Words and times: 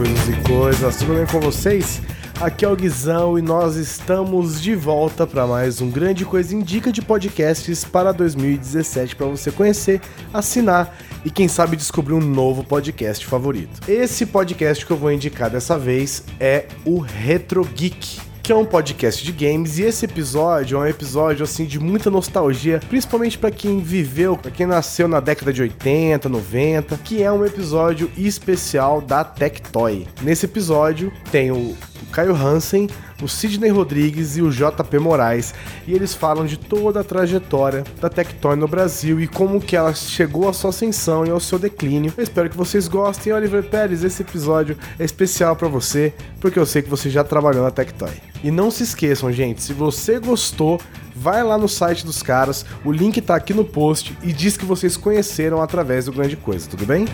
coisas 0.00 0.28
e 0.28 0.48
coisas, 0.48 0.96
tudo 0.96 1.14
bem 1.14 1.26
com 1.26 1.40
vocês? 1.40 2.00
Aqui 2.40 2.64
é 2.64 2.68
o 2.68 2.74
Guizão 2.74 3.38
e 3.38 3.42
nós 3.42 3.76
estamos 3.76 4.58
de 4.58 4.74
volta 4.74 5.26
para 5.26 5.46
mais 5.46 5.82
um 5.82 5.90
Grande 5.90 6.24
Coisa 6.24 6.56
Indica 6.56 6.90
de 6.90 7.02
podcasts 7.02 7.84
para 7.84 8.10
2017 8.10 9.14
para 9.14 9.26
você 9.26 9.52
conhecer, 9.52 10.00
assinar 10.32 10.96
e 11.22 11.30
quem 11.30 11.48
sabe 11.48 11.76
descobrir 11.76 12.14
um 12.14 12.20
novo 12.20 12.64
podcast 12.64 13.26
favorito. 13.26 13.78
Esse 13.86 14.24
podcast 14.24 14.86
que 14.86 14.90
eu 14.90 14.96
vou 14.96 15.12
indicar 15.12 15.50
dessa 15.50 15.78
vez 15.78 16.24
é 16.40 16.64
o 16.86 16.98
Retro 16.98 17.62
Geek 17.62 18.29
é 18.52 18.56
um 18.56 18.64
podcast 18.64 19.24
de 19.24 19.32
games 19.32 19.78
e 19.78 19.82
esse 19.82 20.04
episódio 20.04 20.76
é 20.76 20.80
um 20.80 20.86
episódio 20.86 21.44
assim 21.44 21.64
de 21.64 21.78
muita 21.78 22.10
nostalgia, 22.10 22.80
principalmente 22.88 23.38
para 23.38 23.50
quem 23.50 23.80
viveu, 23.80 24.36
para 24.36 24.50
quem 24.50 24.66
nasceu 24.66 25.06
na 25.06 25.20
década 25.20 25.52
de 25.52 25.62
80, 25.62 26.28
90, 26.28 26.96
que 26.98 27.22
é 27.22 27.30
um 27.30 27.44
episódio 27.44 28.10
especial 28.16 29.00
da 29.00 29.22
Tectoy. 29.22 30.08
Nesse 30.22 30.46
episódio 30.46 31.12
tem 31.30 31.52
o 31.52 31.76
Caio 32.10 32.34
Hansen, 32.34 32.88
o 33.22 33.28
Sidney 33.28 33.70
Rodrigues 33.70 34.36
e 34.36 34.42
o 34.42 34.50
JP 34.50 34.98
Moraes, 34.98 35.54
e 35.86 35.92
eles 35.92 36.14
falam 36.14 36.46
de 36.46 36.56
toda 36.56 37.00
a 37.00 37.04
trajetória 37.04 37.84
da 38.00 38.08
Tectoy 38.08 38.56
no 38.56 38.68
Brasil 38.68 39.20
e 39.20 39.26
como 39.26 39.60
que 39.60 39.76
ela 39.76 39.94
chegou 39.94 40.48
à 40.48 40.52
sua 40.52 40.70
ascensão 40.70 41.26
e 41.26 41.30
ao 41.30 41.40
seu 41.40 41.58
declínio. 41.58 42.12
Eu 42.16 42.22
espero 42.22 42.50
que 42.50 42.56
vocês 42.56 42.88
gostem. 42.88 43.32
Oliver 43.32 43.62
Pérez, 43.64 44.04
esse 44.04 44.22
episódio 44.22 44.76
é 44.98 45.04
especial 45.04 45.56
para 45.56 45.68
você, 45.68 46.12
porque 46.40 46.58
eu 46.58 46.66
sei 46.66 46.82
que 46.82 46.90
você 46.90 47.10
já 47.10 47.24
trabalhou 47.24 47.62
na 47.62 47.70
Tectoy. 47.70 48.10
E 48.42 48.50
não 48.50 48.70
se 48.70 48.82
esqueçam, 48.82 49.30
gente, 49.32 49.62
se 49.62 49.72
você 49.72 50.18
gostou, 50.18 50.80
vai 51.14 51.42
lá 51.44 51.58
no 51.58 51.68
site 51.68 52.04
dos 52.04 52.22
caras, 52.22 52.64
o 52.84 52.90
link 52.90 53.20
tá 53.20 53.34
aqui 53.34 53.52
no 53.52 53.64
post 53.64 54.16
e 54.22 54.32
diz 54.32 54.56
que 54.56 54.64
vocês 54.64 54.96
conheceram 54.96 55.60
através 55.60 56.06
do 56.06 56.12
Grande 56.12 56.36
Coisa, 56.36 56.68
tudo 56.68 56.86
bem? 56.86 57.06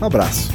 Um 0.00 0.04
abraço. 0.04 0.50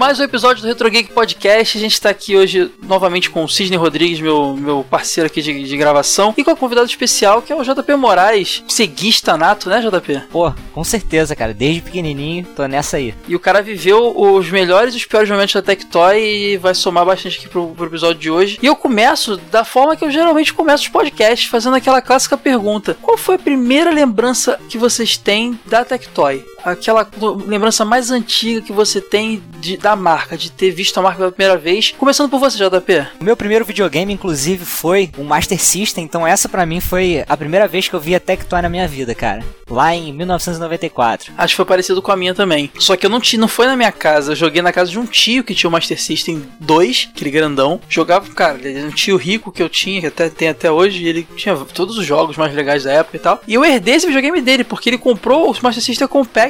Mais 0.00 0.18
um 0.18 0.22
episódio 0.22 0.62
do 0.62 0.66
Retro 0.66 0.88
Geek 0.88 1.12
Podcast. 1.12 1.76
A 1.76 1.80
gente 1.82 1.92
está 1.92 2.08
aqui 2.08 2.34
hoje 2.34 2.72
novamente 2.82 3.28
com 3.28 3.44
o 3.44 3.48
Sidney 3.48 3.78
Rodrigues, 3.78 4.18
meu, 4.18 4.56
meu 4.56 4.82
parceiro 4.82 5.26
aqui 5.26 5.42
de, 5.42 5.62
de 5.62 5.76
gravação, 5.76 6.32
e 6.38 6.42
com 6.42 6.50
a 6.50 6.56
convidado 6.56 6.86
especial 6.86 7.42
que 7.42 7.52
é 7.52 7.54
o 7.54 7.62
JP 7.62 7.96
Moraes, 7.96 8.64
ceguista 8.66 9.36
nato, 9.36 9.68
né, 9.68 9.82
JP? 9.82 10.22
Pô, 10.32 10.54
com 10.72 10.82
certeza, 10.82 11.36
cara. 11.36 11.52
Desde 11.52 11.82
pequenininho, 11.82 12.46
tô 12.56 12.66
nessa 12.66 12.96
aí. 12.96 13.14
E 13.28 13.36
o 13.36 13.38
cara 13.38 13.60
viveu 13.60 14.18
os 14.18 14.48
melhores 14.48 14.94
e 14.94 14.96
os 14.96 15.04
piores 15.04 15.28
momentos 15.28 15.52
da 15.52 15.60
Tectoy 15.60 16.18
e 16.18 16.56
vai 16.56 16.74
somar 16.74 17.04
bastante 17.04 17.36
aqui 17.36 17.50
pro, 17.50 17.68
pro 17.68 17.84
episódio 17.84 18.22
de 18.22 18.30
hoje. 18.30 18.58
E 18.62 18.64
eu 18.64 18.74
começo 18.74 19.36
da 19.36 19.66
forma 19.66 19.94
que 19.96 20.04
eu 20.06 20.10
geralmente 20.10 20.54
começo 20.54 20.84
os 20.84 20.88
podcasts, 20.88 21.50
fazendo 21.50 21.76
aquela 21.76 22.00
clássica 22.00 22.38
pergunta: 22.38 22.96
Qual 23.02 23.18
foi 23.18 23.34
a 23.34 23.38
primeira 23.38 23.90
lembrança 23.90 24.58
que 24.70 24.78
vocês 24.78 25.18
têm 25.18 25.60
da 25.66 25.84
Tectoy? 25.84 26.42
Aquela 26.64 27.08
lembrança 27.46 27.84
mais 27.84 28.10
antiga 28.10 28.60
que 28.60 28.72
você 28.72 29.00
tem 29.00 29.42
de, 29.58 29.76
da 29.76 29.94
marca, 29.94 30.36
de 30.36 30.50
ter 30.50 30.70
visto 30.70 30.98
a 30.98 31.02
marca 31.02 31.18
pela 31.18 31.32
primeira 31.32 31.58
vez. 31.58 31.92
Começando 31.96 32.30
por 32.30 32.38
você, 32.40 32.58
JP. 32.58 33.06
O 33.20 33.24
meu 33.24 33.36
primeiro 33.36 33.64
videogame, 33.64 34.12
inclusive, 34.12 34.64
foi 34.64 35.10
um 35.18 35.24
Master 35.24 35.60
System, 35.60 36.04
então 36.04 36.26
essa 36.26 36.48
para 36.48 36.66
mim 36.66 36.80
foi 36.80 37.24
a 37.28 37.36
primeira 37.36 37.68
vez 37.68 37.88
que 37.88 37.94
eu 37.94 38.00
vi 38.00 38.14
a 38.14 38.20
Tectoy 38.20 38.62
na 38.62 38.68
minha 38.68 38.88
vida, 38.88 39.14
cara. 39.14 39.44
Lá 39.68 39.94
em 39.94 40.12
1994. 40.12 41.32
Acho 41.36 41.52
que 41.52 41.56
foi 41.56 41.64
parecido 41.64 42.02
com 42.02 42.10
a 42.10 42.16
minha 42.16 42.34
também. 42.34 42.70
Só 42.78 42.96
que 42.96 43.06
eu 43.06 43.10
não, 43.10 43.20
não 43.38 43.48
foi 43.48 43.66
na 43.66 43.76
minha 43.76 43.92
casa, 43.92 44.32
eu 44.32 44.36
joguei 44.36 44.62
na 44.62 44.72
casa 44.72 44.90
de 44.90 44.98
um 44.98 45.06
tio 45.06 45.44
que 45.44 45.54
tinha 45.54 45.68
o 45.68 45.72
Master 45.72 46.00
System 46.00 46.42
2, 46.58 47.10
aquele 47.14 47.30
grandão. 47.30 47.80
Jogava, 47.88 48.28
cara, 48.32 48.58
um 48.86 48.90
tio 48.90 49.16
rico 49.16 49.52
que 49.52 49.62
eu 49.62 49.68
tinha, 49.68 50.00
que 50.00 50.06
até 50.06 50.28
tem 50.28 50.48
até 50.48 50.70
hoje, 50.70 51.06
ele 51.06 51.26
tinha 51.36 51.54
todos 51.56 51.96
os 51.96 52.04
jogos 52.04 52.36
mais 52.36 52.54
legais 52.54 52.84
da 52.84 52.92
época 52.92 53.16
e 53.16 53.20
tal. 53.20 53.40
E 53.46 53.54
eu 53.54 53.64
herdei 53.64 53.94
esse 53.94 54.06
videogame 54.06 54.40
dele, 54.40 54.64
porque 54.64 54.90
ele 54.90 54.98
comprou 54.98 55.50
o 55.50 55.56
Master 55.62 55.82
System 55.82 56.08
Compact, 56.08 56.49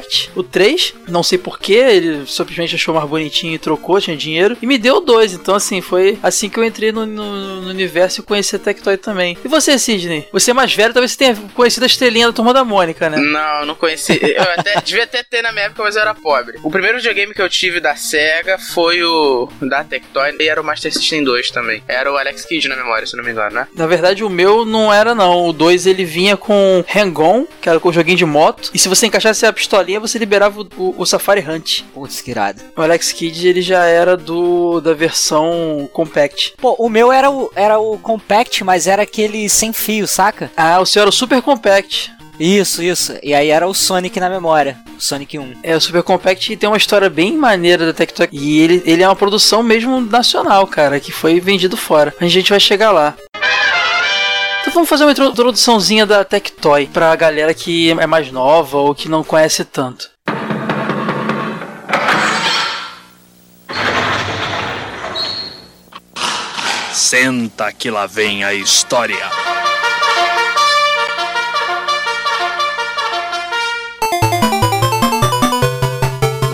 3. 0.51 0.93
Não 1.07 1.23
sei 1.23 1.37
porquê, 1.37 1.73
ele 1.73 2.25
simplesmente 2.27 2.75
achou 2.75 2.93
mais 2.93 3.07
bonitinho 3.07 3.21
bonitinho 3.21 3.53
e 3.53 3.59
trocou, 3.59 4.01
tinha 4.01 4.17
dinheiro, 4.17 4.57
e 4.61 4.67
me 4.67 4.77
deu 4.77 4.99
dois. 4.99 5.33
Então, 5.33 5.55
assim, 5.55 5.81
foi 5.81 6.17
assim 6.21 6.49
que 6.49 6.59
eu 6.59 6.63
entrei 6.63 6.91
no, 6.91 7.05
no, 7.05 7.61
no 7.61 7.69
universo 7.69 8.21
e 8.21 8.23
conheci 8.23 8.55
a 8.55 8.59
Tectoy 8.59 8.97
também. 8.97 9.37
E 9.43 9.47
você, 9.47 9.77
Sidney? 9.77 10.27
Você 10.31 10.51
é 10.51 10.53
mais 10.53 10.73
velho, 10.73 10.93
talvez 10.93 11.11
você 11.11 11.17
tenha 11.17 11.35
conhecido 11.53 11.83
a 11.83 11.87
estrelinha 11.87 12.27
da 12.27 12.33
turma 12.33 12.53
da 12.53 12.63
Mônica, 12.63 13.09
né? 13.09 13.17
Não, 13.17 13.65
não 13.65 13.75
conheci. 13.75 14.19
Eu 14.21 14.43
até, 14.43 14.79
devia 14.83 15.03
até 15.03 15.23
ter 15.23 15.41
na 15.41 15.51
minha 15.51 15.65
época, 15.65 15.83
mas 15.83 15.95
eu 15.95 16.01
era 16.01 16.13
pobre. 16.13 16.59
O 16.63 16.71
primeiro 16.71 16.97
videogame 16.97 17.33
que 17.33 17.41
eu 17.41 17.49
tive 17.49 17.79
da 17.79 17.95
SEGA 17.95 18.57
foi 18.57 19.03
o 19.03 19.49
da 19.61 19.83
Tectoy 19.83 20.35
e 20.39 20.47
era 20.47 20.61
o 20.61 20.63
Master 20.63 20.91
System 20.91 21.23
2 21.23 21.51
também. 21.51 21.83
Era 21.87 22.11
o 22.11 22.17
Alex 22.17 22.45
Kidd 22.45 22.67
na 22.67 22.75
memória, 22.75 23.05
se 23.07 23.15
não 23.15 23.23
me 23.23 23.31
engano, 23.31 23.55
né? 23.55 23.67
Na 23.75 23.87
verdade, 23.87 24.23
o 24.23 24.29
meu 24.29 24.65
não 24.65 24.91
era, 24.91 25.15
não. 25.15 25.47
O 25.47 25.53
2 25.53 25.85
ele 25.85 26.05
vinha 26.05 26.35
com 26.35 26.83
Hang-On, 26.93 27.45
que 27.61 27.69
era 27.69 27.79
com 27.79 27.89
o 27.89 27.93
joguinho 27.93 28.17
de 28.17 28.25
moto. 28.25 28.69
E 28.73 28.79
se 28.79 28.89
você 28.89 29.07
encaixasse 29.07 29.45
a 29.45 29.53
pistolinha, 29.53 29.90
você 29.99 30.17
liberava 30.17 30.61
o, 30.61 30.67
o, 30.77 30.95
o 30.97 31.05
Safari 31.05 31.41
Hunt. 31.41 31.81
Putz, 31.93 32.21
que 32.21 32.31
irado. 32.31 32.61
O 32.75 32.81
Alex 32.81 33.11
Kidd 33.11 33.47
ele 33.47 33.61
já 33.61 33.85
era 33.85 34.15
do 34.15 34.79
da 34.81 34.93
versão 34.93 35.89
compact. 35.91 36.53
Pô, 36.57 36.75
o 36.77 36.89
meu 36.89 37.11
era 37.11 37.29
o, 37.29 37.51
era 37.55 37.79
o 37.79 37.97
compact, 37.97 38.63
mas 38.63 38.87
era 38.87 39.03
aquele 39.03 39.47
sem 39.49 39.73
fio, 39.73 40.07
saca? 40.07 40.51
Ah, 40.55 40.79
o 40.79 40.85
seu 40.85 41.01
era 41.01 41.09
o 41.09 41.13
super 41.13 41.41
compact. 41.41 42.11
Isso, 42.39 42.81
isso. 42.81 43.13
E 43.21 43.35
aí 43.35 43.49
era 43.49 43.67
o 43.67 43.73
Sonic 43.73 44.19
na 44.19 44.27
memória. 44.27 44.75
O 44.97 45.01
Sonic 45.01 45.37
1. 45.37 45.57
É, 45.61 45.75
o 45.75 45.81
Super 45.81 46.01
Compact 46.01 46.57
tem 46.57 46.67
uma 46.67 46.77
história 46.77 47.07
bem 47.07 47.37
maneira 47.37 47.85
da 47.85 47.93
Tectoy. 47.93 48.27
E 48.31 48.59
ele, 48.59 48.81
ele 48.83 49.03
é 49.03 49.07
uma 49.07 49.15
produção 49.15 49.61
mesmo 49.61 50.01
nacional, 50.01 50.65
cara, 50.65 50.99
que 50.99 51.11
foi 51.11 51.39
vendido 51.39 51.77
fora. 51.77 52.13
A 52.19 52.27
gente 52.27 52.49
vai 52.49 52.59
chegar 52.59 52.91
lá. 52.91 53.15
Vamos 54.73 54.87
fazer 54.87 55.03
uma 55.03 55.11
introduçãozinha 55.11 56.05
da 56.05 56.23
Tectoy 56.23 56.87
pra 56.87 57.13
galera 57.15 57.53
que 57.53 57.91
é 57.91 58.07
mais 58.07 58.31
nova 58.31 58.77
ou 58.77 58.95
que 58.95 59.09
não 59.09 59.21
conhece 59.21 59.65
tanto. 59.65 60.09
Senta 66.93 67.73
que 67.73 67.91
lá 67.91 68.05
vem 68.07 68.45
a 68.45 68.53
história. 68.53 69.29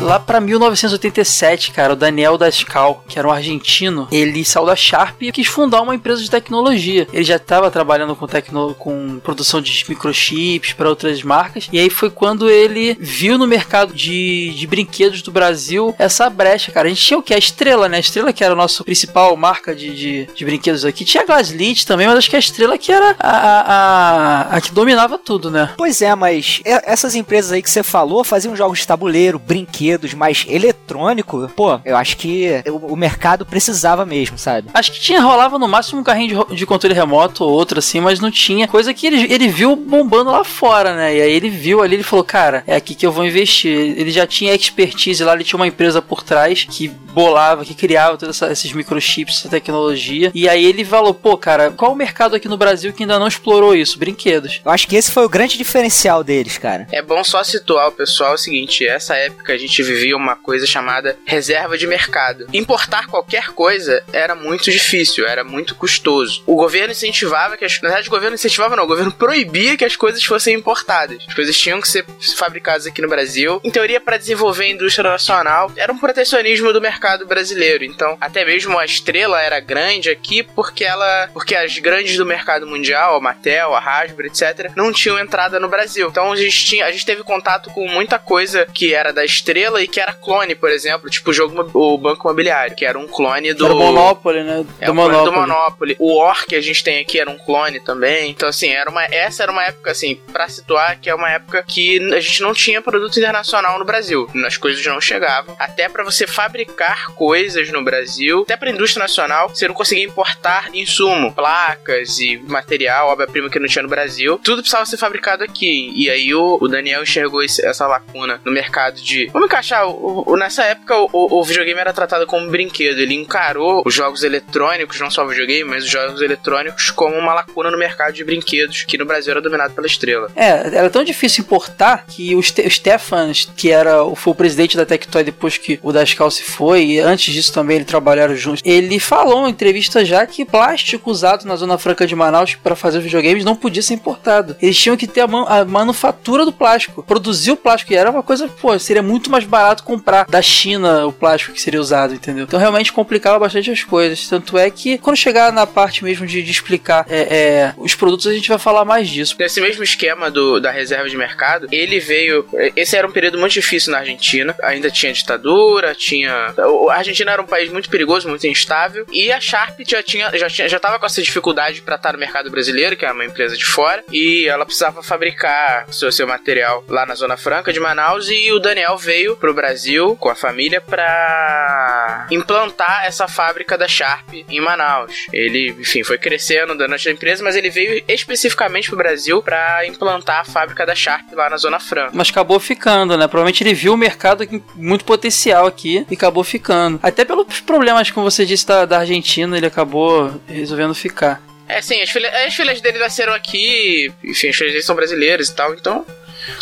Lá 0.08 0.20
pra 0.20 0.40
1987, 0.40 1.72
cara, 1.72 1.94
o 1.94 1.96
Daniel 1.96 2.38
Dascal, 2.38 3.04
que 3.08 3.20
era 3.20 3.28
um 3.28 3.32
argentino, 3.32 4.08
ele 4.12 4.46
saiu 4.46 4.66
da 4.66 4.76
Sharp 4.76 5.22
e 5.22 5.32
quis 5.32 5.48
fundar 5.48 5.82
uma 5.82 5.94
empresa 5.94 6.22
de 6.22 6.32
tecnologia. 6.32 7.08
Ele 7.12 7.24
já 7.24 7.36
estava 7.36 7.70
trabalhando 7.70 8.16
com, 8.16 8.26
tecno 8.26 8.74
com 8.76 9.20
produção 9.20 9.62
de 9.62 9.86
microchips 9.88 10.74
para 10.74 10.90
outras 10.90 11.22
marcas, 11.24 11.68
e 11.72 11.80
aí 11.80 11.90
foi 11.90 12.10
quando 12.10 12.50
ele 12.50 12.98
viu 13.00 13.38
no 13.38 13.46
mercado 13.46 13.94
de, 13.94 14.54
de 14.56 14.66
brinquedos 14.66 15.22
do 15.22 15.32
Brasil 15.32 15.94
essa 16.00 16.30
brecha, 16.30 16.72
cara. 16.72 16.88
A 16.88 16.90
gente 16.90 17.02
tinha 17.02 17.20
o 17.20 17.24
que? 17.24 17.34
A 17.34 17.38
Estrela, 17.38 17.90
né? 17.90 17.98
A 17.98 18.00
Estrela 18.00 18.32
que 18.32 18.44
era 18.44 18.54
a 18.54 18.58
nossa 18.58 18.84
principal 18.84 19.36
marca 19.36 19.76
de, 19.76 19.94
de, 19.94 20.30
de 20.34 20.46
brinquedos 20.46 20.86
aqui. 20.86 21.04
Tinha 21.04 21.24
a 21.24 21.26
Glaslit 21.26 21.86
também, 21.86 22.08
mas 22.08 22.18
acho 22.18 22.30
que 22.30 22.36
a 22.36 22.40
Estrela 22.40 22.78
que 22.78 22.92
era 22.92 23.16
a, 23.20 23.30
a, 23.30 23.62
a, 23.62 24.56
a 24.56 24.62
que 24.62 24.72
dominava 24.72 25.18
tudo, 25.18 25.52
né? 25.52 25.74
Pois 25.76 26.02
é, 26.02 26.16
mas 26.16 26.62
essas 26.64 27.14
empresas 27.14 27.52
aí 27.52 27.62
que 27.62 27.70
você 27.70 27.84
falou 27.84 28.24
faziam 28.24 28.56
jogos 28.56 28.80
de 28.80 28.88
tabuleiro, 28.88 29.38
brinquedos, 29.40 29.97
mais 30.14 30.46
eletrônico, 30.48 31.50
pô, 31.56 31.80
eu 31.86 31.96
acho 31.96 32.18
que 32.18 32.64
o, 32.68 32.94
o, 32.94 32.96
mercado 32.96 33.46
precisava 33.46 34.06
mesmo, 34.06 34.38
sabe? 34.38 34.70
Acho 34.74 34.92
que 34.92 35.00
tinha, 35.00 35.22
rolava 35.22 35.58
no 35.60 35.68
máximo 35.68 36.02
um 36.02 36.04
carrinho 36.04 36.46
de, 36.50 36.56
de 36.56 36.66
controle 36.66 36.94
remoto 36.94 37.44
ou 37.44 37.52
outro 37.52 37.80
assim, 37.80 38.00
mas 38.00 38.20
não 38.20 38.32
tinha. 38.32 38.68
Coisa 38.68 38.94
que 38.94 39.08
ele, 39.08 39.34
ele 39.34 39.48
viu 39.48 39.76
bombando 39.76 40.32
lá 40.32 40.44
fora, 40.44 40.96
né? 40.96 41.16
E 41.16 41.22
aí 41.22 41.32
ele 41.32 41.50
viu 41.50 41.82
ali, 41.82 41.96
ele 41.96 42.04
falou, 42.04 42.26
cara, 42.26 42.64
é 42.68 42.76
aqui 42.76 42.96
que 42.96 43.06
eu 43.06 43.12
vou 43.12 43.26
investir. 43.26 43.72
Ele 43.72 44.12
já 44.12 44.28
tinha 44.28 44.54
expertise 44.54 45.24
lá, 45.24 45.34
ele 45.34 45.44
tinha 45.44 45.58
uma 45.58 45.68
empresa 45.68 46.02
por 46.02 46.24
trás 46.24 46.66
que 46.70 46.88
bolava, 46.88 47.66
que 47.66 47.74
criava 47.74 48.18
todos 48.18 48.40
esses 48.44 48.72
microchips, 48.74 49.40
essa 49.40 49.50
tecnologia. 49.50 50.32
E 50.36 50.48
aí 50.48 50.64
ele 50.64 50.86
falou, 50.86 51.14
pô, 51.14 51.36
cara, 51.36 51.72
qual 51.72 51.92
o 51.92 51.96
mercado 51.96 52.36
aqui 52.36 52.48
no 52.48 52.58
Brasil 52.58 52.94
que 52.94 53.04
ainda 53.04 53.18
não 53.18 53.28
explorou 53.28 53.76
isso? 53.76 53.98
Brinquedos. 53.98 54.62
Eu 54.64 54.72
acho 54.72 54.88
que 54.88 54.96
esse 54.96 55.12
foi 55.12 55.26
o 55.26 55.30
grande 55.30 55.58
diferencial 55.58 56.24
deles, 56.24 56.58
cara. 56.58 56.88
É 56.92 57.02
bom 57.02 57.24
só 57.24 57.44
situar 57.44 57.88
o 57.88 57.92
pessoal 57.92 58.34
o 58.34 58.38
seguinte, 58.38 58.86
essa 58.86 59.16
época 59.16 59.54
a 59.54 59.58
gente 59.58 59.82
vivia 59.88 60.16
uma 60.16 60.36
coisa 60.36 60.66
chamada 60.66 61.18
reserva 61.26 61.78
de 61.78 61.88
mercado. 61.88 62.48
Importar 62.54 63.08
qualquer 63.08 63.50
coisa 63.50 64.04
era 64.12 64.36
muito 64.36 64.70
difícil, 64.72 65.26
era 65.26 65.44
muito 65.44 65.76
custoso. 65.76 66.44
O 66.46 66.56
governo 66.56 66.92
incentivava 66.92 67.58
que 67.58 67.66
as. 67.66 67.82
Na 67.82 67.90
verdade, 67.90 68.08
o 68.08 68.12
governo 68.12 68.36
incentivava 68.36 68.76
não, 68.76 68.84
o 68.84 68.88
governo 68.88 69.12
proibia 69.12 69.78
que 69.78 69.86
as 69.86 69.96
coisas 69.96 70.24
fossem 70.24 70.56
importadas. 70.56 71.24
As 71.28 71.34
coisas 71.34 71.58
tinham 71.58 71.82
que 71.82 71.88
ser 71.88 72.06
fabricadas 72.36 72.86
aqui 72.86 73.02
no 73.02 73.08
Brasil. 73.08 73.62
Em 73.64 73.72
teoria, 73.72 74.00
para 74.00 74.18
desenvolver 74.18 74.66
a 74.66 74.70
indústria 74.70 75.10
nacional, 75.10 75.72
era 75.76 75.92
um 75.92 75.98
protecionismo 75.98 76.74
do 76.74 76.82
mercado 76.82 77.26
brasileiro. 77.26 77.84
Então, 77.84 78.18
até 78.20 78.44
mesmo 78.46 78.78
a 78.78 78.86
estrela 78.86 79.42
era 79.42 79.60
grande 79.60 80.10
aqui 80.10 80.44
porque 80.44 80.84
ela. 80.84 81.30
porque 81.34 81.56
as 81.56 81.78
grandes 81.80 82.18
do 82.18 82.26
mercado 82.26 82.68
mundial, 82.68 83.16
a 83.16 83.22
Mattel, 83.22 83.74
a 83.74 83.80
Hasbro, 83.80 84.28
etc., 84.28 84.72
não 84.76 84.92
tinham 84.92 85.20
entrada 85.20 85.60
no 85.60 85.70
Brasil. 85.70 86.08
Então 86.10 86.32
a 86.32 86.36
gente, 86.36 86.66
tinha, 86.66 86.86
a 86.86 86.92
gente 86.92 87.06
teve 87.06 87.24
contato 87.24 87.70
com 87.72 87.88
muita 87.88 88.20
coisa 88.20 88.66
que 88.74 88.94
era 88.94 89.12
da 89.12 89.24
estrela 89.24 89.77
e 89.80 89.88
que 89.88 90.00
era 90.00 90.14
clone, 90.14 90.56
por 90.56 90.70
exemplo, 90.70 91.10
tipo 91.10 91.32
o 91.32 91.34
jogo 91.34 91.70
o 91.74 91.98
Banco 91.98 92.28
Imobiliário, 92.28 92.76
que 92.76 92.86
era 92.86 92.98
um 92.98 93.08
clone 93.08 93.54
do. 93.54 93.66
Era 93.66 93.74
o 93.74 93.78
Monopoly, 93.78 94.44
né? 94.44 94.64
Do 94.64 94.70
é 94.80 94.92
um 94.92 94.94
Monopoly. 94.94 95.26
do 95.26 95.32
Monopoly. 95.32 95.96
O 96.00 96.18
War 96.18 96.46
que 96.46 96.56
a 96.56 96.62
gente 96.62 96.84
tem 96.84 97.00
aqui 97.00 97.20
era 97.20 97.30
um 97.30 97.38
clone 97.38 97.80
também. 97.80 98.30
Então, 98.30 98.48
assim, 98.48 98.70
era 98.70 98.90
uma, 98.90 99.04
essa 99.06 99.44
era 99.44 99.52
uma 99.52 99.64
época, 99.64 99.92
assim, 99.92 100.16
pra 100.32 100.48
situar, 100.48 101.00
que 101.00 101.10
é 101.10 101.16
uma 101.16 101.30
época 101.30 101.64
que 101.68 102.00
a 102.14 102.20
gente 102.20 102.42
não 102.42 102.54
tinha 102.54 102.82
produto 102.82 103.18
internacional 103.18 103.80
no 103.80 103.86
Brasil. 103.86 104.30
As 104.46 104.58
coisas 104.58 104.86
não 104.86 105.02
chegavam. 105.02 105.56
Até 105.60 105.90
para 105.90 106.04
você 106.04 106.26
fabricar 106.28 107.14
coisas 107.14 107.70
no 107.72 107.84
Brasil, 107.84 108.42
até 108.42 108.56
pra 108.56 108.70
indústria 108.70 109.04
nacional, 109.04 109.50
você 109.50 109.68
não 109.68 109.76
conseguia 109.76 110.06
importar 110.06 110.70
insumo, 110.74 111.34
placas 111.34 112.20
e 112.20 112.38
material, 112.38 113.10
obra-prima 113.10 113.50
que 113.50 113.60
não 113.60 113.68
tinha 113.68 113.84
no 113.84 113.90
Brasil. 113.90 114.40
Tudo 114.44 114.62
precisava 114.62 114.86
ser 114.86 114.98
fabricado 114.98 115.44
aqui. 115.44 115.92
E 115.96 116.10
aí 116.10 116.34
o, 116.34 116.58
o 116.60 116.68
Daniel 116.68 117.04
enxergou 117.04 117.44
esse, 117.44 117.66
essa 117.66 117.88
lacuna 117.88 118.42
no 118.44 118.52
mercado 118.52 119.02
de. 119.02 119.28
Vamos 119.28 119.48
encaixar. 119.48 119.67
O, 119.72 120.24
o, 120.34 120.38
nessa 120.38 120.64
época, 120.64 120.96
o, 120.96 121.40
o, 121.40 121.44
videogame 121.44 121.80
era 121.80 121.94
tratado 121.94 122.26
como 122.26 122.46
um 122.46 122.50
brinquedo. 122.50 123.00
Ele 123.00 123.14
encarou 123.14 123.84
os 123.86 123.94
jogos 123.94 124.24
eletrônicos, 124.24 125.00
não 125.00 125.10
só 125.12 125.26
o 125.26 125.28
videogame, 125.28 125.70
mas 125.70 125.84
os 125.84 125.90
jogos 125.90 126.22
eletrônicos, 126.22 126.90
como 126.90 127.16
uma 127.16 127.34
lacuna 127.34 127.70
no 127.70 127.78
mercado 127.78 128.14
de 128.14 128.24
brinquedos, 128.24 128.84
que 128.84 128.98
no 128.98 129.06
Brasil 129.06 129.32
era 129.32 129.42
dominado 129.42 129.74
pela 129.74 129.88
estrela. 129.88 130.32
É, 130.36 130.78
era 130.78 130.90
tão 130.90 131.04
difícil 131.04 131.44
importar 131.44 132.06
que 132.08 132.36
o, 132.36 132.42
Ste 132.42 132.70
Stefan, 132.70 133.32
que 133.56 133.72
era 133.72 133.98
foi 134.16 134.32
o 134.32 134.36
presidente 134.36 134.78
da 134.78 134.86
Tectoy 134.86 135.24
depois 135.24 135.58
que 135.58 135.80
o 135.84 135.92
Dascal 135.92 136.32
se 136.32 136.44
foi, 136.44 136.84
e 136.86 137.00
antes 137.00 137.34
disso 137.34 137.54
também 137.54 137.78
ele 137.78 137.86
trabalharam 137.86 138.36
juntos, 138.36 138.62
ele 138.66 139.00
falou 139.00 139.48
em 139.48 139.52
entrevista 139.52 140.06
já 140.06 140.26
que 140.26 140.46
plástico 140.46 141.12
usado 141.12 141.46
na 141.46 141.56
Zona 141.56 141.78
Franca 141.78 142.08
de 142.08 142.16
Manaus 142.16 142.56
para 142.56 142.76
fazer 142.76 143.00
os 143.00 143.04
videogames 143.04 143.44
não 143.44 143.56
podia 143.56 143.82
ser 143.82 143.96
importado. 143.96 144.56
Eles 144.62 144.78
tinham 144.78 144.98
que 144.98 145.08
ter 145.08 145.22
a, 145.22 145.28
man 145.28 145.46
a 145.48 145.66
manufatura 145.66 146.46
do 146.46 146.54
plástico, 146.54 147.04
produzir 147.04 147.52
o 147.52 147.58
plástico, 147.58 147.94
e 147.94 147.96
era 147.96 148.10
uma 148.10 148.24
coisa, 148.24 148.48
pô, 148.48 148.78
seria 148.80 149.04
muito 149.04 149.30
mais 149.30 149.44
barato 149.44 149.57
comprar 149.84 150.26
da 150.26 150.42
China 150.42 151.06
o 151.06 151.14
plástico 151.14 151.54
que 151.54 151.62
seria 151.62 151.80
usado, 151.80 152.14
entendeu? 152.14 152.44
Então 152.44 152.60
realmente 152.60 152.92
complicava 152.94 153.40
bastante 153.40 153.72
as 153.72 153.84
coisas. 153.84 154.28
Tanto 154.28 154.58
é 154.58 154.70
que 154.70 154.98
quando 154.98 155.18
chegar 155.18 155.52
na 155.52 155.66
parte 155.66 156.04
mesmo 156.04 156.26
de, 156.26 156.44
de 156.44 156.52
explicar 156.52 157.06
é, 157.10 157.20
é, 157.20 157.74
os 157.78 157.96
produtos, 157.96 158.28
a 158.28 158.34
gente 158.34 158.50
vai 158.50 158.58
falar 158.58 158.86
mais 158.86 159.10
disso. 159.10 159.36
Nesse 159.40 159.62
mesmo 159.62 159.84
esquema 159.84 160.30
do, 160.30 160.60
da 160.60 160.72
reserva 160.72 161.10
de 161.10 161.18
mercado, 161.18 161.68
ele 161.72 162.00
veio. 162.00 162.48
Esse 162.76 162.96
era 162.96 163.08
um 163.08 163.12
período 163.12 163.38
muito 163.38 163.54
difícil 163.54 163.92
na 163.92 164.00
Argentina. 164.00 164.56
Ainda 164.64 164.90
tinha 164.90 165.12
ditadura, 165.12 165.94
tinha. 165.96 166.54
A 166.90 166.94
Argentina 166.94 167.32
era 167.32 167.42
um 167.42 167.46
país 167.46 167.72
muito 167.72 167.90
perigoso, 167.90 168.28
muito 168.28 168.46
instável. 168.48 169.06
E 169.12 169.32
a 169.32 169.40
Sharp 169.40 169.80
já 169.88 170.02
tinha, 170.04 170.32
já 170.38 170.50
tinha, 170.50 170.70
já 170.70 170.80
tava 170.80 171.00
com 171.00 171.06
essa 171.06 171.22
dificuldade 171.22 171.82
para 171.82 171.96
estar 171.96 172.14
no 172.14 172.20
mercado 172.20 172.50
brasileiro, 172.50 172.96
que 172.96 173.06
era 173.06 173.14
uma 173.14 173.26
empresa 173.26 173.56
de 173.56 173.66
fora, 173.66 174.04
e 174.12 174.48
ela 174.48 174.66
precisava 174.66 175.04
fabricar 175.04 175.86
seu, 175.92 176.12
seu 176.12 176.28
material 176.28 176.84
lá 176.88 177.06
na 177.06 177.16
Zona 177.16 177.38
Franca 177.38 177.72
de 177.74 177.80
Manaus. 177.80 178.30
E 178.30 178.52
o 178.52 178.60
Daniel 178.60 178.98
veio 178.98 179.36
pro 179.48 179.54
Brasil 179.54 180.18
com 180.18 180.30
a 180.30 180.36
família 180.36 180.82
para 180.82 182.28
implantar 182.30 183.06
essa 183.06 183.28
fábrica 183.30 183.78
da 183.78 183.88
Sharp 183.88 184.34
em 184.34 184.60
Manaus. 184.60 185.28
Ele, 185.32 185.74
enfim, 185.80 186.04
foi 186.04 186.18
crescendo 186.18 186.76
durante 186.76 187.08
a 187.08 187.12
empresa, 187.12 187.42
mas 187.44 187.56
ele 187.56 187.70
veio 187.70 188.04
especificamente 188.10 188.90
pro 188.90 188.98
Brasil 188.98 189.42
para 189.42 189.86
implantar 189.88 190.42
a 190.42 190.44
fábrica 190.44 190.86
da 190.86 190.94
Sharp 190.94 191.32
lá 191.32 191.50
na 191.50 191.56
Zona 191.56 191.80
Franca. 191.80 192.12
Mas 192.14 192.30
acabou 192.30 192.60
ficando, 192.60 193.18
né? 193.18 193.26
Provavelmente 193.28 193.64
ele 193.64 193.74
viu 193.74 193.94
o 193.94 193.98
mercado 193.98 194.46
muito 194.76 195.06
potencial 195.06 195.66
aqui 195.66 196.06
e 196.12 196.16
acabou 196.16 196.44
ficando. 196.44 197.00
Até 197.02 197.24
pelos 197.24 197.62
problemas, 197.62 198.12
como 198.12 198.30
você 198.30 198.46
disse, 198.46 198.68
da, 198.68 198.84
da 198.84 199.00
Argentina, 199.00 199.56
ele 199.56 199.66
acabou 199.66 200.42
resolvendo 200.46 200.94
ficar. 200.94 201.42
É, 201.70 201.82
sim, 201.82 202.02
as 202.02 202.10
filhas, 202.10 202.34
as 202.34 202.54
filhas 202.54 202.82
dele 202.82 202.98
nasceram 202.98 203.34
aqui, 203.34 204.12
enfim, 204.24 204.50
as 204.50 204.56
filhas 204.56 204.74
dele 204.74 204.84
são 204.84 204.96
brasileiras 204.96 205.50
e 205.50 205.56
tal, 205.56 205.74
então 205.74 206.06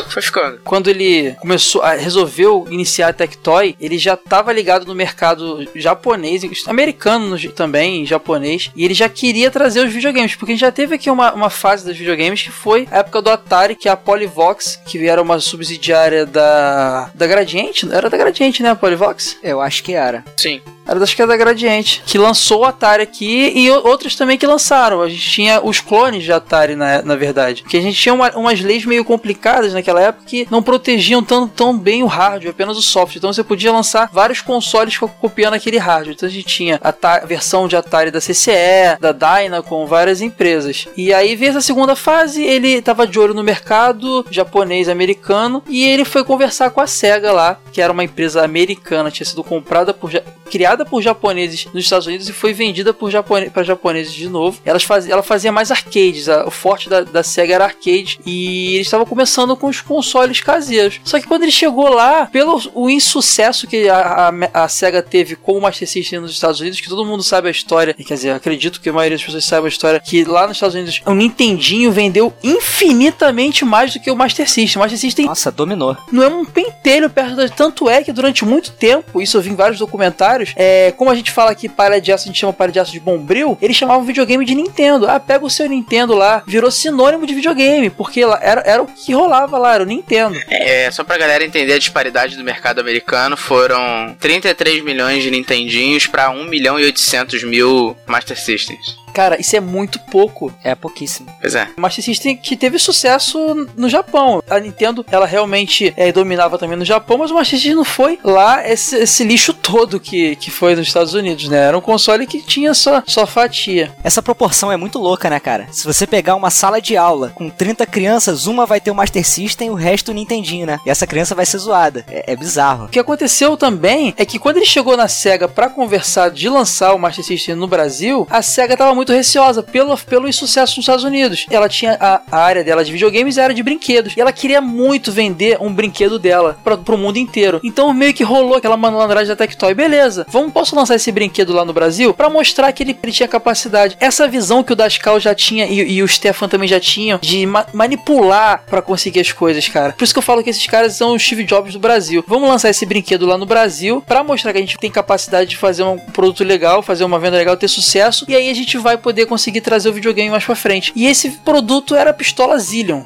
foi 0.10 0.22
ficando. 0.22 0.60
Quando 0.64 0.90
ele 0.90 1.36
começou, 1.40 1.82
a, 1.82 1.94
resolveu 1.94 2.66
iniciar 2.70 3.10
a 3.10 3.14
Tectoy, 3.14 3.76
ele 3.80 3.98
já 3.98 4.14
estava 4.14 4.52
ligado 4.52 4.86
no 4.86 4.96
mercado 4.96 5.68
japonês, 5.76 6.44
americano 6.68 7.38
também, 7.52 8.06
japonês, 8.06 8.72
e 8.76 8.84
ele 8.84 8.94
já 8.94 9.10
queria 9.10 9.52
trazer 9.52 9.86
os 9.86 9.94
videogames, 9.94 10.36
porque 10.36 10.52
a 10.52 10.56
gente 10.56 10.62
já 10.62 10.72
teve 10.72 10.96
aqui 10.96 11.10
uma, 11.10 11.34
uma 11.34 11.50
fase 11.50 11.86
dos 11.86 11.98
videogames 11.98 12.42
que 12.42 12.52
foi 12.52 12.88
a 12.92 13.00
época 13.00 13.22
do 13.22 13.30
Atari, 13.30 13.76
que 13.76 13.88
é 13.88 13.92
a 13.92 13.98
Polyvox, 13.98 14.80
que 14.86 15.06
era 15.08 15.22
uma 15.22 15.40
subsidiária 15.40 16.26
da, 16.26 17.10
da 17.14 17.28
Gradiente, 17.28 17.88
era 17.92 18.10
da 18.10 18.18
Gradiente, 18.18 18.64
né, 18.64 18.70
a 18.70 18.76
Polyvox? 18.76 19.38
Eu 19.44 19.62
acho 19.62 19.84
que 19.84 19.94
era. 19.94 20.24
Sim. 20.38 20.62
Era 20.86 21.00
das 21.00 21.14
que 21.14 21.22
é 21.22 21.28
da 21.28 21.36
Gradiente, 21.36 22.04
que 22.06 22.18
lançou 22.18 22.62
o 22.62 22.66
Atari 22.66 23.04
aqui 23.04 23.52
e 23.56 23.70
outras 23.72 24.16
também 24.16 24.38
que 24.38 24.46
lançaram. 24.46 25.02
A 25.02 25.10
gente 25.10 25.30
tinha 25.30 25.62
os 25.62 25.80
clones 25.80 26.24
de 26.24 26.32
Atari, 26.32 26.76
na, 26.76 27.02
na 27.02 27.16
verdade. 27.16 27.64
Que 27.64 27.78
a 27.78 27.82
gente 27.82 28.00
tinha 28.00 28.14
uma, 28.14 28.30
umas 28.32 28.62
leis 28.62 28.86
meio 28.86 29.04
complicadas 29.04 29.74
naquela 29.74 30.02
época 30.02 30.26
que 30.26 30.48
não 30.52 30.62
protegiam 30.62 31.24
tão, 31.24 31.48
tão 31.48 31.78
bem 31.78 32.04
o 32.04 32.08
hardware, 32.08 32.52
apenas 32.52 32.78
o 32.78 32.82
software. 32.82 33.18
Então 33.18 33.34
você 33.34 33.44
podia 33.44 33.72
lançar 33.72 34.10
vários 34.12 34.42
consoles 34.42 34.98
copiando 34.98 35.56
aquele 35.56 35.78
hardware. 35.78 36.16
Então 36.16 36.30
a 36.30 36.32
gente 36.32 36.48
tinha 36.48 36.80
a 36.84 37.26
versão 37.26 37.68
de 37.68 37.76
Atari 37.76 38.12
da 38.12 38.20
CCE, 38.20 38.98
da 39.00 39.12
Dyna, 39.12 39.62
com 39.62 39.86
várias 39.88 40.22
empresas. 40.22 40.88
E 40.96 41.14
aí 41.14 41.36
veio 41.36 41.50
essa 41.50 41.62
segunda 41.62 41.96
fase, 41.96 42.44
ele 42.44 42.70
estava 42.70 43.08
de 43.08 43.20
olho 43.20 43.34
no 43.34 43.44
mercado 43.44 44.26
japonês, 44.30 44.90
americano, 44.90 45.64
e 45.68 45.84
ele 45.84 46.06
foi 46.06 46.24
conversar 46.24 46.70
com 46.70 46.82
a 46.82 46.88
SEGA 46.88 47.32
lá, 47.32 47.60
que 47.72 47.82
era 47.82 47.92
uma 47.92 48.04
empresa 48.04 48.44
americana, 48.44 49.12
tinha 49.12 49.26
sido 49.26 49.44
comprada 49.44 49.94
por 49.94 50.12
criada 50.50 50.75
por 50.84 51.02
japoneses 51.02 51.68
nos 51.72 51.84
Estados 51.84 52.08
Unidos 52.08 52.28
e 52.28 52.34
foi 52.34 52.54
vendida 52.54 52.92
por 52.92 53.12
japone 53.12 53.52
para 53.52 53.62
japoneses 53.62 54.14
de 54.14 54.28
novo. 54.28 54.60
Elas 54.66 54.84
faz, 54.84 55.08
ela 55.08 55.22
fazia 55.22 55.52
mais 55.52 55.70
arcades, 55.70 56.28
a, 56.28 56.48
o 56.48 56.52
forte 56.52 56.90
da, 56.90 57.02
da 57.02 57.22
SEGA 57.22 57.54
era 57.54 57.66
arcade 57.66 58.20
e 58.26 58.76
eles 58.76 58.88
estavam 58.88 59.06
começando 59.06 59.56
com 59.56 59.68
os 59.68 59.82
consoles 59.82 60.42
caseiros. 60.42 61.00
Só 61.04 61.20
que 61.20 61.28
quando 61.28 61.44
ele 61.44 61.52
chegou 61.52 61.90
lá, 61.90 62.26
pelo 62.26 62.60
o 62.74 62.90
insucesso 62.90 63.68
que 63.68 63.88
a, 63.88 64.32
a, 64.54 64.64
a 64.64 64.68
SEGA 64.68 65.04
teve 65.04 65.36
com 65.36 65.58
o 65.58 65.62
Master 65.62 65.88
System 65.88 66.20
nos 66.20 66.32
Estados 66.32 66.60
Unidos, 66.60 66.82
que 66.82 66.90
todo 66.90 67.06
mundo 67.06 67.22
sabe 67.22 67.48
a 67.48 67.52
história, 67.52 67.94
quer 67.94 68.14
dizer, 68.16 68.32
acredito 68.32 68.82
que 68.82 68.90
a 68.90 68.94
maioria 68.94 69.18
das 69.18 69.26
pessoas 69.26 69.46
saiba 69.46 69.68
a 69.68 69.70
história, 69.70 70.00
que 70.00 70.24
lá 70.24 70.48
nos 70.48 70.58
Estados 70.58 70.76
Unidos 70.76 71.02
o 71.06 71.14
Nintendinho 71.14 71.92
vendeu 71.92 72.34
infinitamente 72.44 73.64
mais 73.64 73.94
do 73.94 74.00
que 74.00 74.10
o 74.10 74.16
Master 74.16 74.50
System. 74.50 74.82
O 74.82 74.84
Master 74.84 75.00
System. 75.00 75.26
Nossa, 75.26 75.52
dominou. 75.52 75.98
Não 76.12 76.24
é 76.24 76.28
um 76.28 76.46
pentelho 76.46 77.10
perto 77.10 77.36
da. 77.36 77.48
Tanto 77.50 77.90
é 77.90 78.04
que 78.04 78.12
durante 78.12 78.46
muito 78.46 78.72
tempo, 78.72 79.22
isso 79.22 79.38
eu 79.38 79.42
vi 79.42 79.52
em 79.52 79.56
vários 79.56 79.80
documentários, 79.80 80.54
é, 80.56 80.65
como 80.98 81.12
a 81.12 81.16
gente 81.16 81.32
fala 81.32 81.52
aqui 81.52 81.68
palha 81.68 82.00
de 82.00 82.12
aço, 82.12 82.26
a 82.26 82.28
gente 82.28 82.40
chama 82.40 82.54
palha 82.54 82.72
de 82.72 82.80
aço 82.80 82.92
de 82.92 83.00
bombril, 83.00 83.58
eles 83.62 83.76
chamavam 83.76 84.04
videogame 84.04 84.46
de 84.46 84.56
Nintendo. 84.56 85.08
Ah, 85.08 85.20
pega 85.20 85.46
o 85.46 85.50
seu 85.50 85.68
Nintendo 85.68 86.14
lá, 86.14 86.44
virou 86.46 86.72
sinônimo 86.72 87.26
de 87.26 87.34
videogame, 87.34 87.90
porque 87.90 88.22
era, 88.22 88.64
era 88.66 88.82
o 88.82 88.88
que 88.88 89.14
rolava 89.14 89.58
lá, 89.58 89.76
era 89.76 89.84
o 89.84 89.88
Nintendo. 89.88 90.38
É, 90.50 90.90
só 90.92 91.04
pra 91.04 91.18
galera 91.18 91.44
entender 91.44 91.74
a 91.74 91.80
disparidade 91.80 92.36
do 92.36 92.44
mercado 92.44 92.80
americano, 92.80 93.38
foram 93.38 94.16
33 94.20 94.84
milhões 94.84 95.24
de 95.24 95.32
Nintendinhos 95.32 96.08
para 96.08 96.30
1 96.30 96.46
milhão 96.46 96.80
e 96.80 96.84
800 96.86 97.44
mil 97.44 97.96
Master 98.08 98.40
Systems. 98.40 99.05
Cara, 99.16 99.40
isso 99.40 99.56
é 99.56 99.62
muito 99.62 99.98
pouco. 99.98 100.54
É 100.62 100.76
pouquíssimo. 100.76 101.30
Pois 101.40 101.56
é. 101.56 101.70
O 101.78 101.82
Master 101.82 102.04
System 102.04 102.36
que 102.36 102.58
teve 102.58 102.78
sucesso 102.78 103.68
no 103.78 103.88
Japão. 103.88 104.44
A 104.50 104.60
Nintendo, 104.60 105.06
ela 105.10 105.26
realmente 105.26 105.94
é, 105.96 106.12
dominava 106.12 106.58
também 106.58 106.78
no 106.78 106.84
Japão, 106.84 107.18
mas 107.18 107.32
o 107.32 107.34
Master 107.34 107.58
System 107.58 107.76
não 107.76 107.86
foi 107.86 108.20
lá 108.24 108.68
esse, 108.68 108.98
esse, 108.98 109.24
lixo 109.24 109.54
todo 109.54 110.02
que, 110.02 110.36
que 110.36 110.52
foi 110.52 110.76
nos 110.76 110.88
Estados 110.88 111.14
Unidos, 111.14 111.48
né? 111.48 111.58
Era 111.58 111.78
um 111.78 111.82
console 111.82 112.28
que 112.28 112.42
tinha 112.42 112.74
só, 112.74 113.02
só 113.08 113.26
fatia. 113.26 113.92
Essa 114.04 114.22
proporção 114.22 114.70
é 114.70 114.76
muito 114.76 115.00
louca, 115.00 115.30
né, 115.30 115.40
cara? 115.40 115.68
Se 115.72 115.86
você 115.86 116.06
pegar 116.06 116.36
uma 116.36 116.50
sala 116.50 116.82
de 116.82 116.98
aula 116.98 117.32
com 117.34 117.50
30 117.50 117.86
crianças, 117.86 118.46
uma 118.48 118.66
vai 118.66 118.82
ter 118.82 118.92
o 118.92 118.96
Master 118.96 119.26
System 119.26 119.68
e 119.68 119.72
o 119.72 119.76
resto 119.76 120.12
o 120.12 120.14
Nintendinho, 120.14 120.68
né? 120.68 120.78
E 120.86 120.90
essa 120.90 121.08
criança 121.08 121.34
vai 121.34 121.46
ser 121.46 121.58
zoada. 121.60 122.04
É, 122.10 122.34
é 122.34 122.36
bizarro. 122.36 122.86
O 122.86 122.90
que 122.90 123.00
aconteceu 123.00 123.56
também 123.56 124.14
é 124.18 124.26
que 124.26 124.38
quando 124.38 124.58
ele 124.58 124.66
chegou 124.66 124.98
na 124.98 125.08
SEGA 125.08 125.48
para 125.48 125.70
conversar 125.70 126.30
de 126.32 126.50
lançar 126.50 126.94
o 126.94 127.00
Master 127.00 127.24
System 127.24 127.56
no 127.56 127.68
Brasil, 127.68 128.28
a 128.30 128.42
SEGA 128.42 128.76
tava 128.76 128.94
muito 128.94 129.05
muito 129.06 129.14
receosa 129.14 129.62
pelo, 129.62 129.96
pelo 130.00 130.28
insucesso 130.28 130.78
nos 130.78 130.84
Estados 130.84 131.04
Unidos. 131.04 131.46
Ela 131.52 131.70
tinha 131.70 131.96
a, 132.00 132.22
a 132.32 132.40
área 132.40 132.64
dela 132.64 132.84
de 132.84 132.92
videogames 132.92 133.38
e 133.38 133.40
a 133.40 133.44
área 133.44 133.56
de 133.56 133.62
brinquedos. 133.62 134.18
E 134.18 134.22
ela 134.22 134.34
queria 134.34 134.60
muito 134.60 135.12
vender 135.12 135.58
um 135.62 135.72
brinquedo 135.72 136.18
dela 136.18 136.58
para 136.64 136.76
pro 136.76 136.98
mundo 136.98 137.18
inteiro. 137.18 137.62
Então 137.64 137.94
meio 137.94 138.14
que 138.14 138.24
rolou 138.24 138.56
aquela 138.56 138.76
malandragem 138.76 139.28
da 139.28 139.36
Tectoy. 139.36 139.76
Beleza, 139.76 140.26
vamos, 140.28 140.52
posso 140.52 140.76
lançar 140.76 140.96
esse 140.96 141.12
brinquedo 141.12 141.54
lá 141.54 141.64
no 141.64 141.74
Brasil 141.74 142.16
para 142.16 142.30
mostrar 142.30 142.72
que 142.72 142.82
ele, 142.82 142.98
ele, 143.04 143.12
tinha 143.12 143.28
capacidade. 143.28 143.96
Essa 144.00 144.28
visão 144.28 144.64
que 144.64 144.74
o 144.74 144.76
Dascal 144.76 145.20
já 145.20 145.36
tinha 145.36 145.68
e, 145.68 145.98
e 145.98 146.02
o 146.02 146.08
Stefan 146.08 146.48
também 146.48 146.68
já 146.68 146.80
tinham 146.80 147.20
de 147.22 147.46
ma 147.46 147.66
manipular 147.74 148.64
para 148.68 148.82
conseguir 148.82 149.20
as 149.20 149.32
coisas, 149.32 149.68
cara. 149.68 149.94
Por 149.94 150.04
isso 150.04 150.14
que 150.14 150.18
eu 150.18 150.24
falo 150.24 150.44
que 150.44 150.50
esses 150.50 150.66
caras 150.66 150.96
são 150.96 151.14
os 151.14 151.24
Steve 151.24 151.44
Jobs 151.44 151.74
do 151.74 151.80
Brasil. 151.80 152.24
Vamos 152.28 152.50
lançar 152.50 152.70
esse 152.70 152.86
brinquedo 152.86 153.26
lá 153.26 153.38
no 153.38 153.46
Brasil 153.46 154.04
para 154.06 154.24
mostrar 154.24 154.52
que 154.52 154.58
a 154.58 154.62
gente 154.62 154.78
tem 154.78 154.90
capacidade 154.90 155.52
de 155.52 155.58
fazer 155.58 155.84
um 155.84 155.98
produto 155.98 156.44
legal, 156.44 156.82
fazer 156.82 157.04
uma 157.04 157.20
venda 157.20 157.38
legal, 157.38 157.56
ter 157.56 157.68
sucesso. 157.68 158.26
E 158.28 158.36
aí 158.36 158.50
a 158.50 158.54
gente 158.54 158.78
vai 158.78 158.95
poder 158.98 159.26
conseguir 159.26 159.62
trazer 159.62 159.90
o 159.90 159.94
videogame 159.94 160.30
mais 160.30 160.44
pra 160.44 160.56
frente. 160.56 160.92
E 160.96 161.08
esse 161.08 161.32
produto 161.32 161.96
era 161.96 162.12
a 162.12 162.14
pistola 162.14 162.58
Zillion. 162.60 163.04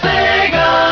フ 0.00 0.87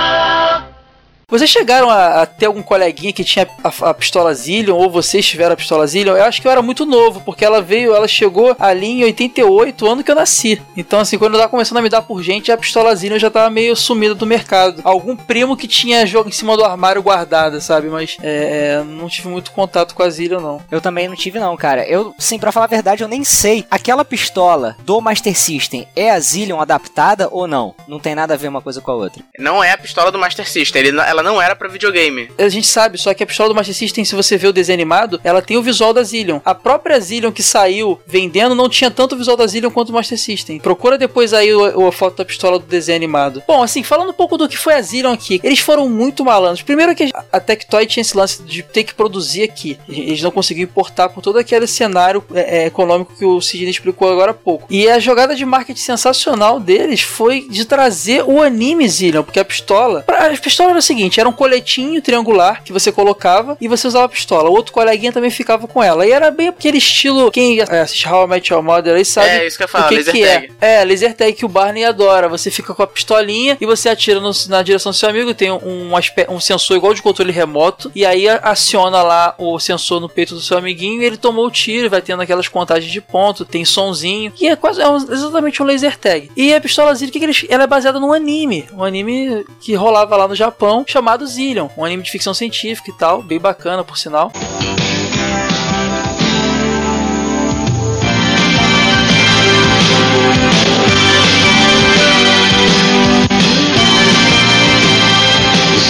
Vocês 1.29 1.51
chegaram 1.51 1.91
a, 1.91 2.23
a 2.23 2.27
ter 2.27 2.47
algum 2.47 2.63
coleguinha 2.63 3.13
que 3.13 3.25
tinha 3.25 3.49
a, 3.65 3.91
a, 3.91 3.93
pistola 3.93 4.33
Zillion, 4.33 4.77
ou 4.77 4.89
vocês 4.89 5.27
tiveram 5.27 5.55
a 5.55 5.57
pistola 5.57 5.85
Zillion? 5.85 6.15
Eu 6.15 6.23
acho 6.23 6.41
que 6.41 6.47
eu 6.47 6.53
era 6.53 6.63
muito 6.63 6.87
novo, 6.87 7.21
porque 7.21 7.45
ela 7.45 7.61
veio, 7.61 7.93
ela 7.93 8.07
chegou 8.07 8.55
ali 8.61 8.87
em 8.87 9.03
88, 9.03 9.87
ano 9.89 10.05
que 10.05 10.11
eu 10.13 10.15
nasci. 10.15 10.63
Então, 10.77 11.01
assim, 11.01 11.19
quando 11.19 11.35
eu 11.35 11.41
tava 11.41 11.51
começando 11.51 11.79
a 11.79 11.83
me 11.83 11.89
dar 11.89 12.03
por 12.03 12.23
gente, 12.23 12.53
a 12.53 12.57
pistola 12.57 12.95
Zillion 12.95 13.19
já 13.19 13.29
tava 13.29 13.51
meio 13.51 13.75
sumida 13.75 14.15
do 14.15 14.25
mercado. 14.25 14.81
Algum 14.85 15.17
primo 15.17 15.57
que 15.57 15.67
tinha 15.67 16.07
jogo 16.07 16.29
em 16.29 16.33
cima 16.33 16.57
do 16.57 16.65
armário 16.65 17.03
guardada, 17.03 17.61
sabe? 17.61 17.89
Mas 17.89 18.17
é, 18.23 18.77
é, 18.79 18.85
não 18.85 19.09
tive 19.09 19.27
muito 19.27 19.51
contato 19.51 19.97
com 19.97 20.05
a 20.05 20.11
Zillion, 20.11 20.41
não. 20.41 20.63
Eu 20.71 20.81
também 20.81 21.09
não 21.09 21.17
tive, 21.17 21.41
não, 21.41 21.57
cara. 21.57 21.85
Eu, 21.89 22.15
sim, 22.21 22.39
pra 22.39 22.53
falar 22.53 22.67
a 22.67 22.69
verdade, 22.69 23.03
eu 23.03 23.09
nem 23.09 23.25
sei. 23.25 23.67
Aquela 23.69 24.05
pistola 24.05 24.77
do 24.85 25.01
Master 25.01 25.37
System 25.37 25.89
é 25.97 26.09
a 26.09 26.21
Zillion 26.21 26.61
adaptada 26.61 27.27
ou 27.33 27.49
não? 27.49 27.75
Não 27.89 27.99
tem 27.99 28.15
nada 28.15 28.35
a 28.35 28.37
ver 28.37 28.47
uma 28.47 28.63
coisa 28.63 28.81
com 28.81 28.93
a 28.93 28.95
outra. 28.95 29.25
Não 29.37 29.65
é 29.65 29.73
a 29.73 29.79
pistola 29.79 30.13
do 30.13 30.21
Master 30.21 30.49
System. 30.49 30.83
Ele, 30.83 31.01
ela 31.01 31.16
não 31.23 31.41
era 31.41 31.55
para 31.57 31.69
videogame. 31.69 32.31
A 32.39 32.49
gente 32.49 32.67
sabe, 32.67 32.99
só 32.99 33.13
que 33.15 33.23
a 33.23 33.27
pistola 33.27 33.49
do 33.49 33.55
Master 33.55 33.75
System, 33.75 34.05
se 34.05 34.15
você 34.15 34.37
vê 34.37 34.47
o 34.47 34.53
desenho 34.53 34.77
animado, 34.77 35.21
ela 35.25 35.43
tem 35.43 35.57
o 35.57 35.63
visual 35.63 35.93
da 35.93 36.03
Zillion. 36.03 36.41
A 36.45 36.55
própria 36.55 37.01
Zillion 37.01 37.33
que 37.33 37.43
saiu 37.43 38.01
vendendo 38.07 38.55
não 38.55 38.69
tinha 38.69 38.91
tanto 38.91 39.15
o 39.15 39.19
visual 39.19 39.37
da 39.37 39.47
Zillion 39.47 39.71
quanto 39.71 39.91
o 39.91 39.93
Master 39.93 40.19
System. 40.19 40.59
Procura 40.59 40.99
depois 40.99 41.33
aí 41.33 41.51
a 41.51 41.93
foto 41.93 42.19
da 42.19 42.25
pistola 42.25 42.59
do 42.59 42.67
desenho 42.67 42.97
animado. 42.97 43.43
Bom, 43.47 43.63
assim, 43.63 43.83
falando 43.83 44.11
um 44.11 44.15
pouco 44.15 44.37
do 44.37 44.49
que 44.49 44.57
foi 44.57 44.75
a 44.75 44.83
Zillion 44.83 45.13
aqui, 45.13 45.41
eles 45.43 45.59
foram 45.59 45.89
muito 45.89 46.25
malandros. 46.25 46.63
Primeiro 46.63 46.95
que 46.95 47.11
a 47.33 47.41
Tectoy 47.41 47.87
tinha 47.87 48.03
esse 48.03 48.17
lance 48.17 48.43
de 48.43 48.63
ter 48.63 48.85
que 48.85 48.95
produzir 48.95 49.43
aqui. 49.43 49.79
Eles 49.89 50.23
não 50.23 50.31
conseguiam 50.31 50.65
importar 50.65 51.09
por 51.09 51.23
todo 51.23 51.39
aquele 51.39 51.67
cenário 51.67 52.25
é, 52.35 52.63
é, 52.63 52.67
econômico 52.67 53.15
que 53.17 53.25
o 53.25 53.41
Sidney 53.41 53.71
explicou 53.71 54.11
agora 54.11 54.31
há 54.33 54.35
pouco. 54.35 54.67
E 54.71 54.89
a 54.89 54.99
jogada 54.99 55.35
de 55.35 55.45
marketing 55.45 55.81
sensacional 55.81 56.59
deles 56.61 57.01
foi 57.01 57.47
de 57.49 57.65
trazer 57.65 58.25
o 58.25 58.43
anime 58.43 58.89
Zillion, 58.89 59.23
porque 59.23 59.41
a 59.41 59.45
pistola. 59.45 60.05
A 60.09 60.37
pistola 60.37 60.71
era 60.71 60.79
o 60.79 60.83
seguinte: 60.83 61.06
era 61.19 61.29
um 61.29 61.33
coletinho 61.33 62.01
triangular 62.03 62.63
que 62.63 62.73
você 62.73 62.91
colocava 62.93 63.57
e 63.61 63.69
você 63.69 63.87
usava 63.87 64.07
a 64.07 64.09
pistola. 64.09 64.51
O 64.51 64.53
outro 64.53 64.73
coleguinha 64.73 65.13
também 65.13 65.31
ficava 65.31 65.67
com 65.67 65.83
ela. 65.83 66.07
E 66.07 66.13
era 66.13 66.31
bem 66.31 66.49
aquele 66.49 66.79
estilo. 66.79 67.31
Quem 67.31 67.61
assiste 67.61 68.09
How 68.09 68.25
I 68.25 68.29
Met 68.29 68.53
Your 68.53 68.63
Mother 68.63 68.97
aí 68.97 69.05
sabe. 69.05 69.29
É, 69.29 69.47
isso 69.47 69.57
que 69.57 69.65
eu 69.65 69.69
falo, 69.69 69.87
o 69.87 69.89
que, 69.89 69.97
laser 69.97 70.15
que 70.15 70.27
tag. 70.27 70.53
é. 70.61 70.81
É, 70.81 70.85
laser 70.85 71.15
tag 71.15 71.33
que 71.33 71.45
o 71.45 71.49
Barney 71.49 71.85
adora. 71.85 72.29
Você 72.29 72.51
fica 72.51 72.75
com 72.75 72.83
a 72.83 72.87
pistolinha 72.87 73.57
e 73.61 73.67
você 73.67 73.89
atira 73.89 74.21
no, 74.21 74.31
na 74.49 74.63
direção 74.63 74.91
do 74.91 74.97
seu 74.97 75.09
amigo. 75.09 75.35
Tem 75.35 75.51
um, 75.51 75.91
um 76.29 76.41
sensor 76.41 76.77
igual 76.77 76.95
de 76.95 77.03
controle 77.03 77.33
remoto. 77.33 77.91
E 77.95 78.05
aí 78.05 78.29
aciona 78.29 79.03
lá 79.03 79.35
o 79.39 79.59
sensor 79.59 80.01
no 80.01 80.09
peito 80.09 80.35
do 80.35 80.41
seu 80.41 80.59
amiguinho. 80.59 81.03
E 81.03 81.05
ele 81.05 81.17
tomou 81.17 81.47
o 81.47 81.51
tiro, 81.51 81.91
vai 81.91 82.03
tendo 82.03 82.23
aquelas 82.23 82.49
contagens 82.49 82.91
de 82.91 83.01
ponto. 83.01 83.45
Tem 83.45 83.65
sonzinho. 83.65 84.33
E 84.41 84.49
é 84.49 84.57
quase 84.57 84.81
é 84.81 84.89
um, 84.89 84.97
exatamente 84.97 85.63
um 85.63 85.67
laser 85.67 85.97
tag. 85.97 86.31
E 86.37 86.55
a 86.55 86.61
pistola 86.61 86.95
Zillion, 86.95 87.13
que, 87.13 87.19
que 87.19 87.25
eles, 87.25 87.47
ela 87.49 87.65
é 87.65 87.67
baseada 87.67 88.01
num 88.01 88.13
anime. 88.13 88.67
Um 88.73 88.85
anime 88.85 89.45
que 89.61 89.75
rolava 89.75 90.17
lá 90.17 90.29
no 90.29 90.35
Japão 90.35 90.85
chamado 90.97 91.27
Zillion. 91.27 91.69
Um 91.77 91.85
anime 91.85 92.03
de 92.03 92.11
ficção 92.11 92.33
científica 92.33 92.91
e 92.91 92.95
tal. 92.95 93.23
Bem 93.23 93.39
bacana, 93.39 93.85
por 93.85 93.99
sinal. 93.99 94.33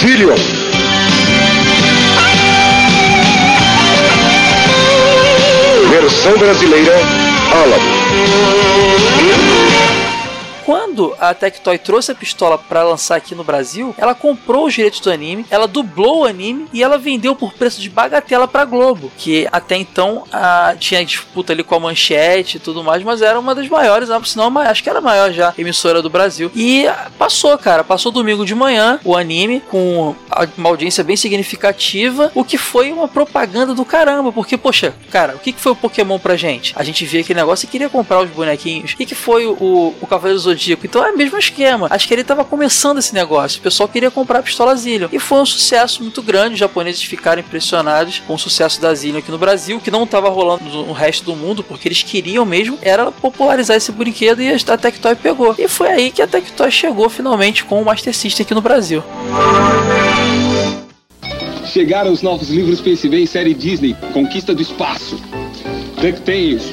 Zillion. 0.01 0.35
Versão 5.89 6.37
brasileira, 6.37 6.91
Álamo. 7.53 7.97
Quando 10.97 11.15
a 11.19 11.31
Tectoy 11.31 11.77
trouxe 11.77 12.11
a 12.11 12.15
pistola 12.15 12.57
para 12.57 12.81
lançar 12.81 13.17
aqui 13.17 13.35
no 13.35 13.43
Brasil, 13.43 13.93
ela 13.99 14.15
comprou 14.15 14.65
os 14.65 14.73
direitos 14.73 14.99
do 14.99 15.11
anime, 15.11 15.45
ela 15.47 15.67
dublou 15.67 16.21
o 16.21 16.25
anime 16.25 16.65
e 16.73 16.81
ela 16.81 16.97
vendeu 16.97 17.35
por 17.35 17.53
preço 17.53 17.79
de 17.79 17.87
bagatela 17.87 18.47
para 18.47 18.65
Globo, 18.65 19.11
que 19.15 19.47
até 19.51 19.75
então 19.75 20.23
a, 20.33 20.75
tinha 20.79 21.05
disputa 21.05 21.53
ali 21.53 21.63
com 21.63 21.75
a 21.75 21.79
Manchete 21.79 22.57
e 22.57 22.59
tudo 22.59 22.83
mais, 22.83 23.03
mas 23.03 23.21
era 23.21 23.39
uma 23.39 23.53
das 23.53 23.69
maiores, 23.69 24.09
não, 24.09 24.23
senão 24.23 24.57
acho 24.57 24.81
que 24.81 24.89
era 24.89 24.97
a 24.97 25.01
maior 25.01 25.31
já 25.31 25.53
emissora 25.55 26.01
do 26.01 26.09
Brasil. 26.09 26.49
E 26.55 26.87
passou, 27.15 27.55
cara, 27.59 27.83
passou 27.83 28.11
domingo 28.11 28.43
de 28.43 28.55
manhã 28.55 28.99
o 29.03 29.15
anime 29.15 29.61
com 29.69 30.15
uma 30.57 30.69
audiência 30.69 31.03
bem 31.03 31.15
significativa, 31.15 32.31
o 32.33 32.43
que 32.43 32.57
foi 32.57 32.91
uma 32.91 33.07
propaganda 33.07 33.75
do 33.75 33.85
caramba, 33.85 34.31
porque 34.31 34.57
poxa, 34.57 34.95
cara, 35.11 35.35
o 35.35 35.39
que 35.39 35.53
foi 35.53 35.73
o 35.73 35.75
Pokémon 35.75 36.17
pra 36.17 36.35
gente? 36.35 36.73
A 36.75 36.83
gente 36.83 37.05
via 37.05 37.21
aquele 37.21 37.39
negócio 37.39 37.67
e 37.67 37.69
queria 37.69 37.87
comprar 37.87 38.23
os 38.23 38.31
bonequinhos. 38.31 38.93
O 38.93 38.97
que 38.97 39.13
foi 39.13 39.45
o, 39.45 39.93
o 40.01 40.07
Cavaleiro 40.07 40.39
Zodíaco. 40.39 40.86
Então 40.87 41.05
é 41.05 41.11
o 41.11 41.17
mesmo 41.17 41.37
esquema. 41.37 41.87
Acho 41.89 42.07
que 42.07 42.13
ele 42.13 42.21
estava 42.21 42.45
começando 42.45 42.97
esse 42.97 43.13
negócio. 43.13 43.59
O 43.59 43.61
pessoal 43.61 43.89
queria 43.89 44.09
comprar 44.09 44.39
a 44.39 44.41
pistola 44.41 44.73
Zillion. 44.73 45.09
E 45.11 45.19
foi 45.19 45.41
um 45.41 45.45
sucesso 45.45 46.01
muito 46.01 46.21
grande. 46.21 46.53
Os 46.53 46.59
japoneses 46.59 47.03
ficaram 47.03 47.41
impressionados 47.41 48.19
com 48.25 48.33
o 48.35 48.39
sucesso 48.39 48.79
da 48.79 48.95
Zillion 48.95 49.19
aqui 49.19 49.29
no 49.29 49.37
Brasil, 49.37 49.81
que 49.81 49.91
não 49.91 50.03
estava 50.03 50.29
rolando 50.29 50.63
no 50.63 50.93
resto 50.93 51.25
do 51.25 51.35
mundo, 51.35 51.61
porque 51.61 51.89
eles 51.89 52.03
queriam 52.03 52.45
mesmo 52.45 52.79
era 52.81 53.11
popularizar 53.11 53.75
esse 53.75 53.91
brinquedo 53.91 54.41
e 54.41 54.49
a 54.49 54.77
Tectoy 54.77 55.15
pegou. 55.15 55.53
E 55.57 55.67
foi 55.67 55.89
aí 55.89 56.09
que 56.09 56.21
a 56.21 56.27
Tectoy 56.27 56.71
chegou 56.71 57.09
finalmente 57.09 57.65
com 57.65 57.81
o 57.81 57.85
Master 57.85 58.15
System 58.15 58.45
aqui 58.45 58.53
no 58.53 58.61
Brasil. 58.61 59.03
Chegaram 61.65 62.13
os 62.13 62.21
novos 62.21 62.49
livros 62.49 62.79
PSV 62.79 63.27
série 63.27 63.53
Disney, 63.53 63.93
Conquista 64.13 64.55
do 64.55 64.61
Espaço. 64.61 65.21
DuckTales, 66.01 66.71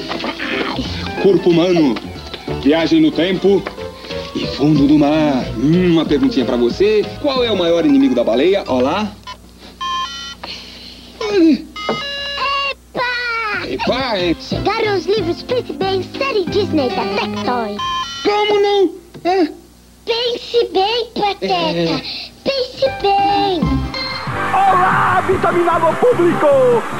Corpo 1.21 1.49
Humano, 1.49 1.95
Viagem 2.63 3.01
no 3.01 3.11
Tempo 3.11 3.61
e 4.35 4.45
Fundo 4.47 4.85
do 4.85 4.99
Mar. 4.99 5.45
Hum, 5.57 5.93
uma 5.93 6.05
perguntinha 6.05 6.45
pra 6.45 6.57
você. 6.57 7.05
Qual 7.21 7.43
é 7.43 7.51
o 7.51 7.57
maior 7.57 7.85
inimigo 7.85 8.13
da 8.13 8.23
baleia? 8.23 8.63
Olá. 8.67 9.15
Epa! 12.69 13.67
Epa, 13.67 14.17
é... 14.17 14.35
Chegaram 14.39 14.97
os 14.97 15.05
livros 15.05 15.41
Príncipe 15.43 15.85
em 15.85 16.03
série 16.03 16.45
Disney 16.45 16.89
da 16.89 17.05
Tectoy. 17.15 17.77
Como 18.23 18.61
não? 18.61 18.91
É. 19.23 19.49
Pense 20.05 20.69
bem, 20.71 21.07
Pateta. 21.15 22.01
Pense 22.43 22.85
bem. 23.01 23.74
Olá, 24.55 25.21
vitaminado 25.27 25.87
público! 25.97 26.47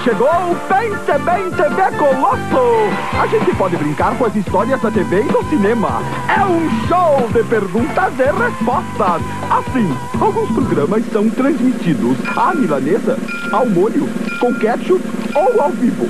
Chegou 0.03 0.27
o 0.27 0.55
Pense 0.67 1.23
Bem 1.23 1.49
TV 1.51 1.97
Colosso! 1.97 3.21
A 3.21 3.27
gente 3.27 3.55
pode 3.55 3.77
brincar 3.77 4.13
com 4.17 4.25
as 4.25 4.35
histórias 4.35 4.81
da 4.81 4.91
TV 4.91 5.21
e 5.21 5.31
do 5.31 5.41
cinema. 5.45 6.01
É 6.27 6.43
um 6.43 6.69
show 6.85 7.29
de 7.31 7.47
perguntas 7.47 8.13
e 8.19 8.23
respostas. 8.23 9.21
Assim, 9.49 9.97
alguns 10.19 10.51
programas 10.51 11.05
são 11.13 11.29
transmitidos 11.29 12.17
à 12.35 12.53
milanesa, 12.53 13.17
ao 13.53 13.65
molho, 13.67 14.09
com 14.41 14.53
ketchup 14.55 15.01
ou 15.33 15.61
ao 15.61 15.69
vivo. 15.69 16.09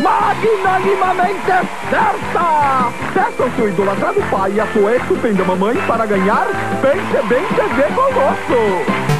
Magnanimamente 0.00 1.46
certa! 1.88 2.92
Peça 3.14 3.42
ao 3.42 3.50
seu 3.52 3.68
idolatrado 3.70 4.20
pai 4.30 4.52
e 4.52 4.60
a 4.60 4.66
sua 4.66 4.96
estupenda 4.96 5.44
mamãe 5.44 5.76
para 5.86 6.04
ganhar 6.04 6.46
Pense 6.82 7.26
Bem 7.26 7.46
TV 7.46 7.84
Colosso! 7.94 9.11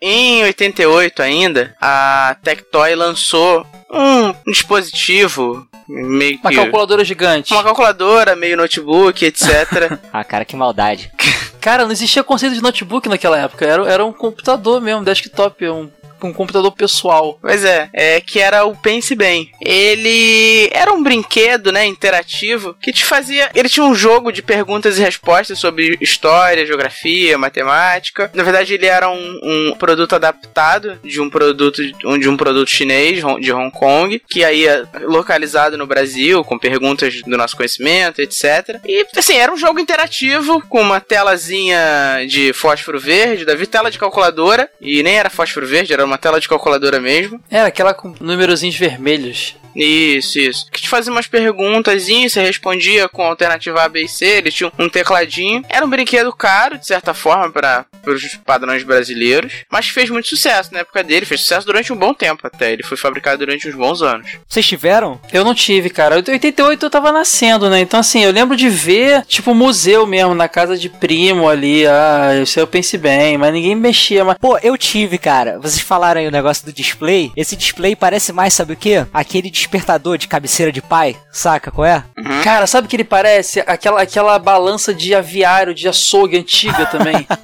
Em 0.00 0.42
88 0.44 1.22
ainda, 1.22 1.74
a 1.80 2.36
Tectoy 2.42 2.94
lançou 2.94 3.66
um 3.90 4.34
dispositivo 4.50 5.66
meio 5.88 6.38
Uma 6.40 6.50
que... 6.50 6.56
calculadora 6.56 7.04
gigante. 7.04 7.52
Uma 7.54 7.64
calculadora, 7.64 8.36
meio 8.36 8.56
notebook, 8.56 9.24
etc. 9.24 9.98
Ah, 10.12 10.24
cara, 10.24 10.44
que 10.44 10.56
maldade. 10.56 11.10
Cara, 11.60 11.84
não 11.84 11.90
existia 11.90 12.22
conceito 12.22 12.54
de 12.54 12.62
notebook 12.62 13.08
naquela 13.08 13.36
época. 13.40 13.66
Era, 13.66 13.90
era 13.90 14.04
um 14.04 14.12
computador 14.12 14.80
mesmo, 14.80 15.04
desktop, 15.04 15.68
um 15.68 15.90
um 16.22 16.32
computador 16.32 16.72
pessoal. 16.72 17.38
Pois 17.40 17.64
é, 17.64 17.88
é 17.92 18.20
que 18.20 18.38
era 18.38 18.64
o 18.64 18.76
Pense 18.76 19.14
Bem. 19.14 19.50
Ele 19.60 20.68
era 20.72 20.92
um 20.92 21.02
brinquedo, 21.02 21.72
né, 21.72 21.86
interativo 21.86 22.76
que 22.80 22.92
te 22.92 23.04
fazia. 23.04 23.50
Ele 23.54 23.68
tinha 23.68 23.84
um 23.84 23.94
jogo 23.94 24.32
de 24.32 24.42
perguntas 24.42 24.98
e 24.98 25.02
respostas 25.02 25.58
sobre 25.58 25.96
história, 26.00 26.66
geografia, 26.66 27.38
matemática. 27.38 28.30
Na 28.34 28.42
verdade, 28.42 28.74
ele 28.74 28.86
era 28.86 29.08
um, 29.08 29.40
um 29.42 29.74
produto 29.78 30.14
adaptado 30.14 30.98
de 31.02 31.20
um 31.20 31.28
produto 31.28 31.82
de 32.18 32.28
um 32.28 32.36
produto 32.36 32.70
chinês 32.70 33.22
de 33.40 33.52
Hong 33.52 33.70
Kong, 33.70 34.22
que 34.28 34.44
aí 34.44 34.66
é 34.66 34.84
localizado 35.02 35.76
no 35.76 35.86
Brasil 35.86 36.44
com 36.44 36.58
perguntas 36.58 37.22
do 37.22 37.36
nosso 37.36 37.56
conhecimento, 37.56 38.20
etc. 38.20 38.80
E 38.86 39.06
assim 39.16 39.36
era 39.36 39.52
um 39.52 39.56
jogo 39.56 39.78
interativo 39.78 40.62
com 40.68 40.80
uma 40.80 41.00
telazinha 41.00 42.24
de 42.28 42.52
fósforo 42.52 42.98
verde, 42.98 43.44
da 43.44 43.56
tela 43.66 43.90
de 43.90 43.98
calculadora 43.98 44.70
e 44.80 45.02
nem 45.02 45.18
era 45.18 45.28
fósforo 45.28 45.66
verde, 45.66 45.92
era 45.92 46.05
uma 46.06 46.18
tela 46.18 46.40
de 46.40 46.48
calculadora 46.48 47.00
mesmo. 47.00 47.40
Era 47.50 47.68
aquela 47.68 47.92
com 47.94 48.14
númerozinhos 48.20 48.76
vermelhos. 48.76 49.56
Isso, 49.76 50.38
isso. 50.38 50.70
Que 50.72 50.80
te 50.80 50.88
fazia 50.88 51.12
umas 51.12 51.26
perguntas, 51.26 52.04
você 52.04 52.40
respondia 52.40 53.08
com 53.08 53.22
alternativa 53.22 53.82
A, 53.82 53.88
B 53.88 54.04
e 54.04 54.08
C, 54.08 54.24
ele 54.24 54.50
tinha 54.50 54.72
um 54.78 54.88
tecladinho. 54.88 55.62
Era 55.68 55.84
um 55.84 55.90
brinquedo 55.90 56.32
caro, 56.32 56.78
de 56.78 56.86
certa 56.86 57.12
forma, 57.12 57.50
para 57.52 57.84
os 58.06 58.36
padrões 58.36 58.82
brasileiros, 58.82 59.52
mas 59.70 59.88
fez 59.88 60.08
muito 60.08 60.28
sucesso 60.28 60.72
na 60.72 60.80
época 60.80 61.04
dele, 61.04 61.26
fez 61.26 61.42
sucesso 61.42 61.66
durante 61.66 61.92
um 61.92 61.96
bom 61.96 62.14
tempo 62.14 62.46
até. 62.46 62.72
Ele 62.72 62.82
foi 62.82 62.96
fabricado 62.96 63.38
durante 63.38 63.68
uns 63.68 63.74
bons 63.74 64.00
anos. 64.00 64.30
Vocês 64.48 64.66
tiveram? 64.66 65.20
Eu 65.32 65.44
não 65.44 65.54
tive, 65.54 65.90
cara. 65.90 66.14
Em 66.14 66.18
88 66.18 66.86
eu 66.86 66.90
tava 66.90 67.12
nascendo, 67.12 67.68
né? 67.68 67.80
Então, 67.80 68.00
assim, 68.00 68.24
eu 68.24 68.30
lembro 68.30 68.56
de 68.56 68.68
ver, 68.68 69.26
tipo, 69.26 69.54
museu 69.54 70.06
mesmo, 70.06 70.34
na 70.34 70.48
casa 70.48 70.78
de 70.78 70.88
primo 70.88 71.48
ali. 71.48 71.86
Ah, 71.86 72.40
isso 72.42 72.58
eu 72.58 72.66
pensei 72.66 72.98
bem, 72.98 73.36
mas 73.36 73.52
ninguém 73.52 73.74
mexia. 73.74 74.24
Mas... 74.24 74.38
Pô, 74.38 74.58
eu 74.58 74.76
tive, 74.78 75.18
cara. 75.18 75.58
Vocês 75.58 75.80
falaram 75.80 75.95
aí 76.16 76.26
o 76.26 76.30
negócio 76.30 76.64
do 76.64 76.72
display. 76.72 77.32
Esse 77.36 77.56
display 77.56 77.96
parece 77.96 78.32
mais, 78.32 78.54
sabe 78.54 78.74
o 78.74 78.76
quê? 78.76 79.06
Aquele 79.12 79.50
despertador 79.50 80.18
de 80.18 80.28
cabeceira 80.28 80.72
de 80.72 80.82
pai, 80.82 81.16
saca 81.30 81.70
qual 81.70 81.86
é? 81.86 82.04
Uhum. 82.18 82.42
Cara, 82.42 82.66
sabe 82.66 82.86
o 82.86 82.90
que 82.90 82.96
ele 82.96 83.04
parece? 83.04 83.60
Aquela, 83.60 84.02
aquela 84.02 84.38
balança 84.38 84.92
de 84.92 85.14
aviário, 85.14 85.74
de 85.74 85.88
açougue 85.88 86.38
antiga 86.38 86.86
também. 86.86 87.26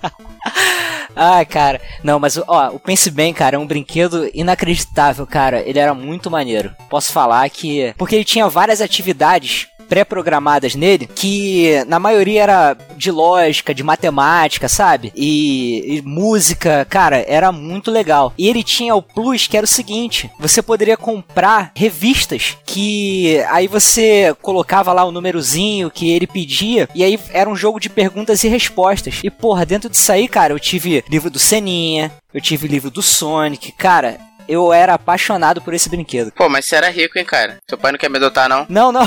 Ai, 1.15 1.45
cara. 1.45 1.81
Não, 2.03 2.19
mas 2.19 2.39
ó, 2.39 2.71
o 2.71 2.81
Pense 2.81 3.11
Bem, 3.11 3.33
cara, 3.35 3.57
é 3.57 3.59
um 3.59 3.67
brinquedo 3.67 4.31
inacreditável, 4.33 5.27
cara. 5.27 5.61
Ele 5.61 5.79
era 5.79 5.95
muito 5.95 6.31
maneiro. 6.31 6.75
Posso 6.89 7.13
falar 7.13 7.49
que. 7.51 7.95
Porque 7.99 8.15
ele 8.15 8.25
tinha 8.25 8.49
várias 8.49 8.81
atividades 8.81 9.69
pré-programadas 9.93 10.75
nele, 10.75 11.07
que 11.07 11.85
na 11.87 11.99
maioria 11.99 12.43
era 12.43 12.77
de 12.97 13.11
lógica, 13.11 13.75
de 13.75 13.83
matemática, 13.83 14.67
sabe? 14.67 15.13
E, 15.15 15.99
e, 15.99 16.03
música, 16.03 16.87
cara, 16.89 17.23
era 17.29 17.53
muito 17.53 17.91
legal. 17.91 18.33
E 18.39 18.49
ele 18.49 18.63
tinha 18.63 18.95
o 18.95 19.03
plus 19.03 19.47
que 19.47 19.55
era 19.55 19.67
o 19.67 19.69
seguinte: 19.69 20.31
você 20.41 20.63
poderia 20.63 20.97
comprar 20.97 21.73
revistas 21.75 22.57
que 22.65 23.39
aí 23.51 23.69
você 23.69 24.35
colocava 24.41 24.95
lá 24.95 25.05
o 25.05 25.13
númerozinho 25.13 25.91
que 25.91 26.11
ele 26.11 26.27
pedia, 26.27 26.89
e 26.95 27.05
aí 27.05 27.21
era 27.31 27.51
um 27.51 27.57
jogo 27.57 27.79
de 27.79 27.91
perguntas 27.91 28.43
e 28.45 28.49
respostas. 28.49 29.21
E 29.23 29.29
porra, 29.29 29.67
dentro 29.67 29.91
disso 29.91 30.11
aí, 30.11 30.27
cara, 30.27 30.55
eu 30.55 30.59
tive 30.59 31.05
livro 31.07 31.29
do 31.29 31.39
Seninha, 31.39 32.11
eu 32.33 32.41
tive 32.41 32.67
livro 32.67 32.91
do 32.91 33.03
Sonic, 33.03 33.73
cara, 33.73 34.19
eu 34.53 34.73
era 34.73 34.95
apaixonado 34.95 35.61
por 35.61 35.75
esse 35.75 35.89
brinquedo. 35.89 36.33
Pô, 36.33 36.49
mas 36.49 36.65
você 36.65 36.77
era 36.77 36.91
rico, 36.91 37.19
hein, 37.19 37.25
cara? 37.25 37.57
Seu 37.69 37.79
pai 37.79 37.93
não 37.93 37.99
quer 37.99 38.11
me 38.11 38.17
adotar, 38.19 38.49
não? 38.49 38.67
Não, 38.69 38.93
não. 38.93 39.07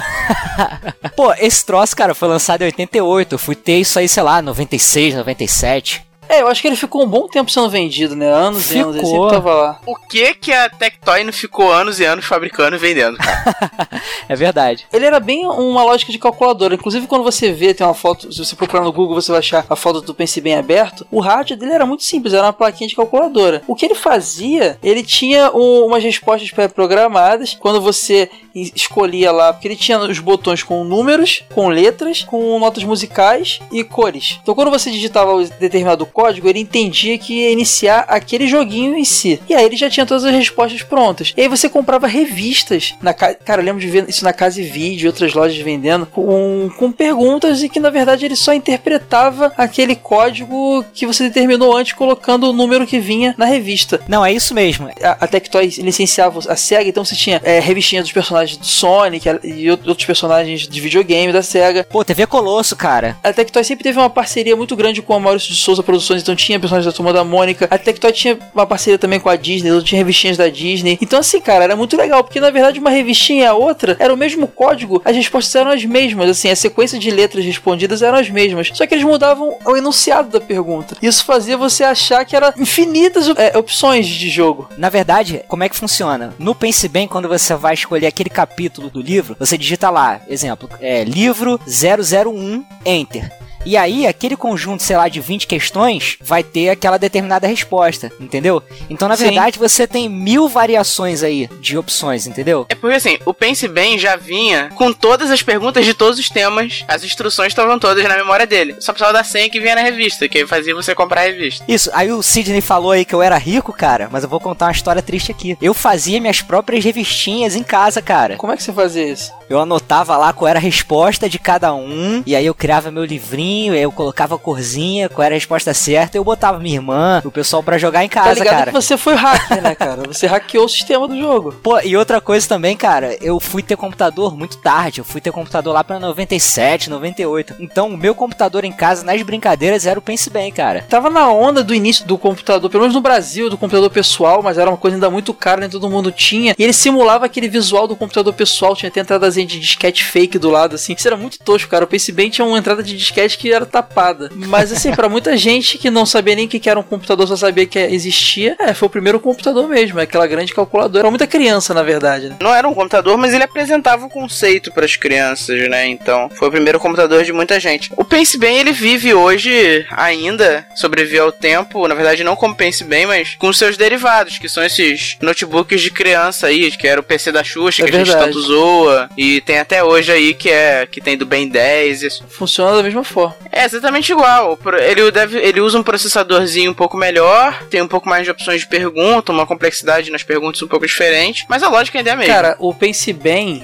Pô, 1.15 1.33
esse 1.33 1.65
troço, 1.65 1.95
cara, 1.95 2.13
foi 2.13 2.27
lançado 2.27 2.61
em 2.61 2.65
88. 2.65 3.35
Eu 3.35 3.39
fui 3.39 3.55
ter 3.55 3.77
isso 3.79 3.99
aí, 3.99 4.07
sei 4.07 4.23
lá, 4.23 4.41
96, 4.41 5.15
97. 5.15 6.04
É, 6.27 6.41
eu 6.41 6.47
acho 6.47 6.61
que 6.61 6.67
ele 6.67 6.75
ficou 6.75 7.03
um 7.03 7.07
bom 7.07 7.27
tempo 7.27 7.51
sendo 7.51 7.69
vendido, 7.69 8.15
né? 8.15 8.31
Anos 8.31 8.67
ficou. 8.67 8.77
e 8.77 8.83
anos, 8.83 8.95
ele 8.95 9.05
sempre 9.05 9.29
tava 9.29 9.53
lá. 9.53 9.79
O 9.85 9.95
que 9.95 10.33
que 10.33 10.51
a 10.51 10.69
Tectoy 10.69 11.23
não 11.23 11.33
ficou 11.33 11.71
anos 11.71 11.99
e 11.99 12.05
anos 12.05 12.25
fabricando 12.25 12.75
e 12.75 12.79
vendendo, 12.79 13.17
é 14.27 14.35
verdade. 14.35 14.85
Ele 14.91 15.05
era 15.05 15.19
bem 15.19 15.45
uma 15.45 15.83
lógica 15.83 16.11
de 16.11 16.19
calculadora. 16.19 16.75
Inclusive, 16.75 17.07
quando 17.07 17.23
você 17.23 17.51
vê, 17.51 17.73
tem 17.73 17.85
uma 17.85 17.93
foto, 17.93 18.31
se 18.31 18.43
você 18.43 18.55
procurar 18.55 18.83
no 18.83 18.91
Google, 18.91 19.15
você 19.15 19.31
vai 19.31 19.39
achar 19.39 19.65
a 19.69 19.75
foto 19.75 20.01
do 20.01 20.13
Pense 20.13 20.39
Bem 20.41 20.55
aberto. 20.55 21.05
O 21.11 21.19
rádio 21.19 21.57
dele 21.57 21.73
era 21.73 21.85
muito 21.85 22.03
simples, 22.03 22.33
era 22.33 22.43
uma 22.43 22.53
plaquinha 22.53 22.87
de 22.87 22.95
calculadora. 22.95 23.61
O 23.67 23.75
que 23.75 23.85
ele 23.85 23.95
fazia, 23.95 24.77
ele 24.83 25.03
tinha 25.03 25.51
um, 25.51 25.85
umas 25.85 26.03
respostas 26.03 26.51
pré-programadas. 26.51 27.55
Quando 27.59 27.81
você 27.81 28.29
escolhia 28.55 29.31
lá, 29.31 29.51
porque 29.51 29.67
ele 29.67 29.75
tinha 29.75 29.99
os 29.99 30.19
botões 30.19 30.63
com 30.63 30.83
números, 30.83 31.43
com 31.53 31.67
letras, 31.67 32.23
com 32.23 32.57
notas 32.57 32.83
musicais 32.83 33.59
e 33.71 33.83
cores. 33.83 34.39
Então, 34.41 34.55
quando 34.55 34.71
você 34.71 34.89
digitava 34.89 35.33
o 35.33 35.43
determinado 35.43 36.05
código, 36.15 36.47
ele 36.47 36.59
entendia 36.59 37.17
que 37.17 37.41
ia 37.41 37.51
iniciar 37.51 38.05
aquele 38.07 38.47
joguinho 38.47 38.95
em 38.95 39.03
si. 39.03 39.41
E 39.49 39.53
aí 39.53 39.65
ele 39.65 39.75
já 39.75 39.89
tinha 39.89 40.05
todas 40.05 40.23
as 40.23 40.33
respostas 40.33 40.81
prontas. 40.81 41.33
E 41.35 41.41
aí 41.41 41.49
você 41.49 41.67
comprava 41.67 42.07
revistas. 42.07 42.95
Na 43.01 43.13
ca... 43.13 43.33
Cara, 43.33 43.61
eu 43.61 43.65
lembro 43.65 43.81
de 43.81 43.87
ver 43.87 44.07
isso 44.07 44.23
na 44.23 44.31
Casa 44.31 44.61
e 44.61 44.63
Vídeo 44.63 45.05
e 45.05 45.07
outras 45.07 45.33
lojas 45.33 45.57
vendendo 45.57 46.05
com, 46.05 46.71
com 46.77 46.89
perguntas 46.89 47.61
e 47.61 47.67
que 47.67 47.81
na 47.81 47.89
verdade 47.89 48.23
ele 48.23 48.35
só 48.37 48.53
interpretava 48.53 49.51
aquele 49.57 49.93
código 49.93 50.85
que 50.93 51.05
você 51.05 51.25
determinou 51.25 51.75
antes 51.75 51.91
colocando 51.91 52.49
o 52.49 52.53
número 52.53 52.87
que 52.87 52.97
vinha 52.97 53.35
na 53.37 53.45
revista. 53.45 53.99
Não, 54.07 54.25
é 54.25 54.31
isso 54.31 54.53
mesmo. 54.53 54.89
A, 55.01 55.25
a 55.25 55.27
Tectoy 55.27 55.67
licenciava 55.79 56.39
a 56.47 56.55
SEGA, 56.55 56.89
então 56.89 57.03
você 57.03 57.15
tinha 57.15 57.41
é, 57.43 57.59
revistinha 57.59 58.01
dos 58.01 58.13
personagens 58.13 58.57
do 58.57 58.65
Sonic 58.65 59.27
e 59.43 59.69
outros 59.69 60.05
personagens 60.05 60.65
de 60.65 60.79
videogame 60.79 61.33
da 61.33 61.43
SEGA. 61.43 61.85
Pô, 61.89 62.05
TV 62.05 62.25
Colosso, 62.25 62.73
cara. 62.75 63.17
A 63.21 63.33
Tectoy 63.33 63.65
sempre 63.65 63.83
teve 63.83 63.99
uma 63.99 64.09
parceria 64.09 64.55
muito 64.55 64.77
grande 64.77 65.01
com 65.01 65.13
a 65.13 65.19
Maurício 65.19 65.49
de 65.49 65.59
Souza 65.59 65.83
Produções 65.83 66.04
produções, 66.05 66.21
então 66.21 66.35
tinha 66.35 66.59
personagens 66.59 66.85
da 66.85 66.95
Turma 66.95 67.11
da 67.11 67.23
Mônica. 67.23 67.67
A 67.69 67.77
Tectoy 67.77 68.11
tinha 68.11 68.37
uma 68.53 68.65
parceria 68.65 68.97
também 68.97 69.19
com 69.19 69.29
a 69.29 69.35
Disney, 69.35 69.69
então 69.69 69.81
tinha 69.81 69.97
revistinhas 69.97 70.37
da 70.37 70.47
Disney. 70.47 70.97
Então, 71.01 71.19
assim, 71.19 71.41
cara, 71.41 71.63
era 71.63 71.75
muito 71.75 71.97
legal, 71.97 72.23
porque 72.23 72.39
na 72.39 72.49
verdade 72.49 72.79
uma 72.79 72.89
revistinha 72.89 73.43
e 73.43 73.45
a 73.45 73.53
outra 73.53 73.95
era 73.99 74.13
o 74.13 74.17
mesmo 74.17 74.47
código, 74.47 75.01
as 75.03 75.15
respostas 75.15 75.55
eram 75.55 75.71
as 75.71 75.83
mesmas, 75.83 76.29
assim, 76.29 76.49
a 76.49 76.55
sequência 76.55 76.99
de 76.99 77.09
letras 77.11 77.43
respondidas 77.43 78.01
eram 78.01 78.17
as 78.17 78.29
mesmas. 78.29 78.69
Só 78.73 78.85
que 78.85 78.93
eles 78.93 79.03
mudavam 79.03 79.57
o 79.65 79.75
enunciado 79.75 80.29
da 80.29 80.39
pergunta. 80.39 80.95
Isso 81.01 81.25
fazia 81.25 81.57
você 81.57 81.83
achar 81.83 82.23
que 82.25 82.35
era 82.35 82.53
infinitas 82.57 83.27
é, 83.37 83.57
opções 83.57 84.07
de 84.07 84.29
jogo. 84.29 84.69
Na 84.77 84.89
verdade, 84.89 85.41
como 85.47 85.63
é 85.63 85.69
que 85.69 85.75
funciona? 85.75 86.33
No 86.37 86.53
Pense 86.53 86.87
Bem, 86.87 87.07
quando 87.07 87.27
você 87.27 87.55
vai 87.55 87.73
escolher 87.73 88.07
aquele 88.07 88.29
capítulo 88.29 88.89
do 88.89 89.01
livro, 89.01 89.35
você 89.39 89.57
digita 89.57 89.89
lá, 89.89 90.21
exemplo, 90.27 90.69
é 90.79 91.03
livro 91.03 91.59
001, 91.67 92.63
Enter. 92.85 93.44
E 93.65 93.75
aí, 93.75 94.05
aquele 94.05 94.37
conjunto, 94.37 94.83
sei 94.83 94.95
lá, 94.95 95.09
de 95.09 95.19
20 95.19 95.47
questões 95.47 96.17
vai 96.21 96.43
ter 96.43 96.69
aquela 96.69 96.97
determinada 96.97 97.47
resposta, 97.47 98.11
entendeu? 98.19 98.61
Então, 98.89 99.07
na 99.07 99.17
Sim. 99.17 99.25
verdade, 99.25 99.57
você 99.57 99.87
tem 99.87 100.07
mil 100.07 100.47
variações 100.47 101.23
aí 101.23 101.49
de 101.59 101.77
opções, 101.77 102.27
entendeu? 102.27 102.65
É 102.69 102.75
porque 102.75 102.95
assim, 102.95 103.17
o 103.25 103.33
Pense 103.33 103.67
Bem 103.67 103.97
já 103.97 104.15
vinha 104.15 104.69
com 104.75 104.93
todas 104.93 105.31
as 105.31 105.41
perguntas 105.41 105.83
de 105.85 105.93
todos 105.93 106.19
os 106.19 106.29
temas, 106.29 106.83
as 106.87 107.03
instruções 107.03 107.47
estavam 107.47 107.79
todas 107.79 108.03
na 108.03 108.15
memória 108.17 108.45
dele. 108.45 108.75
Só 108.79 108.93
precisava 108.93 109.13
da 109.13 109.23
senha 109.23 109.49
que 109.49 109.59
vinha 109.59 109.75
na 109.75 109.81
revista, 109.81 110.27
que 110.27 110.45
fazia 110.45 110.75
você 110.75 110.93
comprar 110.93 111.21
a 111.21 111.25
revista. 111.25 111.65
Isso, 111.67 111.89
aí 111.93 112.11
o 112.11 112.21
Sidney 112.21 112.61
falou 112.61 112.91
aí 112.91 113.03
que 113.03 113.15
eu 113.15 113.21
era 113.21 113.37
rico, 113.37 113.73
cara, 113.73 114.09
mas 114.11 114.23
eu 114.23 114.29
vou 114.29 114.39
contar 114.39 114.65
uma 114.65 114.71
história 114.71 115.01
triste 115.01 115.31
aqui. 115.31 115.57
Eu 115.59 115.73
fazia 115.73 116.21
minhas 116.21 116.41
próprias 116.41 116.83
revistinhas 116.83 117.55
em 117.55 117.63
casa, 117.63 118.01
cara. 118.01 118.35
Como 118.37 118.53
é 118.53 118.57
que 118.57 118.63
você 118.63 118.71
fazia 118.71 119.11
isso? 119.11 119.31
Eu 119.49 119.59
anotava 119.59 120.17
lá 120.17 120.33
qual 120.33 120.47
era 120.47 120.59
a 120.59 120.61
resposta 120.61 121.29
de 121.29 121.37
cada 121.37 121.73
um, 121.73 122.23
e 122.25 122.35
aí 122.35 122.45
eu 122.45 122.53
criava 122.55 122.91
meu 122.91 123.05
livrinho, 123.05 123.54
eu 123.63 123.91
colocava 123.91 124.35
a 124.35 124.37
corzinha, 124.37 125.09
qual 125.09 125.25
era 125.25 125.35
a 125.35 125.37
resposta 125.37 125.73
certa, 125.73 126.17
eu 126.17 126.23
botava 126.23 126.59
minha 126.59 126.75
irmã, 126.75 127.21
o 127.23 127.31
pessoal 127.31 127.63
para 127.63 127.77
jogar 127.77 128.03
em 128.03 128.09
casa, 128.09 128.43
tá 128.43 128.49
cara. 128.49 128.65
que 128.67 128.71
você 128.71 128.97
foi 128.97 129.15
hacker, 129.15 129.61
né, 129.61 129.75
cara? 129.75 130.03
Você 130.07 130.27
hackeou 130.27 130.65
o 130.65 130.69
sistema 130.69 131.07
do 131.07 131.17
jogo. 131.17 131.53
Pô, 131.63 131.79
e 131.79 131.95
outra 131.95 132.19
coisa 132.19 132.47
também, 132.47 132.75
cara, 132.75 133.17
eu 133.21 133.39
fui 133.39 133.61
ter 133.63 133.75
computador 133.75 134.35
muito 134.35 134.57
tarde, 134.57 134.99
eu 134.99 135.05
fui 135.05 135.21
ter 135.21 135.31
computador 135.31 135.73
lá 135.73 135.83
pra 135.83 135.99
97, 135.99 136.89
98. 136.89 137.55
Então, 137.59 137.89
o 137.89 137.97
meu 137.97 138.13
computador 138.15 138.63
em 138.63 138.71
casa, 138.71 139.03
nas 139.03 139.21
brincadeiras, 139.21 139.85
era 139.85 139.99
o 139.99 140.01
Pense 140.01 140.29
Bem, 140.29 140.51
cara. 140.51 140.85
Tava 140.89 141.09
na 141.09 141.29
onda 141.29 141.63
do 141.63 141.73
início 141.73 142.05
do 142.05 142.17
computador, 142.17 142.69
pelo 142.69 142.81
menos 142.81 142.95
no 142.95 143.01
Brasil, 143.01 143.49
do 143.49 143.57
computador 143.57 143.89
pessoal, 143.89 144.41
mas 144.41 144.57
era 144.57 144.69
uma 144.69 144.77
coisa 144.77 144.97
ainda 144.97 145.09
muito 145.09 145.33
cara, 145.33 145.61
nem 145.61 145.69
todo 145.69 145.89
mundo 145.89 146.11
tinha. 146.11 146.55
E 146.57 146.63
ele 146.63 146.73
simulava 146.73 147.25
aquele 147.25 147.47
visual 147.47 147.87
do 147.87 147.95
computador 147.95 148.33
pessoal, 148.33 148.75
tinha 148.75 148.89
até 148.89 148.99
entrada 148.99 149.29
de 149.31 149.59
disquete 149.59 150.03
fake 150.03 150.37
do 150.37 150.49
lado, 150.49 150.75
assim. 150.75 150.93
Isso 150.93 151.07
era 151.07 151.17
muito 151.17 151.39
tosco, 151.39 151.69
cara. 151.69 151.85
O 151.85 151.87
Pense 151.87 152.11
Bem 152.11 152.29
tinha 152.29 152.45
uma 152.45 152.57
entrada 152.57 152.83
de 152.83 152.95
disquete 152.95 153.37
que 153.37 153.44
era 153.51 153.65
tapada. 153.65 154.29
Mas, 154.33 154.71
assim, 154.71 154.91
para 154.91 155.09
muita 155.09 155.35
gente 155.37 155.77
que 155.77 155.89
não 155.89 156.05
sabia 156.05 156.35
nem 156.35 156.45
o 156.45 156.49
que 156.49 156.69
era 156.69 156.79
um 156.79 156.83
computador, 156.83 157.27
só 157.27 157.35
sabia 157.35 157.65
que 157.65 157.79
existia, 157.79 158.55
é, 158.59 158.73
foi 158.73 158.87
o 158.87 158.91
primeiro 158.91 159.19
computador 159.19 159.67
mesmo, 159.67 159.99
aquela 159.99 160.27
grande 160.27 160.53
calculadora. 160.53 160.99
Era 160.99 161.09
muita 161.09 161.27
criança, 161.27 161.73
na 161.73 161.83
verdade. 161.83 162.29
Né? 162.29 162.37
Não 162.41 162.53
era 162.53 162.67
um 162.67 162.73
computador, 162.73 163.17
mas 163.17 163.33
ele 163.33 163.43
apresentava 163.43 164.05
o 164.05 164.09
conceito 164.09 164.71
para 164.71 164.85
as 164.85 164.95
crianças, 164.95 165.69
né? 165.69 165.87
Então, 165.87 166.29
foi 166.33 166.47
o 166.47 166.51
primeiro 166.51 166.79
computador 166.79 167.23
de 167.23 167.33
muita 167.33 167.59
gente. 167.59 167.91
O 167.95 168.03
Pense 168.03 168.37
Bem, 168.37 168.57
ele 168.57 168.71
vive 168.71 169.13
hoje 169.13 169.85
ainda, 169.91 170.65
sobrevive 170.75 171.19
ao 171.19 171.31
tempo, 171.31 171.87
na 171.87 171.95
verdade, 171.95 172.23
não 172.23 172.35
como 172.35 172.55
Pense 172.55 172.83
Bem, 172.83 173.05
mas 173.05 173.35
com 173.37 173.51
seus 173.51 173.77
derivados, 173.77 174.37
que 174.37 174.49
são 174.49 174.63
esses 174.63 175.17
notebooks 175.21 175.81
de 175.81 175.91
criança 175.91 176.47
aí, 176.47 176.71
que 176.71 176.87
era 176.87 176.99
o 176.99 177.03
PC 177.03 177.31
da 177.31 177.43
Xuxa, 177.43 177.83
é 177.83 177.85
que 177.85 177.91
verdade. 177.91 178.11
a 178.11 178.13
gente 178.13 178.25
tanto 178.25 178.41
zoa, 178.41 179.09
e 179.17 179.41
tem 179.41 179.59
até 179.59 179.83
hoje 179.83 180.11
aí 180.11 180.33
que 180.33 180.49
é 180.49 180.85
que 180.85 181.01
tem 181.01 181.17
do 181.17 181.25
Ben 181.25 181.47
10. 181.47 182.03
Isso. 182.03 182.23
Funciona 182.29 182.77
da 182.77 182.83
mesma 182.83 183.03
forma. 183.03 183.24
É 183.51 183.65
exatamente 183.65 184.11
igual. 184.11 184.57
Ele, 184.79 185.11
deve, 185.11 185.37
ele 185.37 185.61
usa 185.61 185.77
um 185.77 185.83
processadorzinho 185.83 186.71
um 186.71 186.73
pouco 186.73 186.97
melhor, 186.97 187.63
tem 187.69 187.81
um 187.81 187.87
pouco 187.87 188.09
mais 188.09 188.23
de 188.23 188.31
opções 188.31 188.61
de 188.61 188.67
pergunta, 188.67 189.31
uma 189.31 189.45
complexidade 189.45 190.11
nas 190.11 190.23
perguntas 190.23 190.61
um 190.61 190.67
pouco 190.67 190.85
diferente, 190.85 191.45
mas 191.47 191.63
a 191.63 191.69
lógica 191.69 191.97
ainda 191.97 192.11
é 192.11 192.13
a 192.13 192.17
mesma. 192.17 192.33
Cara, 192.33 192.55
o 192.59 192.73
Pense 192.73 193.11
Bem. 193.13 193.63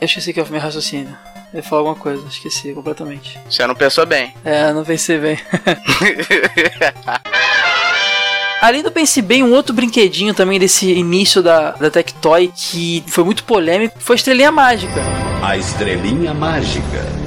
Eu 0.00 0.06
esqueci 0.06 0.32
que 0.32 0.40
é 0.40 0.42
o 0.42 0.48
meu 0.48 0.60
raciocínio. 0.60 1.16
Eu 1.52 1.58
ia 1.58 1.62
falar 1.62 1.80
alguma 1.80 1.96
coisa, 1.96 2.26
esqueci 2.28 2.72
completamente. 2.72 3.38
Você 3.48 3.66
não 3.66 3.74
pensou 3.74 4.06
bem. 4.06 4.32
É, 4.44 4.72
não 4.72 4.84
pensei 4.84 5.18
bem. 5.18 5.38
Além 8.60 8.82
do 8.82 8.92
Pense 8.92 9.22
Bem, 9.22 9.42
um 9.42 9.54
outro 9.54 9.74
brinquedinho 9.74 10.34
também 10.34 10.60
desse 10.60 10.92
início 10.92 11.42
da, 11.42 11.70
da 11.72 11.90
Tectoy 11.90 12.52
que 12.54 13.02
foi 13.08 13.24
muito 13.24 13.42
polêmico 13.44 13.96
foi 13.98 14.14
a 14.14 14.18
Estrelinha 14.18 14.52
Mágica. 14.52 15.00
A 15.42 15.56
Estrelinha 15.56 16.34
Mágica. 16.34 17.19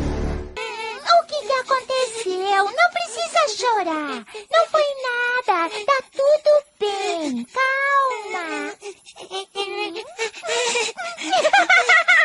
Chorar. 3.73 4.25
Não 4.51 4.67
foi 4.67 4.85
nada. 5.01 5.69
Tá 5.85 5.99
tudo 6.11 6.63
bem. 6.79 7.45
Calma. 7.45 8.73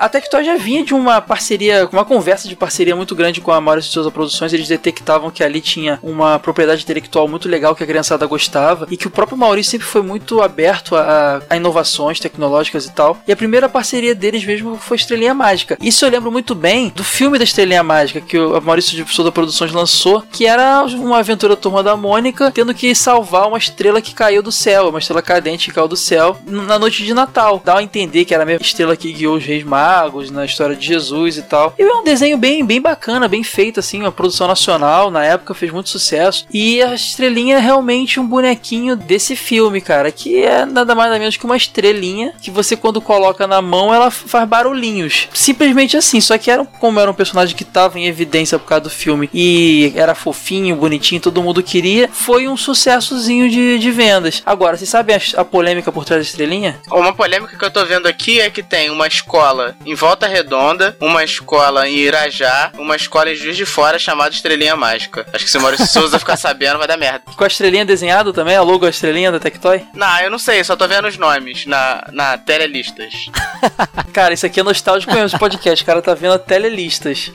A 0.00 0.08
Tectoy 0.08 0.42
já 0.42 0.56
vinha 0.56 0.82
de 0.82 0.94
uma 0.94 1.20
parceria, 1.20 1.86
uma 1.92 2.06
conversa 2.06 2.48
de 2.48 2.56
parceria 2.56 2.96
muito 2.96 3.14
grande 3.14 3.38
com 3.42 3.52
a 3.52 3.60
Maurício 3.60 3.90
de 3.90 3.92
Souza 3.92 4.10
Produções. 4.10 4.50
Eles 4.50 4.66
detectavam 4.66 5.30
que 5.30 5.44
ali 5.44 5.60
tinha 5.60 5.98
uma 6.02 6.38
propriedade 6.38 6.82
intelectual 6.82 7.28
muito 7.28 7.46
legal 7.50 7.74
que 7.74 7.84
a 7.84 7.86
criançada 7.86 8.24
gostava 8.26 8.86
e 8.90 8.96
que 8.96 9.06
o 9.06 9.10
próprio 9.10 9.36
Maurício 9.36 9.72
sempre 9.72 9.86
foi 9.86 10.00
muito 10.00 10.40
aberto 10.40 10.96
a, 10.96 11.42
a 11.50 11.54
inovações 11.54 12.18
tecnológicas 12.18 12.86
e 12.86 12.92
tal. 12.92 13.18
E 13.28 13.30
a 13.30 13.36
primeira 13.36 13.68
parceria 13.68 14.14
deles 14.14 14.42
mesmo 14.42 14.78
foi 14.78 14.96
Estrelinha 14.96 15.34
Mágica. 15.34 15.76
Isso 15.82 16.06
eu 16.06 16.10
lembro 16.10 16.32
muito 16.32 16.54
bem 16.54 16.90
do 16.96 17.04
filme 17.04 17.36
da 17.36 17.44
Estrelinha 17.44 17.82
Mágica 17.82 18.22
que 18.22 18.38
o 18.38 18.58
Maurício 18.58 18.96
de 18.96 19.14
Souza 19.14 19.30
Produções 19.30 19.70
lançou, 19.70 20.22
que 20.32 20.46
era 20.46 20.82
uma 20.82 21.18
aventura 21.18 21.54
turma 21.54 21.82
da 21.82 21.94
Mônica 21.94 22.50
tendo 22.50 22.72
que 22.72 22.94
salvar 22.94 23.46
uma 23.46 23.58
estrela 23.58 24.00
que 24.00 24.14
caiu 24.14 24.42
do 24.42 24.50
céu, 24.50 24.88
uma 24.88 24.98
estrela 24.98 25.20
cadente 25.20 25.68
que 25.68 25.74
caiu 25.74 25.88
do 25.88 25.96
céu 25.96 26.38
na 26.46 26.78
noite 26.78 27.04
de 27.04 27.12
Natal. 27.12 27.60
Dá 27.62 27.76
a 27.76 27.82
entender 27.82 28.24
que 28.24 28.32
era 28.32 28.44
a 28.44 28.46
mesma 28.46 28.64
estrela 28.64 28.96
que 28.96 29.12
guiou 29.12 29.36
os 29.36 29.44
reis 29.44 29.62
magos 29.62 29.89
magos, 29.90 30.30
na 30.30 30.44
história 30.44 30.76
de 30.76 30.86
Jesus 30.86 31.36
e 31.36 31.42
tal. 31.42 31.74
E 31.76 31.82
é 31.82 31.94
um 31.94 32.04
desenho 32.04 32.38
bem, 32.38 32.64
bem 32.64 32.80
bacana, 32.80 33.26
bem 33.26 33.42
feito, 33.42 33.80
assim, 33.80 34.00
uma 34.00 34.12
produção 34.12 34.46
nacional, 34.46 35.10
na 35.10 35.24
época 35.24 35.52
fez 35.52 35.72
muito 35.72 35.88
sucesso. 35.88 36.46
E 36.52 36.80
a 36.80 36.94
estrelinha 36.94 37.56
é 37.56 37.60
realmente 37.60 38.20
um 38.20 38.26
bonequinho 38.26 38.94
desse 38.94 39.34
filme, 39.34 39.80
cara, 39.80 40.12
que 40.12 40.42
é 40.42 40.64
nada 40.64 40.94
mais 40.94 41.10
nada 41.10 41.18
menos 41.18 41.36
que 41.36 41.44
uma 41.44 41.56
estrelinha 41.56 42.32
que 42.40 42.50
você, 42.50 42.76
quando 42.76 43.00
coloca 43.00 43.46
na 43.46 43.60
mão, 43.60 43.92
ela 43.92 44.10
faz 44.10 44.48
barulhinhos. 44.48 45.28
Simplesmente 45.34 45.96
assim, 45.96 46.20
só 46.20 46.38
que 46.38 46.50
era, 46.50 46.64
como 46.64 47.00
era 47.00 47.10
um 47.10 47.14
personagem 47.14 47.56
que 47.56 47.64
tava 47.64 47.98
em 47.98 48.06
evidência 48.06 48.58
por 48.58 48.66
causa 48.66 48.84
do 48.84 48.90
filme 48.90 49.28
e 49.34 49.92
era 49.96 50.14
fofinho, 50.14 50.76
bonitinho, 50.76 51.20
todo 51.20 51.42
mundo 51.42 51.62
queria, 51.62 52.08
foi 52.12 52.46
um 52.46 52.56
sucessozinho 52.56 53.50
de, 53.50 53.78
de 53.78 53.90
vendas. 53.90 54.42
Agora, 54.46 54.76
vocês 54.76 54.88
sabem 54.88 55.16
a, 55.16 55.40
a 55.40 55.44
polêmica 55.44 55.90
por 55.90 56.04
trás 56.04 56.22
da 56.22 56.28
estrelinha? 56.28 56.78
Uma 56.92 57.12
polêmica 57.12 57.56
que 57.56 57.64
eu 57.64 57.70
tô 57.70 57.84
vendo 57.84 58.06
aqui 58.06 58.40
é 58.40 58.48
que 58.50 58.62
tem 58.62 58.90
uma 58.90 59.08
escola 59.08 59.74
em 59.84 59.94
Volta 59.94 60.26
Redonda, 60.26 60.96
uma 61.00 61.24
escola 61.24 61.88
em 61.88 61.96
Irajá, 61.96 62.70
uma 62.78 62.96
escola 62.96 63.30
em 63.30 63.34
Juiz 63.34 63.56
de 63.56 63.64
Fora 63.64 63.98
chamada 63.98 64.34
Estrelinha 64.34 64.76
Mágica. 64.76 65.26
Acho 65.32 65.44
que 65.44 65.50
se 65.50 65.56
o 65.56 65.60
Maurício 65.60 65.86
Souza 65.88 66.18
ficar 66.18 66.36
sabendo 66.36 66.78
vai 66.78 66.86
dar 66.86 66.96
merda. 66.96 67.22
Com 67.34 67.44
a 67.44 67.46
estrelinha 67.46 67.84
desenhada 67.84 68.32
também, 68.32 68.56
a 68.56 68.62
logo 68.62 68.84
a 68.84 68.90
estrelinha 68.90 69.32
da 69.32 69.40
Tectoy? 69.40 69.82
Não, 69.94 70.20
eu 70.20 70.30
não 70.30 70.38
sei, 70.38 70.62
só 70.62 70.76
tô 70.76 70.86
vendo 70.86 71.08
os 71.08 71.16
nomes 71.16 71.64
na, 71.66 72.06
na 72.12 72.36
telelistas. 72.36 73.30
cara, 74.12 74.34
isso 74.34 74.44
aqui 74.44 74.60
é 74.60 74.62
nostálgico 74.62 75.12
mesmo, 75.12 75.26
esse 75.26 75.38
podcast. 75.38 75.82
O 75.82 75.86
cara 75.86 76.02
tá 76.02 76.14
vendo 76.14 76.34
a 76.34 76.38
telelistas. 76.38 77.32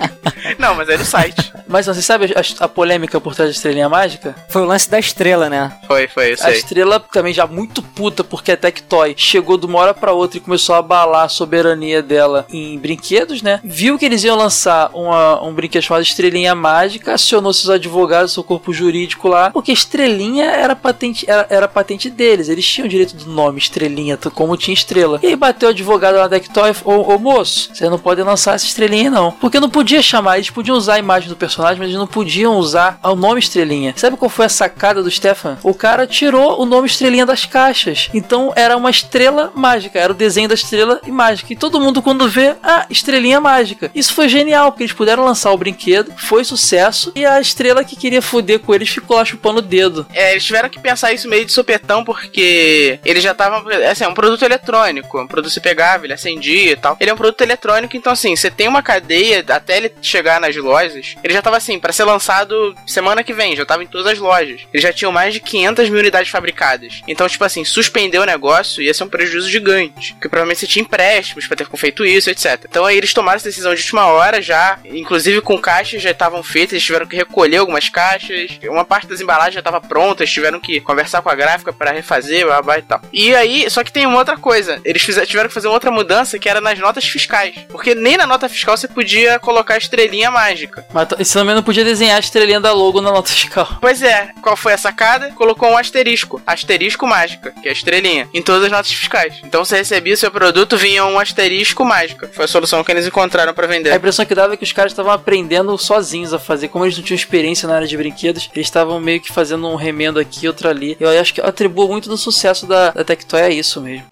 não, 0.58 0.74
mas 0.74 0.88
é 0.88 0.98
no 0.98 1.04
site. 1.04 1.52
Mas 1.66 1.86
você 1.86 2.02
sabe 2.02 2.26
a, 2.34 2.64
a, 2.64 2.68
polêmica 2.68 3.20
por 3.20 3.34
trás 3.34 3.50
da 3.50 3.56
estrelinha 3.56 3.88
mágica? 3.88 4.34
Foi 4.48 4.62
o 4.62 4.66
lance 4.66 4.90
da 4.90 4.98
estrela, 4.98 5.48
né? 5.48 5.72
Foi, 5.86 6.06
foi, 6.08 6.32
isso 6.32 6.46
A 6.46 6.50
estrela 6.50 7.00
também 7.00 7.32
já 7.32 7.46
muito 7.46 7.82
puta, 7.82 8.22
porque 8.22 8.52
a 8.52 8.56
Tectoy 8.56 9.14
chegou 9.16 9.56
de 9.56 9.66
uma 9.66 9.78
hora 9.78 9.94
pra 9.94 10.12
outra 10.12 10.38
e 10.38 10.40
começou 10.40 10.74
a 10.74 10.78
abalar 10.78 11.24
a 11.24 11.28
soberania 11.28 11.85
dela 12.02 12.46
em 12.50 12.78
brinquedos, 12.78 13.42
né? 13.42 13.60
Viu 13.64 13.98
que 13.98 14.04
eles 14.04 14.24
iam 14.24 14.36
lançar 14.36 14.90
uma, 14.92 15.42
um 15.42 15.52
brinquedo 15.52 15.82
chamado 15.82 16.02
Estrelinha 16.02 16.54
Mágica, 16.54 17.14
acionou 17.14 17.52
seus 17.52 17.70
advogados, 17.70 18.32
seu 18.32 18.44
corpo 18.44 18.72
jurídico 18.72 19.28
lá, 19.28 19.50
porque 19.50 19.72
Estrelinha 19.72 20.46
era 20.46 20.74
patente, 20.74 21.28
era, 21.28 21.46
era 21.48 21.68
patente 21.68 22.10
deles, 22.10 22.48
eles 22.48 22.66
tinham 22.66 22.88
direito 22.88 23.16
do 23.16 23.30
nome 23.30 23.58
Estrelinha, 23.58 24.18
como 24.34 24.56
tinha 24.56 24.74
estrela. 24.74 25.18
E 25.22 25.26
aí 25.26 25.36
bateu 25.36 25.68
o 25.68 25.72
advogado 25.72 26.16
na 26.16 26.28
Tectoy, 26.28 26.72
ô, 26.84 27.14
ô 27.14 27.18
moço, 27.18 27.70
você 27.72 27.88
não 27.88 27.98
pode 27.98 28.22
lançar 28.22 28.54
essa 28.54 28.66
estrelinha 28.66 29.10
não. 29.10 29.32
Porque 29.32 29.60
não 29.60 29.70
podia 29.70 30.02
chamar, 30.02 30.36
eles 30.36 30.50
podiam 30.50 30.76
usar 30.76 30.94
a 30.94 30.98
imagem 30.98 31.28
do 31.28 31.36
personagem, 31.36 31.78
mas 31.78 31.88
eles 31.88 31.98
não 31.98 32.06
podiam 32.06 32.56
usar 32.56 32.98
o 33.02 33.14
nome 33.14 33.40
Estrelinha. 33.40 33.94
Sabe 33.96 34.16
qual 34.16 34.28
foi 34.28 34.46
a 34.46 34.50
sacada 34.50 35.02
do 35.02 35.10
Stefan? 35.10 35.58
O 35.62 35.74
cara 35.74 36.06
tirou 36.06 36.60
o 36.60 36.64
nome 36.64 36.86
Estrelinha 36.86 37.26
das 37.26 37.44
caixas. 37.44 38.08
Então 38.12 38.52
era 38.54 38.76
uma 38.76 38.90
estrela 38.90 39.52
mágica, 39.54 39.98
era 39.98 40.12
o 40.12 40.16
desenho 40.16 40.48
da 40.48 40.54
estrela 40.54 41.00
e 41.06 41.10
mágica. 41.10 41.52
E 41.52 41.56
todo 41.56 41.75
mundo 41.80 42.02
quando 42.02 42.28
vê, 42.28 42.54
ah, 42.62 42.86
estrelinha 42.90 43.40
mágica. 43.40 43.90
Isso 43.94 44.14
foi 44.14 44.28
genial, 44.28 44.70
porque 44.70 44.84
eles 44.84 44.92
puderam 44.92 45.24
lançar 45.24 45.52
o 45.52 45.56
brinquedo, 45.56 46.12
foi 46.16 46.44
sucesso, 46.44 47.12
e 47.14 47.24
a 47.24 47.40
estrela 47.40 47.84
que 47.84 47.96
queria 47.96 48.22
foder 48.22 48.60
com 48.60 48.74
eles 48.74 48.88
ficou 48.88 49.16
lá 49.16 49.24
chupando 49.24 49.58
o 49.58 49.62
dedo. 49.62 50.06
É, 50.12 50.32
eles 50.32 50.44
tiveram 50.44 50.68
que 50.68 50.80
pensar 50.80 51.12
isso 51.12 51.28
meio 51.28 51.44
de 51.44 51.52
sopetão, 51.52 52.04
porque 52.04 52.98
eles 53.04 53.22
já 53.22 53.32
estavam. 53.32 53.64
Assim, 53.90 54.04
é 54.04 54.08
um 54.08 54.14
produto 54.14 54.44
eletrônico, 54.44 55.20
um 55.20 55.26
produto 55.26 55.52
você 55.52 55.60
pegava, 55.60 56.06
ele 56.06 56.12
acendia 56.12 56.72
e 56.72 56.76
tal. 56.76 56.96
Ele 57.00 57.10
é 57.10 57.14
um 57.14 57.16
produto 57.16 57.40
eletrônico, 57.40 57.96
então 57.96 58.12
assim, 58.12 58.34
você 58.34 58.50
tem 58.50 58.68
uma 58.68 58.82
cadeia 58.82 59.44
até 59.48 59.76
ele 59.76 59.92
chegar 60.00 60.40
nas 60.40 60.54
lojas. 60.56 61.14
Ele 61.22 61.32
já 61.32 61.42
tava 61.42 61.56
assim, 61.56 61.78
para 61.78 61.92
ser 61.92 62.04
lançado 62.04 62.74
semana 62.86 63.22
que 63.22 63.32
vem, 63.32 63.56
já 63.56 63.64
tava 63.64 63.82
em 63.82 63.86
todas 63.86 64.06
as 64.06 64.18
lojas. 64.18 64.62
Eles 64.72 64.82
já 64.82 64.92
tinham 64.92 65.12
mais 65.12 65.34
de 65.34 65.40
500 65.40 65.88
mil 65.88 66.00
unidades 66.00 66.30
fabricadas. 66.30 67.02
Então, 67.06 67.28
tipo 67.28 67.44
assim, 67.44 67.64
suspender 67.64 68.18
o 68.18 68.24
negócio 68.24 68.82
ia 68.82 68.94
ser 68.94 69.04
um 69.04 69.08
prejuízo 69.08 69.48
gigante. 69.48 70.14
Porque 70.14 70.28
provavelmente 70.28 70.60
você 70.60 70.66
tinha 70.66 70.82
empréstimos 70.82 71.46
pra 71.46 71.56
ter 71.56 71.65
feito 71.74 72.04
isso, 72.04 72.28
etc. 72.28 72.66
Então 72.68 72.84
aí 72.84 72.96
eles 72.96 73.14
tomaram 73.14 73.36
essa 73.36 73.48
decisão 73.48 73.74
de 73.74 73.80
última 73.80 74.06
hora 74.06 74.42
já, 74.42 74.78
inclusive 74.84 75.40
com 75.40 75.58
caixas 75.58 76.02
já 76.02 76.10
estavam 76.10 76.42
feitas, 76.42 76.72
eles 76.72 76.84
tiveram 76.84 77.06
que 77.06 77.16
recolher 77.16 77.58
algumas 77.58 77.88
caixas, 77.88 78.58
uma 78.64 78.84
parte 78.84 79.06
das 79.06 79.20
embalagens 79.20 79.54
já 79.54 79.60
estava 79.60 79.80
pronta, 79.80 80.22
eles 80.22 80.32
tiveram 80.32 80.60
que 80.60 80.80
conversar 80.80 81.22
com 81.22 81.30
a 81.30 81.34
gráfica 81.34 81.72
para 81.72 81.92
refazer, 81.92 82.44
blá, 82.44 82.60
blá 82.60 82.78
e 82.78 82.82
tal. 82.82 83.00
E 83.12 83.34
aí, 83.34 83.68
só 83.70 83.82
que 83.82 83.92
tem 83.92 84.06
uma 84.06 84.18
outra 84.18 84.36
coisa, 84.36 84.80
eles 84.84 85.02
fizeram, 85.02 85.26
tiveram 85.26 85.48
que 85.48 85.54
fazer 85.54 85.68
outra 85.68 85.90
mudança 85.90 86.38
que 86.38 86.48
era 86.48 86.60
nas 86.60 86.78
notas 86.78 87.06
fiscais, 87.06 87.54
porque 87.68 87.94
nem 87.94 88.16
na 88.16 88.26
nota 88.26 88.48
fiscal 88.48 88.76
você 88.76 88.88
podia 88.88 89.38
colocar 89.38 89.74
a 89.74 89.78
estrelinha 89.78 90.30
mágica. 90.30 90.84
Mas 90.92 91.08
você 91.08 91.38
também 91.38 91.54
não 91.54 91.62
podia 91.62 91.84
desenhar 91.84 92.16
a 92.16 92.20
estrelinha 92.20 92.60
da 92.60 92.72
logo 92.72 93.00
na 93.00 93.10
nota 93.10 93.30
fiscal. 93.30 93.66
Pois 93.86 94.02
é, 94.02 94.30
qual 94.42 94.56
foi 94.56 94.72
a 94.72 94.78
sacada? 94.78 95.30
Colocou 95.32 95.70
um 95.70 95.78
asterisco, 95.78 96.42
asterisco 96.44 97.06
mágica, 97.06 97.52
que 97.62 97.68
é 97.68 97.70
a 97.70 97.72
estrelinha, 97.72 98.28
em 98.34 98.42
todas 98.42 98.64
as 98.64 98.70
notas 98.70 98.90
fiscais. 98.90 99.40
Então 99.44 99.64
você 99.64 99.76
recebia 99.76 100.14
o 100.14 100.16
seu 100.16 100.30
produto, 100.30 100.76
vinha 100.76 101.04
um 101.04 101.18
asterisco 101.18 101.55
mágica. 101.84 102.28
Foi 102.32 102.44
a 102.44 102.48
solução 102.48 102.82
que 102.82 102.90
eles 102.90 103.06
encontraram 103.06 103.54
para 103.54 103.66
vender. 103.66 103.90
A 103.90 103.96
impressão 103.96 104.24
que 104.24 104.34
dava 104.34 104.54
é 104.54 104.56
que 104.56 104.64
os 104.64 104.72
caras 104.72 104.92
estavam 104.92 105.12
aprendendo 105.12 105.76
sozinhos 105.78 106.32
a 106.32 106.38
fazer. 106.38 106.68
Como 106.68 106.84
eles 106.84 106.96
não 106.96 107.04
tinham 107.04 107.16
experiência 107.16 107.68
na 107.68 107.76
área 107.76 107.86
de 107.86 107.96
brinquedos, 107.96 108.50
eles 108.54 108.66
estavam 108.66 109.00
meio 109.00 109.20
que 109.20 109.32
fazendo 109.32 109.66
um 109.68 109.76
remendo 109.76 110.18
aqui, 110.18 110.46
outro 110.46 110.68
ali. 110.68 110.96
Eu 110.98 111.08
acho 111.20 111.34
que 111.34 111.40
atribuo 111.40 111.88
muito 111.88 112.08
do 112.08 112.16
sucesso 112.16 112.66
da, 112.66 112.90
da 112.90 113.04
Tectoy 113.04 113.42
a 113.42 113.50
isso 113.50 113.80
mesmo. 113.80 114.06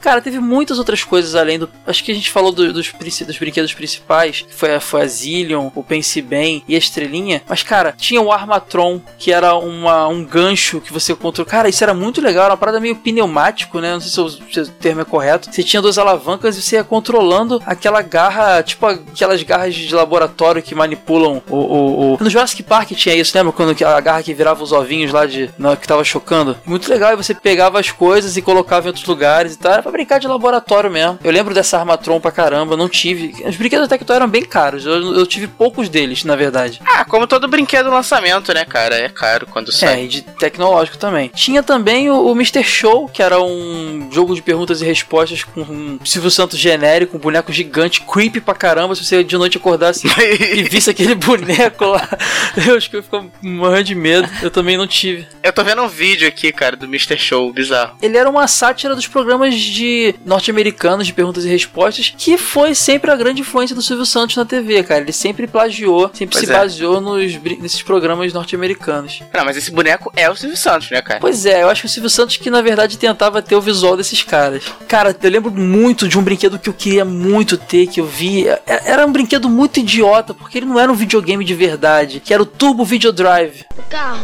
Cara, 0.00 0.20
teve 0.22 0.40
muitas 0.40 0.78
outras 0.78 1.04
coisas 1.04 1.34
além 1.34 1.58
do. 1.58 1.68
Acho 1.86 2.02
que 2.02 2.10
a 2.10 2.14
gente 2.14 2.30
falou 2.30 2.50
do, 2.50 2.72
dos, 2.72 2.90
dos 2.92 3.38
brinquedos 3.38 3.74
principais, 3.74 4.40
que 4.40 4.54
foi, 4.54 4.80
foi 4.80 5.02
a 5.02 5.06
Zillion, 5.06 5.70
o 5.74 5.82
Pense 5.82 6.20
Bem 6.22 6.62
e 6.66 6.74
a 6.74 6.78
Estrelinha. 6.78 7.42
Mas, 7.46 7.62
cara, 7.62 7.92
tinha 7.96 8.20
o 8.20 8.32
Armatron, 8.32 9.00
que 9.18 9.32
era 9.32 9.54
uma, 9.54 10.08
um 10.08 10.24
gancho 10.24 10.80
que 10.80 10.92
você 10.92 11.14
controlava. 11.14 11.50
Cara, 11.50 11.68
isso 11.68 11.84
era 11.84 11.92
muito 11.92 12.20
legal, 12.20 12.44
era 12.44 12.54
uma 12.54 12.58
parada 12.58 12.80
meio 12.80 12.96
pneumático, 12.96 13.78
né? 13.78 13.92
Não 13.92 14.00
sei 14.00 14.10
se 14.10 14.20
o, 14.20 14.28
se 14.28 14.60
o 14.60 14.68
termo 14.68 15.02
é 15.02 15.04
correto. 15.04 15.52
Você 15.52 15.62
tinha 15.62 15.82
duas 15.82 15.98
alavancas 15.98 16.56
e 16.56 16.62
você 16.62 16.76
ia 16.76 16.84
controlando 16.84 17.60
aquela 17.66 18.00
garra, 18.00 18.62
tipo 18.62 18.86
aquelas 18.86 19.42
garras 19.42 19.74
de 19.74 19.94
laboratório 19.94 20.62
que 20.62 20.74
manipulam 20.74 21.42
o. 21.48 21.56
o, 21.56 22.14
o... 22.14 22.18
No 22.20 22.30
Jurassic 22.30 22.62
Park 22.62 22.92
tinha 22.92 23.14
isso, 23.14 23.36
lembra? 23.36 23.52
Quando 23.52 23.76
a 23.84 24.00
garra 24.00 24.22
que 24.22 24.32
virava 24.32 24.62
os 24.62 24.72
ovinhos 24.72 25.12
lá 25.12 25.26
de. 25.26 25.50
Que 25.80 25.86
tava 25.86 26.04
chocando. 26.04 26.56
Muito 26.64 26.90
legal, 26.90 27.12
e 27.12 27.16
você 27.16 27.34
pegava 27.34 27.78
as 27.78 27.90
coisas 27.90 28.36
e 28.36 28.42
colocava 28.42 28.86
em 28.86 28.88
outros 28.88 29.04
lugares 29.04 29.54
e 29.54 29.58
tal. 29.58 29.72
Era 29.72 29.89
pra 29.90 29.98
brincar 29.98 30.20
de 30.20 30.28
laboratório 30.28 30.90
mesmo. 30.90 31.18
Eu 31.22 31.32
lembro 31.32 31.52
dessa 31.52 31.78
Armatron 31.78 32.20
pra 32.20 32.30
caramba, 32.30 32.76
não 32.76 32.88
tive. 32.88 33.34
Os 33.44 33.56
brinquedos 33.56 33.88
da 33.88 33.96
Tectoy 33.96 34.16
eram 34.16 34.28
bem 34.28 34.42
caros, 34.42 34.86
eu, 34.86 35.14
eu 35.14 35.26
tive 35.26 35.48
poucos 35.48 35.88
deles, 35.88 36.24
na 36.24 36.36
verdade. 36.36 36.80
Ah, 36.86 37.04
como 37.04 37.26
todo 37.26 37.48
brinquedo 37.48 37.90
lançamento, 37.90 38.54
né, 38.54 38.64
cara? 38.64 38.96
É 38.96 39.08
caro 39.08 39.46
quando 39.46 39.72
sai. 39.72 40.00
É, 40.00 40.04
e 40.04 40.08
de 40.08 40.22
tecnológico 40.22 40.96
também. 40.96 41.30
Tinha 41.34 41.62
também 41.62 42.10
o, 42.10 42.26
o 42.26 42.32
Mr. 42.32 42.62
Show, 42.62 43.08
que 43.08 43.22
era 43.22 43.40
um 43.40 44.08
jogo 44.12 44.34
de 44.34 44.42
perguntas 44.42 44.80
e 44.80 44.84
respostas 44.84 45.44
com 45.44 45.60
um 45.62 45.98
Silvio 46.04 46.30
Santos 46.30 46.58
genérico, 46.58 47.16
um 47.16 47.20
boneco 47.20 47.52
gigante, 47.52 48.02
creepy 48.02 48.40
pra 48.40 48.54
caramba. 48.54 48.94
Se 48.94 49.04
você 49.04 49.24
de 49.24 49.36
noite 49.36 49.58
acordasse 49.58 50.06
e 50.54 50.62
visse 50.62 50.90
aquele 50.90 51.14
boneco 51.14 51.84
lá, 51.84 52.08
eu 52.66 52.76
acho 52.76 52.88
que 52.88 52.96
eu 52.96 53.02
ficava 53.02 53.26
morrendo 53.42 53.84
de 53.84 53.94
medo. 53.94 54.28
Eu 54.42 54.50
também 54.50 54.76
não 54.76 54.86
tive. 54.86 55.26
Eu 55.42 55.52
tô 55.52 55.64
vendo 55.64 55.82
um 55.82 55.88
vídeo 55.88 56.28
aqui, 56.28 56.52
cara, 56.52 56.76
do 56.76 56.86
Mr. 56.86 57.18
Show, 57.18 57.52
bizarro. 57.52 57.96
Ele 58.00 58.16
era 58.16 58.28
uma 58.28 58.46
sátira 58.46 58.94
dos 58.94 59.06
programas 59.06 59.54
de 59.54 59.79
norte-americanos 60.24 61.06
de 61.06 61.12
perguntas 61.12 61.44
e 61.44 61.48
respostas, 61.48 62.12
que 62.16 62.36
foi 62.38 62.74
sempre 62.74 63.10
a 63.10 63.16
grande 63.16 63.40
influência 63.40 63.74
do 63.74 63.82
Silvio 63.82 64.06
Santos 64.06 64.36
na 64.36 64.44
TV, 64.44 64.82
cara. 64.82 65.00
Ele 65.02 65.12
sempre 65.12 65.46
plagiou, 65.46 66.10
sempre 66.12 66.36
Pois 66.36 66.44
se 66.46 66.50
é. 66.52 66.54
baseou 66.56 67.00
nos, 67.00 67.34
nesses 67.60 67.82
programas 67.82 68.32
norte-americanos. 68.32 69.20
Não, 69.32 69.44
mas 69.44 69.56
esse 69.56 69.70
boneco 69.70 70.12
é 70.16 70.28
o 70.30 70.36
Silvio 70.36 70.56
Santos, 70.56 70.90
né, 70.90 71.00
cara? 71.02 71.20
Pois 71.20 71.44
é, 71.46 71.62
eu 71.62 71.68
acho 71.68 71.82
que 71.82 71.86
o 71.86 71.90
Silvio 71.90 72.10
Santos 72.10 72.36
que 72.36 72.50
na 72.50 72.62
verdade 72.62 72.98
tentava 72.98 73.40
ter 73.42 73.54
o 73.56 73.60
visual 73.60 73.96
desses 73.96 74.22
caras. 74.22 74.64
Cara, 74.88 75.16
eu 75.22 75.30
lembro 75.30 75.50
muito 75.50 76.08
de 76.08 76.18
um 76.18 76.22
brinquedo 76.22 76.58
que 76.58 76.68
eu 76.68 76.74
queria 76.74 77.04
muito 77.04 77.56
ter, 77.56 77.86
que 77.86 78.00
eu 78.00 78.06
vi. 78.06 78.48
É- 78.48 78.60
Era 78.66 79.06
um 79.06 79.12
brinquedo 79.12 79.48
muito 79.48 79.80
idiota, 79.80 80.32
porque 80.34 80.58
ele 80.58 80.66
não 80.66 80.78
era 80.78 80.90
um 80.90 80.94
videogame 80.94 81.44
de 81.44 81.54
verdade, 81.54 82.20
que 82.20 82.32
era 82.32 82.42
o 82.42 82.46
Turbo 82.46 82.84
Video 82.84 83.12
Drive. 83.12 83.64
Calma. 83.88 84.20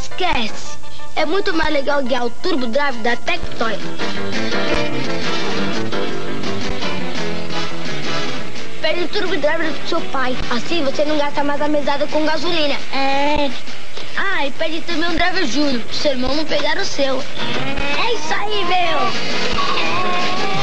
Esquece. 0.00 0.81
É 1.16 1.24
muito 1.26 1.52
mais 1.54 1.72
legal 1.72 2.02
ganhar 2.02 2.24
o 2.24 2.30
Turbo 2.30 2.66
Drive 2.66 2.96
da 2.98 3.16
Tectoy. 3.16 3.78
Pede 8.80 9.04
o 9.04 9.08
Turbo 9.08 9.36
Drive 9.36 9.70
do 9.70 9.88
seu 9.88 10.00
pai. 10.00 10.36
Assim 10.50 10.82
você 10.84 11.04
não 11.04 11.16
gasta 11.18 11.44
mais 11.44 11.60
a 11.60 11.68
mesada 11.68 12.06
com 12.06 12.24
gasolina. 12.24 12.74
É. 12.92 13.50
Ah, 14.16 14.46
e 14.46 14.50
pede 14.52 14.80
também 14.82 15.08
um 15.08 15.14
Driver 15.14 15.46
Júnior, 15.46 15.82
seu 15.92 16.12
irmão 16.12 16.34
não 16.34 16.44
pegar 16.44 16.76
o 16.76 16.84
seu. 16.84 17.22
É 17.22 18.14
isso 18.14 18.34
aí, 18.34 18.64
meu! 18.64 20.61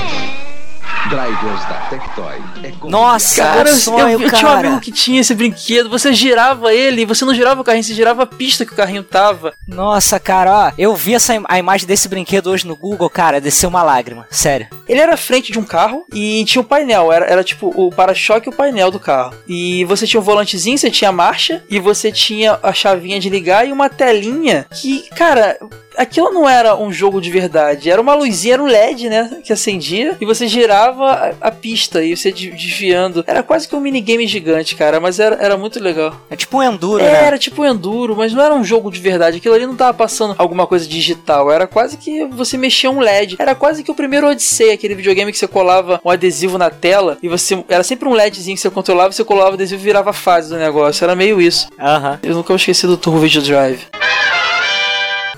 Drivers 1.07 1.61
da 1.65 1.75
Tectoy. 1.89 2.35
É 2.63 2.71
Nossa, 2.89 3.41
Cara, 3.43 3.69
é 3.69 3.71
eu, 3.71 3.75
sonho, 3.75 4.21
eu 4.21 4.31
tinha 4.31 4.49
um 4.49 4.53
amigo 4.53 4.79
que 4.79 4.91
tinha 4.91 5.21
esse 5.21 5.33
brinquedo. 5.33 5.89
Você 5.89 6.13
girava 6.13 6.73
ele, 6.73 7.05
você 7.05 7.23
não 7.25 7.33
girava 7.33 7.61
o 7.61 7.63
carrinho, 7.63 7.83
você 7.83 7.93
girava 7.93 8.23
a 8.23 8.27
pista 8.27 8.65
que 8.65 8.73
o 8.73 8.75
carrinho 8.75 9.03
tava. 9.03 9.53
Nossa, 9.67 10.19
cara, 10.19 10.67
ó, 10.67 10.71
eu 10.77 10.95
vi 10.95 11.15
essa 11.15 11.33
im- 11.35 11.45
a 11.47 11.57
imagem 11.57 11.87
desse 11.87 12.07
brinquedo 12.07 12.47
hoje 12.47 12.67
no 12.67 12.75
Google, 12.75 13.09
cara, 13.09 13.39
desceu 13.41 13.69
uma 13.69 13.81
lágrima, 13.81 14.27
sério. 14.29 14.67
Ele 14.87 14.99
era 14.99 15.13
à 15.13 15.17
frente 15.17 15.51
de 15.51 15.59
um 15.59 15.63
carro 15.63 16.03
e 16.13 16.43
tinha 16.45 16.61
um 16.61 16.65
painel. 16.65 17.11
Era, 17.11 17.25
era 17.25 17.43
tipo 17.43 17.71
o 17.75 17.89
para-choque 17.91 18.49
e 18.49 18.51
o 18.51 18.55
painel 18.55 18.91
do 18.91 18.99
carro. 18.99 19.33
E 19.47 19.85
você 19.85 20.05
tinha 20.05 20.19
um 20.19 20.23
volantezinho, 20.23 20.77
você 20.77 20.91
tinha 20.91 21.09
a 21.09 21.13
marcha 21.13 21.63
e 21.69 21.79
você 21.79 22.11
tinha 22.11 22.59
a 22.61 22.73
chavinha 22.73 23.19
de 23.19 23.29
ligar 23.29 23.67
e 23.67 23.71
uma 23.71 23.89
telinha 23.89 24.65
que, 24.71 25.07
cara. 25.15 25.57
Aquilo 25.99 26.31
não 26.31 26.47
era 26.47 26.75
um 26.77 26.91
jogo 26.93 27.19
de 27.19 27.29
verdade, 27.29 27.89
era 27.91 28.01
uma 28.01 28.13
luzinha, 28.15 28.53
era 28.53 28.63
um 28.63 28.67
LED, 28.67 29.09
né? 29.09 29.29
Que 29.43 29.51
acendia 29.51 30.15
e 30.21 30.25
você 30.25 30.47
girava 30.47 31.05
a, 31.41 31.47
a 31.49 31.51
pista 31.51 32.01
e 32.01 32.15
você 32.15 32.31
de- 32.31 32.51
desviando. 32.51 33.23
Era 33.27 33.43
quase 33.43 33.67
que 33.67 33.75
um 33.75 33.81
minigame 33.81 34.25
gigante, 34.25 34.75
cara, 34.75 34.99
mas 35.01 35.19
era, 35.19 35.35
era 35.35 35.57
muito 35.57 35.77
legal. 35.79 36.15
É 36.29 36.35
tipo 36.37 36.57
um 36.57 36.63
enduro, 36.63 37.03
É, 37.03 37.11
né? 37.11 37.25
Era 37.27 37.37
tipo 37.37 37.61
um 37.61 37.65
enduro, 37.65 38.15
mas 38.15 38.31
não 38.33 38.41
era 38.41 38.55
um 38.55 38.63
jogo 38.63 38.89
de 38.89 38.99
verdade. 38.99 39.37
Aquilo 39.37 39.53
ali 39.55 39.65
não 39.65 39.75
tava 39.75 39.93
passando 39.93 40.35
alguma 40.37 40.65
coisa 40.65 40.87
digital. 40.87 41.51
Era 41.51 41.67
quase 41.67 41.97
que 41.97 42.25
você 42.27 42.57
mexia 42.57 42.89
um 42.89 42.99
LED. 43.01 43.35
Era 43.37 43.53
quase 43.53 43.83
que 43.83 43.91
o 43.91 43.95
primeiro 43.95 44.27
Odyssey, 44.29 44.71
aquele 44.71 44.95
videogame 44.95 45.31
que 45.33 45.37
você 45.37 45.47
colava 45.47 45.99
um 46.05 46.09
adesivo 46.09 46.57
na 46.57 46.69
tela 46.69 47.17
e 47.21 47.27
você. 47.27 47.61
Era 47.67 47.83
sempre 47.83 48.07
um 48.07 48.13
LEDzinho 48.13 48.55
que 48.55 48.61
você 48.61 48.69
controlava, 48.69 49.11
você 49.11 49.23
colava 49.25 49.51
o 49.51 49.53
adesivo 49.55 49.81
e 49.81 49.83
virava 49.83 50.11
a 50.11 50.13
fase 50.13 50.47
do 50.49 50.57
negócio. 50.57 51.03
Era 51.03 51.13
meio 51.15 51.41
isso. 51.41 51.67
Aham. 51.77 52.19
Eu 52.23 52.35
nunca 52.35 52.47
vou 52.47 52.55
esquecer 52.55 52.87
do 52.87 52.95
Turbo 52.95 53.19
Video 53.19 53.41
Drive. 53.41 53.81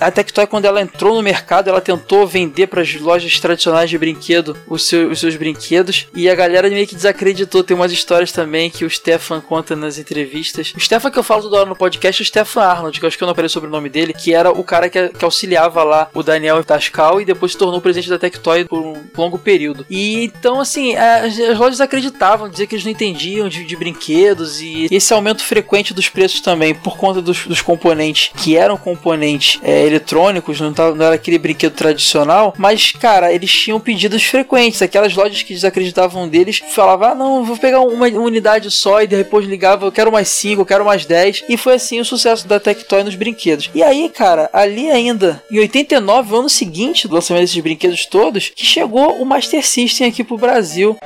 A 0.02 0.10
Tectoy, 0.10 0.46
quando 0.46 0.64
ela 0.64 0.80
entrou 0.80 1.14
no 1.14 1.22
mercado, 1.22 1.68
ela 1.68 1.80
tentou 1.80 2.26
vender 2.26 2.66
para 2.66 2.82
as 2.82 2.94
lojas 2.94 3.38
tradicionais 3.40 3.88
de 3.88 3.98
brinquedo 3.98 4.56
os, 4.66 4.90
os 4.92 5.20
seus 5.20 5.36
brinquedos 5.36 6.06
e 6.14 6.28
a 6.28 6.34
galera 6.34 6.68
meio 6.68 6.86
que 6.86 6.94
desacreditou. 6.94 7.62
Tem 7.62 7.76
umas 7.76 7.92
histórias 7.92 8.32
também 8.32 8.70
que 8.70 8.84
o 8.84 8.90
Stefan 8.90 9.40
conta 9.40 9.76
nas 9.76 9.98
entrevistas. 9.98 10.72
O 10.76 10.80
Stefan 10.80 11.10
que 11.10 11.18
eu 11.18 11.22
falo 11.22 11.42
toda 11.42 11.56
hora 11.58 11.68
no 11.68 11.76
podcast 11.76 12.20
é 12.20 12.24
o 12.24 12.26
Stefan 12.26 12.62
Arnold, 12.62 12.98
que 12.98 13.04
eu 13.04 13.08
acho 13.08 13.16
que 13.16 13.24
eu 13.24 13.28
não 13.28 13.34
falei 13.34 13.48
sobre 13.48 13.68
o 13.68 13.72
nome 13.72 13.88
dele, 13.88 14.12
que 14.12 14.34
era 14.34 14.50
o 14.50 14.64
cara 14.64 14.88
que, 14.88 15.08
que 15.08 15.24
auxiliava 15.24 15.82
lá 15.82 16.08
o 16.12 16.22
Daniel 16.22 16.62
Tascal 16.64 17.20
e 17.20 17.24
depois 17.24 17.52
se 17.52 17.58
tornou 17.58 17.80
presidente 17.80 18.10
da 18.10 18.18
Tectoy 18.18 18.64
por 18.64 18.80
um 18.80 19.02
longo 19.16 19.38
período. 19.38 19.86
E 19.88 20.24
então, 20.24 20.60
assim, 20.60 20.96
as, 20.96 21.38
as 21.38 21.58
lojas 21.58 21.80
acreditavam, 21.80 22.48
dizer 22.48 22.66
que 22.66 22.74
eles 22.74 22.84
não 22.84 22.92
entendiam 22.92 23.48
de, 23.48 23.64
de 23.64 23.76
brinquedos 23.76 24.60
e 24.60 24.88
esse 24.90 25.12
aumento 25.12 25.44
frequente 25.44 25.94
dos 25.94 26.08
preços 26.08 26.40
também 26.40 26.74
por 26.74 26.96
conta 26.96 27.20
dos, 27.20 27.46
dos 27.46 27.60
componentes 27.60 28.30
que 28.36 28.56
eram 28.56 28.76
componentes 28.76 29.58
é, 29.62 29.91
eletrônicos, 29.92 30.60
não, 30.60 30.72
tava, 30.72 30.94
não 30.94 31.06
era 31.06 31.14
aquele 31.14 31.38
brinquedo 31.38 31.74
tradicional, 31.74 32.54
mas 32.56 32.92
cara, 32.92 33.32
eles 33.32 33.50
tinham 33.50 33.78
pedidos 33.78 34.24
frequentes. 34.24 34.82
Aquelas 34.82 35.14
lojas 35.14 35.42
que 35.42 35.54
desacreditavam 35.54 36.28
deles 36.28 36.62
falavam: 36.70 37.08
ah, 37.08 37.14
não, 37.14 37.44
vou 37.44 37.56
pegar 37.56 37.80
uma 37.80 38.06
unidade 38.06 38.70
só 38.70 39.02
e 39.02 39.06
depois 39.06 39.46
ligava, 39.46 39.86
eu 39.86 39.92
quero 39.92 40.10
mais 40.10 40.28
5, 40.28 40.62
eu 40.62 40.66
quero 40.66 40.84
mais 40.84 41.04
10. 41.04 41.44
E 41.48 41.56
foi 41.56 41.74
assim 41.74 42.00
o 42.00 42.04
sucesso 42.04 42.46
da 42.46 42.58
Tectoy 42.58 43.04
nos 43.04 43.14
brinquedos. 43.14 43.70
E 43.74 43.82
aí, 43.82 44.08
cara, 44.08 44.48
ali 44.52 44.90
ainda, 44.90 45.42
em 45.50 45.58
89, 45.58 46.34
o 46.34 46.38
ano 46.38 46.48
seguinte 46.48 47.06
do 47.06 47.14
lançamento 47.14 47.42
desses 47.42 47.62
brinquedos 47.62 48.06
todos, 48.06 48.50
que 48.54 48.64
chegou 48.64 49.20
o 49.20 49.26
Master 49.26 49.64
System 49.64 50.08
aqui 50.08 50.24
pro 50.24 50.38
Brasil. 50.38 50.96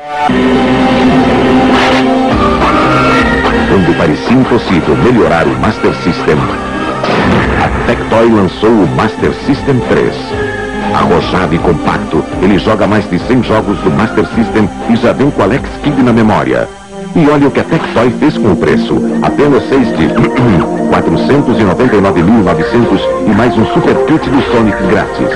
Quando 3.69 3.99
parecia 3.99 4.33
impossível 4.33 4.97
melhorar 4.97 5.47
o 5.47 5.59
Master 5.59 5.95
System, 6.03 6.37
Tectoy 7.87 8.31
lançou 8.33 8.71
o 8.71 8.89
Master 8.97 9.33
System 9.47 9.79
3. 9.89 10.13
Arrojado 10.93 11.55
e 11.55 11.59
compacto, 11.59 12.25
ele 12.43 12.59
joga 12.59 12.85
mais 12.85 13.09
de 13.09 13.17
100 13.17 13.45
jogos 13.45 13.79
do 13.79 13.93
Master 13.93 14.27
System 14.35 14.69
e 14.91 14.97
já 14.97 15.13
vem 15.13 15.31
com 15.31 15.41
Alex 15.41 15.71
Kidd 15.85 16.03
na 16.03 16.13
memória. 16.13 16.69
E 17.15 17.31
olha 17.31 17.47
o 17.47 17.51
que 17.51 17.61
a 17.61 17.65
Tectoy 17.65 18.11
fez 18.19 18.37
com 18.37 18.51
o 18.53 18.57
preço. 18.57 18.97
Apenas 19.23 19.69
6 19.69 19.99
de 19.99 20.09
499.900 20.91 23.01
e 23.25 23.31
mais 23.31 23.57
um 23.57 23.65
Super 23.67 23.95
Kit 24.07 24.29
do 24.31 24.43
Sonic 24.51 24.83
grátis. 24.89 25.31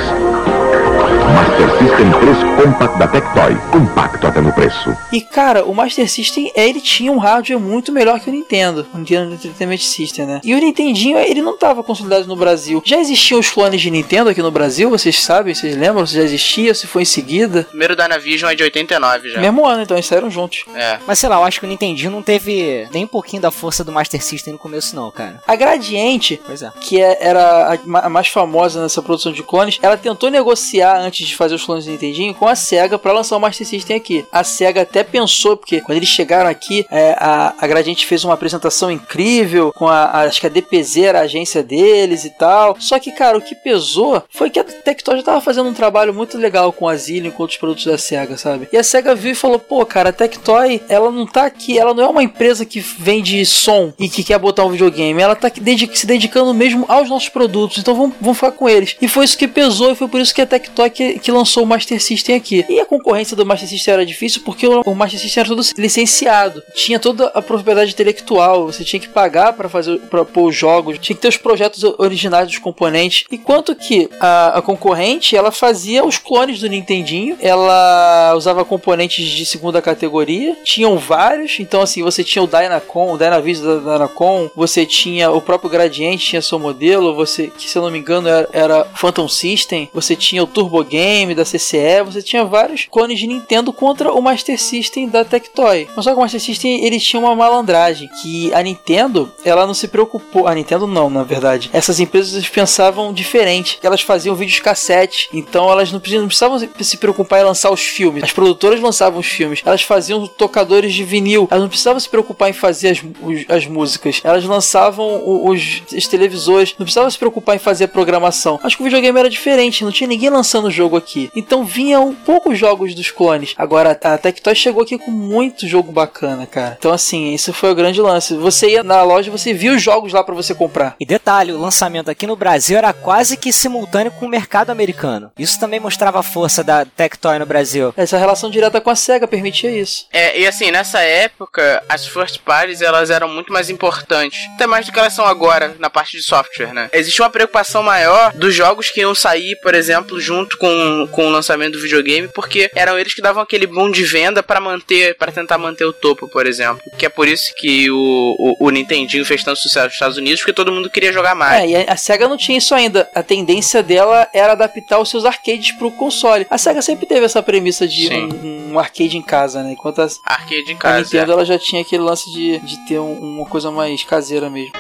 Master 1.35 1.71
System 1.79 2.11
3 2.21 2.65
Compact 2.65 2.99
da 2.99 3.09
Tectoy. 3.09 3.57
Compacto 3.71 4.27
até 4.27 4.41
no 4.41 4.53
preço. 4.53 4.97
E 5.13 5.21
cara, 5.21 5.65
o 5.65 5.75
Master 5.75 6.09
System, 6.11 6.51
ele 6.55 6.81
tinha 6.81 7.11
um 7.13 7.19
hardware 7.19 7.59
muito 7.61 7.93
melhor 7.93 8.19
que 8.21 8.29
o 8.29 8.33
Nintendo, 8.33 8.87
o 8.93 8.99
Nintendo 8.99 9.35
Entertainment 9.35 9.79
System, 9.79 10.27
né? 10.27 10.41
E 10.45 10.55
o 10.55 10.59
Nintendinho, 10.59 11.19
ele 11.19 11.41
não 11.43 11.55
estava 11.55 11.83
consolidado 11.83 12.27
no 12.27 12.37
Brasil. 12.37 12.83
Já 12.85 12.99
existiam 12.99 13.39
os 13.41 13.51
clones 13.51 13.81
de 13.81 13.91
Nintendo 13.91 14.31
aqui 14.31 14.43
no 14.43 14.51
Brasil, 14.51 14.91
vocês 14.91 15.21
sabem, 15.23 15.55
vocês 15.55 15.77
lembram? 15.77 16.07
Se 16.07 16.15
já 16.17 16.23
existia, 16.23 16.75
se 16.75 16.87
foi 16.87 17.03
em 17.03 17.07
seguida. 17.07 17.61
O 17.61 17.65
primeiro 17.65 17.95
Dynavision 17.97 18.51
é 18.51 18.55
de 18.55 18.63
89 18.63 19.31
já. 19.31 19.41
Mesmo 19.41 19.67
ano, 19.67 19.83
então, 19.83 19.97
eles 19.97 20.07
saíram 20.07 20.31
juntos. 20.31 20.65
É. 20.75 20.99
Mas 21.07 21.19
sei 21.19 21.29
lá, 21.29 21.37
eu 21.37 21.45
acho 21.45 21.61
que 21.61 21.67
o 21.67 21.69
Nintendinho 21.69 22.11
não 22.11 22.23
teve 22.23 22.89
nem 22.93 23.05
um 23.05 23.09
pouquinho 23.09 23.43
da 23.43 23.51
força 23.51 23.85
do 23.85 23.93
Master 23.93 24.23
System 24.23 24.53
no 24.55 24.59
começo, 24.59 24.95
não, 24.97 25.11
cara. 25.11 25.43
A 25.47 25.55
Gradiente, 25.57 26.41
Pois 26.45 26.63
é. 26.63 26.71
que 26.81 27.01
é- 27.01 27.19
era 27.21 27.79
a 28.03 28.09
mais 28.09 28.29
famosa 28.29 28.83
nessa 28.83 29.01
produção 29.03 29.33
de 29.33 29.43
clones, 29.43 29.79
ela 29.83 29.97
tentou 29.97 30.31
negociar 30.31 30.99
antes 30.99 31.20
de 31.29 31.37
fazer 31.37 31.55
os 31.55 31.65
clones 31.65 31.85
do 31.85 31.91
Nintendinho 31.91 32.35
com 32.35 32.47
a 32.47 32.55
SEGA 32.55 32.99
para 32.99 33.13
lançar 33.13 33.37
o 33.37 33.41
Master 33.41 33.67
System 33.67 33.97
aqui. 33.97 34.25
A 34.33 34.43
SEGA 34.45 34.83
até 34.83 35.03
pensou, 35.05 35.57
porque 35.57 35.81
quando 35.81 35.97
eles 35.97 36.09
chegaram 36.09 36.49
aqui, 36.51 36.87
é, 36.91 37.15
a, 37.19 37.55
a 37.59 37.67
Gradiente 37.67 38.07
fez 38.07 38.25
uma 38.25 38.35
apresentação 38.35 38.91
incrível 38.91 39.73
com 39.73 39.87
a, 39.89 40.05
a- 40.05 40.21
acho 40.23 40.41
que 40.41 40.47
a 40.47 40.51
DPZ 40.51 40.97
era 40.99 41.19
a 41.21 41.23
agência 41.23 41.63
deles 41.63 42.25
e 42.25 42.31
tal. 42.31 42.77
Só 42.79 42.99
que, 42.99 43.13
cara, 43.13 43.37
o 43.39 43.41
que 43.43 43.55
pesou 43.55 44.23
foi 44.31 44.51
que 44.51 44.59
a 44.59 44.65
Tectoy 44.65 45.17
já 45.19 45.23
tava 45.23 45.41
fazendo 45.41 45.69
um 45.69 45.75
trabalho 45.75 46.15
muito 46.15 46.39
legal 46.39 46.73
com 46.73 46.89
a 46.89 46.97
Zillion 46.97 47.29
e 47.29 47.33
com 47.33 47.43
outros 47.43 47.59
produtos 47.59 47.85
da 47.85 47.99
SEGA, 47.99 48.37
sabe? 48.37 48.69
E 48.73 48.77
a 48.77 48.83
SEGA 48.85 49.15
viu 49.15 49.33
e 49.33 49.35
falou: 49.35 49.59
pô, 49.59 49.85
cara, 49.85 50.11
a 50.11 50.13
Tectoy, 50.13 50.81
ela 50.89 51.11
não 51.11 51.27
tá 51.27 51.45
aqui, 51.47 51.79
ela 51.79 51.93
não 51.95 52.03
é 52.05 52.09
uma 52.09 52.23
empresa 52.23 52.65
que 52.65 52.81
vende 52.81 53.45
som 53.45 53.93
e 53.99 54.09
que 54.09 54.23
quer 54.25 54.39
botar 54.39 54.65
um 54.65 54.71
videogame, 54.71 55.21
ela 55.21 55.37
tá 55.37 55.49
aqui 55.49 55.61
dedi- 55.61 55.91
se 55.93 56.07
dedicando 56.07 56.53
mesmo 56.55 56.85
aos 56.89 57.09
nossos 57.09 57.29
produtos, 57.29 57.79
então 57.79 57.95
vamos, 57.95 58.15
vamos 58.21 58.37
ficar 58.39 58.53
com 58.53 58.69
eles. 58.69 58.97
E 59.01 59.09
foi 59.09 59.25
isso 59.25 59.37
que 59.37 59.49
pesou 59.49 59.93
e 59.93 59.95
foi 59.95 60.09
por 60.09 60.21
isso 60.21 60.35
que 60.35 60.41
a 60.43 60.47
Tectoy 60.47 60.91
que, 61.19 61.31
lançou 61.31 61.63
o 61.63 61.67
Master 61.67 62.01
System 62.01 62.35
aqui. 62.35 62.65
E 62.69 62.81
a 62.81 62.87
concorrência 62.87 63.37
do 63.37 63.47
Master 63.47 63.69
System 63.69 63.95
era 63.95 64.07
difícil 64.07 64.43
porque 64.45 64.67
o, 64.67 64.83
o 64.83 64.95
Master 64.95 65.21
System 65.21 65.41
era 65.41 65.49
todo 65.49 65.63
licenciado, 65.79 66.63
tinha 66.75 66.99
toda 66.99 67.27
a 67.29 67.43
propriedade 67.43 67.93
intelectual, 67.93 68.67
você 68.67 68.85
tinha 68.85 69.01
que 69.01 69.09
pagar 69.09 69.53
para 69.53 69.69
fazer 69.69 69.99
para 70.11 70.25
pôr 70.25 70.49
os 70.49 70.57
jogos, 70.57 70.99
tinha 70.99 71.15
que 71.15 71.23
ter 71.23 71.29
os 71.29 71.37
projetos 71.37 71.83
originais 71.99 72.47
dos 72.47 72.59
componentes. 72.59 73.25
Enquanto 73.31 73.75
que 73.75 74.09
a, 74.21 74.59
a 74.59 74.63
concorrente 74.63 75.37
ela 75.37 75.51
fazia 75.51 76.05
os 76.05 76.19
clones 76.19 76.61
do 76.61 76.69
Nintendinho, 76.69 77.37
ela 77.41 78.35
usava 78.37 78.65
componentes 78.65 79.27
de 79.27 79.45
segunda 79.47 79.81
categoria, 79.81 80.57
tinham 80.65 80.99
vários, 80.99 81.59
então 81.61 81.81
assim 81.81 82.03
você 82.03 82.23
tinha 82.23 82.43
o 82.43 82.47
Dynacon, 82.47 83.15
o 83.15 83.19
Dynavision 83.19 83.83
da 83.83 83.93
Dynacon, 83.95 84.51
você 84.55 84.85
tinha 84.85 85.31
o 85.31 85.41
próprio 85.41 85.71
Gradiente, 85.71 86.27
tinha 86.27 86.43
seu 86.43 86.59
modelo, 86.59 87.15
você 87.15 87.49
que 87.49 87.69
se 87.69 87.77
eu 87.77 87.83
não 87.83 87.91
me 87.91 87.99
engano 87.99 88.29
era, 88.29 88.49
era 88.53 88.85
Phantom 88.85 89.29
System, 89.29 89.89
você 89.93 90.15
tinha 90.17 90.43
o 90.43 90.47
Turbo 90.47 90.83
Game 90.85 91.00
da 91.35 91.45
CCE, 91.45 92.03
você 92.05 92.23
tinha 92.23 92.45
vários 92.45 92.87
clones 92.91 93.19
de 93.19 93.27
Nintendo 93.27 93.73
contra 93.73 94.13
o 94.13 94.21
Master 94.21 94.61
System 94.61 95.09
da 95.09 95.25
Tectoy. 95.25 95.89
Mas 95.97 96.05
só 96.05 96.11
que 96.13 96.17
o 96.19 96.21
Master 96.21 96.41
System 96.41 96.85
ele 96.85 97.01
tinha 97.01 97.21
uma 97.21 97.35
malandragem 97.35 98.09
que 98.21 98.53
a 98.53 98.63
Nintendo 98.63 99.33
ela 99.45 99.67
não 99.67 99.73
se 99.73 99.89
preocupou, 99.89 100.47
a 100.47 100.55
Nintendo 100.55 100.87
não, 100.87 101.09
na 101.09 101.23
verdade. 101.23 101.71
Essas 101.73 102.01
empresas 102.01 102.47
pensavam 102.49 103.13
diferente, 103.13 103.79
elas 103.83 104.03
faziam 104.03 104.35
vídeos 104.35 104.61
cassete, 104.61 105.29
então 105.33 105.71
elas 105.71 105.91
não 105.91 106.01
precisavam, 106.01 106.59
se- 106.59 106.97
preocupar 106.99 107.41
em 107.41 107.45
lançar 107.45 107.71
os 107.73 107.81
filmes. 107.81 108.23
As 108.23 108.33
produtoras 108.33 108.81
lançavam 108.81 109.21
os 109.21 109.27
filmes, 109.27 109.63
elas 109.65 109.83
faziam 109.83 110.27
tocadores 110.27 110.93
de 110.93 111.03
vinil, 111.03 111.49
elas 111.51 111.63
não 111.63 111.69
precisavam 111.69 111.99
se 111.99 112.09
preocupar 112.09 112.51
em 112.51 112.53
fazer 112.53 112.89
as, 112.91 113.01
as 113.49 113.67
músicas, 113.67 114.21
elas 114.23 114.45
lançavam 114.45 115.23
os, 115.47 115.83
os 115.97 116.07
televisores, 116.07 116.75
não 116.79 116.85
precisavam 116.85 117.11
se 117.11 117.19
preocupar 117.19 117.57
em 117.57 117.59
fazer 117.59 117.85
a 117.85 117.89
programação. 117.89 118.61
Acho 118.63 118.77
que 118.77 118.83
o 118.83 118.85
videogame 118.85 119.19
era 119.19 119.31
diferente, 119.31 119.85
não 119.85 119.93
tinha 119.93 120.07
ninguém 120.09 120.29
lançando 120.31 120.67
o 120.67 120.71
jogo 120.71 120.90
jogo 120.91 120.97
aqui. 120.97 121.31
Então 121.35 121.65
vinham 121.65 122.15
poucos 122.15 122.59
jogos 122.59 122.95
dos 122.95 123.11
clones. 123.11 123.55
Agora 123.57 123.99
a 124.03 124.19
Tectoy 124.19 124.55
chegou 124.55 124.83
aqui 124.83 124.99
com 124.99 125.11
muito 125.11 125.69
jogo 125.69 125.93
bacana, 125.93 126.47
cara. 126.47 126.77
Então 126.79 126.93
assim, 126.93 127.33
isso 127.33 127.53
foi 127.53 127.71
o 127.71 127.75
grande 127.75 128.01
lance. 128.01 128.35
Você 128.35 128.71
ia 128.71 128.83
na 128.83 129.03
loja, 129.03 129.31
você 129.31 129.55
via 129.55 129.73
os 129.73 129.83
jogos 129.83 130.13
lá 130.13 130.25
para 130.25 130.35
você 130.35 130.55
comprar. 130.55 130.97
E 130.99 131.07
detalhe, 131.07 131.53
o 131.53 131.61
lançamento 131.61 132.11
aqui 132.11 132.27
no 132.27 132.37
Brasil 132.37 132.77
era 132.77 132.93
quase 132.93 133.37
que 133.37 133.53
simultâneo 133.53 134.13
com 134.13 134.27
o 134.27 134.29
mercado 134.29 134.71
americano. 134.71 135.31
Isso 135.39 135.61
também 135.61 135.79
mostrava 135.79 136.19
a 136.19 136.23
força 136.23 136.65
da 136.65 136.85
Tectoy 136.85 137.39
no 137.39 137.47
Brasil. 137.47 137.95
Essa 137.97 138.19
relação 138.19 138.51
direta 138.51 138.81
com 138.81 138.91
a 138.91 138.97
SEGA 138.97 139.29
permitia 139.29 139.71
isso. 139.71 140.07
É, 140.13 140.41
e 140.41 140.47
assim, 140.47 140.71
nessa 140.71 141.01
época, 141.01 141.83
as 141.89 142.07
first 142.07 142.41
parties 142.41 142.81
elas 142.81 143.11
eram 143.11 143.29
muito 143.29 143.53
mais 143.53 143.71
importantes. 143.71 144.41
Até 144.55 144.67
mais 144.67 144.87
do 144.87 144.93
que 144.93 144.99
elas 144.99 145.13
são 145.13 145.27
agora 145.27 145.77
na 145.79 145.91
parte 145.91 146.17
de 146.17 146.23
software, 146.23 146.73
né? 146.73 146.89
Existia 146.93 147.25
uma 147.25 147.31
preocupação 147.31 147.83
maior 147.83 148.33
dos 148.33 148.55
jogos 148.55 148.91
que 148.91 149.01
iam 149.01 149.15
sair, 149.15 149.57
por 149.63 149.75
exemplo, 149.75 150.21
junto 150.21 150.57
com, 150.59 150.70
com 151.11 151.27
o 151.27 151.31
lançamento 151.31 151.73
do 151.73 151.81
videogame, 151.81 152.29
porque 152.29 152.71
eram 152.75 152.99
eles 152.99 153.15
que 153.15 153.23
davam 153.23 153.43
aquele 153.43 153.67
boom 153.67 153.91
de 153.91 154.05
venda 154.05 154.43
para 154.43 154.61
manter, 154.61 155.17
para 155.17 155.33
tentar 155.33 155.59
manter 155.59 155.85
o 155.85 155.93
topo, 155.93 156.29
por 156.29 156.47
exemplo. 156.47 156.81
Que 156.99 157.07
é 157.07 157.09
por 157.09 157.29
isso 157.29 157.53
que 157.57 157.91
o, 157.91 158.37
o, 158.39 158.67
o 158.67 158.71
Nintendinho 158.71 159.25
fez 159.25 159.43
tanto 159.43 159.59
sucesso 159.59 159.87
nos 159.87 159.95
Estados 159.95 160.17
Unidos, 160.17 160.41
porque 160.41 160.53
todo 160.53 160.73
mundo 160.73 160.91
queria 160.91 161.13
jogar 161.13 161.35
mais. 161.35 161.63
É, 161.63 161.69
e 161.69 161.77
a, 161.77 161.93
a 161.93 161.97
SEGA 161.97 162.29
não 162.29 162.37
tinha 162.37 162.59
isso 162.59 162.75
ainda. 162.75 163.09
A 163.15 163.23
tendência 163.23 163.83
dela 163.83 164.29
era 164.33 164.53
adaptar 164.53 164.99
os 164.99 165.09
seus 165.09 165.25
arcades 165.25 165.73
pro 165.73 165.91
console. 165.91 166.47
A 166.51 166.59
SEGA 166.59 166.83
sempre 166.83 167.07
teve 167.07 167.25
essa 167.27 167.43
premissa 167.43 167.87
de 167.87 168.09
um, 168.13 168.73
um 168.73 168.79
arcade 168.79 169.17
em 169.17 169.23
casa, 169.23 169.63
né? 169.63 169.73
Enquanto 169.73 170.01
as, 170.03 170.21
arcade 170.25 170.73
em 170.73 170.75
a 170.75 170.79
casa. 170.79 171.03
Nintendo 171.03 171.31
é. 171.33 171.35
ela 171.35 171.45
já 171.45 171.59
tinha 171.59 171.83
aquele 171.83 172.03
lance 172.03 172.31
de, 172.33 172.59
de 172.61 172.77
ter 172.87 172.99
um- 172.99 173.19
uma 173.21 173.47
coisa 173.47 173.71
mais 173.71 174.03
caseira 174.05 174.49
mesmo. 174.51 174.73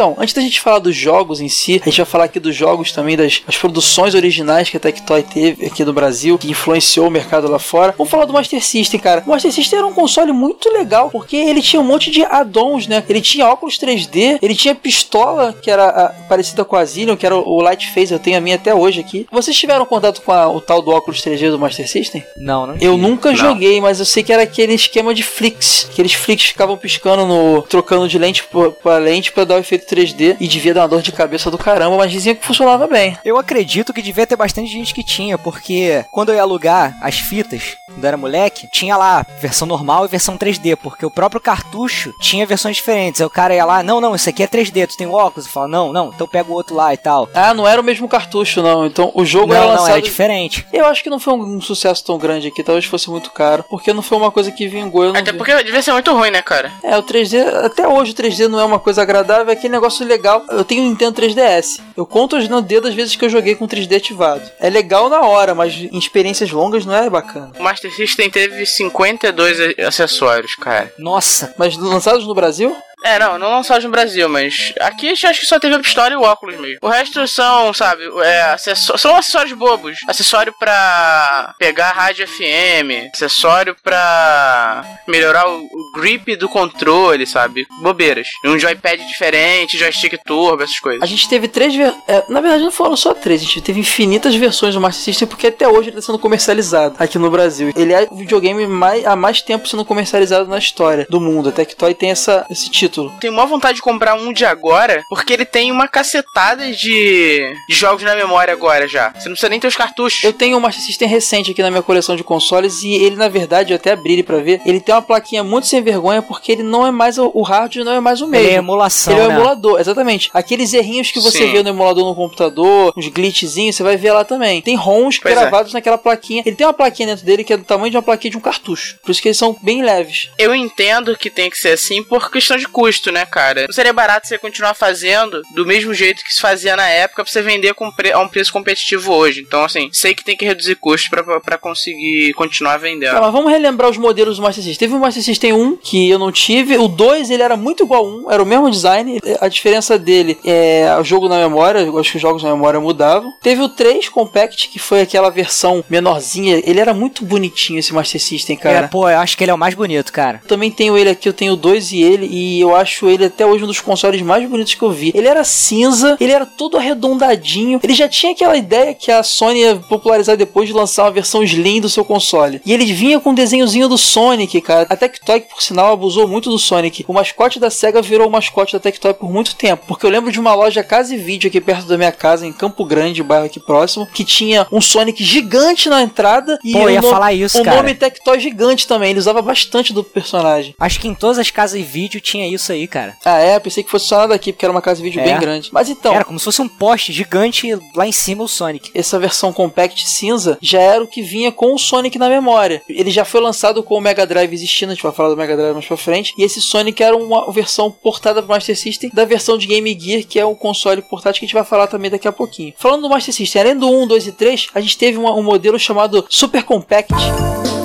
Então, 0.00 0.16
antes 0.18 0.32
da 0.32 0.40
gente 0.40 0.58
falar 0.62 0.78
dos 0.78 0.96
jogos 0.96 1.42
em 1.42 1.48
si, 1.50 1.78
a 1.82 1.84
gente 1.84 1.98
vai 1.98 2.06
falar 2.06 2.24
aqui 2.24 2.40
dos 2.40 2.56
jogos 2.56 2.90
também, 2.90 3.18
das, 3.18 3.42
das 3.46 3.58
produções 3.58 4.14
originais 4.14 4.70
que 4.70 4.78
a 4.78 4.80
Tectoy 4.80 5.22
teve 5.22 5.66
aqui 5.66 5.84
no 5.84 5.92
Brasil, 5.92 6.38
que 6.38 6.50
influenciou 6.50 7.06
o 7.08 7.10
mercado 7.10 7.50
lá 7.50 7.58
fora. 7.58 7.94
Vamos 7.98 8.10
falar 8.10 8.24
do 8.24 8.32
Master 8.32 8.64
System, 8.64 8.98
cara. 8.98 9.22
O 9.26 9.28
Master 9.28 9.52
System 9.52 9.78
era 9.80 9.86
um 9.86 9.92
console 9.92 10.32
muito 10.32 10.70
legal, 10.72 11.10
porque 11.10 11.36
ele 11.36 11.60
tinha 11.60 11.82
um 11.82 11.84
monte 11.84 12.10
de 12.10 12.24
add-ons, 12.24 12.86
né? 12.86 13.04
Ele 13.10 13.20
tinha 13.20 13.46
óculos 13.46 13.78
3D, 13.78 14.38
ele 14.40 14.54
tinha 14.54 14.74
pistola, 14.74 15.52
que 15.60 15.70
era 15.70 15.86
a- 15.90 16.08
parecida 16.30 16.64
com 16.64 16.76
a 16.76 16.84
Zillion, 16.86 17.14
que 17.14 17.26
era 17.26 17.36
o, 17.36 17.46
o 17.46 17.60
Light 17.60 17.92
Phase, 17.92 18.10
eu 18.14 18.18
tenho 18.18 18.38
a 18.38 18.40
minha 18.40 18.56
até 18.56 18.74
hoje 18.74 19.00
aqui. 19.00 19.26
Vocês 19.30 19.54
tiveram 19.54 19.84
contato 19.84 20.22
com 20.22 20.32
a- 20.32 20.48
o 20.48 20.62
tal 20.62 20.80
do 20.80 20.90
óculos 20.92 21.20
3D 21.20 21.50
do 21.50 21.58
Master 21.58 21.86
System? 21.86 22.24
Não, 22.38 22.66
não 22.66 22.72
Eu 22.76 22.94
tinha. 22.94 22.96
nunca 22.96 23.28
Não. 23.32 23.36
joguei, 23.36 23.82
mas 23.82 23.98
eu 23.98 24.06
sei 24.06 24.22
que 24.22 24.32
era 24.32 24.44
aquele 24.44 24.72
esquema 24.72 25.12
de 25.12 25.22
flicks. 25.22 25.88
Aqueles 25.92 26.14
flicks 26.14 26.46
ficavam 26.46 26.78
piscando 26.78 27.26
no. 27.26 27.60
trocando 27.68 28.08
de 28.08 28.18
lente 28.18 28.44
pra- 28.44 28.70
pra 28.70 28.96
lente 28.96 29.30
pra 29.30 29.44
dar 29.44 29.56
o 29.56 29.58
efeito 29.58 29.89
3D. 29.94 30.36
E 30.40 30.46
devia 30.48 30.74
dar 30.74 30.82
uma 30.82 30.88
dor 30.88 31.02
de 31.02 31.12
cabeça 31.12 31.50
do 31.50 31.58
caramba, 31.58 31.96
mas 31.96 32.10
diziam 32.12 32.34
que 32.34 32.46
funcionava 32.46 32.86
bem. 32.86 33.16
Eu 33.24 33.38
acredito 33.38 33.92
que 33.92 34.02
devia 34.02 34.26
ter 34.26 34.36
bastante 34.36 34.70
gente 34.70 34.94
que 34.94 35.02
tinha, 35.02 35.36
porque 35.36 36.04
quando 36.10 36.30
eu 36.30 36.36
ia 36.36 36.42
alugar 36.42 36.96
as 37.00 37.18
fitas, 37.18 37.76
quando 37.86 38.04
eu 38.04 38.08
era 38.08 38.16
moleque, 38.16 38.68
tinha 38.70 38.96
lá 38.96 39.24
versão 39.40 39.66
normal 39.66 40.04
e 40.04 40.08
versão 40.08 40.36
3D, 40.38 40.76
porque 40.76 41.04
o 41.04 41.10
próprio 41.10 41.40
cartucho 41.40 42.12
tinha 42.20 42.46
versões 42.46 42.76
diferentes. 42.76 43.20
Aí 43.20 43.26
o 43.26 43.30
cara 43.30 43.54
ia 43.54 43.64
lá, 43.64 43.82
não, 43.82 44.00
não, 44.00 44.14
isso 44.14 44.28
aqui 44.28 44.42
é 44.42 44.46
3D, 44.48 44.86
tu 44.86 44.96
tem 44.96 45.06
o 45.06 45.12
óculos? 45.12 45.46
Eu 45.46 45.52
falo, 45.52 45.68
não, 45.68 45.92
não, 45.92 46.08
então 46.14 46.26
pega 46.26 46.50
o 46.50 46.54
outro 46.54 46.74
lá 46.74 46.92
e 46.94 46.96
tal. 46.96 47.28
Ah, 47.34 47.52
não 47.54 47.66
era 47.66 47.80
o 47.80 47.84
mesmo 47.84 48.08
cartucho, 48.08 48.62
não. 48.62 48.86
Então 48.86 49.10
o 49.14 49.24
jogo 49.24 49.48
Não, 49.48 49.56
era 49.56 49.64
não, 49.66 49.72
lançado. 49.72 49.90
era 49.92 50.02
diferente. 50.02 50.66
Eu 50.72 50.86
acho 50.86 51.02
que 51.02 51.10
não 51.10 51.18
foi 51.18 51.34
um, 51.34 51.56
um 51.56 51.60
sucesso 51.60 52.04
tão 52.04 52.18
grande 52.18 52.48
aqui, 52.48 52.62
talvez 52.62 52.84
fosse 52.84 53.10
muito 53.10 53.30
caro, 53.30 53.64
porque 53.68 53.92
não 53.92 54.02
foi 54.02 54.18
uma 54.18 54.30
coisa 54.30 54.50
que 54.52 54.66
vingou. 54.68 55.04
Eu 55.04 55.12
não 55.12 55.20
Até 55.20 55.32
vi. 55.32 55.38
porque 55.38 55.62
devia 55.64 55.82
ser 55.82 55.92
muito 55.92 56.12
ruim, 56.12 56.30
né, 56.30 56.42
cara? 56.42 56.72
É, 56.82 56.96
o 56.96 57.02
3D, 57.02 57.42
até 57.64 57.86
hoje 57.88 58.12
o 58.12 58.14
3D 58.14 58.46
não 58.48 58.60
é 58.60 58.64
uma 58.64 58.78
coisa 58.78 59.02
agradável, 59.02 59.48
é 59.48 59.52
aquele 59.52 59.72
negócio 59.80 60.06
legal. 60.06 60.44
Eu 60.50 60.62
tenho 60.64 60.82
um 60.82 60.88
Nintendo 60.90 61.20
3DS. 61.20 61.80
Eu 61.96 62.04
conto 62.04 62.36
hoje 62.36 62.48
no 62.48 62.60
dedo 62.60 62.86
as 62.86 62.94
vezes 62.94 63.16
que 63.16 63.24
eu 63.24 63.30
joguei 63.30 63.54
com 63.54 63.66
3D 63.66 63.96
ativado. 63.96 64.42
É 64.60 64.68
legal 64.68 65.08
na 65.08 65.20
hora, 65.22 65.54
mas 65.54 65.74
em 65.74 65.98
experiências 65.98 66.50
longas 66.50 66.84
não 66.84 66.94
é 66.94 67.08
bacana. 67.08 67.52
O 67.58 67.62
Master 67.62 67.90
System 67.94 68.30
teve 68.30 68.64
52 68.66 69.58
a- 69.60 69.88
acessórios, 69.88 70.54
cara. 70.54 70.92
Nossa, 70.98 71.54
Mas 71.56 71.76
lançados 71.76 72.26
no 72.26 72.34
Brasil? 72.34 72.76
É, 73.04 73.18
não, 73.18 73.38
não 73.38 73.50
lançados 73.50 73.84
no 73.84 73.90
Brasil, 73.90 74.28
mas 74.28 74.72
aqui 74.80 75.10
acho 75.10 75.40
que 75.40 75.46
só 75.46 75.58
teve 75.58 75.74
a 75.74 75.78
pistola 75.78 76.10
e 76.12 76.16
o 76.16 76.22
óculos 76.22 76.58
mesmo. 76.58 76.78
O 76.82 76.88
resto 76.88 77.26
são, 77.26 77.72
sabe, 77.72 78.02
é, 78.22 78.42
acessó- 78.52 78.96
são 78.96 79.16
acessórios 79.16 79.52
bobos. 79.52 79.98
Acessório 80.06 80.54
pra 80.58 81.54
pegar 81.58 81.92
rádio 81.92 82.26
FM, 82.28 83.10
acessório 83.12 83.74
pra 83.82 84.84
melhorar 85.06 85.48
o, 85.48 85.58
o 85.62 85.92
grip 85.94 86.36
do 86.36 86.48
controle, 86.48 87.26
sabe? 87.26 87.66
Bobeiras. 87.80 88.28
Um 88.44 88.58
joypad 88.58 89.04
diferente, 89.06 89.78
joystick 89.78 90.18
turbo, 90.24 90.62
essas 90.62 90.78
coisas. 90.78 91.02
A 91.02 91.06
gente 91.06 91.28
teve 91.28 91.48
três. 91.48 91.74
ver- 91.74 91.94
é, 92.08 92.24
na 92.28 92.40
verdade, 92.40 92.64
não 92.64 92.70
foram 92.70 92.96
só 92.96 93.14
três, 93.14 93.40
a 93.40 93.44
gente 93.44 93.60
teve 93.62 93.80
infinitas 93.80 94.34
versões 94.34 94.74
do 94.74 94.80
Master 94.80 95.02
System, 95.04 95.26
porque 95.28 95.46
até 95.48 95.66
hoje 95.66 95.88
ele 95.88 95.98
está 95.98 96.02
sendo 96.02 96.18
comercializado 96.18 96.96
aqui 96.98 97.18
no 97.18 97.30
Brasil. 97.30 97.72
Ele 97.76 97.92
é 97.92 98.06
o 98.10 98.16
videogame 98.16 98.66
mais, 98.66 99.06
há 99.06 99.16
mais 99.16 99.40
tempo 99.40 99.66
sendo 99.68 99.84
comercializado 99.84 100.48
na 100.48 100.58
história 100.58 101.06
do 101.08 101.20
mundo. 101.20 101.48
A 101.48 101.52
Tectoy 101.52 101.94
tem 101.94 102.10
essa, 102.10 102.46
esse 102.50 102.68
título. 102.70 102.89
Tenho 103.20 103.32
maior 103.32 103.46
vontade 103.46 103.76
de 103.76 103.82
comprar 103.82 104.14
um 104.14 104.32
de 104.32 104.44
agora, 104.44 105.02
porque 105.08 105.32
ele 105.32 105.44
tem 105.44 105.70
uma 105.70 105.88
cacetada 105.88 106.70
de, 106.72 107.54
de 107.68 107.74
jogos 107.74 108.02
na 108.02 108.14
memória 108.14 108.52
agora 108.52 108.86
já. 108.88 109.10
Você 109.10 109.28
não 109.28 109.34
precisa 109.34 109.48
nem 109.48 109.60
ter 109.60 109.66
os 109.68 109.76
cartuchos. 109.76 110.22
Eu 110.24 110.32
tenho 110.32 110.56
um 110.56 110.60
Master 110.60 110.82
System 110.84 111.08
recente 111.08 111.50
aqui 111.50 111.62
na 111.62 111.70
minha 111.70 111.82
coleção 111.82 112.16
de 112.16 112.24
consoles 112.24 112.82
e 112.82 112.92
ele, 112.94 113.16
na 113.16 113.28
verdade, 113.28 113.72
eu 113.72 113.76
até 113.76 113.92
abri 113.92 114.14
ele 114.14 114.22
pra 114.22 114.38
ver. 114.38 114.60
Ele 114.66 114.80
tem 114.80 114.94
uma 114.94 115.02
plaquinha 115.02 115.42
muito 115.44 115.66
sem 115.66 115.82
vergonha 115.82 116.22
porque 116.22 116.52
ele 116.52 116.62
não 116.62 116.86
é 116.86 116.90
mais 116.90 117.18
o, 117.18 117.30
o 117.34 117.42
hardware, 117.42 117.84
não 117.84 117.92
é 117.92 118.00
mais 118.00 118.20
o 118.20 118.26
mesmo. 118.26 118.46
ele 118.46 118.54
é 118.54 118.58
emulação, 118.58 119.12
Ele 119.14 119.22
é 119.22 119.24
um 119.24 119.28
né? 119.28 119.34
emulador, 119.34 119.80
exatamente. 119.80 120.30
Aqueles 120.34 120.72
errinhos 120.72 121.10
que 121.10 121.20
você 121.20 121.38
Sim. 121.38 121.52
vê 121.52 121.62
no 121.62 121.68
emulador 121.70 122.04
no 122.04 122.14
computador, 122.14 122.92
uns 122.96 123.08
glitchzinhos, 123.08 123.76
você 123.76 123.82
vai 123.82 123.96
ver 123.96 124.12
lá 124.12 124.24
também. 124.24 124.60
Tem 124.62 124.74
ROMs 124.74 125.18
Pois 125.20 125.36
é. 125.36 125.40
gravados 125.40 125.72
naquela 125.72 125.98
plaquinha. 125.98 126.42
Ele 126.44 126.56
tem 126.56 126.66
uma 126.66 126.72
plaquinha 126.72 127.08
dentro 127.08 127.24
dele 127.24 127.44
que 127.44 127.52
é 127.52 127.56
do 127.56 127.64
tamanho 127.64 127.90
de 127.90 127.96
uma 127.96 128.02
plaquinha 128.02 128.30
de 128.30 128.36
um 128.36 128.40
cartucho. 128.40 128.98
Por 129.02 129.10
isso 129.10 129.20
que 129.22 129.28
eles 129.28 129.38
são 129.38 129.56
bem 129.62 129.82
leves. 129.82 130.30
Eu 130.38 130.54
entendo 130.54 131.16
que 131.16 131.30
tem 131.30 131.50
que 131.50 131.58
ser 131.58 131.70
assim 131.72 132.02
por 132.02 132.30
questão 132.30 132.56
de 132.56 132.66
custo, 132.66 132.79
né, 133.12 133.24
cara? 133.26 133.62
Não 133.66 133.72
seria 133.74 133.92
barato 133.92 134.26
você 134.26 134.38
continuar 134.38 134.74
fazendo 134.74 135.42
do 135.54 135.66
mesmo 135.66 135.92
jeito 135.94 136.24
que 136.24 136.32
se 136.32 136.40
fazia 136.40 136.76
na 136.76 136.88
época 136.88 137.22
pra 137.24 137.32
você 137.32 137.42
vender 137.42 137.74
com 137.74 137.90
pre- 137.90 138.12
a 138.12 138.18
um 138.20 138.28
preço 138.28 138.52
competitivo 138.52 139.12
hoje. 139.12 139.40
Então, 139.46 139.62
assim, 139.64 139.88
sei 139.92 140.14
que 140.14 140.24
tem 140.24 140.36
que 140.36 140.44
reduzir 140.44 140.74
custos 140.76 141.08
pra- 141.08 141.40
pra 141.40 141.58
conseguir 141.58 142.32
continuar 142.34 142.76
vendendo. 142.78 143.12
Tá, 143.14 143.20
mas 143.20 143.32
vamos 143.32 143.50
relembrar 143.50 143.90
os 143.90 143.96
modelos 143.98 144.36
do 144.36 144.42
Master 144.42 144.62
System. 144.64 144.88
Teve 144.88 144.96
o 144.98 145.00
Master 145.00 145.22
System 145.22 145.52
1, 145.52 145.76
que 145.76 146.08
eu 146.10 146.18
não 146.18 146.32
tive. 146.32 146.76
O 146.76 146.88
2, 146.88 147.30
ele 147.30 147.42
era 147.42 147.56
muito 147.56 147.84
igual 147.84 148.04
ao 148.04 148.10
1, 148.26 148.30
era 148.32 148.42
o 148.42 148.46
mesmo 148.46 148.70
design. 148.70 149.20
A 149.40 149.48
diferença 149.48 149.98
dele 149.98 150.38
é 150.44 150.96
o 151.00 151.04
jogo 151.04 151.28
na 151.28 151.36
memória. 151.38 151.80
Eu 151.80 151.98
acho 151.98 152.10
que 152.10 152.16
os 152.16 152.22
jogos 152.22 152.42
na 152.42 152.50
memória 152.50 152.80
mudavam. 152.80 153.32
Teve 153.42 153.62
o 153.62 153.68
3 153.68 154.08
Compact, 154.08 154.68
que 154.68 154.78
foi 154.78 155.00
aquela 155.02 155.30
versão 155.30 155.84
menorzinha. 155.88 156.62
Ele 156.64 156.80
era 156.80 156.92
muito 156.94 157.24
bonitinho, 157.24 157.78
esse 157.78 157.92
Master 157.92 158.20
System, 158.20 158.56
cara. 158.56 158.86
É, 158.86 158.88
pô, 158.88 159.08
eu 159.08 159.18
acho 159.18 159.36
que 159.36 159.44
ele 159.44 159.50
é 159.50 159.54
o 159.54 159.58
mais 159.58 159.74
bonito, 159.74 160.12
cara. 160.12 160.42
Também 160.46 160.70
tenho 160.70 160.96
ele 160.96 161.10
aqui, 161.10 161.28
eu 161.28 161.32
tenho 161.32 161.56
dois 161.56 161.92
e 161.92 162.02
ele, 162.02 162.26
e 162.30 162.64
eu 162.70 162.76
acho 162.76 163.08
ele 163.08 163.24
até 163.26 163.44
hoje 163.44 163.64
um 163.64 163.66
dos 163.66 163.80
consoles 163.80 164.20
mais 164.22 164.48
bonitos 164.48 164.74
que 164.74 164.82
eu 164.82 164.90
vi. 164.90 165.12
Ele 165.14 165.28
era 165.28 165.44
cinza, 165.44 166.16
ele 166.20 166.32
era 166.32 166.46
todo 166.46 166.76
arredondadinho, 166.76 167.80
ele 167.82 167.94
já 167.94 168.08
tinha 168.08 168.32
aquela 168.32 168.56
ideia 168.56 168.94
que 168.94 169.10
a 169.10 169.22
Sony 169.22 169.60
ia 169.60 169.76
popularizar 169.76 170.36
depois 170.36 170.68
de 170.68 170.74
lançar 170.74 171.04
uma 171.04 171.10
versão 171.10 171.42
Slim 171.42 171.80
do 171.80 171.88
seu 171.88 172.04
console. 172.04 172.60
E 172.64 172.72
ele 172.72 172.84
vinha 172.92 173.18
com 173.20 173.30
um 173.30 173.34
desenhozinho 173.34 173.88
do 173.88 173.98
Sonic, 173.98 174.60
cara. 174.60 174.86
A 174.88 174.96
Tectoy, 174.96 175.40
por 175.40 175.62
sinal, 175.62 175.92
abusou 175.92 176.26
muito 176.28 176.50
do 176.50 176.58
Sonic. 176.58 177.04
O 177.08 177.12
mascote 177.12 177.58
da 177.58 177.70
SEGA 177.70 178.00
virou 178.02 178.28
o 178.28 178.30
mascote 178.30 178.72
da 178.72 178.80
Tectoy 178.80 179.14
por 179.14 179.30
muito 179.30 179.54
tempo, 179.56 179.84
porque 179.86 180.06
eu 180.06 180.10
lembro 180.10 180.30
de 180.32 180.38
uma 180.40 180.54
loja 180.54 180.82
Casa 180.84 181.14
e 181.14 181.18
Vídeo 181.18 181.48
aqui 181.48 181.60
perto 181.60 181.86
da 181.86 181.96
minha 181.96 182.12
casa, 182.12 182.46
em 182.46 182.52
Campo 182.52 182.84
Grande, 182.84 183.22
bairro 183.22 183.46
aqui 183.46 183.60
próximo, 183.60 184.06
que 184.06 184.24
tinha 184.24 184.66
um 184.72 184.80
Sonic 184.80 185.22
gigante 185.22 185.88
na 185.88 186.02
entrada 186.02 186.58
e 186.64 186.72
Pô, 186.72 186.88
ia 186.88 187.00
no- 187.00 187.10
falar 187.10 187.32
isso, 187.32 187.60
o 187.60 187.64
cara. 187.64 187.76
nome 187.78 187.94
Tectoy 187.94 188.38
gigante 188.40 188.86
também. 188.86 189.10
Ele 189.10 189.18
usava 189.18 189.42
bastante 189.42 189.92
do 189.92 190.02
personagem. 190.04 190.74
Acho 190.78 191.00
que 191.00 191.08
em 191.08 191.14
todas 191.14 191.38
as 191.38 191.50
casas 191.50 191.78
de 191.78 191.84
vídeo 191.84 192.20
tinha 192.20 192.46
isso 192.46 192.59
aí, 192.72 192.86
cara. 192.86 193.16
Ah, 193.24 193.38
é? 193.38 193.58
Pensei 193.58 193.82
que 193.82 193.90
fosse 193.90 194.06
só 194.06 194.18
nada 194.18 194.34
aqui, 194.34 194.52
porque 194.52 194.64
era 194.64 194.72
uma 194.72 194.82
casa 194.82 194.98
de 194.98 195.04
vídeo 195.04 195.20
É. 195.20 195.24
bem 195.24 195.38
grande. 195.38 195.70
Mas 195.72 195.88
então, 195.88 196.14
Era 196.14 196.24
como 196.24 196.38
se 196.38 196.44
fosse 196.44 196.60
um 196.62 196.68
poste 196.68 197.12
gigante 197.12 197.68
lá 197.94 198.06
em 198.06 198.12
cima 198.12 198.42
o 198.44 198.48
Sonic. 198.48 198.90
essa 198.94 199.18
versão 199.18 199.52
Compact 199.52 200.08
cinza 200.08 200.58
já 200.60 200.80
era 200.80 201.02
o 201.02 201.06
que 201.06 201.22
vinha 201.22 201.50
com 201.52 201.74
o 201.74 201.78
Sonic 201.78 202.18
na 202.18 202.28
memória. 202.28 202.82
Ele 202.88 203.10
já 203.10 203.24
foi 203.24 203.40
lançado 203.40 203.82
com 203.82 203.94
o 203.96 204.00
Mega 204.00 204.26
Drive 204.26 204.52
existindo, 204.52 204.92
a 204.92 204.94
gente 204.94 205.02
vai 205.02 205.12
falar 205.12 205.28
do 205.30 205.36
Mega 205.36 205.56
Drive 205.56 205.72
mais 205.74 205.86
pra 205.86 205.96
frente. 205.96 206.32
E 206.36 206.42
esse 206.42 206.60
Sonic 206.60 207.02
era 207.02 207.16
uma 207.16 207.50
versão 207.52 207.90
portada 207.90 208.42
pro 208.42 208.50
Master 208.52 208.76
System 208.76 209.10
da 209.12 209.24
versão 209.24 209.56
de 209.58 209.66
Game 209.66 209.98
Gear, 209.98 210.24
que 210.24 210.38
é 210.38 210.44
o 210.44 210.54
console 210.54 211.02
portátil 211.02 211.40
que 211.40 211.44
a 211.44 211.48
gente 211.48 211.54
vai 211.54 211.64
falar 211.64 211.86
também 211.86 212.10
daqui 212.10 212.26
a 212.28 212.32
pouquinho. 212.32 212.72
Falando 212.76 213.02
do 213.02 213.08
Master 213.10 213.34
System, 213.34 213.62
além 213.62 213.76
do 213.76 213.88
1, 213.90 214.06
2 214.06 214.26
e 214.26 214.32
3, 214.32 214.68
a 214.74 214.80
gente 214.80 214.96
teve 214.98 215.18
uma- 215.18 215.34
um 215.34 215.42
modelo 215.42 215.78
chamado 215.78 216.24
Super 216.28 216.62
Compact. 216.64 217.12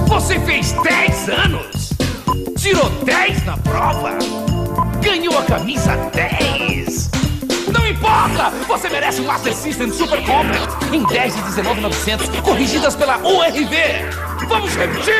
Você 0.07 0.39
fez 0.39 0.71
10 0.83 1.29
anos? 1.29 1.89
Tirou 2.61 2.89
10 3.03 3.45
na 3.45 3.57
prova? 3.57 4.17
Ganhou 5.05 5.37
a 5.37 5.43
camisa 5.43 5.95
10? 6.13 7.11
Não 7.71 7.87
importa! 7.87 8.49
Você 8.67 8.89
merece 8.89 9.21
um 9.21 9.25
Master 9.25 9.53
System 9.53 9.93
Super 9.93 10.19
Compact 10.25 10.83
em 10.91 11.03
10 11.03 11.35
de 11.35 11.41
19,900, 11.43 12.29
corrigidas 12.39 12.95
pela 12.95 13.19
URV. 13.19 13.75
Vamos 14.47 14.75
repetir! 14.75 15.13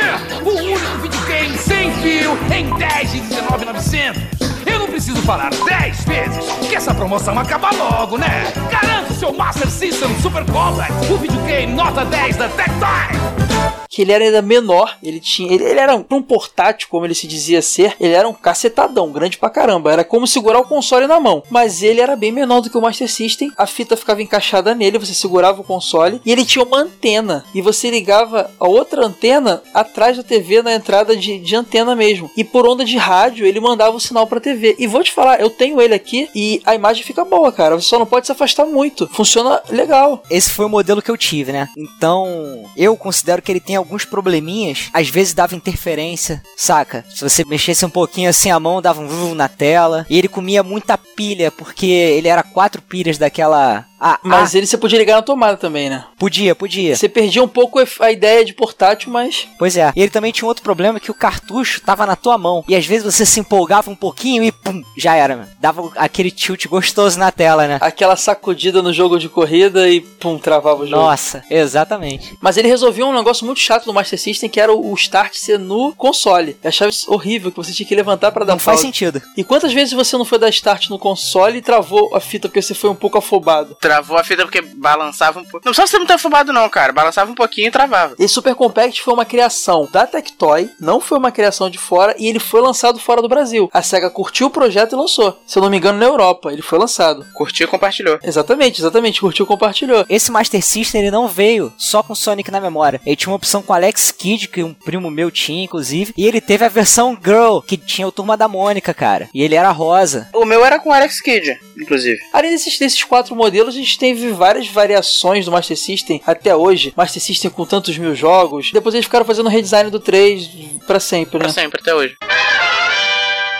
O 0.44 0.50
único 0.50 0.98
videogame 1.04 1.56
sem 1.60 1.92
fio 1.98 2.36
em 2.52 2.76
10 2.76 3.12
de 3.12 3.20
19,900. 3.20 4.24
Eu 4.66 4.80
não 4.80 4.88
preciso 4.88 5.22
falar 5.22 5.52
10 5.52 6.04
vezes 6.06 6.52
que 6.68 6.76
essa 6.76 6.92
promoção 6.92 7.38
acaba 7.38 7.70
logo, 7.70 8.18
né? 8.18 8.52
Garante 8.72 9.14
seu 9.14 9.32
Master 9.34 9.70
System 9.70 10.20
Super 10.20 10.44
Complex, 10.46 10.92
o 11.12 11.18
videogame 11.18 11.74
nota 11.74 12.04
10 12.04 12.38
da 12.38 12.50
Tectoy! 12.50 13.85
Que 13.96 14.02
ele 14.02 14.12
era 14.12 14.26
ainda 14.26 14.42
menor, 14.42 14.98
ele 15.02 15.22
tinha. 15.22 15.54
Ele, 15.54 15.64
ele 15.64 15.80
era 15.80 15.96
um 15.96 16.22
portátil, 16.22 16.90
como 16.90 17.06
ele 17.06 17.16
se 17.16 17.26
dizia 17.26 17.62
ser, 17.62 17.96
ele 17.98 18.12
era 18.12 18.28
um 18.28 18.34
cacetadão, 18.34 19.10
grande 19.10 19.38
pra 19.38 19.50
caramba. 19.50 19.90
Era 19.90 20.04
como 20.04 20.28
segurar 20.28 20.60
o 20.60 20.68
console 20.68 21.08
na 21.08 21.18
mão. 21.18 21.42
Mas 21.50 21.82
ele 21.82 22.02
era 22.02 22.14
bem 22.18 22.30
menor 22.30 22.60
do 22.60 22.70
que 22.70 22.78
o 22.78 22.82
Master 22.82 23.10
System. 23.10 23.54
A 23.58 23.66
fita 23.66 23.96
ficava 23.96 24.22
encaixada 24.22 24.76
nele, 24.76 25.00
você 25.00 25.14
segurava 25.14 25.62
o 25.62 25.64
console 25.64 26.20
e 26.26 26.30
ele 26.30 26.44
tinha 26.44 26.66
uma 26.66 26.80
antena. 26.80 27.46
E 27.56 27.62
você 27.62 27.90
ligava 27.90 28.52
a 28.60 28.68
outra 28.68 29.06
antena 29.06 29.64
atrás 29.74 30.18
da 30.18 30.24
TV 30.24 30.62
na 30.62 30.74
entrada 30.74 31.16
de, 31.16 31.40
de 31.40 31.56
antena 31.56 31.96
mesmo. 31.96 32.30
E 32.36 32.44
por 32.44 32.68
onda 32.68 32.84
de 32.84 32.98
rádio 32.98 33.46
ele 33.46 33.62
mandava 33.62 33.96
o 33.96 34.02
sinal 34.02 34.28
pra 34.28 34.42
TV. 34.42 34.76
E 34.78 34.88
vou 34.88 35.06
te 35.06 35.12
falar, 35.14 35.40
eu 35.40 35.50
tenho 35.50 35.82
ele 35.82 35.94
aqui 35.94 36.30
e 36.36 36.62
a 36.66 36.76
imagem 36.76 37.02
fica 37.02 37.24
boa, 37.24 37.50
cara. 37.50 37.76
Você 37.76 37.88
só 37.88 37.98
não 37.98 38.06
pode 38.06 38.26
se 38.26 38.34
afastar 38.34 38.66
muito. 38.66 39.08
Funciona 39.14 39.62
legal. 39.70 40.22
Esse 40.30 40.50
foi 40.50 40.66
o 40.66 40.70
modelo 40.70 41.02
que 41.02 41.10
eu 41.10 41.16
tive, 41.16 41.54
né? 41.54 41.70
Então, 41.78 42.66
eu 42.76 42.98
considero 42.98 43.42
que 43.42 43.50
ele 43.50 43.62
tem 43.62 43.85
alguns 43.86 44.04
probleminhas, 44.04 44.90
às 44.92 45.08
vezes 45.08 45.34
dava 45.34 45.56
interferência, 45.56 46.42
saca? 46.58 47.06
Se 47.08 47.22
você 47.22 47.46
mexesse 47.46 47.86
um 47.86 47.90
pouquinho 47.90 48.30
assim 48.30 48.50
a 48.50 48.60
mão, 48.60 48.82
dava 48.82 49.00
um 49.02 49.36
na 49.36 49.48
tela. 49.48 50.06
E 50.10 50.18
ele 50.18 50.28
comia 50.28 50.64
muita 50.64 50.98
pilha, 50.98 51.52
porque 51.52 51.86
ele 51.86 52.28
era 52.28 52.42
quatro 52.42 52.82
pilhas 52.82 53.18
daquela 53.18 53.86
ah, 54.00 54.20
mas 54.22 54.54
ah. 54.54 54.58
ele 54.58 54.68
você 54.68 54.78
podia 54.78 55.00
ligar 55.00 55.16
na 55.16 55.22
tomada 55.22 55.58
também, 55.58 55.90
né? 55.90 56.06
Podia, 56.18 56.54
podia. 56.54 56.96
Você 56.96 57.08
perdia 57.08 57.44
um 57.44 57.48
pouco 57.48 57.80
a 58.00 58.12
ideia 58.12 58.44
de 58.44 58.54
portátil, 58.54 59.12
mas. 59.12 59.48
Pois 59.58 59.78
é. 59.78 59.92
E 59.96 60.02
ele 60.02 60.10
também 60.10 60.32
tinha 60.32 60.46
um 60.46 60.50
outro 60.50 60.64
problema 60.64 61.00
que 61.00 61.12
o 61.12 61.14
cartucho 61.14 61.82
tava 61.82 62.06
na 62.06 62.16
tua 62.16 62.38
mão. 62.38 62.64
E 62.68 62.76
às 62.76 62.86
vezes 62.86 63.06
você 63.06 63.26
se 63.26 63.40
empolgava 63.40 63.90
um 63.90 63.96
pouquinho 63.96 64.44
e 64.44 64.52
pum, 64.52 64.84
já 64.98 65.16
era, 65.16 65.38
mano. 65.38 65.50
Dava 65.60 65.92
aquele 65.96 66.30
tilt 66.30 66.66
gostoso 66.68 67.18
na 67.18 67.32
tela, 67.32 67.68
né? 67.68 67.78
Aquela 67.82 68.16
sacudida 68.16 68.82
no 68.82 68.92
jogo 68.92 69.18
de 69.18 69.30
corrida 69.30 69.90
e 69.90 70.02
pum, 70.02 70.38
travava 70.38 70.84
o 70.84 70.88
jogo. 70.88 71.02
Nossa, 71.02 71.44
exatamente. 71.50 72.38
Mas 72.42 72.58
ele 72.58 72.68
resolveu 72.68 73.08
um 73.08 73.14
negócio 73.14 73.46
muito 73.46 73.60
chato 73.60 73.86
do 73.86 73.94
Master 73.94 74.20
System, 74.20 74.50
que 74.50 74.60
era 74.60 74.74
o 74.74 74.94
start 74.96 75.36
ser 75.36 75.58
no 75.58 75.94
console. 75.96 76.58
Eu 76.62 76.68
achava 76.68 76.90
isso 76.90 77.12
horrível, 77.12 77.50
que 77.52 77.58
você 77.58 77.72
tinha 77.72 77.88
que 77.88 77.96
levantar 77.96 78.32
para 78.32 78.46
dar 78.46 78.54
Não 78.54 78.60
faz 78.60 78.82
sentido. 78.82 79.22
E 79.38 79.44
quantas 79.44 79.72
vezes 79.72 79.94
você 79.94 80.18
não 80.18 80.26
foi 80.26 80.38
dar 80.38 80.50
start 80.50 80.90
no 80.90 81.00
console 81.00 81.58
e 81.58 81.62
travou 81.62 82.14
a 82.14 82.20
fita 82.20 82.48
porque 82.48 82.62
você 82.62 82.74
foi 82.74 82.90
um 82.90 82.96
pouco 82.96 83.18
afobado? 83.18 83.78
Travou 83.86 84.18
a 84.18 84.24
fita 84.24 84.42
porque 84.42 84.62
balançava 84.62 85.40
um 85.40 85.46
pouco. 85.46 85.64
Não 85.64 85.72
só 85.72 85.86
ser 85.86 86.00
muito 86.00 86.12
afobado, 86.12 86.52
não, 86.52 86.68
cara. 86.68 86.92
Balançava 86.92 87.30
um 87.30 87.36
pouquinho 87.36 87.68
e 87.68 87.72
travava. 87.72 88.16
Esse 88.18 88.34
Super 88.34 88.56
Compact 88.56 89.00
foi 89.00 89.14
uma 89.14 89.26
criação 89.26 89.88
da 89.92 90.08
Tectoy, 90.08 90.72
não 90.80 91.00
foi 91.00 91.20
uma 91.20 91.32
criação 91.32 91.70
de 91.70 91.78
fora, 91.78 92.16
e 92.18 92.28
ele 92.28 92.40
foi 92.40 92.62
lançado 92.62 92.98
fora 92.98 93.22
do 93.22 93.30
Brasil. 93.30 93.70
A 93.72 93.84
SEGA 93.84 94.10
curtiu 94.10 94.48
o 94.48 94.50
projeto 94.50 94.94
e 94.94 94.96
lançou. 94.96 95.40
Se 95.46 95.60
eu 95.60 95.62
não 95.62 95.70
me 95.70 95.78
engano, 95.78 96.00
na 96.00 96.06
Europa. 96.06 96.52
Ele 96.52 96.64
foi 96.64 96.80
lançado. 96.80 97.24
Curtiu 97.36 97.68
e 97.68 97.70
compartilhou. 97.70 98.18
Exatamente, 98.24 98.82
exatamente. 98.82 99.22
Curtiu 99.22 99.46
e 99.46 99.48
compartilhou. 99.48 100.04
Esse 100.10 100.32
Master 100.32 100.64
System 100.64 101.02
ele 101.02 101.12
não 101.12 101.28
veio 101.28 101.72
só 101.78 102.02
com 102.02 102.16
Sonic 102.16 102.50
na 102.50 102.60
memória. 102.60 103.00
Ele 103.06 103.16
tinha 103.16 103.30
uma 103.30 103.38
opção 103.38 103.62
com 103.62 103.72
Alex 103.72 104.12
Kidd, 104.12 104.48
que 104.48 104.64
um 104.64 104.74
primo 104.74 105.12
meu 105.12 105.30
tinha, 105.30 105.64
inclusive. 105.64 106.12
E 106.18 106.26
ele 106.26 106.42
teve 106.42 106.66
a 106.66 106.70
versão 106.70 107.16
Girl, 107.24 107.60
que 107.60 107.78
tinha 107.78 108.08
o 108.08 108.12
Turma 108.12 108.36
da 108.36 108.48
Mônica, 108.48 108.96
cara. 108.96 109.30
E 109.32 109.44
ele 109.44 109.54
era 109.54 109.70
rosa. 109.70 110.28
O 110.34 110.44
meu 110.44 110.66
era 110.66 110.80
com 110.80 110.92
Alex 110.92 111.22
Kidd, 111.22 111.60
inclusive. 111.80 112.18
Além 112.34 112.50
desses, 112.50 112.80
desses 112.80 113.04
quatro 113.04 113.36
modelos, 113.36 113.75
gente 113.76 113.98
teve 113.98 114.30
várias 114.32 114.68
variações 114.68 115.46
do 115.46 115.52
Master 115.52 115.78
System 115.78 116.22
até 116.26 116.56
hoje. 116.56 116.94
Master 116.96 117.22
System 117.22 117.52
com 117.52 117.66
tantos 117.66 117.98
mil 117.98 118.16
jogos. 118.16 118.72
Depois 118.72 118.96
eles 118.96 119.06
ficaram 119.06 119.26
fazendo 119.26 119.50
redesign 119.50 119.90
do 119.90 120.00
3 120.00 120.50
para 120.88 121.00
sempre, 121.00 121.38
né? 121.38 121.46
Pra 121.46 121.54
sempre, 121.54 121.80
até 121.82 121.94
hoje. 121.94 122.16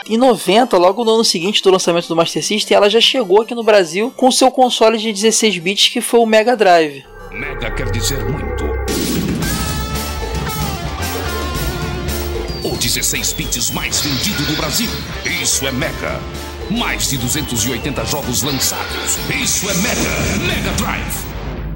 Em 0.08 0.18
90, 0.18 0.78
logo 0.78 1.04
no 1.04 1.16
ano 1.16 1.24
seguinte 1.24 1.64
do 1.64 1.72
lançamento 1.72 2.08
do 2.08 2.16
Master 2.16 2.44
System, 2.44 2.78
ela 2.78 2.90
já 2.90 3.02
chegou 3.02 3.42
aqui 3.42 3.56
no 3.56 3.64
Brasil 3.64 4.14
com 4.16 4.30
seu 4.32 4.52
console 4.52 5.00
de 5.00 5.12
16 5.12 5.58
bits 5.58 5.90
que 5.90 6.00
foi 6.00 6.20
o 6.20 6.26
Mega 6.28 6.56
Drive. 6.56 7.04
Mega 7.32 7.72
quer 7.72 7.90
dizer 7.90 8.24
muito. 8.24 8.66
O 12.64 12.78
16 12.78 13.34
bits 13.34 13.72
mais 13.72 14.02
vendido 14.02 14.44
do 14.44 14.54
Brasil. 14.56 14.90
Isso 15.42 15.68
é 15.68 15.72
Mega. 15.72 16.20
Mais 16.72 17.10
de 17.10 17.18
280 17.18 18.06
jogos 18.06 18.42
lançados. 18.42 19.18
Isso 19.30 19.70
é 19.70 19.74
Mega. 19.76 20.48
Mega 20.48 20.72
Drive. 20.78 21.35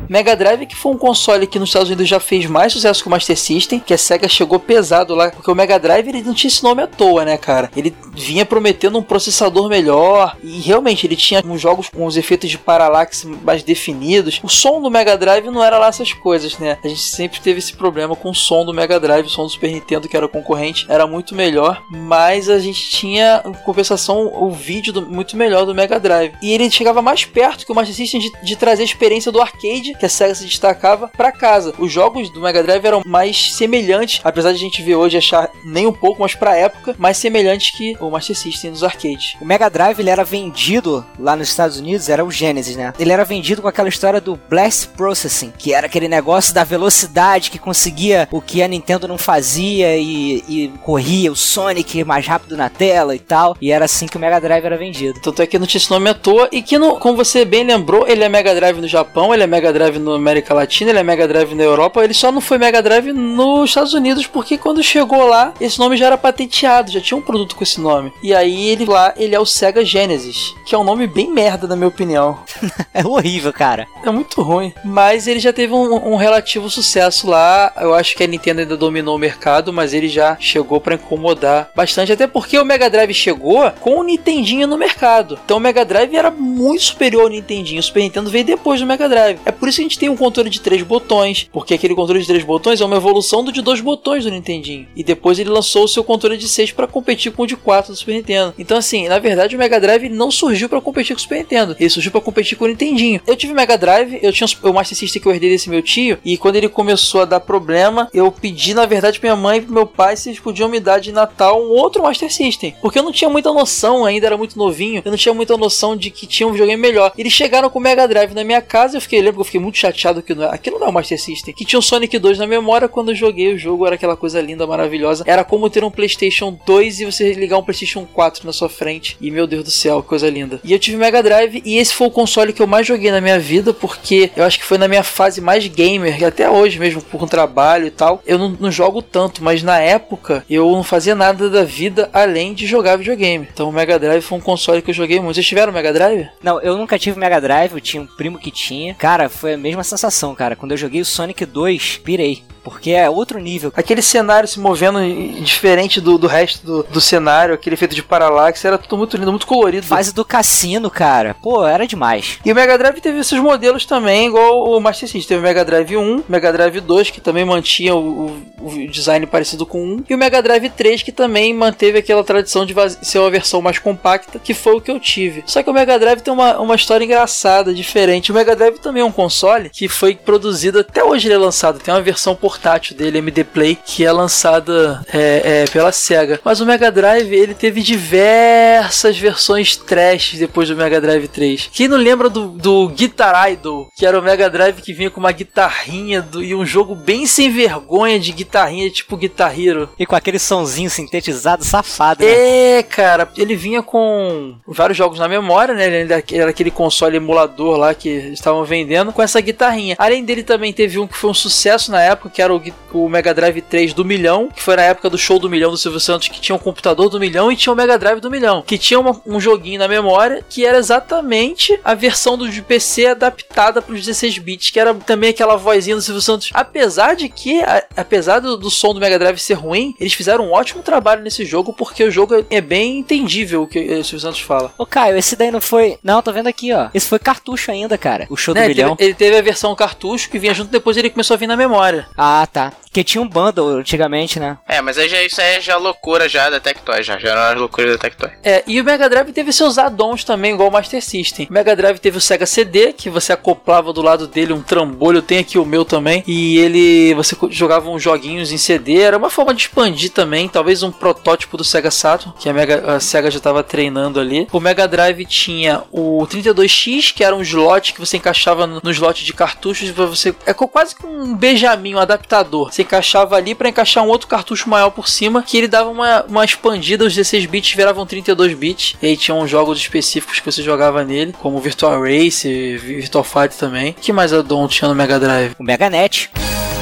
Mega 0.10 0.36
Drive 0.36 0.66
que 0.66 0.76
foi 0.76 0.91
um 0.91 0.97
console 0.97 1.45
que 1.45 1.60
nos 1.60 1.70
Estados 1.70 1.88
Unidos 1.88 2.07
já 2.07 2.20
fez 2.20 2.47
mais 2.47 2.74
sucesso 2.74 3.03
que 3.03 3.07
o 3.07 3.12
Master 3.12 3.38
System, 3.38 3.80
que 3.80 3.93
a 3.93 3.97
SEGA 3.97 4.28
chegou 4.28 4.60
pesado 4.60 5.14
lá, 5.14 5.30
porque 5.30 5.49
o 5.51 5.55
Mega 5.55 5.80
Drive 5.80 6.07
ele 6.07 6.24
não 6.24 6.34
tinha 6.34 6.49
esse 6.49 6.64
nome 6.64 6.82
à 6.82 6.88
toa, 6.88 7.24
né, 7.24 7.38
cara? 7.38 7.70
Ele 7.76 7.95
vinha 8.16 8.45
prometendo 8.45 8.97
um 8.97 9.03
processador 9.03 9.70
melhor 9.70 10.36
e 10.43 10.60
realmente 10.60 11.05
ele 11.05 11.16
tinha 11.16 11.43
uns 11.45 11.62
jogos 11.62 11.89
com 11.89 12.05
os 12.05 12.18
efeitos 12.18 12.49
de 12.49 12.57
paralaxe 12.57 13.28
mais 13.28 13.62
definidos. 13.62 14.39
O 14.43 14.49
som 14.49 14.82
do 14.82 14.89
Mega 14.89 15.16
Drive 15.16 15.45
não 15.45 15.64
era 15.64 15.78
lá 15.78 15.88
essas 15.88 16.12
coisas, 16.12 16.57
né? 16.57 16.78
A 16.84 16.88
gente 16.88 17.01
sempre 17.01 17.39
teve 17.39 17.60
esse 17.60 17.74
problema 17.74 18.16
com 18.16 18.32
o 18.32 18.36
som 18.36 18.66
do 18.66 18.74
Mega 18.74 18.99
Drive, 18.99 19.28
o 19.28 19.30
som 19.30 19.43
do 19.43 19.49
Super 19.49 19.72
Nintendo 19.72 20.07
que 20.07 20.18
era 20.18 20.28
concorrente, 20.28 20.86
era 20.89 21.05
muito 21.05 21.36
melhor, 21.36 21.84
mas 21.89 22.49
a 22.49 22.57
gente 22.57 22.89
tinha 22.89 23.43
em 23.45 23.53
compensação 23.64 24.32
o 24.34 24.49
vídeo 24.51 24.91
do, 24.91 25.01
muito 25.03 25.38
melhor 25.38 25.66
do 25.66 25.76
Mega 25.76 25.99
Drive. 25.99 26.34
E 26.41 26.51
ele 26.51 26.70
chegava 26.72 27.01
mais 27.01 27.26
perto 27.26 27.66
que 27.66 27.72
o 27.72 27.76
Master 27.76 27.95
System 27.95 28.20
de, 28.20 28.32
de 28.43 28.55
trazer 28.55 28.82
a 28.82 28.86
experiência 28.86 29.32
do 29.32 29.39
arcade 29.39 29.93
que 29.99 30.05
a 30.05 30.09
SEGA 30.09 30.35
se 30.35 30.45
destacava 30.45 31.09
para 31.09 31.31
casa. 31.31 31.73
Os 31.77 31.91
jogos 31.91 32.31
do 32.31 32.41
Mega 32.41 32.63
Drive 32.63 32.85
eram 32.85 33.01
mais 33.05 33.53
semelhantes, 33.53 34.21
apesar 34.23 34.51
de 34.51 34.57
a 34.57 34.61
gente 34.61 34.81
ver 34.81 34.95
hoje 34.95 35.17
achar 35.17 35.49
nem 35.65 35.85
um 35.85 35.93
pouco, 35.93 36.21
mas 36.21 36.35
pra 36.35 36.55
época, 36.55 36.95
mais 36.97 37.17
semelhantes 37.17 37.71
que 37.71 37.95
o 37.99 38.09
Master 38.09 38.35
System 38.35 38.71
nos 38.71 38.83
arcades. 38.83 39.35
O 39.41 39.45
Mega 39.45 39.69
Drive 39.69 39.99
ele 39.99 40.09
era 40.09 40.23
vendido 40.23 41.05
lá 41.19 41.35
nos 41.35 41.49
Estados 41.49 41.77
Unidos, 41.77 42.09
era 42.09 42.23
o 42.23 42.31
Genesis, 42.31 42.75
né? 42.75 42.93
Ele 42.97 43.11
era 43.11 43.25
vendido 43.25 43.61
com 43.61 43.67
aquela 43.67 43.89
história 43.89 44.21
do 44.21 44.39
Blast 44.49 44.87
Processing, 44.89 45.51
que 45.57 45.73
era 45.73 45.87
aquele 45.87 46.07
negócio 46.07 46.53
da 46.53 46.63
velocidade 46.63 47.51
que 47.51 47.59
conseguia 47.59 48.27
o 48.31 48.41
que 48.41 48.63
a 48.63 48.67
Nintendo 48.67 49.07
não 49.07 49.17
fazia 49.17 49.97
e, 49.97 50.43
e 50.47 50.73
corria 50.83 51.31
o 51.31 51.35
Sonic 51.35 52.03
mais 52.03 52.25
rápido 52.25 52.55
na 52.55 52.69
tela 52.69 53.15
e 53.15 53.19
tal. 53.19 53.57
E 53.61 53.71
era 53.71 53.85
assim 53.85 54.07
que 54.07 54.17
o 54.17 54.19
Mega 54.19 54.39
Drive 54.39 54.65
era 54.65 54.77
vendido. 54.77 55.19
Tanto 55.19 55.41
é 55.41 55.47
que 55.47 55.59
não 55.59 55.67
tinha 55.67 55.79
esse 55.79 55.91
nome 55.91 56.09
à 56.09 56.13
toa 56.13 56.47
e 56.51 56.61
que, 56.61 56.77
no, 56.77 56.97
como 56.99 57.17
você 57.17 57.43
bem 57.43 57.63
lembrou, 57.63 58.07
ele 58.07 58.23
é 58.23 58.29
Mega 58.29 58.55
Drive 58.55 58.79
no 58.79 58.87
Japão, 58.87 59.33
ele 59.33 59.43
é 59.43 59.47
Mega 59.47 59.73
Drive 59.73 59.88
Drive 59.89 59.99
na 59.99 60.15
América 60.15 60.53
Latina, 60.53 60.91
ele 60.91 60.99
é 60.99 61.03
Mega 61.03 61.27
Drive 61.27 61.55
na 61.55 61.63
Europa, 61.63 62.03
ele 62.03 62.13
só 62.13 62.31
não 62.31 62.41
foi 62.41 62.57
Mega 62.57 62.81
Drive 62.81 63.11
nos 63.11 63.69
Estados 63.69 63.93
Unidos 63.93 64.27
porque 64.27 64.57
quando 64.57 64.83
chegou 64.83 65.25
lá, 65.25 65.53
esse 65.59 65.79
nome 65.79 65.97
já 65.97 66.07
era 66.07 66.17
patenteado, 66.17 66.91
já 66.91 67.01
tinha 67.01 67.17
um 67.17 67.21
produto 67.21 67.55
com 67.55 67.63
esse 67.63 67.81
nome. 67.81 68.13
E 68.21 68.33
aí 68.33 68.67
ele 68.69 68.85
lá, 68.85 69.13
ele 69.17 69.35
é 69.35 69.39
o 69.39 69.45
Sega 69.45 69.83
Genesis, 69.83 70.53
que 70.65 70.75
é 70.75 70.77
um 70.77 70.83
nome 70.83 71.07
bem 71.07 71.31
merda 71.31 71.67
na 71.67 71.75
minha 71.75 71.87
opinião. 71.87 72.39
é 72.93 73.05
horrível, 73.05 73.51
cara. 73.51 73.87
É 74.03 74.11
muito 74.11 74.41
ruim. 74.41 74.73
Mas 74.83 75.27
ele 75.27 75.39
já 75.39 75.51
teve 75.51 75.73
um, 75.73 76.13
um, 76.13 76.15
relativo 76.15 76.69
sucesso 76.69 77.27
lá. 77.27 77.73
Eu 77.77 77.93
acho 77.93 78.15
que 78.15 78.23
a 78.23 78.27
Nintendo 78.27 78.61
ainda 78.61 78.77
dominou 78.77 79.15
o 79.15 79.19
mercado, 79.19 79.73
mas 79.73 79.93
ele 79.93 80.07
já 80.07 80.37
chegou 80.39 80.79
para 80.79 80.95
incomodar 80.95 81.71
bastante, 81.75 82.11
até 82.11 82.27
porque 82.27 82.57
o 82.57 82.65
Mega 82.65 82.89
Drive 82.89 83.13
chegou 83.13 83.69
com 83.79 83.99
o 83.99 84.03
Nintendinho 84.03 84.67
no 84.67 84.77
mercado. 84.77 85.39
Então 85.43 85.57
o 85.57 85.59
Mega 85.59 85.83
Drive 85.83 86.15
era 86.15 86.29
muito 86.29 86.83
superior 86.83 87.23
ao 87.23 87.29
Nintendinho. 87.29 87.79
O 87.79 87.83
Super 87.83 88.01
Nintendo 88.01 88.29
veio 88.29 88.45
depois 88.45 88.79
do 88.79 88.85
Mega 88.85 89.09
Drive. 89.09 89.39
É 89.45 89.51
por 89.51 89.69
isso 89.69 89.78
que 89.80 89.82
a 89.82 89.88
gente 89.88 89.99
tem 89.99 90.09
um 90.09 90.17
controle 90.17 90.49
de 90.49 90.59
três 90.59 90.84
botões, 90.84 91.49
porque 91.51 91.73
aquele 91.73 91.95
controle 91.95 92.21
de 92.21 92.27
três 92.27 92.43
botões 92.43 92.82
é 92.82 92.86
uma 92.86 92.97
evolução 92.97 93.43
do 93.43 93.51
de 93.51 93.61
dois 93.61 93.80
botões 93.80 94.25
do 94.25 94.32
Nintendinho. 94.32 94.88
E 94.95 95.03
depois 95.03 95.39
ele 95.39 95.49
lançou 95.49 95.86
o 95.86 95.88
seu 95.88 96.03
controle 96.03 96.38
de 96.38 96.47
seis 96.47 96.71
para 96.71 96.88
competir 96.88 97.32
com 97.32 97.43
o 97.43 97.47
de 97.47 97.55
quatro 97.55 97.93
do 97.93 97.97
Super 97.97 98.13
Nintendo. 98.13 98.53
Então, 98.57 98.77
assim, 98.77 99.07
na 99.07 99.19
verdade, 99.19 99.55
o 99.55 99.59
Mega 99.59 99.80
Drive 99.80 100.09
não 100.09 100.30
surgiu 100.30 100.67
para 100.67 100.82
competir 100.82 101.15
com 101.15 101.19
o 101.19 101.21
Super 101.21 101.39
Nintendo, 101.39 101.75
ele 101.80 101.89
surgiu 101.89 102.11
para 102.11 102.21
competir 102.21 102.57
com 102.57 102.65
o 102.65 102.67
Nintendinho. 102.67 103.21
Eu 103.25 103.36
tive 103.36 103.53
Mega 103.53 103.77
Drive, 103.77 104.19
eu 104.21 104.34
tinha 104.34 104.47
o 104.63 104.73
Master 104.73 104.97
System 104.97 105.21
que 105.21 105.27
eu 105.27 105.34
herdei 105.34 105.49
desse 105.49 105.69
meu 105.69 105.82
tio, 105.82 106.17
e 106.25 106.38
quando 106.38 106.57
ele 106.57 106.67
começou 106.67 107.21
a 107.21 107.25
dar 107.25 107.39
problema, 107.39 108.09
eu 108.13 108.32
pedi, 108.32 108.73
na 108.73 108.86
verdade, 108.86 109.19
pra 109.19 109.30
minha 109.30 109.41
mãe 109.41 109.59
e 109.59 109.61
pro 109.61 109.73
meu 109.73 109.86
pai 109.86 110.17
se 110.17 110.30
eles 110.30 110.39
podiam 110.39 110.67
me 110.67 110.80
dar 110.80 110.99
de 110.99 111.11
Natal 111.11 111.61
um 111.61 111.71
outro 111.71 112.03
Master 112.03 112.32
System, 112.32 112.75
porque 112.82 112.99
eu 112.99 113.03
não 113.03 113.11
tinha 113.11 113.30
muita 113.30 113.53
noção, 113.53 114.05
ainda 114.05 114.27
era 114.27 114.38
muito 114.38 114.57
novinho, 114.57 115.01
eu 115.03 115.11
não 115.11 115.17
tinha 115.17 115.34
muita 115.34 115.55
noção 115.57 115.95
de 115.95 116.09
que 116.09 116.27
tinha 116.27 116.47
um 116.47 116.51
videogame 116.51 116.82
melhor. 116.82 117.11
Eles 117.17 117.32
chegaram 117.32 117.69
com 117.69 117.80
o 117.80 117.82
Mega 117.82 118.07
Drive 118.07 118.34
na 118.34 118.43
minha 118.43 118.61
casa, 118.61 118.97
eu 118.97 119.01
fiquei, 119.01 119.19
lembro 119.19 119.36
que 119.36 119.41
eu 119.41 119.45
fiquei 119.45 119.59
muito 119.59 119.68
chateado 119.78 120.22
que 120.22 120.34
não, 120.34 120.43
é, 120.43 120.53
aquilo 120.53 120.80
não 120.80 120.88
é 120.88 120.89
o 120.89 120.93
Master 120.93 121.20
System. 121.20 121.53
Que 121.53 121.65
tinha 121.65 121.80
o 121.80 121.84
Sonic 121.84 122.17
2 122.17 122.38
na 122.38 122.47
memória 122.47 122.88
quando 122.88 123.09
eu 123.09 123.15
joguei 123.15 123.53
o 123.53 123.57
jogo, 123.57 123.86
era 123.86 123.95
aquela 123.95 124.15
coisa 124.15 124.41
linda, 124.41 124.65
maravilhosa. 124.65 125.24
Era 125.28 125.43
como 125.43 125.70
ter 125.70 125.84
um 125.84 125.91
PlayStation 125.91 126.57
2 126.65 127.01
e 127.01 127.05
você 127.05 127.34
ligar 127.34 127.57
um 127.57 127.63
PlayStation 127.63 128.05
4 128.05 128.45
na 128.45 128.53
sua 128.53 128.70
frente. 128.70 129.17
E 129.22 129.32
meu 129.32 129.45
Deus 129.47 129.63
do 129.63 129.72
céu, 129.72 130.01
coisa 130.01 130.30
linda. 130.30 130.59
E 130.63 130.74
eu 130.74 130.80
tive 130.80 130.97
Mega 130.97 131.22
Drive 131.22 131.61
e 131.65 131.78
esse 131.78 131.93
foi 131.93 132.07
o 132.07 132.11
console 132.11 132.53
que 132.53 132.61
eu 132.61 132.67
mais 132.67 132.86
joguei 132.86 133.11
na 133.11 133.22
minha 133.22 133.39
vida, 133.39 133.74
porque 133.74 134.32
eu 134.36 134.43
acho 134.43 134.59
que 134.59 134.65
foi 134.65 134.78
na 134.78 134.88
minha 134.88 135.03
fase 135.03 135.41
mais 135.41 135.65
gamer, 135.67 136.20
e 136.20 136.26
até 136.26 136.49
hoje 136.49 136.80
mesmo, 136.80 137.01
por 137.01 137.24
um 137.24 137.28
trabalho 137.28 137.88
e 137.88 137.91
tal. 137.91 138.22
Eu 138.26 138.38
não, 138.38 138.49
não 138.59 138.72
jogo 138.72 139.01
tanto, 139.01 139.43
mas 139.43 139.63
na 139.63 139.80
época 139.80 140.43
eu 140.49 140.72
não 140.72 140.84
fazia 140.84 141.15
nada 141.15 141.49
da 141.49 141.63
vida 141.63 142.09
além 142.13 142.53
de 142.53 142.65
jogar 142.65 142.97
videogame. 142.97 143.47
Então 143.51 143.70
o 143.70 143.72
Mega 143.72 143.99
Drive 143.99 144.22
foi 144.22 144.38
um 144.38 144.41
console 144.41 144.82
que 144.82 144.89
eu 144.89 144.95
joguei 144.95 145.20
muito. 145.20 145.36
Vocês 145.36 145.47
tiveram 145.47 145.74
Mega 145.74 145.93
Drive? 145.93 146.28
Não, 146.41 146.59
eu 146.61 146.78
nunca 146.78 146.97
tive 146.97 147.20
Mega 147.20 147.39
Drive, 147.39 147.74
eu 147.74 147.82
tinha 147.82 148.01
um 148.01 148.07
primo 148.07 148.39
que 148.39 148.51
tinha. 148.51 148.93
Cara, 148.95 149.30
foi 149.30 149.53
mesma 149.60 149.84
sensação, 149.84 150.34
cara. 150.34 150.55
Quando 150.55 150.72
eu 150.72 150.78
joguei 150.78 151.01
o 151.01 151.05
Sonic 151.05 151.45
2, 151.45 151.97
pirei 151.97 152.43
porque 152.64 152.91
é 152.91 153.10
outro 153.10 153.39
nível. 153.39 153.72
Aquele 153.76 154.01
cenário 154.01 154.47
se 154.47 154.60
movendo 154.60 154.99
diferente 155.43 155.99
do, 156.01 156.18
do 156.18 156.28
resto 156.28 156.66
do, 156.66 156.84
do 156.84 157.01
cenário, 157.01 157.53
aquele 157.53 157.74
efeito 157.76 157.95
de 157.95 158.03
paralaxe, 158.03 158.66
era 158.66 158.78
tudo 158.78 158.97
muito 158.97 159.18
lindo, 159.18 159.32
muito 159.32 159.47
colorido. 159.47 159.86
Fase 159.86 160.14
do 160.14 160.26
cassino, 160.26 160.89
cara. 160.89 161.36
Pô, 161.41 161.66
era 161.66 161.88
demais. 161.88 162.39
E 162.45 162.51
o 162.51 162.55
Mega 162.55 162.78
Drive 162.78 162.99
teve 163.01 163.20
esses 163.20 163.39
modelos 163.39 163.86
também, 163.86 164.28
igual 164.28 164.70
o 164.70 164.80
Master 164.80 165.07
System. 165.10 165.30
Teve 165.30 165.39
o 165.41 165.43
Mega 165.43 165.64
Drive 165.66 165.95
1, 165.97 166.24
Mega 166.28 166.51
Drive 166.51 166.80
2, 166.82 167.10
que 167.10 167.22
também 167.22 167.45
mantinha 167.45 167.95
o, 167.95 168.28
o- 168.60 168.88
design 168.89 169.26
parecido 169.26 169.66
com 169.66 169.82
1, 169.84 170.03
e 170.10 170.16
o 170.16 170.18
Mega 170.18 170.41
Drive 170.41 170.70
3, 170.70 171.03
que 171.03 171.12
também 171.12 171.53
manteve 171.53 171.99
aquela 171.99 172.24
tradição 172.24 172.66
de 172.66 172.74
ser 173.01 173.20
uma 173.20 173.30
versão 173.30 173.62
mais 173.62 173.80
compacta, 173.80 174.39
que 174.39 174.53
foi 174.53 174.76
o 174.76 174.82
que 174.82 174.91
eu 174.91 174.99
tive. 174.99 175.43
Só 175.45 175.62
que 175.64 175.70
o 175.70 175.74
Mega 175.74 175.97
Drive 175.99 176.22
tem 176.22 176.34
uma, 176.34 176.57
uma 176.60 176.76
história 176.76 177.03
engraçada, 177.05 177.74
diferente. 177.74 178.32
O 178.32 178.36
Mega 178.36 178.55
Drive 178.55 178.80
também 178.80 179.01
é 179.01 179.05
um 179.05 179.12
console 179.12 179.70
que 179.70 179.88
foi 179.88 180.16
produzido, 180.16 180.80
até 180.80 181.03
hoje 181.03 181.28
ele 181.28 181.36
é 181.36 181.38
lançado, 181.38 181.80
tem 181.80 181.93
uma 181.93 182.01
versão 182.01 182.36
portátil 182.53 182.95
dele, 182.97 183.19
MD 183.19 183.43
Play, 183.43 183.77
que 183.85 184.03
é 184.03 184.11
lançada 184.11 185.03
é, 185.13 185.63
é, 185.63 185.65
pela 185.71 185.91
SEGA. 185.91 186.39
Mas 186.43 186.59
o 186.59 186.65
Mega 186.65 186.91
Drive, 186.91 187.31
ele 187.31 187.53
teve 187.53 187.81
diversas 187.81 189.17
versões 189.17 189.75
trash 189.75 190.33
depois 190.39 190.67
do 190.67 190.75
Mega 190.75 190.99
Drive 190.99 191.27
3. 191.27 191.69
Quem 191.71 191.87
não 191.87 191.97
lembra 191.97 192.27
do, 192.27 192.47
do 192.47 192.89
Guitar 192.89 193.51
Idol, 193.51 193.87
que 193.95 194.03
era 194.05 194.17
o 194.19 194.21
Mega 194.23 194.49
Drive 194.49 194.81
que 194.81 194.93
vinha 194.93 195.11
com 195.11 195.19
uma 195.19 195.31
guitarrinha 195.31 196.21
do- 196.23 196.43
e 196.43 196.55
um 196.55 196.65
jogo 196.65 196.95
bem 196.95 197.27
sem 197.27 197.51
vergonha 197.51 198.19
de 198.19 198.31
guitarrinha, 198.31 198.89
tipo 198.89 199.15
Guitar 199.15 199.57
Hero. 199.59 199.87
E 199.99 200.05
com 200.07 200.15
aquele 200.15 200.39
sonzinho 200.39 200.89
sintetizado 200.89 201.63
safado, 201.63 202.23
né? 202.25 202.31
É, 202.79 202.83
cara, 202.83 203.29
ele 203.37 203.55
vinha 203.55 203.83
com 203.83 204.55
vários 204.67 204.97
jogos 204.97 205.19
na 205.19 205.27
memória, 205.27 205.75
né? 205.75 205.85
Ele 205.85 206.13
era 206.33 206.49
aquele 206.49 206.71
console 206.71 207.17
emulador 207.17 207.77
lá 207.77 207.93
que 207.93 208.09
estavam 208.09 208.63
vendendo 208.63 209.13
com 209.13 209.21
essa 209.21 209.39
guitarrinha. 209.39 209.95
Além 209.99 210.23
dele, 210.23 210.41
também 210.41 210.73
teve 210.73 210.97
um 210.97 211.05
que 211.05 211.15
foi 211.17 211.29
um 211.29 211.33
sucesso 211.33 211.91
na 211.91 212.01
época, 212.01 212.29
que 212.39 212.43
era 212.43 212.55
o, 212.55 212.61
o 212.93 213.09
Mega 213.09 213.33
Drive 213.33 213.59
3 213.61 213.93
do 213.93 214.05
milhão, 214.05 214.47
que 214.47 214.61
foi 214.63 214.77
na 214.77 214.83
época 214.83 215.09
do 215.09 215.17
show 215.17 215.37
do 215.37 215.49
milhão 215.49 215.69
do 215.71 215.77
Silvio 215.77 215.99
Santos, 215.99 216.29
que 216.29 216.39
tinha 216.39 216.55
um 216.55 216.59
computador 216.59 217.09
do 217.09 217.19
milhão 217.19 217.51
e 217.51 217.55
tinha 217.57 217.73
o 217.73 217.75
Mega 217.75 217.97
Drive 217.99 218.21
do 218.21 218.31
milhão, 218.31 218.61
que 218.65 218.77
tinha 218.77 218.97
uma- 218.97 219.21
um 219.25 219.41
joguinho 219.41 219.77
na 219.77 219.89
memória 219.89 220.41
que 220.49 220.65
era 220.65 220.77
exatamente 220.77 221.77
a 221.83 221.93
versão 221.93 222.37
do 222.37 222.47
PC 222.63 223.07
adaptada 223.07 223.81
para 223.81 223.93
os 223.93 223.99
16 224.05 224.37
bits, 224.37 224.69
que 224.71 224.79
era 224.79 224.93
também 224.93 225.31
aquela 225.31 225.57
vozinha 225.57 225.97
do 225.97 226.01
Silvio 226.01 226.21
Santos. 226.21 226.49
Apesar 226.53 227.13
de 227.15 227.27
que, 227.27 227.61
a- 227.61 227.83
apesar 227.97 228.39
do, 228.39 228.55
do 228.55 228.69
som 228.69 228.93
do 228.93 229.01
Mega 229.01 229.19
Drive 229.19 229.37
ser 229.39 229.55
ruim, 229.55 229.93
eles 229.99 230.13
fizeram 230.13 230.45
um 230.47 230.53
ótimo 230.53 230.81
trabalho 230.81 231.21
nesse 231.21 231.43
jogo, 231.43 231.73
porque 231.73 232.05
o 232.05 232.11
jogo 232.11 232.45
é 232.49 232.61
bem 232.61 232.99
entendível 232.99 233.63
o 233.63 233.67
que 233.67 233.79
o 233.79 234.03
Silvio 234.03 234.19
Santos 234.21 234.39
fala. 234.39 234.71
Ô, 234.77 234.85
Caio, 234.85 235.17
esse 235.17 235.35
daí 235.35 235.51
não 235.51 235.59
foi. 235.59 235.97
Não, 236.01 236.21
tô 236.21 236.31
vendo 236.31 236.47
aqui, 236.47 236.71
ó. 236.71 236.87
Esse 236.93 237.07
foi 237.07 237.19
cartucho 237.19 237.69
ainda, 237.69 237.97
cara. 237.97 238.27
O 238.29 238.37
show 238.37 238.53
do 238.53 238.59
Né, 238.59 238.65
ele, 238.67 238.75
milhão. 238.75 238.95
teve, 238.95 239.09
ele 239.09 239.15
teve 239.15 239.37
a 239.37 239.41
versão 239.41 239.75
cartucho 239.75 240.29
que 240.29 240.39
vinha 240.39 240.53
junto, 240.53 240.71
depois 240.71 240.95
ele 240.95 241.09
começou 241.09 241.33
a 241.33 241.37
vir 241.37 241.47
na 241.47 241.57
memória. 241.57 242.07
Ah, 242.15 242.28
tá. 242.47 242.71
Porque 242.99 243.03
tinha 243.05 243.21
um 243.21 243.29
bundle 243.29 243.77
antigamente, 243.77 244.41
né? 244.41 244.57
É, 244.67 244.81
mas 244.81 244.97
aí 244.97 245.07
já, 245.07 245.23
isso 245.23 245.39
aí 245.39 245.55
é 245.55 245.61
já 245.61 245.77
loucura 245.77 246.27
já 246.27 246.49
da 246.49 246.59
Tectoy, 246.59 247.01
já. 247.01 247.17
Já 247.17 247.29
era 247.29 247.51
a 247.51 247.53
loucura 247.53 247.93
da 247.93 247.97
Tectoy. 247.97 248.29
É, 248.43 248.61
e 248.67 248.81
o 248.81 248.83
Mega 248.83 249.09
Drive 249.09 249.31
teve 249.31 249.53
seus 249.53 249.77
add-ons 249.77 250.25
também, 250.25 250.53
igual 250.53 250.67
o 250.67 250.71
Master 250.71 251.01
System. 251.01 251.47
O 251.49 251.53
Mega 251.53 251.73
Drive 251.77 251.99
teve 251.99 252.17
o 252.17 252.21
Sega 252.21 252.45
CD, 252.45 252.91
que 252.91 253.09
você 253.09 253.31
acoplava 253.31 253.93
do 253.93 254.01
lado 254.01 254.27
dele 254.27 254.51
um 254.51 254.61
trambolho, 254.61 255.21
tem 255.21 255.37
aqui 255.37 255.57
o 255.57 255.65
meu 255.65 255.85
também. 255.85 256.25
E 256.27 256.57
ele. 256.57 257.13
Você 257.13 257.37
jogava 257.49 257.89
uns 257.89 258.03
joguinhos 258.03 258.51
em 258.51 258.57
CD, 258.57 258.99
era 258.99 259.17
uma 259.17 259.29
forma 259.29 259.53
de 259.53 259.61
expandir 259.61 260.11
também, 260.11 260.49
talvez 260.49 260.83
um 260.83 260.91
protótipo 260.91 261.55
do 261.55 261.63
Sega 261.63 261.91
Saturn, 261.91 262.35
que 262.37 262.49
a, 262.49 262.53
Mega, 262.53 262.95
a 262.95 262.99
Sega 262.99 263.31
já 263.31 263.37
estava 263.37 263.63
treinando 263.63 264.19
ali. 264.19 264.45
O 264.51 264.59
Mega 264.59 264.85
Drive 264.87 265.25
tinha 265.25 265.83
o 265.89 266.27
32X, 266.27 267.13
que 267.13 267.23
era 267.23 267.33
um 267.33 267.41
slot 267.41 267.93
que 267.93 267.99
você 267.99 268.17
encaixava 268.17 268.67
no, 268.67 268.81
no 268.83 268.91
slot 268.91 269.23
de 269.23 269.31
cartuchos, 269.31 269.89
pra 269.91 270.05
você. 270.05 270.35
É 270.45 270.53
quase 270.53 270.95
que 270.95 271.05
um 271.05 271.33
Benjamin, 271.33 271.95
um 271.95 271.99
adaptador. 271.99 272.73
Você 272.73 272.88
encaixava 272.89 273.35
ali 273.35 273.53
para 273.53 273.69
encaixar 273.69 274.03
um 274.03 274.07
outro 274.07 274.27
cartucho 274.27 274.67
maior 274.67 274.89
por 274.89 275.07
cima, 275.07 275.43
que 275.43 275.55
ele 275.57 275.67
dava 275.67 275.89
uma, 275.91 276.25
uma 276.27 276.43
expandida, 276.43 277.05
os 277.05 277.13
16 277.13 277.45
bits 277.45 277.75
viravam 277.75 278.05
32 278.05 278.53
bits. 278.55 278.95
E 279.01 279.05
aí 279.05 279.15
tinham 279.15 279.47
jogos 279.47 279.77
específicos 279.77 280.39
que 280.39 280.45
você 280.51 280.63
jogava 280.63 281.03
nele, 281.03 281.33
como 281.39 281.59
Virtual 281.61 282.01
Race, 282.01 282.77
Virtual 282.77 283.23
Fight 283.23 283.55
também. 283.57 283.93
que 283.93 284.11
mais 284.11 284.33
addon 284.33 284.67
tinha 284.67 284.87
no 284.89 284.95
Mega 284.95 285.19
Drive? 285.19 285.53
O 285.59 285.63
Meganet. 285.63 286.31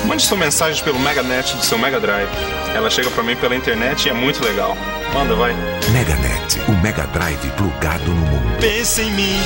Mande 0.06 0.24
sua 0.24 0.38
mensagem 0.38 0.82
pelo 0.84 0.98
Meganet 1.00 1.54
do 1.56 1.64
seu 1.64 1.78
Mega 1.78 2.00
Drive. 2.00 2.30
Ela 2.74 2.90
chega 2.90 3.10
pra 3.10 3.22
mim 3.24 3.36
pela 3.36 3.56
internet 3.56 4.06
e 4.06 4.10
é 4.10 4.14
muito 4.14 4.42
legal. 4.44 4.78
Manda, 5.14 5.36
vai. 5.36 5.54
Meganet, 5.92 6.60
o 6.70 6.72
Mega 6.82 7.04
Drive 7.08 7.52
plugado 7.58 8.06
no 8.06 8.16
mundo. 8.16 8.58
Pensa 8.62 9.02
em 9.02 9.12
mim, 9.12 9.38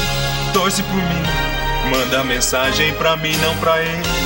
torce 0.53 0.83
por 0.83 0.95
mim. 0.95 1.89
Manda 1.89 2.23
mensagem 2.23 2.93
pra 2.93 3.17
mim, 3.17 3.35
não 3.37 3.57
pra 3.57 3.81
ele. 3.81 4.20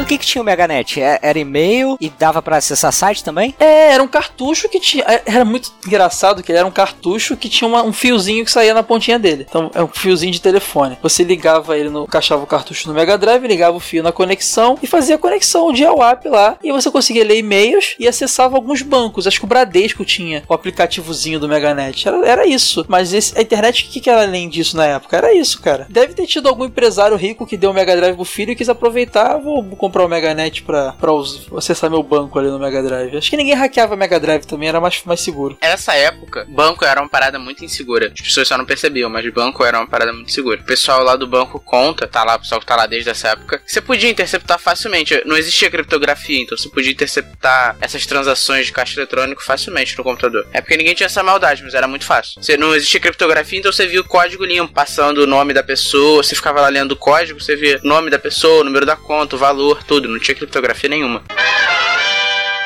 O 0.00 0.04
que 0.10 0.18
que 0.18 0.26
tinha 0.26 0.42
o 0.42 0.44
Meganet? 0.44 1.00
É- 1.00 1.18
Era 1.22 1.38
e-mail 1.38 1.96
e 2.00 2.08
dava 2.10 2.42
pra 2.42 2.56
acessar 2.56 2.92
site 2.92 3.22
também? 3.22 3.54
É, 3.60 3.92
era 3.92 4.02
um 4.02 4.08
cartucho 4.08 4.68
que 4.68 4.80
tinha. 4.80 5.04
é, 5.06 5.22
Era 5.26 5.44
muito 5.44 5.70
engraçado 5.86 6.42
que 6.42 6.50
ele 6.50 6.58
era 6.58 6.66
um 6.66 6.70
cartucho 6.70 7.36
que 7.36 7.48
tinha 7.48 7.68
uma- 7.68 7.82
um 7.84 7.92
fiozinho 7.92 8.44
que 8.44 8.50
saía 8.50 8.74
na 8.74 8.82
pontinha 8.82 9.18
dele. 9.18 9.46
Então 9.48 9.70
é 9.72 9.82
um 9.82 9.86
fiozinho 9.86 10.32
de 10.32 10.40
telefone. 10.40 10.98
Você 11.02 11.22
ligava 11.22 11.76
ele 11.78 11.90
no. 11.90 12.04
encaixava 12.04 12.42
o 12.42 12.46
cartucho 12.46 12.88
no 12.88 12.94
Mega 12.94 13.16
Drive, 13.16 13.46
ligava 13.46 13.76
o 13.76 13.80
fio 13.80 14.02
na 14.02 14.10
conexão 14.10 14.76
e 14.82 14.86
fazia 14.86 15.14
a 15.14 15.18
conexão 15.18 15.72
de 15.72 15.84
app 15.84 16.28
lá. 16.28 16.56
E 16.62 16.72
você 16.72 16.90
conseguia 16.90 17.24
ler 17.24 17.38
e-mails 17.38 17.94
e 17.98 18.08
acessava 18.08 18.56
alguns 18.56 18.82
bancos. 18.82 19.26
Acho 19.26 19.38
que 19.38 19.44
o 19.44 19.48
Bradesco 19.48 20.04
tinha 20.04 20.42
o 20.48 20.54
aplicativozinho 20.54 21.38
do 21.38 21.48
Meganet. 21.48 22.08
Era, 22.08 22.26
era 22.26 22.46
isso. 22.46 22.84
Mas 22.88 23.12
esse- 23.12 23.38
a 23.38 23.42
internet, 23.42 23.84
o 23.84 23.88
que, 23.92 24.00
que 24.00 24.10
era 24.10 24.22
além 24.22 24.48
disso 24.48 24.76
na 24.76 24.86
época? 24.86 25.16
Era 25.16 25.32
isso, 25.34 25.60
cara. 25.60 25.86
Deve 25.88 26.14
ter 26.14 26.26
tido 26.26 26.48
algum 26.48 26.64
empresário 26.64 27.16
rico 27.16 27.46
que 27.46 27.56
deu 27.56 27.70
o 27.70 27.74
Mega 27.74 27.94
Drive 27.96 28.16
pro 28.16 28.24
filho 28.24 28.50
e 28.52 28.56
quis 28.56 28.68
aproveitar. 28.68 29.38
Vou 29.38 29.62
comprar 29.76 29.89
o 29.90 30.08
Meganet 30.08 30.62
pra, 30.62 30.92
pra 30.92 31.10
acessar 31.56 31.90
meu 31.90 32.02
banco 32.02 32.38
ali 32.38 32.48
no 32.48 32.58
Mega 32.58 32.82
Drive. 32.82 33.16
Acho 33.16 33.30
que 33.30 33.36
ninguém 33.36 33.54
hackeava 33.54 33.96
Mega 33.96 34.20
Drive 34.20 34.44
também, 34.44 34.68
era 34.68 34.80
mais, 34.80 35.02
mais 35.04 35.20
seguro. 35.20 35.58
Nessa 35.60 35.94
época, 35.94 36.46
banco 36.48 36.84
era 36.84 37.00
uma 37.00 37.08
parada 37.08 37.38
muito 37.38 37.64
insegura. 37.64 38.12
As 38.12 38.20
pessoas 38.20 38.48
só 38.48 38.56
não 38.56 38.64
percebiam, 38.64 39.10
mas 39.10 39.28
banco 39.32 39.64
era 39.64 39.78
uma 39.78 39.86
parada 39.86 40.12
muito 40.12 40.32
segura. 40.32 40.60
O 40.60 40.64
pessoal 40.64 41.02
lá 41.02 41.16
do 41.16 41.26
banco 41.26 41.60
conta, 41.60 42.06
tá 42.06 42.24
lá, 42.24 42.36
o 42.36 42.40
pessoal 42.40 42.60
que 42.60 42.66
tá 42.66 42.76
lá 42.76 42.86
desde 42.86 43.10
essa 43.10 43.28
época, 43.28 43.62
você 43.66 43.80
podia 43.80 44.10
interceptar 44.10 44.58
facilmente. 44.58 45.22
Não 45.24 45.36
existia 45.36 45.70
criptografia, 45.70 46.40
então 46.40 46.56
você 46.56 46.68
podia 46.68 46.92
interceptar 46.92 47.76
essas 47.80 48.06
transações 48.06 48.66
de 48.66 48.72
caixa 48.72 48.98
eletrônico 48.98 49.42
facilmente 49.42 49.96
no 49.96 50.04
computador. 50.04 50.46
É 50.52 50.60
porque 50.60 50.76
ninguém 50.76 50.94
tinha 50.94 51.06
essa 51.06 51.22
maldade, 51.22 51.62
mas 51.62 51.74
era 51.74 51.88
muito 51.88 52.04
fácil. 52.04 52.42
Você 52.42 52.56
não 52.56 52.74
existia 52.74 53.00
criptografia, 53.00 53.58
então 53.58 53.72
você 53.72 53.86
via 53.86 54.00
o 54.00 54.04
código 54.04 54.44
limpo, 54.44 54.72
passando 54.72 55.18
o 55.18 55.26
nome 55.26 55.52
da 55.52 55.62
pessoa, 55.62 56.22
você 56.22 56.34
ficava 56.34 56.60
lá 56.60 56.68
lendo 56.68 56.92
o 56.92 56.96
código, 56.96 57.40
você 57.40 57.56
via 57.56 57.80
o 57.82 57.86
nome 57.86 58.10
da 58.10 58.18
pessoa, 58.18 58.60
o 58.60 58.64
número 58.64 58.84
da 58.84 58.96
conta, 58.96 59.36
o 59.36 59.38
valor, 59.38 59.69
tudo. 59.84 60.08
Não 60.08 60.18
tinha 60.18 60.34
criptografia 60.34 60.88
nenhuma. 60.88 61.22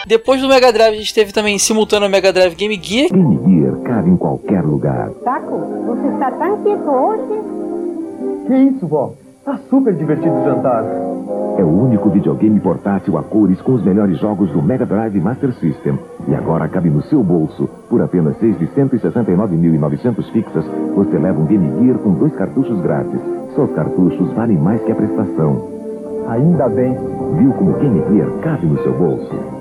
Depois 0.06 0.40
do 0.40 0.48
Mega 0.48 0.70
Drive, 0.70 0.94
a 0.94 0.98
gente 0.98 1.14
teve 1.14 1.32
também 1.32 1.58
simultâneo 1.58 2.08
o 2.08 2.10
Mega 2.10 2.32
Drive 2.32 2.54
Game 2.54 2.78
Gear. 2.82 3.08
Game 3.10 3.40
Gear 3.46 3.76
cabe 3.82 4.10
em 4.10 4.16
qualquer 4.16 4.62
lugar. 4.62 5.10
Taco, 5.24 5.58
você 5.86 6.08
está 6.08 6.30
tão 6.32 6.62
quieto 6.62 6.90
hoje? 6.90 8.46
Que 8.46 8.54
isso, 8.54 8.86
vó? 8.86 9.14
Tá 9.44 9.58
super 9.70 9.94
divertido 9.94 10.34
o 10.34 10.44
jantar. 10.44 10.84
É 11.58 11.62
o 11.62 11.68
único 11.68 12.10
videogame 12.10 12.58
portátil 12.60 13.16
a 13.16 13.22
cores 13.22 13.60
com 13.62 13.72
os 13.72 13.84
melhores 13.84 14.18
jogos 14.18 14.50
do 14.50 14.60
Mega 14.60 14.84
Drive 14.84 15.20
Master 15.20 15.52
System. 15.54 15.98
E 16.28 16.34
agora 16.34 16.68
cabe 16.68 16.90
no 16.90 17.02
seu 17.04 17.22
bolso. 17.22 17.66
Por 17.88 18.02
apenas 18.02 18.36
6 18.40 18.58
de 18.58 18.66
169.900 18.66 20.32
fixas, 20.32 20.64
você 20.94 21.18
leva 21.18 21.40
um 21.40 21.46
Game 21.46 21.80
Gear 21.80 21.98
com 21.98 22.12
dois 22.14 22.34
cartuchos 22.34 22.80
grátis. 22.82 23.20
Só 23.54 23.64
os 23.64 23.72
cartuchos 23.74 24.32
valem 24.32 24.58
mais 24.58 24.82
que 24.82 24.92
a 24.92 24.94
prestação. 24.94 25.83
Ainda 26.28 26.68
bem. 26.68 26.94
Viu 27.38 27.52
como 27.52 27.70
o 27.72 27.78
Game 27.78 28.02
Gear 28.08 28.30
cabe 28.40 28.66
no 28.66 28.82
seu 28.82 28.92
bolso? 28.92 29.54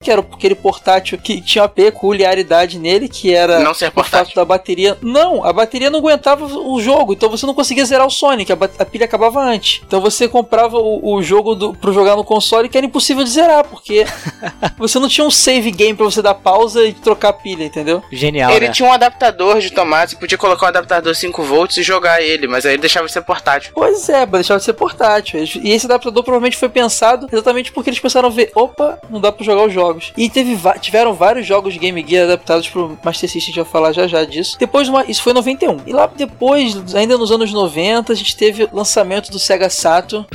Que 0.00 0.10
era 0.10 0.20
aquele 0.20 0.54
portátil 0.54 1.18
que 1.18 1.40
tinha 1.40 1.62
uma 1.62 1.68
peculiaridade 1.68 2.78
nele, 2.78 3.08
que 3.08 3.34
era 3.34 3.60
Não 3.60 3.74
ser 3.74 3.92
o 3.94 4.04
fato 4.04 4.34
da 4.34 4.44
bateria. 4.44 4.96
Não, 5.02 5.44
a 5.44 5.52
bateria 5.52 5.90
não 5.90 5.98
aguentava 5.98 6.44
o 6.46 6.80
jogo, 6.80 7.12
então 7.12 7.28
você 7.28 7.44
não 7.44 7.52
conseguia 7.52 7.84
zerar 7.84 8.06
o 8.06 8.10
Sonic, 8.10 8.52
a, 8.52 8.56
a 8.78 8.84
pilha 8.84 9.04
acabava 9.04 9.40
antes. 9.40 9.82
Então 9.84 10.00
você 10.00 10.28
comprava 10.28 10.78
o, 10.78 11.14
o 11.14 11.22
jogo 11.22 11.54
do, 11.54 11.74
pro 11.74 11.92
jogar 11.92 12.16
no 12.16 12.24
console 12.24 12.68
que 12.68 12.78
era 12.78 12.86
impossível 12.86 13.24
de 13.24 13.30
zerar, 13.30 13.64
porque 13.64 14.06
você 14.78 14.98
não 14.98 15.08
tinha 15.08 15.26
um 15.26 15.30
save 15.30 15.70
game 15.70 15.96
pra 15.96 16.06
você 16.06 16.22
dar 16.22 16.34
pausa 16.34 16.84
e 16.84 16.92
trocar 16.92 17.30
a 17.30 17.32
pilha, 17.32 17.64
entendeu? 17.64 18.02
Genial, 18.10 18.52
ele 18.52 18.68
né? 18.68 18.72
tinha 18.72 18.88
um 18.88 18.92
adaptador 18.92 19.58
de 19.58 19.70
tomate, 19.70 20.12
você 20.12 20.18
podia 20.18 20.38
colocar 20.38 20.66
um 20.66 20.68
adaptador 20.68 21.14
5 21.14 21.42
volts 21.42 21.76
e 21.76 21.82
jogar 21.82 22.22
ele, 22.22 22.46
mas 22.46 22.64
aí 22.64 22.74
ele 22.74 22.80
deixava 22.80 23.06
de 23.06 23.12
ser 23.12 23.22
portátil. 23.22 23.72
Pois 23.74 24.08
é, 24.08 24.24
deixar 24.24 24.56
de 24.56 24.64
ser 24.64 24.74
portátil. 24.74 25.40
E 25.40 25.72
esse 25.72 25.86
adaptador 25.86 26.07
provavelmente 26.12 26.56
foi 26.56 26.68
pensado 26.68 27.28
exatamente 27.32 27.72
porque 27.72 27.90
eles 27.90 28.00
pensaram 28.00 28.30
ver, 28.30 28.50
opa, 28.54 28.98
não 29.10 29.20
dá 29.20 29.30
pra 29.32 29.44
jogar 29.44 29.66
os 29.66 29.72
jogos. 29.72 30.12
E 30.16 30.28
teve, 30.28 30.56
tiveram 30.80 31.14
vários 31.14 31.46
jogos 31.46 31.72
de 31.74 31.78
Game 31.78 32.04
Gear 32.06 32.24
adaptados 32.24 32.68
pro 32.68 32.98
Master 33.04 33.28
System, 33.30 33.40
a 33.40 33.44
gente 33.46 33.56
vai 33.56 33.64
falar 33.64 33.92
já 33.92 34.06
já 34.06 34.24
disso. 34.24 34.56
Depois, 34.58 34.88
uma- 34.88 35.04
isso 35.06 35.22
foi 35.22 35.32
em 35.32 35.34
91. 35.36 35.78
E 35.86 35.92
lá 35.92 36.06
depois, 36.06 36.94
ainda 36.94 37.16
nos 37.18 37.30
anos 37.30 37.52
90, 37.52 38.12
a 38.12 38.16
gente 38.16 38.36
teve 38.36 38.64
o 38.64 38.68
lançamento 38.72 39.30
do 39.30 39.38
Sega 39.38 39.68
Saturn. 39.70 40.26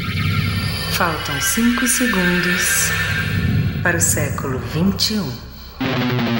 Faltam 0.92 1.42
5 1.42 1.88
segundos 1.88 2.90
para 3.82 3.98
o 3.98 4.02
século 4.02 4.58
um. 4.58 4.94
21. 4.94 6.34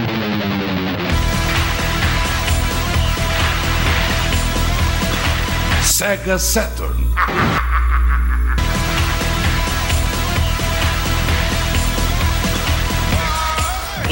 Sega 5.84 6.38
Saturn. 6.40 7.06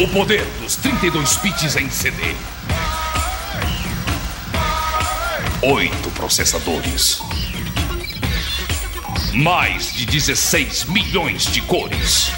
O 0.01 0.07
poder 0.07 0.43
dos 0.59 0.77
32 0.77 1.37
bits 1.37 1.75
em 1.75 1.87
CD. 1.87 2.35
Oito 5.61 6.09
processadores. 6.15 7.21
Mais 9.31 9.93
de 9.93 10.07
16 10.07 10.85
milhões 10.85 11.45
de 11.45 11.61
cores. 11.61 12.31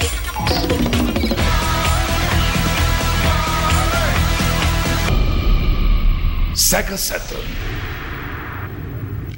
Sega 6.54 6.98
Saturn. 6.98 7.48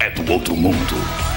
É 0.00 0.10
do 0.10 0.32
outro 0.32 0.56
mundo. 0.56 1.35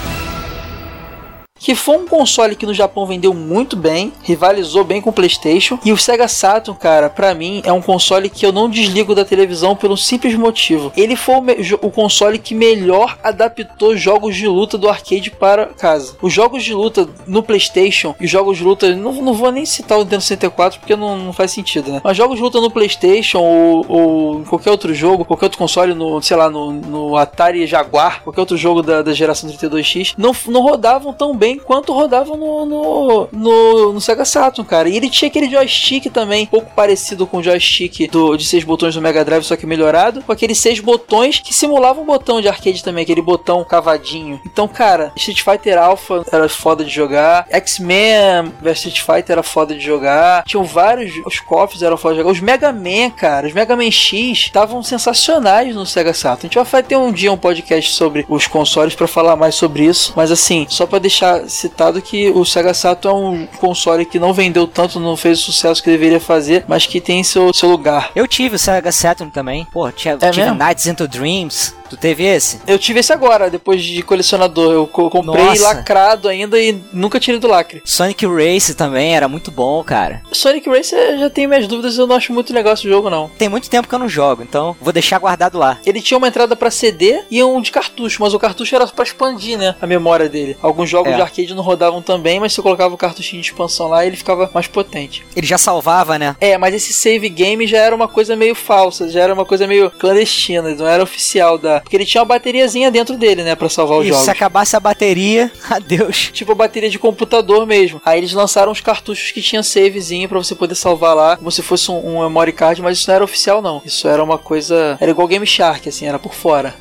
Que 1.59 1.75
foi 1.75 1.97
um 1.97 2.07
console 2.07 2.55
que 2.55 2.65
no 2.65 2.73
Japão 2.73 3.05
vendeu 3.05 3.33
muito 3.33 3.75
bem, 3.75 4.13
rivalizou 4.23 4.83
bem 4.83 5.01
com 5.01 5.09
o 5.09 5.13
PlayStation. 5.13 5.77
E 5.83 5.91
o 5.91 5.97
Sega 5.97 6.27
Saturn, 6.27 6.79
cara, 6.79 7.09
pra 7.09 7.35
mim 7.35 7.61
é 7.65 7.73
um 7.73 7.81
console 7.81 8.29
que 8.29 8.45
eu 8.45 8.51
não 8.51 8.69
desligo 8.69 9.13
da 9.13 9.25
televisão 9.25 9.75
pelo 9.75 9.97
simples 9.97 10.33
motivo. 10.35 10.91
Ele 10.95 11.15
foi 11.15 11.35
o, 11.35 11.43
o 11.87 11.91
console 11.91 12.39
que 12.39 12.55
melhor 12.55 13.17
adaptou 13.23 13.95
jogos 13.97 14.35
de 14.35 14.47
luta 14.47 14.77
do 14.77 14.89
arcade 14.89 15.29
para 15.29 15.67
casa. 15.67 16.15
Os 16.21 16.31
jogos 16.31 16.63
de 16.63 16.73
luta 16.73 17.07
no 17.27 17.43
PlayStation 17.43 18.15
e 18.19 18.25
jogos 18.25 18.57
de 18.57 18.63
luta, 18.63 18.95
não, 18.95 19.11
não 19.13 19.33
vou 19.33 19.51
nem 19.51 19.65
citar 19.65 19.97
o 19.97 20.03
Nintendo 20.03 20.21
64 20.21 20.79
porque 20.79 20.95
não, 20.95 21.17
não 21.17 21.33
faz 21.33 21.51
sentido, 21.51 21.91
né? 21.91 22.01
Mas 22.03 22.15
jogos 22.15 22.37
de 22.37 22.41
luta 22.41 22.61
no 22.61 22.71
PlayStation 22.71 23.39
ou, 23.39 23.85
ou 23.87 24.39
em 24.39 24.43
qualquer 24.43 24.71
outro 24.71 24.93
jogo, 24.93 25.25
qualquer 25.25 25.47
outro 25.47 25.57
console, 25.57 25.93
no, 25.93 26.21
sei 26.21 26.37
lá, 26.37 26.49
no, 26.49 26.71
no 26.71 27.17
Atari 27.17 27.67
Jaguar, 27.67 28.23
qualquer 28.23 28.39
outro 28.39 28.57
jogo 28.57 28.81
da, 28.81 29.01
da 29.01 29.13
geração 29.13 29.49
32X, 29.49 30.13
não, 30.17 30.33
não 30.47 30.61
rodavam 30.61 31.13
tão 31.13 31.35
bem 31.35 31.48
quanto 31.57 31.93
rodavam 31.93 32.37
no, 32.37 32.65
no, 32.65 33.27
no, 33.31 33.93
no 33.93 34.01
Sega 34.01 34.25
Saturn, 34.25 34.67
cara. 34.67 34.89
E 34.89 34.97
ele 34.97 35.09
tinha 35.09 35.29
aquele 35.29 35.49
joystick 35.49 36.09
também, 36.11 36.43
um 36.43 36.47
pouco 36.47 36.71
parecido 36.75 37.25
com 37.25 37.37
o 37.37 37.43
joystick 37.43 38.07
do, 38.09 38.35
de 38.35 38.45
seis 38.45 38.63
botões 38.63 38.95
do 38.95 39.01
Mega 39.01 39.23
Drive, 39.23 39.43
só 39.43 39.55
que 39.55 39.65
melhorado, 39.65 40.21
com 40.21 40.31
aqueles 40.31 40.57
seis 40.57 40.79
botões 40.79 41.39
que 41.39 41.53
simulavam 41.53 42.03
um 42.03 42.05
botão 42.05 42.41
de 42.41 42.47
arcade 42.47 42.83
também, 42.83 43.03
aquele 43.03 43.21
botão 43.21 43.63
cavadinho. 43.63 44.39
Então, 44.45 44.67
cara, 44.67 45.11
Street 45.15 45.41
Fighter 45.41 45.77
Alpha 45.77 46.23
era 46.31 46.47
foda 46.49 46.83
de 46.83 46.91
jogar, 46.91 47.45
X-Men 47.49 48.53
vs 48.61 48.77
Street 48.77 49.01
Fighter 49.01 49.33
era 49.33 49.43
foda 49.43 49.73
de 49.73 49.81
jogar, 49.81 50.43
tinham 50.45 50.63
vários, 50.63 51.13
os 51.25 51.39
cofres 51.39 51.81
eram 51.81 51.97
foda 51.97 52.15
de 52.15 52.21
jogar, 52.21 52.31
os 52.31 52.39
Mega 52.39 52.71
Man, 52.71 53.09
cara, 53.15 53.47
os 53.47 53.53
Mega 53.53 53.75
Man 53.75 53.91
X 53.91 54.37
estavam 54.37 54.81
sensacionais 54.83 55.75
no 55.75 55.85
Sega 55.85 56.13
Saturn. 56.13 56.39
A 56.43 56.47
gente 56.47 56.71
vai 56.71 56.83
ter 56.83 56.97
um 56.97 57.11
dia 57.11 57.31
um 57.31 57.37
podcast 57.37 57.91
sobre 57.91 58.25
os 58.27 58.47
consoles 58.47 58.95
pra 58.95 59.07
falar 59.07 59.35
mais 59.35 59.55
sobre 59.55 59.85
isso, 59.85 60.13
mas 60.15 60.31
assim, 60.31 60.65
só 60.69 60.85
pra 60.85 60.99
deixar 60.99 61.38
citado 61.47 62.01
que 62.01 62.29
o 62.29 62.43
Sega 62.45 62.73
Saturn 62.73 63.09
é 63.17 63.19
um 63.21 63.45
console 63.57 64.05
que 64.05 64.19
não 64.19 64.33
vendeu 64.33 64.67
tanto, 64.67 64.99
não 64.99 65.15
fez 65.17 65.39
o 65.39 65.43
sucesso 65.43 65.81
que 65.83 65.89
deveria 65.89 66.19
fazer, 66.19 66.65
mas 66.67 66.85
que 66.85 66.99
tem 67.01 67.23
seu, 67.23 67.53
seu 67.53 67.69
lugar. 67.69 68.11
Eu 68.15 68.27
tive 68.27 68.55
o 68.55 68.59
Sega 68.59 68.91
Saturn 68.91 69.31
também. 69.31 69.65
Pô, 69.71 69.91
tinha, 69.91 70.17
É 70.21 70.29
tive 70.31 70.43
mesmo? 70.45 70.57
Nights 70.57 70.87
into 70.87 71.07
Dreams. 71.07 71.77
Tu 71.89 71.97
teve 71.97 72.23
esse? 72.23 72.59
Eu 72.67 72.77
tive 72.77 72.99
esse 72.99 73.11
agora, 73.11 73.49
depois 73.49 73.83
de 73.83 74.03
colecionador. 74.03 74.71
Eu 74.71 74.85
co- 74.85 75.09
comprei 75.09 75.43
Nossa. 75.43 75.63
lacrado 75.63 76.27
ainda 76.27 76.59
e 76.61 76.79
nunca 76.93 77.19
tirei 77.19 77.39
do 77.39 77.47
lacre. 77.47 77.81
Sonic 77.83 78.27
Race 78.27 78.75
também 78.75 79.15
era 79.15 79.27
muito 79.27 79.49
bom, 79.49 79.83
cara. 79.83 80.21
Sonic 80.31 80.69
Race 80.69 80.93
eu 80.93 81.17
já 81.17 81.29
tenho 81.31 81.49
minhas 81.49 81.67
dúvidas, 81.67 81.97
eu 81.97 82.05
não 82.05 82.15
acho 82.15 82.31
muito 82.31 82.53
legal 82.53 82.73
esse 82.75 82.87
jogo, 82.87 83.09
não. 83.09 83.27
Tem 83.39 83.49
muito 83.49 83.67
tempo 83.71 83.87
que 83.87 83.95
eu 83.95 83.97
não 83.97 84.07
jogo, 84.07 84.43
então 84.43 84.75
vou 84.79 84.93
deixar 84.93 85.17
guardado 85.17 85.57
lá. 85.57 85.79
Ele 85.83 85.99
tinha 85.99 86.19
uma 86.19 86.27
entrada 86.27 86.55
pra 86.55 86.69
CD 86.69 87.23
e 87.31 87.43
um 87.43 87.59
de 87.59 87.71
cartucho, 87.71 88.21
mas 88.21 88.35
o 88.35 88.39
cartucho 88.39 88.75
era 88.75 88.85
pra 88.85 89.03
expandir, 89.03 89.57
né? 89.57 89.75
A 89.81 89.87
memória 89.87 90.29
dele. 90.29 90.55
Alguns 90.61 90.87
jogos 90.91 91.11
É. 91.11 91.15
de 91.15 91.21
arcade 91.29 91.53
não 91.53 91.63
rodavam 91.63 92.01
também, 92.01 92.39
mas 92.39 92.53
se 92.53 92.59
eu 92.59 92.63
colocava 92.63 92.93
o 92.93 92.97
cartuchinho 92.97 93.41
de 93.41 93.47
expansão 93.49 93.87
lá, 93.87 94.05
ele 94.05 94.15
ficava 94.17 94.49
mais 94.53 94.67
potente. 94.67 95.23
Ele 95.35 95.45
já 95.47 95.57
salvava, 95.57 96.17
né? 96.17 96.35
É, 96.41 96.57
mas 96.57 96.73
esse 96.73 96.93
save 96.93 97.29
game 97.29 97.65
já 97.67 97.77
era 97.77 97.95
uma 97.95 98.07
coisa 98.07 98.35
meio 98.35 98.55
falsa, 98.55 99.09
já 99.09 99.21
era 99.21 99.33
uma 99.33 99.45
coisa 99.45 99.67
meio 99.67 99.89
clandestina, 99.91 100.73
não 100.75 100.87
era 100.87 101.03
oficial 101.03 101.57
da. 101.57 101.81
Porque 101.81 101.95
ele 101.95 102.05
tinha 102.05 102.21
uma 102.21 102.27
bateriazinha 102.27 102.89
dentro 102.91 103.17
dele, 103.17 103.43
né, 103.43 103.55
Pra 103.55 103.69
salvar 103.69 103.99
os 103.99 104.05
E 104.05 104.09
jogos. 104.09 104.23
se 104.23 104.31
acabasse 104.31 104.75
a 104.75 104.79
bateria, 104.79 105.51
adeus. 105.69 106.29
Tipo 106.33 106.51
a 106.53 106.55
bateria 106.55 106.89
de 106.89 106.97
computador 106.99 107.65
mesmo. 107.65 108.01
Aí 108.05 108.17
eles 108.19 108.33
lançaram 108.33 108.71
os 108.71 108.81
cartuchos 108.81 109.31
que 109.31 109.41
tinha 109.41 109.61
savezinho 109.63 110.27
pra 110.29 110.37
você 110.37 110.55
poder 110.55 110.75
salvar 110.75 111.15
lá, 111.15 111.37
como 111.37 111.51
se 111.51 111.61
fosse 111.61 111.91
um, 111.91 112.17
um 112.17 112.21
memory 112.23 112.51
card, 112.53 112.81
mas 112.81 112.97
isso 112.97 113.09
não 113.09 113.15
era 113.15 113.23
oficial 113.23 113.61
não. 113.61 113.81
Isso 113.85 114.07
era 114.07 114.23
uma 114.23 114.37
coisa, 114.37 114.97
era 114.99 115.11
igual 115.11 115.27
Game 115.27 115.45
Shark, 115.45 115.87
assim, 115.89 116.05
era 116.07 116.17
por 116.19 116.33
fora. 116.33 116.75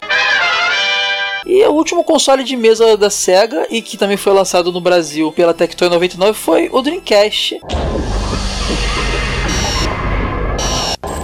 E 1.49 1.65
o 1.65 1.73
último 1.73 2.05
console 2.05 2.45
de 2.45 2.55
mesa 2.55 2.95
da 2.95 3.09
Sega 3.09 3.67
e 3.71 3.81
que 3.81 3.97
também 3.97 4.19
foi 4.19 4.35
lançado 4.35 4.71
no 4.71 4.83
Brasil 4.83 5.33
pela 5.33 5.55
Tectoy 5.55 5.89
99 5.89 6.39
foi 6.39 6.69
o 6.71 6.83
Dreamcast. 6.83 7.59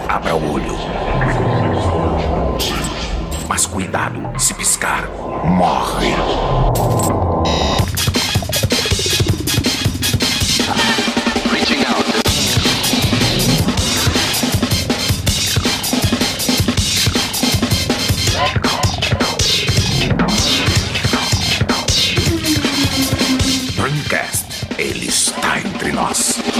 Abra 0.09 0.35
o 0.35 0.55
olho. 0.55 0.79
Mas 3.47 3.66
cuidado, 3.66 4.33
se 4.41 4.55
piscar, 4.55 5.11
morre. 5.45 6.14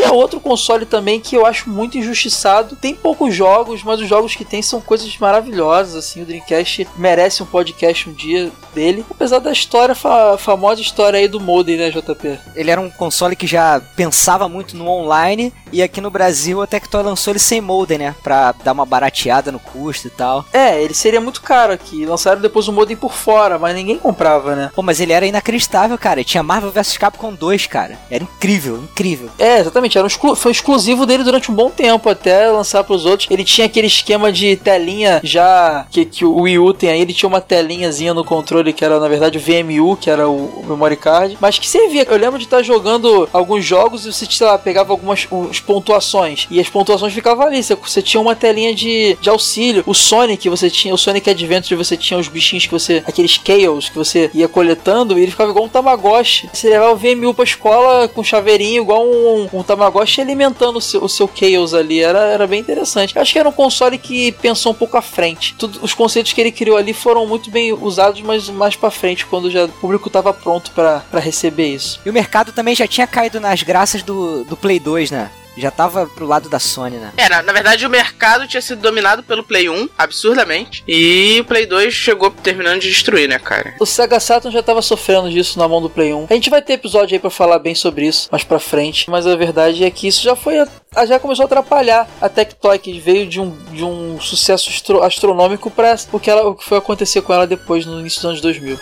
É 0.05 0.11
outro 0.11 0.41
console 0.41 0.87
também 0.87 1.21
que 1.21 1.37
eu 1.37 1.47
acho 1.47 1.69
muito 1.69 1.99
injustiçado. 1.99 2.77
Tem 2.77 2.95
poucos 2.95 3.35
jogos, 3.35 3.83
mas 3.83 4.01
os 4.01 4.09
jogos 4.09 4.37
que 4.37 4.45
tem 4.45 4.63
são 4.63 4.81
coisas 4.81 5.17
maravilhosas. 5.19 5.97
Assim, 5.97 6.23
o 6.23 6.25
Dreamcast 6.25 6.87
merece 6.97 7.43
um 7.43 7.47
podcast 7.47 8.09
um 8.09 8.13
dia 8.13 8.51
dele. 8.75 9.05
Apesar 9.11 9.39
da 9.39 9.53
história, 9.53 9.95
fa 9.95 10.37
famosa 10.37 10.81
história 10.81 11.19
aí 11.19 11.29
do 11.29 11.41
modem, 11.41 11.77
né, 11.77 11.91
JP? 11.91 12.39
Ele 12.55 12.71
era 12.71 12.81
um 12.81 12.91
console 12.91 13.37
que 13.37 13.47
já 13.47 13.81
pensava 13.97 14.49
muito 14.49 14.77
no 14.77 14.89
online 14.89 15.53
e 15.73 15.83
aqui 15.83 16.01
no 16.01 16.11
Brasil 16.11 16.61
a 16.63 16.67
Tectoy 16.67 17.03
lançou 17.03 17.33
ele 17.33 17.39
sem 17.39 17.61
modem, 17.61 17.99
né? 17.99 18.15
Pra 18.23 18.53
dar 18.53 18.73
uma 18.73 18.87
barateada 18.87 19.51
no 19.51 19.59
custo 19.59 20.07
e 20.07 20.11
tal. 20.11 20.45
É, 20.53 20.81
ele 20.83 20.95
seria 20.95 21.21
muito 21.21 21.41
caro 21.41 21.73
aqui. 21.73 22.05
Lançaram 22.05 22.41
depois 22.41 22.69
o 22.69 22.73
modem 22.73 22.97
por 22.97 23.13
fora, 23.13 23.59
mas 23.59 23.75
ninguém 23.75 23.99
comprava, 23.99 24.55
né? 24.55 24.71
Pô, 24.75 24.83
mas 24.83 25.01
ele 25.01 25.13
era 25.13 25.27
inacreditável, 25.27 25.97
cara. 25.97 26.21
Ele 26.21 26.29
tinha 26.29 26.43
Marvel 26.43 26.71
vs 26.71 26.99
Capcom 26.99 27.33
2, 27.33 27.67
cara. 27.67 27.99
Era 28.11 28.25
incrível, 28.25 28.77
incrível. 28.77 29.31
É, 29.39 29.59
exatamente. 29.59 29.94
Era 29.99 30.05
um 30.05 30.09
exclu- 30.09 30.35
foi 30.37 30.53
exclusivo 30.53 31.07
dele 31.07 31.25
durante 31.25 31.51
um 31.51 31.55
bom 31.55 31.71
tempo, 31.71 32.09
até 32.09 32.51
lançar 32.51 32.85
pros 32.85 33.05
outros. 33.05 33.29
Ele 33.31 33.45
tinha 33.45 33.67
aquele 33.67 33.87
esquema 33.87 34.31
de 34.33 34.57
telinha 34.57 35.21
já 35.23 35.87
que, 35.91 36.05
que 36.05 36.25
o 36.25 36.43
Wii 36.43 36.59
U 36.59 36.73
tem 36.75 36.91
aí. 36.91 37.01
Ele 37.01 37.13
tinha 37.13 37.29
uma 37.29 37.41
telinhazinha 37.41 38.15
no 38.15 38.25
controle 38.25 38.73
que 38.73 38.85
era, 38.85 38.99
na 38.99 39.09
verdade, 39.09 39.39
o 39.39 39.41
VMU, 39.41 39.97
que 39.97 40.11
era 40.11 40.29
o, 40.29 40.61
o 40.61 40.65
memory 40.67 40.97
card. 40.97 41.37
Mas 41.41 41.59
que 41.59 41.69
servia. 41.69 42.07
Eu 42.09 42.19
lembro 42.19 42.39
de 42.39 42.45
estar 42.45 42.63
jogando 42.63 43.29
alguns 43.33 43.65
jogos 43.65 44.05
e 44.07 44.13
você, 44.13 44.27
sei 44.29 44.47
lá, 44.47 44.59
pegava 44.59 44.93
algumas 44.93 45.27
uns 45.31 45.61
pontuações. 45.61 46.47
E 46.51 46.59
as 46.61 46.69
pontuações 46.69 47.13
ficavam 47.13 47.47
ali. 47.47 47.63
Você, 47.63 47.75
você 47.75 48.03
tinha 48.03 48.21
uma 48.21 48.35
telinha 48.35 48.75
de, 48.75 49.17
de 49.21 49.29
auxílio. 49.29 49.83
O 49.87 49.95
Sonic, 49.95 50.49
você 50.49 50.71
tinha. 50.71 50.95
O 50.95 50.99
Sonic 50.99 51.29
Adventure, 51.31 51.77
você 51.77 51.97
tinha 51.97 52.19
os 52.19 52.29
bichinhos 52.29 52.67
que 52.67 52.73
você. 52.73 53.03
Aqueles 53.07 53.41
Chaos 53.45 53.89
que 53.89 53.97
você 53.97 54.31
ia 54.35 54.49
coletando. 54.49 55.19
E 55.19 55.23
ele 55.23 55.31
ficava 55.31 55.51
igual 55.51 55.67
um 55.67 55.69
Tamagotchi. 55.69 56.49
Você 56.53 56.69
levava 56.69 56.93
o 56.93 56.97
VMU 56.97 57.35
pra 57.35 57.45
escola 57.45 58.09
com 58.09 58.23
chaveirinho, 58.25 58.83
igual 58.83 59.05
um, 59.05 59.49
um 59.53 59.63
Tamagotchi 59.85 60.21
alimentando 60.21 60.79
o 60.79 60.81
seu, 60.81 61.05
o 61.05 61.09
seu 61.09 61.29
Chaos 61.35 61.75
ali. 61.75 62.01
Era, 62.01 62.21
era 62.21 62.47
bem 62.47 62.61
interessante. 62.61 63.19
Acho 63.19 63.33
que 63.33 63.39
era 63.39 63.49
um 63.49 63.53
console 63.53 63.99
que 63.99 64.33
pensou 64.33 64.73
um 64.73 64.75
pouco 64.75 64.97
à 64.97 65.03
frente. 65.03 65.55
Tudo, 65.59 65.81
os 65.83 65.93
conceitos 65.93 66.33
que 66.33 66.41
ele 66.41 66.53
criou 66.53 66.77
ali 66.77 66.93
foram 66.93 67.27
muito 67.27 67.51
bem 67.51 67.73
usados, 67.73 68.21
mas 68.23 68.49
mais 68.49 68.77
pra 68.77 68.91
frente, 68.91 69.27
quando 69.27 69.51
já 69.51 69.65
o 69.65 69.69
público 69.69 70.09
tava 70.09 70.33
pronto 70.33 70.71
pra 70.71 71.03
receber 71.15 71.75
isso. 71.75 72.01
E 72.05 72.11
o 72.11 72.13
mercado 72.13 72.53
também 72.53 72.75
já 72.75 72.87
tinha 72.87 73.07
caído 73.07 73.41
nas 73.41 73.63
graças 73.63 74.03
do, 74.03 74.45
do 74.45 74.57
Play 74.57 74.79
2, 74.79 75.11
né? 75.11 75.31
Já 75.57 75.71
tava 75.71 76.07
pro 76.07 76.27
lado 76.27 76.49
da 76.49 76.59
Sony, 76.59 76.97
né? 76.97 77.13
É, 77.17 77.29
na, 77.29 77.43
na 77.43 77.53
verdade 77.53 77.87
o 77.87 77.91
mercado 77.91 78.47
tinha 78.49 78.61
sido 78.61 78.81
dominado 78.81 79.23
pelo 79.23 79.45
Play 79.45 79.69
1, 79.69 79.89
absurdamente. 79.97 80.83
E 80.89 81.39
o 81.41 81.45
Play 81.45 81.67
2 81.67 81.93
chegou 81.95 82.31
terminando 82.31 82.81
de 82.81 82.89
destruir, 82.89 83.29
né, 83.29 83.39
cara? 83.39 83.75
O 83.81 83.87
Sega 83.87 84.19
Saturn 84.19 84.53
já 84.55 84.63
tava 84.63 84.83
sofrendo 84.83 85.31
disso 85.31 85.59
na 85.59 85.69
mão 85.69 85.81
do 85.81 85.89
Play 85.91 86.13
1. 86.13 86.27
A 86.31 86.35
gente 86.35 86.51
vai 86.51 86.61
ter 86.63 86.75
episódio 86.75 87.15
aí 87.15 87.19
pra 87.21 87.31
falar 87.31 87.59
bem 87.59 87.75
sobre 87.75 88.07
isso 88.07 88.29
mais 88.33 88.43
pra 88.45 88.59
frente, 88.59 89.09
mas 89.09 89.27
a 89.27 89.37
verdade 89.37 89.85
é 89.85 89.91
que 89.91 90.09
isso 90.09 90.23
já 90.23 90.35
foi 90.35 90.59
a- 90.59 91.07
já 91.07 91.19
começou 91.19 91.45
a 91.45 91.47
atrapalhar 91.47 92.09
a 92.21 92.29
Tectoy 92.29 92.79
que 92.79 92.99
veio 92.99 93.27
de 93.27 93.41
um, 93.41 93.51
de 93.73 93.85
um 93.85 94.21
sucesso 94.21 94.71
astro- 94.71 95.03
astronômico 95.03 95.71
para 95.71 95.97
o 96.13 96.19
que 96.21 96.31
ela 96.31 96.49
o 96.49 96.55
que 96.55 96.65
foi 96.65 96.79
acontecer 96.79 97.21
com 97.23 97.33
ela 97.33 97.47
depois 97.47 97.85
no 97.87 98.01
início 98.01 98.21
dos 98.21 98.25
anos 98.31 98.41
2000. 98.41 98.79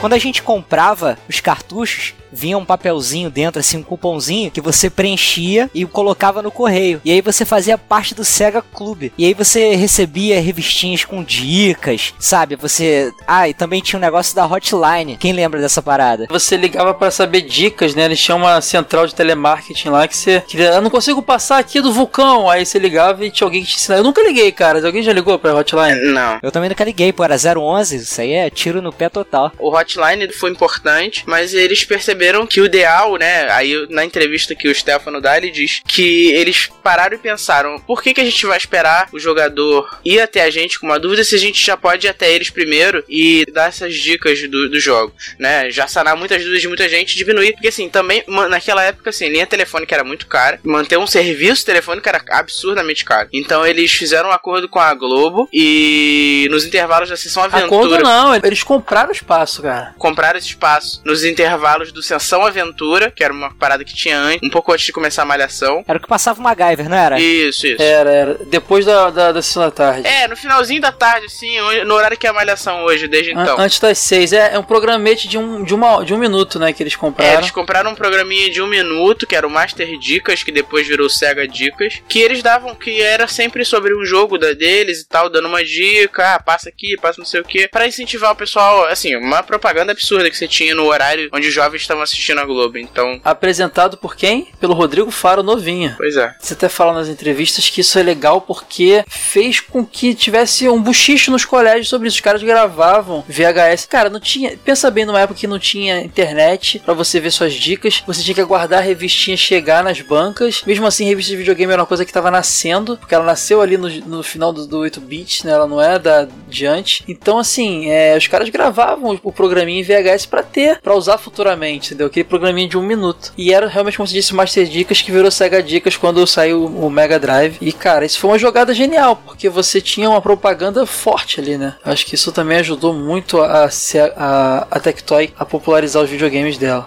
Quando 0.00 0.14
a 0.14 0.18
gente 0.18 0.42
comprava 0.42 1.18
os 1.28 1.40
cartuchos, 1.40 2.14
vinha 2.32 2.56
um 2.56 2.64
papelzinho 2.64 3.30
dentro, 3.30 3.60
assim, 3.60 3.78
um 3.78 3.82
cupomzinho 3.82 4.50
que 4.50 4.60
você 4.60 4.88
preenchia 4.88 5.68
e 5.74 5.84
colocava 5.84 6.42
no 6.42 6.50
correio. 6.50 7.00
E 7.04 7.10
aí 7.10 7.20
você 7.20 7.44
fazia 7.44 7.76
parte 7.76 8.14
do 8.14 8.24
Sega 8.24 8.62
Clube. 8.62 9.12
E 9.18 9.26
aí 9.26 9.34
você 9.34 9.74
recebia 9.74 10.40
revistinhas 10.40 11.04
com 11.04 11.22
dicas, 11.22 12.14
sabe? 12.18 12.56
Você. 12.56 13.12
Ah, 13.26 13.48
e 13.48 13.54
também 13.54 13.82
tinha 13.82 13.98
um 13.98 14.00
negócio 14.00 14.34
da 14.34 14.46
hotline. 14.46 15.16
Quem 15.16 15.32
lembra 15.32 15.60
dessa 15.60 15.82
parada? 15.82 16.26
Você 16.30 16.56
ligava 16.56 16.94
para 16.94 17.10
saber 17.10 17.42
dicas, 17.42 17.94
né? 17.94 18.04
Eles 18.04 18.20
tinham 18.20 18.38
uma 18.38 18.60
central 18.60 19.06
de 19.06 19.14
telemarketing 19.14 19.88
lá 19.88 20.06
que 20.06 20.16
você 20.16 20.40
queria. 20.40 20.70
Eu 20.70 20.82
não 20.82 20.90
consigo 20.90 21.22
passar 21.22 21.58
aqui 21.58 21.80
do 21.80 21.92
vulcão. 21.92 22.48
Aí 22.48 22.64
você 22.64 22.78
ligava 22.78 23.24
e 23.24 23.30
tinha 23.30 23.46
alguém 23.46 23.62
que 23.62 23.68
te 23.68 23.76
ensinava. 23.76 24.00
Eu 24.00 24.04
nunca 24.04 24.22
liguei, 24.22 24.50
cara. 24.52 24.84
Alguém 24.84 25.02
já 25.02 25.12
ligou 25.12 25.38
pra 25.38 25.54
hotline? 25.54 26.12
Não. 26.12 26.38
Eu 26.42 26.50
também 26.50 26.68
nunca 26.68 26.84
liguei, 26.84 27.12
pô. 27.12 27.24
Era 27.24 27.36
011. 27.36 27.96
Isso 27.96 28.20
aí 28.20 28.32
é 28.32 28.50
tiro 28.50 28.80
no 28.80 28.92
pé 28.92 29.08
total. 29.08 29.52
O 29.58 29.70
hotline 29.98 30.32
foi 30.32 30.50
importante, 30.50 31.24
mas 31.26 31.54
eles 31.54 31.84
perceberam 31.84 32.46
que 32.46 32.60
o 32.60 32.66
ideal, 32.66 33.16
né? 33.16 33.50
Aí 33.50 33.86
na 33.90 34.04
entrevista 34.04 34.54
que 34.54 34.68
o 34.68 34.74
Stefano 34.74 35.20
dá, 35.20 35.36
ele 35.36 35.50
diz 35.50 35.80
que 35.86 36.32
eles 36.32 36.68
pararam 36.82 37.16
e 37.16 37.18
pensaram: 37.18 37.78
por 37.80 38.02
que, 38.02 38.14
que 38.14 38.20
a 38.20 38.24
gente 38.24 38.46
vai 38.46 38.56
esperar 38.56 39.08
o 39.12 39.18
jogador 39.18 39.98
ir 40.04 40.20
até 40.20 40.42
a 40.42 40.50
gente 40.50 40.78
com 40.78 40.86
uma 40.86 40.98
dúvida 40.98 41.24
se 41.24 41.34
a 41.34 41.38
gente 41.38 41.64
já 41.64 41.76
pode 41.76 42.06
ir 42.06 42.10
até 42.10 42.32
eles 42.32 42.50
primeiro 42.50 43.04
e 43.08 43.44
dar 43.52 43.68
essas 43.68 43.94
dicas 43.94 44.40
do, 44.48 44.68
dos 44.68 44.82
jogos, 44.82 45.34
né? 45.38 45.70
Já 45.70 45.86
sanar 45.86 46.16
muitas 46.16 46.38
dúvidas 46.38 46.62
de 46.62 46.68
muita 46.68 46.88
gente, 46.88 47.16
diminuir. 47.16 47.52
Porque 47.52 47.68
assim, 47.68 47.88
também 47.88 48.22
naquela 48.48 48.84
época, 48.84 49.10
assim, 49.10 49.28
linha 49.28 49.46
telefônica 49.46 49.94
era 49.94 50.04
muito 50.04 50.26
cara, 50.26 50.60
manter 50.62 50.98
um 50.98 51.06
serviço 51.06 51.64
telefônico 51.64 52.08
era 52.08 52.22
absurdamente 52.30 53.04
caro. 53.04 53.28
Então 53.32 53.66
eles 53.66 53.90
fizeram 53.92 54.30
um 54.30 54.32
acordo 54.32 54.68
com 54.68 54.78
a 54.78 54.94
Globo 54.94 55.48
e 55.52 56.48
nos 56.50 56.64
intervalos 56.64 57.08
da 57.08 57.16
sessão 57.16 57.42
aventura. 57.42 57.66
Acordo 57.66 58.02
não, 58.02 58.34
eles 58.34 58.62
compraram 58.62 59.10
o 59.10 59.12
espaço, 59.12 59.62
cara. 59.62 59.79
Compraram 59.98 60.38
esse 60.38 60.48
espaço 60.48 61.00
nos 61.04 61.24
intervalos 61.24 61.92
do 61.92 62.02
Sessão 62.02 62.44
Aventura, 62.44 63.10
que 63.10 63.24
era 63.24 63.32
uma 63.32 63.52
parada 63.54 63.84
que 63.84 63.94
tinha 63.94 64.18
antes, 64.18 64.46
um 64.46 64.50
pouco 64.50 64.72
antes 64.72 64.84
de 64.84 64.92
começar 64.92 65.22
a 65.22 65.26
malhação. 65.26 65.84
Era 65.88 65.98
o 65.98 66.02
que 66.02 66.08
passava 66.08 66.38
o 66.38 66.42
MacGyver, 66.42 66.88
não 66.88 66.96
era? 66.96 67.18
Isso, 67.18 67.66
isso. 67.66 67.82
Era, 67.82 68.10
era. 68.10 68.34
Depois 68.46 68.84
da, 68.84 69.10
da, 69.10 69.32
da 69.32 69.42
sessão 69.42 69.62
da 69.62 69.70
tarde. 69.70 70.06
É, 70.06 70.28
no 70.28 70.36
finalzinho 70.36 70.80
da 70.80 70.92
tarde, 70.92 71.26
assim, 71.26 71.58
no 71.84 71.94
horário 71.94 72.16
que 72.16 72.26
é 72.26 72.30
a 72.30 72.32
malhação 72.32 72.84
hoje, 72.84 73.08
desde 73.08 73.32
então. 73.32 73.58
An 73.58 73.70
antes 73.70 73.78
das 73.78 73.98
seis. 73.98 74.32
É, 74.32 74.54
é 74.54 74.58
um 74.58 74.64
programete 74.64 75.28
de 75.28 75.38
um, 75.38 75.62
de, 75.62 75.72
uma, 75.72 76.04
de 76.04 76.12
um 76.12 76.18
minuto, 76.18 76.58
né, 76.58 76.72
que 76.72 76.82
eles 76.82 76.96
compraram. 76.96 77.32
É, 77.32 77.36
eles 77.36 77.50
compraram 77.50 77.92
um 77.92 77.94
programinha 77.94 78.50
de 78.50 78.60
um 78.60 78.66
minuto, 78.66 79.26
que 79.26 79.36
era 79.36 79.46
o 79.46 79.50
Master 79.50 79.96
Dicas, 79.98 80.42
que 80.42 80.50
depois 80.50 80.86
virou 80.86 81.08
Sega 81.08 81.46
Dicas, 81.46 82.02
que 82.08 82.18
eles 82.18 82.42
davam, 82.42 82.74
que 82.74 83.00
era 83.00 83.28
sempre 83.28 83.64
sobre 83.64 83.94
um 83.94 84.04
jogo 84.04 84.36
da 84.36 84.52
deles 84.52 85.00
e 85.00 85.08
tal, 85.08 85.30
dando 85.30 85.46
uma 85.46 85.64
dica, 85.64 86.34
ah, 86.34 86.42
passa 86.42 86.68
aqui, 86.68 86.96
passa 87.00 87.20
não 87.20 87.26
sei 87.26 87.40
o 87.40 87.44
que, 87.44 87.68
para 87.68 87.86
incentivar 87.86 88.32
o 88.32 88.36
pessoal, 88.36 88.86
assim, 88.86 89.14
uma 89.14 89.42
propaganda 89.42 89.69
absurda 89.78 90.30
que 90.30 90.36
você 90.36 90.48
tinha 90.48 90.74
no 90.74 90.84
horário 90.84 91.28
onde 91.32 91.48
os 91.48 91.54
jovens 91.54 91.82
estavam 91.82 92.02
assistindo 92.02 92.40
a 92.40 92.44
Globo, 92.44 92.78
então... 92.78 93.20
Apresentado 93.24 93.96
por 93.96 94.16
quem? 94.16 94.48
Pelo 94.58 94.74
Rodrigo 94.74 95.10
Faro 95.10 95.42
Novinha. 95.42 95.94
Pois 95.96 96.16
é. 96.16 96.34
Você 96.40 96.54
até 96.54 96.68
fala 96.68 96.92
nas 96.92 97.08
entrevistas 97.08 97.68
que 97.68 97.80
isso 97.80 97.98
é 97.98 98.02
legal 98.02 98.40
porque 98.40 99.04
fez 99.08 99.60
com 99.60 99.84
que 99.84 100.14
tivesse 100.14 100.68
um 100.68 100.82
buchicho 100.82 101.30
nos 101.30 101.44
colégios 101.44 101.88
sobre 101.88 102.08
isso. 102.08 102.16
Os 102.16 102.20
caras 102.20 102.42
gravavam 102.42 103.24
VHS. 103.28 103.86
Cara, 103.86 104.10
não 104.10 104.20
tinha. 104.20 104.56
Pensa 104.56 104.90
bem 104.90 105.04
numa 105.04 105.20
época 105.20 105.38
que 105.38 105.46
não 105.46 105.58
tinha 105.58 106.00
internet 106.00 106.80
para 106.80 106.94
você 106.94 107.20
ver 107.20 107.30
suas 107.30 107.54
dicas. 107.54 108.02
Você 108.06 108.22
tinha 108.22 108.34
que 108.34 108.40
aguardar 108.40 108.80
a 108.80 108.82
revistinha 108.82 109.36
chegar 109.36 109.84
nas 109.84 110.00
bancas. 110.00 110.62
Mesmo 110.66 110.86
assim, 110.86 111.04
revista 111.04 111.30
de 111.30 111.36
videogame 111.36 111.72
era 111.72 111.82
uma 111.82 111.86
coisa 111.86 112.04
que 112.04 112.12
tava 112.12 112.30
nascendo, 112.30 112.96
porque 112.96 113.14
ela 113.14 113.24
nasceu 113.24 113.60
ali 113.60 113.76
no, 113.76 113.88
no 113.88 114.22
final 114.22 114.52
do, 114.52 114.66
do 114.66 114.78
8-bit, 114.78 115.46
né? 115.46 115.52
Ela 115.52 115.66
não 115.66 115.80
é 115.80 115.98
da 115.98 116.26
diante. 116.48 117.04
Então, 117.06 117.38
assim, 117.38 117.90
é, 117.90 118.16
os 118.16 118.26
caras 118.26 118.48
gravavam 118.48 119.14
o, 119.14 119.20
o 119.24 119.32
programinha 119.60 119.80
em 119.80 119.84
VHS 119.84 120.26
para 120.26 120.42
ter, 120.42 120.80
para 120.80 120.94
usar 120.94 121.18
futuramente, 121.18 121.88
entendeu? 121.88 122.06
Aquele 122.06 122.24
programinha 122.24 122.68
de 122.68 122.78
um 122.78 122.82
minuto. 122.82 123.32
E 123.36 123.52
era 123.52 123.68
realmente, 123.68 123.96
como 123.96 124.06
se 124.06 124.14
disse, 124.14 124.34
Master 124.34 124.66
Dicas 124.66 125.02
que 125.02 125.12
virou 125.12 125.30
Sega 125.30 125.62
Dicas 125.62 125.96
quando 125.96 126.26
saiu 126.26 126.64
o 126.64 126.88
Mega 126.90 127.18
Drive. 127.18 127.58
E, 127.60 127.72
cara, 127.72 128.04
isso 128.04 128.18
foi 128.18 128.30
uma 128.30 128.38
jogada 128.38 128.72
genial, 128.72 129.16
porque 129.24 129.48
você 129.48 129.80
tinha 129.80 130.08
uma 130.08 130.22
propaganda 130.22 130.86
forte 130.86 131.40
ali, 131.40 131.58
né? 131.58 131.74
Acho 131.84 132.06
que 132.06 132.14
isso 132.14 132.32
também 132.32 132.58
ajudou 132.58 132.94
muito 132.94 133.40
a, 133.40 133.68
a, 134.16 134.66
a 134.70 134.80
Tectoy 134.80 135.32
a 135.38 135.44
popularizar 135.44 136.02
os 136.02 136.10
videogames 136.10 136.56
dela. 136.56 136.86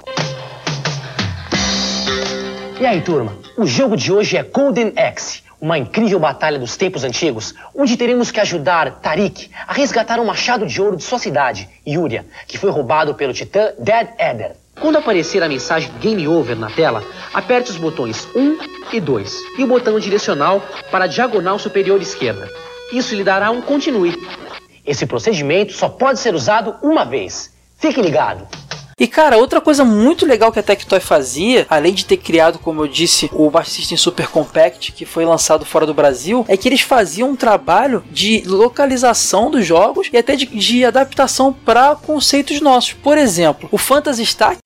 E 2.79 2.85
aí, 2.85 3.01
turma? 3.01 3.37
O 3.55 3.65
jogo 3.65 3.95
de 3.95 4.11
hoje 4.11 4.35
é 4.35 4.43
Golden 4.43 4.93
Axe, 4.97 5.42
uma 5.63 5.77
incrível 5.77 6.19
batalha 6.19 6.59
dos 6.59 6.75
tempos 6.75 7.05
antigos, 7.05 7.55
onde 7.73 7.95
teremos 7.95 8.29
que 8.29 8.39
ajudar 8.41 8.99
Tarik 8.99 9.49
a 9.65 9.71
resgatar 9.71 10.19
um 10.19 10.25
machado 10.25 10.67
de 10.67 10.81
ouro 10.81 10.97
de 10.97 11.03
sua 11.03 11.17
cidade, 11.17 11.69
Yuria, 11.87 12.25
que 12.45 12.57
foi 12.57 12.69
roubado 12.69 13.15
pelo 13.15 13.31
titã 13.31 13.71
Dead 13.79 14.09
Eder. 14.19 14.57
Quando 14.81 14.97
aparecer 14.97 15.41
a 15.41 15.47
mensagem 15.47 15.89
Game 16.01 16.27
Over 16.27 16.57
na 16.57 16.69
tela, 16.69 17.01
aperte 17.33 17.71
os 17.71 17.77
botões 17.77 18.27
1 18.35 18.57
e 18.91 18.99
2 18.99 19.33
e 19.57 19.63
o 19.63 19.67
botão 19.67 19.97
direcional 19.97 20.61
para 20.91 21.05
a 21.05 21.07
diagonal 21.07 21.57
superior 21.57 22.01
esquerda. 22.01 22.49
Isso 22.91 23.15
lhe 23.15 23.23
dará 23.23 23.49
um 23.49 23.61
continue. 23.61 24.17
Esse 24.85 25.05
procedimento 25.05 25.71
só 25.71 25.87
pode 25.87 26.19
ser 26.19 26.35
usado 26.35 26.75
uma 26.83 27.05
vez. 27.05 27.53
Fique 27.77 28.01
ligado! 28.01 28.45
E 28.99 29.07
cara, 29.07 29.37
outra 29.37 29.59
coisa 29.59 29.83
muito 29.83 30.25
legal 30.25 30.51
que 30.51 30.59
a 30.59 30.63
Tectoy 30.63 30.99
fazia, 30.99 31.65
além 31.69 31.93
de 31.93 32.05
ter 32.05 32.17
criado, 32.17 32.59
como 32.59 32.81
eu 32.81 32.87
disse, 32.87 33.29
o 33.33 33.49
Master 33.49 33.75
System 33.75 33.97
Super 33.97 34.27
Compact, 34.27 34.91
que 34.91 35.05
foi 35.05 35.25
lançado 35.25 35.65
fora 35.65 35.85
do 35.85 35.93
Brasil, 35.93 36.45
é 36.47 36.55
que 36.55 36.67
eles 36.67 36.81
faziam 36.81 37.31
um 37.31 37.35
trabalho 37.35 38.03
de 38.11 38.43
localização 38.45 39.49
dos 39.49 39.65
jogos 39.65 40.09
e 40.11 40.17
até 40.17 40.35
de, 40.35 40.45
de 40.45 40.85
adaptação 40.85 41.53
para 41.53 41.95
conceitos 41.95 42.61
nossos. 42.61 42.93
Por 42.93 43.17
exemplo, 43.17 43.67
o 43.71 43.77
Phantasy 43.77 44.25
Star 44.25 44.57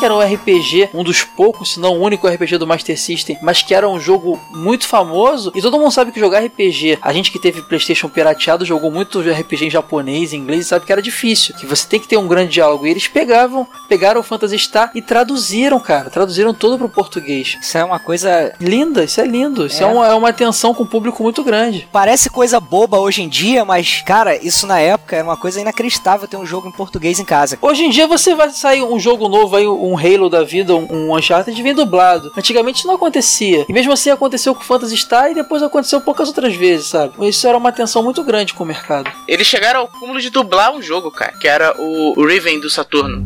que 0.00 0.04
era 0.04 0.14
um 0.14 0.18
RPG, 0.20 0.88
um 0.94 1.04
dos 1.04 1.22
poucos, 1.22 1.74
se 1.74 1.80
não 1.80 1.98
o 1.98 2.02
único 2.02 2.26
RPG 2.26 2.56
do 2.58 2.66
Master 2.66 2.98
System, 2.98 3.38
mas 3.42 3.62
que 3.62 3.74
era 3.74 3.88
um 3.88 4.00
jogo 4.00 4.40
muito 4.50 4.88
famoso. 4.88 5.52
E 5.54 5.60
todo 5.60 5.78
mundo 5.78 5.92
sabe 5.92 6.10
que 6.10 6.18
jogar 6.18 6.42
RPG, 6.44 6.98
a 7.02 7.12
gente 7.12 7.30
que 7.30 7.38
teve 7.38 7.62
PlayStation 7.62 8.08
pirateado 8.08 8.64
jogou 8.64 8.90
muito 8.90 9.20
RPG 9.20 9.66
em 9.66 9.70
japonês, 9.70 10.32
em 10.32 10.38
inglês, 10.38 10.64
e 10.66 10.68
sabe 10.68 10.86
que 10.86 10.92
era 10.92 11.02
difícil, 11.02 11.54
que 11.54 11.66
você 11.66 11.86
tem 11.86 12.00
que 12.00 12.08
ter 12.08 12.16
um 12.16 12.26
grande 12.26 12.52
diálogo. 12.52 12.86
E 12.86 12.90
eles 12.90 13.06
pegavam, 13.06 13.66
pegaram 13.88 14.20
o 14.20 14.24
Phantasy 14.24 14.58
Star 14.58 14.90
e 14.94 15.02
traduziram, 15.02 15.78
cara, 15.78 16.08
traduziram 16.10 16.54
todo 16.54 16.78
pro 16.78 16.88
português. 16.88 17.58
Isso 17.60 17.76
é 17.76 17.84
uma 17.84 17.98
coisa 17.98 18.54
linda, 18.58 19.04
isso 19.04 19.20
é 19.20 19.26
lindo, 19.26 19.66
isso 19.66 19.82
é, 19.82 19.86
É. 19.86 19.90
uma, 19.90 20.06
é 20.08 20.14
uma 20.14 20.28
atenção 20.30 20.72
com 20.72 20.84
o 20.84 20.86
público 20.86 21.22
muito 21.22 21.44
grande. 21.44 21.86
Parece 21.92 22.30
coisa 22.30 22.58
boba 22.58 22.98
hoje 22.98 23.22
em 23.22 23.28
dia, 23.28 23.64
mas, 23.64 24.02
cara, 24.06 24.36
isso 24.42 24.66
na 24.66 24.78
época 24.80 25.16
era 25.16 25.24
uma 25.24 25.36
coisa 25.36 25.60
inacreditável 25.60 26.26
ter 26.26 26.36
um 26.36 26.46
jogo 26.46 26.68
em 26.68 26.72
português 26.72 27.18
em 27.18 27.24
casa. 27.24 27.58
Hoje 27.60 27.84
em 27.84 27.90
dia 27.90 28.06
você 28.06 28.34
vai 28.34 28.50
sair 28.50 28.82
um 28.82 28.98
jogo 28.98 29.28
novo 29.28 29.56
aí, 29.56 29.66
um 29.66 29.89
Halo 29.96 30.28
da 30.28 30.42
vida, 30.42 30.74
um, 30.74 30.86
um 30.90 31.16
Uncharted 31.16 31.62
vem 31.62 31.74
dublado. 31.74 32.30
Antigamente 32.36 32.78
isso 32.78 32.86
não 32.86 32.94
acontecia. 32.94 33.64
E 33.68 33.72
mesmo 33.72 33.92
assim 33.92 34.10
aconteceu 34.10 34.54
com 34.54 34.60
o 34.60 34.64
Phantasy 34.64 34.96
Star 34.96 35.30
e 35.30 35.34
depois 35.34 35.62
aconteceu 35.62 36.00
poucas 36.00 36.28
outras 36.28 36.54
vezes, 36.54 36.86
sabe? 36.86 37.14
Isso 37.28 37.46
era 37.46 37.56
uma 37.56 37.68
atenção 37.68 38.02
muito 38.02 38.22
grande 38.22 38.54
com 38.54 38.64
o 38.64 38.66
mercado. 38.66 39.10
Eles 39.26 39.46
chegaram 39.46 39.80
ao 39.80 39.88
cúmulo 39.88 40.20
de 40.20 40.30
dublar 40.30 40.72
um 40.72 40.82
jogo, 40.82 41.10
cara, 41.10 41.32
que 41.32 41.48
era 41.48 41.74
o 41.78 42.00
o 42.16 42.26
Riven 42.26 42.60
do 42.60 42.68
Saturno. 42.68 43.24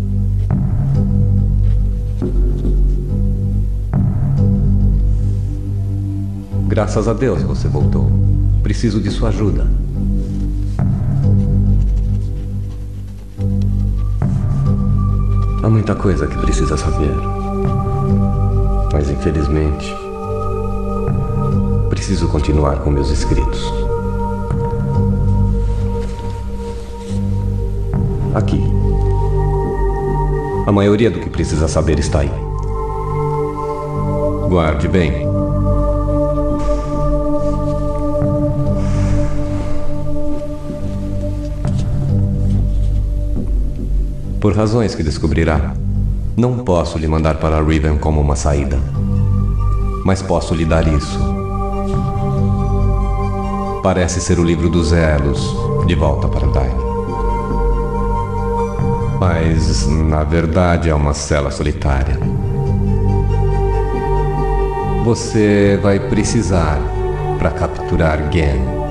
Graças 6.68 7.08
a 7.08 7.12
Deus 7.12 7.42
você 7.42 7.68
voltou. 7.68 8.10
Preciso 8.62 9.00
de 9.00 9.10
sua 9.10 9.28
ajuda. 9.28 9.83
Há 15.64 15.70
muita 15.70 15.94
coisa 15.94 16.26
que 16.26 16.36
precisa 16.36 16.76
saber. 16.76 17.14
Mas 18.92 19.08
infelizmente, 19.08 19.96
preciso 21.88 22.28
continuar 22.28 22.80
com 22.80 22.90
meus 22.90 23.08
escritos. 23.08 23.72
Aqui. 28.34 28.62
A 30.66 30.70
maioria 30.70 31.10
do 31.10 31.18
que 31.18 31.30
precisa 31.30 31.66
saber 31.66 31.98
está 31.98 32.20
aí. 32.20 32.30
Guarde 34.50 34.86
bem. 34.86 35.33
Por 44.44 44.54
razões 44.54 44.94
que 44.94 45.02
descobrirá, 45.02 45.72
não 46.36 46.58
posso 46.58 46.98
lhe 46.98 47.08
mandar 47.08 47.36
para 47.36 47.62
Riven 47.62 47.96
como 47.96 48.20
uma 48.20 48.36
saída. 48.36 48.78
Mas 50.04 50.20
posso 50.20 50.54
lhe 50.54 50.66
dar 50.66 50.86
isso. 50.86 51.18
Parece 53.82 54.20
ser 54.20 54.38
o 54.38 54.44
livro 54.44 54.68
dos 54.68 54.92
elos, 54.92 55.56
de 55.86 55.94
volta 55.94 56.28
para 56.28 56.46
Dyne. 56.46 56.74
Mas, 59.18 59.86
na 59.86 60.22
verdade, 60.24 60.90
é 60.90 60.94
uma 60.94 61.14
cela 61.14 61.50
solitária. 61.50 62.18
Você 65.06 65.80
vai 65.82 65.98
precisar 65.98 66.78
para 67.38 67.50
capturar 67.50 68.30
Gen. 68.30 68.83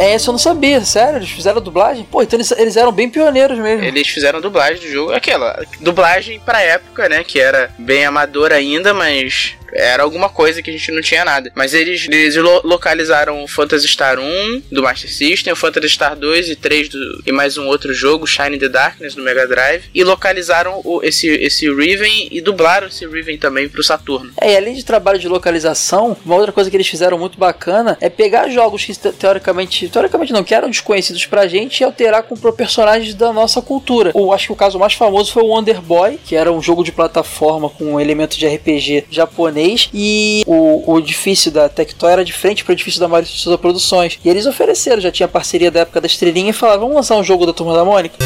É, 0.00 0.12
essa 0.12 0.30
eu 0.30 0.32
não 0.32 0.38
sabia, 0.38 0.82
sério, 0.82 1.18
eles 1.18 1.28
fizeram 1.28 1.60
dublagem? 1.60 2.04
Pô, 2.10 2.22
então 2.22 2.38
eles, 2.38 2.50
eles 2.52 2.74
eram 2.74 2.90
bem 2.90 3.10
pioneiros 3.10 3.58
mesmo. 3.58 3.84
Eles 3.84 4.08
fizeram 4.08 4.40
dublagem 4.40 4.80
do 4.80 4.90
jogo, 4.90 5.12
aquela 5.12 5.62
dublagem 5.78 6.40
pra 6.40 6.62
época, 6.62 7.06
né, 7.06 7.22
que 7.22 7.38
era 7.38 7.70
bem 7.78 8.06
amadora 8.06 8.54
ainda, 8.54 8.94
mas 8.94 9.58
era 9.72 10.02
alguma 10.02 10.28
coisa 10.28 10.62
que 10.62 10.70
a 10.70 10.72
gente 10.72 10.92
não 10.92 11.00
tinha 11.00 11.24
nada. 11.24 11.52
Mas 11.54 11.74
eles, 11.74 12.06
eles 12.08 12.36
lo 12.36 12.60
localizaram 12.64 13.42
o 13.42 13.48
Phantasy 13.48 13.88
Star 13.88 14.18
1 14.18 14.62
do 14.70 14.82
Master 14.82 15.12
System, 15.12 15.52
o 15.52 15.56
Phantasy 15.56 15.88
Star 15.88 16.16
2 16.16 16.50
e 16.50 16.56
3 16.56 16.88
do, 16.88 17.22
e 17.26 17.32
mais 17.32 17.56
um 17.56 17.66
outro 17.66 17.92
jogo, 17.92 18.26
Shine 18.26 18.58
the 18.58 18.68
Darkness 18.68 19.14
do 19.14 19.22
Mega 19.22 19.46
Drive, 19.46 19.84
e 19.94 20.04
localizaram 20.04 20.80
o, 20.84 21.02
esse, 21.02 21.28
esse 21.28 21.72
Riven 21.72 22.28
e 22.30 22.40
dublaram 22.40 22.88
esse 22.88 23.06
Riven 23.06 23.38
também 23.38 23.68
pro 23.68 23.82
Saturno. 23.82 24.32
É, 24.40 24.52
e 24.52 24.56
além 24.56 24.74
de 24.74 24.84
trabalho 24.84 25.18
de 25.18 25.28
localização, 25.28 26.16
uma 26.24 26.36
outra 26.36 26.52
coisa 26.52 26.70
que 26.70 26.76
eles 26.76 26.88
fizeram 26.88 27.18
muito 27.18 27.38
bacana 27.38 27.96
é 28.00 28.08
pegar 28.08 28.48
jogos 28.48 28.84
que 28.84 28.94
teoricamente, 29.12 29.88
teoricamente 29.88 30.32
não, 30.32 30.44
que 30.44 30.54
eram 30.54 30.70
desconhecidos 30.70 31.26
pra 31.26 31.46
gente 31.46 31.80
e 31.80 31.84
alterar 31.84 32.22
com 32.22 32.36
personagens 32.52 33.14
da 33.14 33.32
nossa 33.32 33.62
cultura. 33.62 34.12
Eu 34.14 34.32
acho 34.32 34.46
que 34.46 34.52
o 34.52 34.56
caso 34.56 34.78
mais 34.78 34.94
famoso 34.94 35.32
foi 35.32 35.42
o 35.42 35.46
Wonder 35.46 35.80
Boy, 35.80 36.18
que 36.24 36.36
era 36.36 36.52
um 36.52 36.60
jogo 36.60 36.82
de 36.82 36.92
plataforma 36.92 37.68
com 37.68 37.94
um 37.94 38.00
elemento 38.00 38.38
de 38.38 38.46
RPG 38.46 39.06
japonês 39.10 39.59
japonês 39.60 39.90
e 39.92 40.42
o, 40.46 40.94
o 40.94 40.98
edifício 40.98 41.50
da 41.50 41.68
Tectoy 41.68 42.10
era 42.10 42.24
de 42.24 42.32
frente 42.32 42.64
para 42.64 42.72
o 42.72 42.74
edifício 42.74 43.00
da 43.00 43.08
Mario 43.08 43.28
Souza 43.28 43.58
Produções. 43.58 44.18
E 44.24 44.28
eles 44.28 44.46
ofereceram, 44.46 45.00
já 45.00 45.12
tinha 45.12 45.28
parceria 45.28 45.70
da 45.70 45.80
época 45.80 46.00
da 46.00 46.06
estrelinha 46.06 46.50
e 46.50 46.54
falaram: 46.54 46.80
vamos 46.80 46.96
lançar 46.96 47.16
um 47.16 47.24
jogo 47.24 47.46
da 47.46 47.52
Turma 47.52 47.74
da 47.74 47.84
Mônica? 47.84 48.16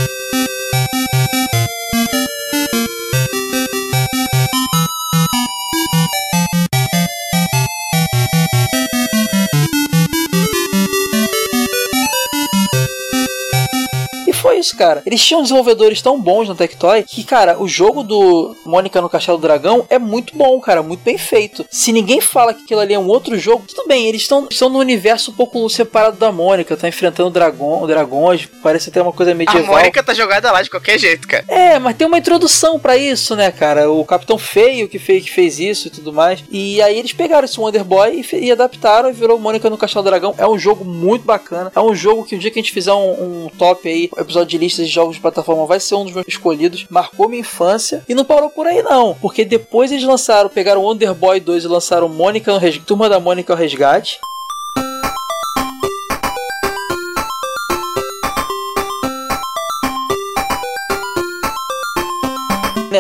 Isso, 14.75 14.77
cara. 14.77 15.03
Eles 15.07 15.25
tinham 15.25 15.43
desenvolvedores 15.43 16.03
tão 16.03 16.21
bons 16.21 16.49
na 16.49 16.55
Tectoy 16.55 17.05
que, 17.05 17.25
cara, 17.25 17.61
o 17.61 17.69
jogo 17.69 18.03
do 18.03 18.57
Mônica 18.67 19.01
no 19.01 19.09
Castelo 19.09 19.39
do 19.39 19.43
Dragão 19.43 19.87
é 19.89 19.99
muito 19.99 20.37
bom, 20.37 20.61
cara, 20.61 20.83
muito 20.83 21.03
bem 21.03 21.17
feito. 21.17 21.65
Se 21.71 21.93
ninguém 21.93 22.21
fala 22.21 22.53
que 22.53 22.65
aquilo 22.65 22.81
ali 22.81 22.95
é 22.95 22.99
um 22.99 23.07
outro 23.07 23.39
jogo, 23.39 23.65
tudo 23.67 23.87
bem, 23.87 24.09
eles 24.09 24.23
estão 24.23 24.49
estão 24.51 24.69
no 24.69 24.79
universo 24.79 25.31
um 25.31 25.35
pouco 25.35 25.69
separado 25.69 26.17
da 26.17 26.33
Mônica, 26.33 26.77
tá 26.77 26.89
enfrentando 26.89 27.31
dragão, 27.31 27.87
dragões, 27.87 28.49
parece 28.63 28.91
até 28.91 29.01
uma 29.01 29.13
coisa 29.13 29.35
medieval. 29.35 29.75
A 29.75 29.79
Mônica 29.79 30.03
tá 30.03 30.13
jogada 30.13 30.51
lá 30.51 30.63
de 30.63 30.71
qualquer 30.71 30.99
jeito, 30.99 31.29
cara. 31.29 31.45
É, 31.49 31.79
mas 31.79 31.97
tem 31.97 32.07
uma 32.07 32.19
introdução 32.19 32.79
para 32.79 32.97
isso, 32.97 33.37
né, 33.37 33.51
cara? 33.51 33.91
O 33.91 34.05
Capitão 34.05 34.37
Feio 34.37 34.89
que 34.89 34.99
fez, 34.99 35.25
que 35.25 35.31
fez 35.31 35.59
isso 35.59 35.89
e 35.89 35.91
tudo 35.91 36.13
mais. 36.13 36.43
E 36.51 36.83
aí 36.83 36.99
eles 36.99 37.13
pegaram 37.13 37.45
esse 37.45 37.61
Wonder 37.61 37.85
Boy 37.85 38.25
e, 38.33 38.37
e 38.37 38.53
adaptaram 38.53 39.11
e 39.11 39.13
virou 39.13 39.39
Mônica 39.39 39.71
no 39.71 39.79
Castelo 39.79 40.03
do 40.03 40.11
Dragão. 40.11 40.35
É 40.39 40.47
um 40.47 40.59
jogo 40.59 40.85
muito 40.85 41.25
bacana. 41.25 41.71
É 41.75 41.81
um 41.81 41.95
jogo 41.95 42.25
que 42.25 42.35
um 42.35 42.39
dia 42.39 42.51
que 42.51 42.59
a 42.59 42.63
gente 42.63 42.73
fizer 42.73 42.93
um, 42.93 43.45
um 43.45 43.51
top 43.59 43.89
aí, 43.89 44.11
episódio 44.17 44.49
de 44.49 44.64
listas 44.65 44.87
de 44.87 44.93
jogos 44.93 45.17
de 45.17 45.23
plataforma 45.23 45.67
vai 45.67 45.79
ser 45.79 45.95
um 45.95 46.05
dos 46.05 46.13
meus 46.13 46.27
escolhidos. 46.27 46.87
Marcou 46.91 47.29
minha 47.29 47.41
infância 47.41 48.03
e 48.09 48.15
não 48.15 48.25
parou 48.25 48.51
por 48.51 48.67
aí 48.67 48.83
não, 48.83 49.15
porque 49.15 49.45
depois 49.45 49.93
eles 49.93 50.05
lançaram, 50.05 50.49
pegaram 50.49 50.83
Wonder 50.83 51.15
Boy 51.15 51.41
2 51.41 51.65
e 51.65 51.69
lançaram 51.69 52.09
Mônica 52.09 52.53
Turma 52.87 53.09
da 53.09 53.21
Mônica 53.21 53.53
ao 53.53 53.59
Resgate. 53.59 54.19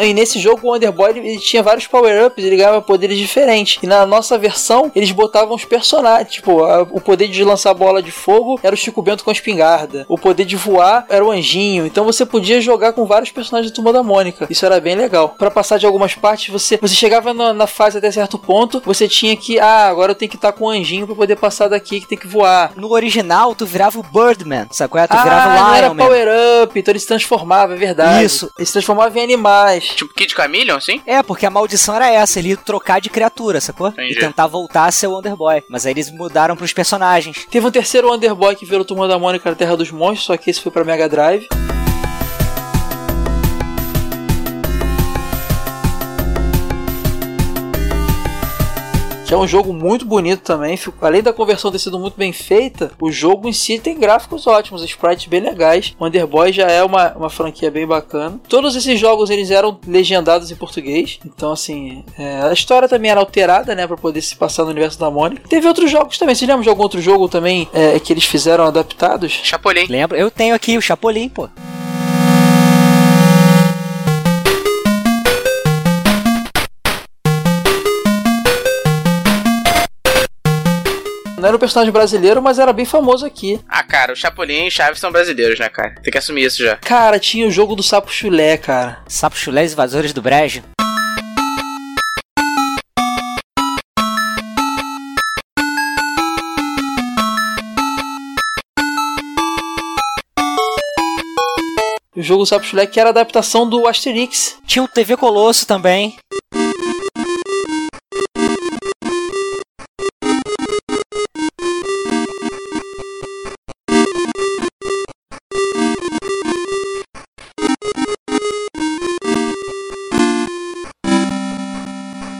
E 0.02 0.12
nesse 0.14 0.38
jogo, 0.38 0.60
o 0.66 0.72
Wonder 0.72 0.92
Boy 0.92 1.10
ele 1.10 1.38
tinha 1.38 1.62
vários 1.62 1.86
power-ups, 1.86 2.44
ele 2.44 2.56
ganhava 2.56 2.80
poderes 2.80 3.18
diferentes. 3.18 3.78
E 3.82 3.86
na 3.86 4.06
nossa 4.06 4.38
versão, 4.38 4.90
eles 4.94 5.10
botavam 5.12 5.54
os 5.54 5.64
personagens. 5.64 6.32
Tipo, 6.32 6.64
a, 6.64 6.82
o 6.82 7.00
poder 7.00 7.28
de 7.28 7.44
lançar 7.44 7.74
bola 7.74 8.02
de 8.02 8.10
fogo 8.10 8.58
era 8.62 8.74
o 8.74 8.78
Chico 8.78 9.02
Bento 9.02 9.24
com 9.24 9.30
a 9.30 9.32
espingarda. 9.32 10.06
O 10.08 10.18
poder 10.18 10.44
de 10.44 10.56
voar 10.56 11.06
era 11.08 11.24
o 11.24 11.30
Anjinho. 11.30 11.86
Então 11.86 12.04
você 12.04 12.24
podia 12.24 12.60
jogar 12.60 12.92
com 12.92 13.04
vários 13.04 13.30
personagens 13.30 13.70
da 13.70 13.74
Turma 13.74 13.92
da 13.92 14.02
Mônica. 14.02 14.46
Isso 14.48 14.64
era 14.64 14.80
bem 14.80 14.94
legal. 14.94 15.34
Para 15.38 15.50
passar 15.50 15.78
de 15.78 15.86
algumas 15.86 16.14
partes, 16.14 16.52
você, 16.52 16.76
você 16.76 16.94
chegava 16.94 17.34
na, 17.34 17.52
na, 17.52 17.66
fase 17.66 17.98
até 17.98 18.10
certo 18.10 18.38
ponto, 18.38 18.82
você 18.84 19.08
tinha 19.08 19.36
que, 19.36 19.58
ah, 19.58 19.88
agora 19.88 20.12
eu 20.12 20.16
tenho 20.16 20.30
que 20.30 20.36
estar 20.36 20.52
com 20.52 20.64
o 20.64 20.68
Anjinho 20.68 21.06
para 21.06 21.16
poder 21.16 21.36
passar 21.36 21.68
daqui, 21.68 22.00
que 22.00 22.08
tem 22.08 22.18
que 22.18 22.26
voar. 22.26 22.72
No 22.76 22.92
original, 22.92 23.54
tu 23.54 23.66
virava 23.66 23.98
o 23.98 24.02
Birdman, 24.02 24.66
sacou? 24.70 25.00
Tu 25.06 25.12
ah, 25.12 25.22
virava 25.22 25.50
o 25.50 25.54
Lion 25.54 25.64
não 25.64 25.74
era 25.74 25.94
power-up, 25.94 26.78
então 26.78 26.92
ele 26.92 26.98
se 26.98 27.06
transformava, 27.06 27.74
é 27.74 27.76
verdade. 27.76 28.24
Isso. 28.24 28.50
Ele 28.56 28.66
se 28.66 28.72
transformava 28.72 29.18
em 29.18 29.22
animais. 29.22 29.83
Tipo 29.88 30.14
Kid 30.14 30.32
Chameleon, 30.34 30.76
assim? 30.76 31.02
É, 31.06 31.22
porque 31.22 31.46
a 31.46 31.50
maldição 31.50 31.94
era 31.94 32.10
essa, 32.10 32.38
ele 32.38 32.50
ia 32.50 32.56
trocar 32.56 33.00
de 33.00 33.10
criatura, 33.10 33.60
sacou? 33.60 33.88
Entendi. 33.88 34.14
E 34.14 34.18
tentar 34.18 34.46
voltar 34.46 34.86
a 34.86 34.92
ser 34.92 35.06
o 35.06 35.12
Wonder 35.12 35.36
Boy. 35.36 35.62
Mas 35.68 35.86
aí 35.86 35.92
eles 35.92 36.10
mudaram 36.10 36.56
pros 36.56 36.72
personagens. 36.72 37.46
Teve 37.50 37.66
um 37.66 37.70
terceiro 37.70 38.08
Wonder 38.08 38.34
Boy 38.34 38.56
que 38.56 38.66
virou 38.66 38.84
Turma 38.84 39.08
da 39.08 39.18
Mônica 39.18 39.48
na 39.48 39.56
Terra 39.56 39.76
dos 39.76 39.90
Monstros, 39.90 40.24
só 40.24 40.36
que 40.36 40.50
esse 40.50 40.60
foi 40.60 40.72
pra 40.72 40.84
Mega 40.84 41.08
Drive. 41.08 41.48
Que 49.34 49.40
é 49.40 49.42
um 49.42 49.48
jogo 49.48 49.72
muito 49.72 50.04
bonito 50.04 50.42
também. 50.42 50.78
Além 51.00 51.22
da 51.22 51.32
conversão 51.32 51.72
ter 51.72 51.80
sido 51.80 51.98
muito 51.98 52.16
bem 52.16 52.32
feita, 52.32 52.92
o 53.00 53.10
jogo 53.10 53.48
em 53.48 53.52
si 53.52 53.80
tem 53.80 53.98
gráficos 53.98 54.46
ótimos, 54.46 54.84
sprites 54.84 55.26
bem 55.26 55.40
legais. 55.40 55.94
Wonder 56.00 56.26
Boy 56.26 56.52
já 56.52 56.68
é 56.68 56.84
uma, 56.84 57.12
uma 57.14 57.28
franquia 57.28 57.70
bem 57.70 57.86
bacana. 57.86 58.38
Todos 58.48 58.76
esses 58.76 58.98
jogos 58.98 59.30
eles 59.30 59.50
eram 59.50 59.78
legendados 59.86 60.50
em 60.50 60.56
português, 60.56 61.18
então 61.26 61.50
assim 61.50 62.04
é, 62.16 62.42
a 62.42 62.52
história 62.52 62.88
também 62.88 63.10
era 63.10 63.18
alterada, 63.18 63.74
né, 63.74 63.86
para 63.86 63.96
poder 63.96 64.22
se 64.22 64.36
passar 64.36 64.62
no 64.64 64.70
universo 64.70 64.98
da 65.00 65.10
Mônica. 65.10 65.48
Teve 65.48 65.66
outros 65.66 65.90
jogos 65.90 66.16
também. 66.16 66.34
Você 66.34 66.46
lembra 66.46 66.62
de 66.62 66.68
algum 66.68 66.82
outro 66.82 67.00
jogo 67.00 67.28
também 67.28 67.68
é, 67.72 67.98
que 67.98 68.12
eles 68.12 68.24
fizeram 68.24 68.64
adaptados? 68.64 69.32
Chapolin. 69.42 69.86
Lembro. 69.88 70.16
Eu 70.16 70.30
tenho 70.30 70.54
aqui 70.54 70.76
o 70.78 70.80
Chapolin, 70.80 71.28
pô. 71.28 71.48
Não 81.44 81.48
era 81.48 81.56
um 81.58 81.60
personagem 81.60 81.92
brasileiro, 81.92 82.40
mas 82.40 82.58
era 82.58 82.72
bem 82.72 82.86
famoso 82.86 83.26
aqui. 83.26 83.60
Ah, 83.68 83.82
cara, 83.82 84.14
o 84.14 84.16
Chapolin 84.16 84.66
e 84.66 84.70
Chaves 84.70 84.98
são 84.98 85.12
brasileiros, 85.12 85.58
né, 85.58 85.68
cara? 85.68 85.94
Tem 86.02 86.10
que 86.10 86.16
assumir 86.16 86.44
isso 86.44 86.64
já. 86.64 86.76
Cara, 86.76 87.18
tinha 87.18 87.46
o 87.46 87.50
jogo 87.50 87.76
do 87.76 87.82
Sapo 87.82 88.10
Chulé, 88.10 88.56
cara. 88.56 89.02
Sapo 89.06 89.36
Chulé 89.36 89.62
e 89.62 89.66
Invasores 89.66 90.14
do 90.14 90.22
Brejo? 90.22 90.62
O 102.16 102.22
jogo 102.22 102.44
do 102.44 102.46
Sapo 102.46 102.64
Chulé 102.64 102.86
que 102.86 102.98
era 102.98 103.10
a 103.10 103.12
adaptação 103.12 103.68
do 103.68 103.86
Asterix. 103.86 104.56
Tinha 104.66 104.82
o 104.82 104.88
TV 104.88 105.14
Colosso 105.14 105.66
também. 105.66 106.16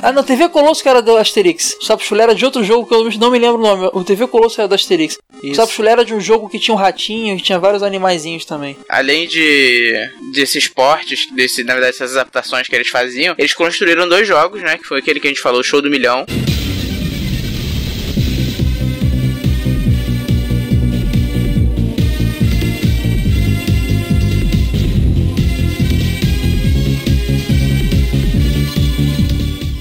Ah, 0.05 0.12
não, 0.12 0.22
TV 0.22 0.50
Colosso 0.50 0.82
que 0.82 0.88
era 0.90 1.00
do 1.00 1.16
Asterix. 1.16 1.78
O 1.80 1.82
Sapo 1.82 2.05
Chulé 2.05 2.24
era 2.24 2.34
de 2.34 2.44
outro 2.44 2.62
jogo 2.62 2.86
que 2.86 2.94
eu 2.94 3.11
não 3.18 3.30
me 3.30 3.38
lembro 3.38 3.59
o 3.59 3.62
nome. 3.62 3.88
O 3.94 4.05
TV 4.05 4.26
Colosso 4.26 4.61
era 4.61 4.68
do 4.68 4.74
Asterix. 4.74 5.16
Isso. 5.42 5.52
O 5.52 5.55
Sapo 5.55 5.72
Chulé 5.72 5.92
era 5.92 6.05
de 6.05 6.12
um 6.12 6.20
jogo 6.20 6.46
que 6.46 6.59
tinha 6.59 6.74
um 6.74 6.78
ratinho, 6.78 7.38
que 7.38 7.42
tinha 7.42 7.59
vários 7.59 7.82
animaizinhos 7.82 8.44
também. 8.44 8.76
Além 8.86 9.26
de 9.26 9.94
desses 10.30 10.68
portes, 10.68 11.26
desse, 11.32 11.64
na 11.64 11.72
verdade, 11.72 11.94
essas 11.94 12.18
adaptações 12.18 12.68
que 12.68 12.74
eles 12.76 12.88
faziam, 12.88 13.34
eles 13.38 13.55
construíram 13.55 14.07
dois 14.07 14.28
jogos, 14.28 14.61
né? 14.61 14.76
Que 14.76 14.84
foi 14.84 14.98
aquele 14.98 15.18
que 15.18 15.26
a 15.26 15.30
gente 15.30 15.40
falou, 15.40 15.62
Show 15.62 15.80
do 15.80 15.88
Milhão. 15.88 16.26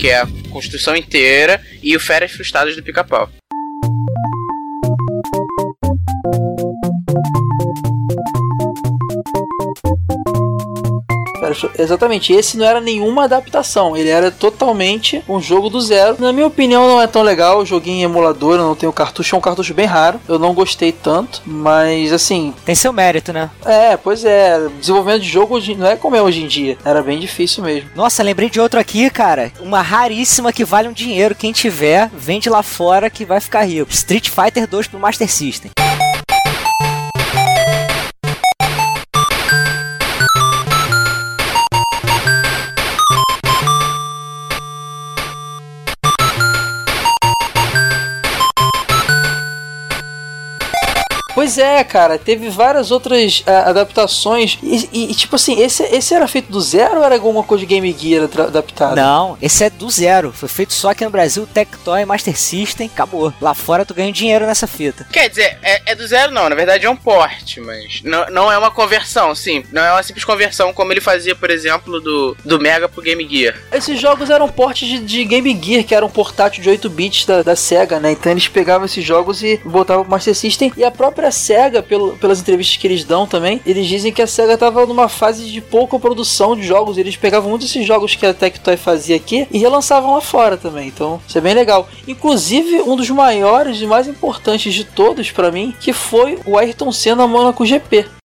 Que 0.04 0.10
é 0.10 0.18
a 0.18 0.28
construção 0.52 0.98
inteira, 0.98 1.62
e 1.82 1.96
o 1.96 2.00
Férias 2.00 2.34
Frustradas 2.34 2.76
do 2.76 2.84
Pica-Pau. 2.84 3.32
Outro. 11.50 11.72
Exatamente, 11.78 12.34
esse 12.34 12.58
não 12.58 12.66
era 12.66 12.80
nenhuma 12.80 13.26
adaptação, 13.26 13.96
ele 13.96 14.10
era 14.10 14.32
totalmente 14.32 15.24
um 15.28 15.40
jogo 15.40 15.70
do 15.70 15.82
zero. 15.82 16.16
Na 16.20 16.32
minha 16.32 16.48
opinião, 16.48 16.88
não 16.88 17.02
é 17.02 17.08
tão 17.08 17.22
legal. 17.22 17.60
O 17.60 17.66
joguinho 17.66 17.98
em 17.98 18.04
emulador, 18.04 18.56
eu 18.56 18.64
não 18.64 18.76
tenho 18.76 18.94
cartucho, 18.94 19.36
é 19.36 19.38
um 19.38 19.42
cartucho 19.42 19.74
bem 19.74 19.86
raro. 19.86 20.20
Eu 20.28 20.40
não 20.40 20.54
gostei 20.54 20.92
tanto, 20.92 21.42
mas 21.46 22.12
assim. 22.12 22.54
Tem 22.66 22.76
seu 22.76 22.94
mérito, 22.94 23.34
né? 23.34 23.50
É, 23.66 23.98
pois 23.98 24.24
é. 24.26 24.68
Desenvolvimento 24.80 25.22
de 25.22 25.30
jogo 25.30 25.60
não 25.78 25.88
é 25.88 25.96
como 25.96 26.16
é 26.16 26.22
hoje 26.22 26.44
em 26.44 26.48
dia. 26.48 26.78
Era 26.84 27.02
bem 27.02 27.20
difícil 27.20 27.64
mesmo. 27.64 27.90
Nossa, 27.96 28.24
lembrei 28.24 28.50
de 28.50 28.60
outro 28.60 28.80
aqui, 28.80 29.10
cara. 29.10 29.52
Uma 29.60 29.82
raríssima 29.82 30.52
que 30.52 30.66
vale 30.66 30.88
um 30.88 30.94
dinheiro. 30.94 31.36
Quem 31.36 31.52
tiver, 31.52 32.10
vende 32.14 32.50
lá 32.50 32.64
fora 32.64 33.10
que 33.10 33.26
vai 33.26 33.40
ficar 33.40 33.64
rico. 33.64 33.92
Street 33.92 34.30
Fighter 34.30 34.68
2 34.68 34.88
pro 34.88 35.00
Master 35.00 35.30
System. 35.30 35.72
Pois 51.44 51.58
é, 51.58 51.84
cara, 51.84 52.18
teve 52.18 52.50
várias 52.50 52.90
outras 52.90 53.44
ah, 53.46 53.70
adaptações. 53.70 54.58
E, 54.64 54.88
e- 54.94 55.14
tipo 55.14 55.36
assim, 55.36 55.60
esse, 55.60 55.84
esse 55.84 56.14
era 56.14 56.26
feito 56.26 56.50
do 56.50 56.62
zero 56.62 57.00
ou 57.00 57.04
era 57.04 57.16
alguma 57.16 57.44
coisa 57.44 57.66
de 57.66 57.68
Game 57.68 57.94
Gear 58.00 58.30
adaptada? 58.48 58.96
Não, 58.96 59.38
esse 59.42 59.62
é 59.62 59.70
do 59.70 59.90
zero. 59.90 60.32
Foi 60.32 60.48
feito 60.48 60.72
só 60.72 60.92
aqui 60.92 61.04
no 61.04 61.10
Brasil, 61.10 61.46
Tectoy, 61.46 62.06
Master 62.06 62.40
System, 62.40 62.88
acabou. 62.88 63.34
Lá 63.42 63.54
fora 63.54 63.84
tu 63.84 63.94
ganha 63.94 64.10
dinheiro 64.10 64.46
nessa 64.46 64.68
fita. 64.68 65.06
Quer 65.12 65.28
dizer, 65.28 65.58
é, 65.62 65.92
é 65.92 65.96
do 65.96 66.08
zero 66.08 66.32
não, 66.32 66.48
na 66.48 66.56
verdade 66.56 66.86
é 66.86 66.90
um 66.90 66.96
porte, 66.96 67.60
mas 67.60 68.02
não, 68.06 68.26
não 68.28 68.50
é 68.50 68.58
uma 68.58 68.72
conversão, 68.72 69.36
sim. 69.36 69.66
Não 69.70 69.84
é 69.84 69.92
uma 69.92 70.02
simples 70.02 70.24
conversão 70.24 70.72
como 70.72 70.94
ele 70.94 71.02
fazia, 71.02 71.36
por 71.36 71.50
exemplo, 71.50 72.00
do, 72.00 72.38
do 72.46 72.58
Mega 72.58 72.88
pro 72.88 73.02
Game 73.02 73.28
Gear. 73.28 73.60
Esses 73.70 74.00
jogos 74.00 74.30
eram 74.30 74.48
portes 74.48 74.88
de, 74.88 75.00
de 75.00 75.26
Game 75.26 75.60
Gear, 75.62 75.84
que 75.84 75.94
era 75.94 76.06
um 76.06 76.10
portátil 76.10 76.64
de 76.64 76.70
8 76.70 76.90
bits 76.90 77.26
da, 77.26 77.44
da 77.44 77.54
SEGA, 77.54 78.00
né? 78.00 78.14
Então 78.14 78.32
eles 78.32 78.48
pegavam 78.48 78.86
esses 78.86 79.04
jogos 79.04 79.44
e 79.44 79.60
botavam 79.66 80.04
pro 80.04 80.12
Master 80.12 80.34
System. 80.34 80.72
E 80.78 80.86
a 80.86 80.92
própria 80.92 81.33
SEGA, 81.34 81.84
pelo, 81.84 82.16
pelas 82.18 82.40
entrevistas 82.40 82.78
que 82.78 82.88
eles 82.88 83.04
dão 83.04 83.28
também, 83.28 83.60
eles 83.66 83.86
dizem 83.88 84.14
que 84.14 84.22
a 84.22 84.28
SEGA 84.28 84.58
tava 84.58 84.86
numa 84.86 85.10
fase 85.10 85.46
de 85.52 85.60
pouca 85.60 86.00
produção 86.00 86.56
de 86.56 86.64
jogos. 86.64 86.98
Eles 86.98 87.18
pegavam 87.18 87.50
muitos 87.50 87.68
desses 87.68 87.86
jogos 87.86 88.16
que 88.16 88.26
a 88.26 88.34
Tectoy 88.34 88.78
fazia 88.78 89.18
aqui 89.18 89.48
e 89.52 89.58
relançavam 89.58 90.14
lá 90.14 90.22
fora 90.22 90.56
também. 90.56 90.88
Então 90.88 91.22
isso 91.28 91.38
é 91.38 91.42
bem 91.42 91.54
legal. 91.54 91.90
Inclusive, 92.08 92.82
um 92.84 92.96
dos 92.96 93.10
maiores 93.10 93.82
e 93.82 93.86
mais 93.86 94.08
importantes 94.08 94.74
de 94.74 94.86
todos 94.86 95.32
pra 95.32 95.52
mim, 95.52 95.74
que 95.80 95.92
foi 95.92 96.40
o 96.46 96.58
Ayrton 96.58 96.92
Senna 96.92 97.28
Monaco 97.28 97.66
GP. 97.66 98.23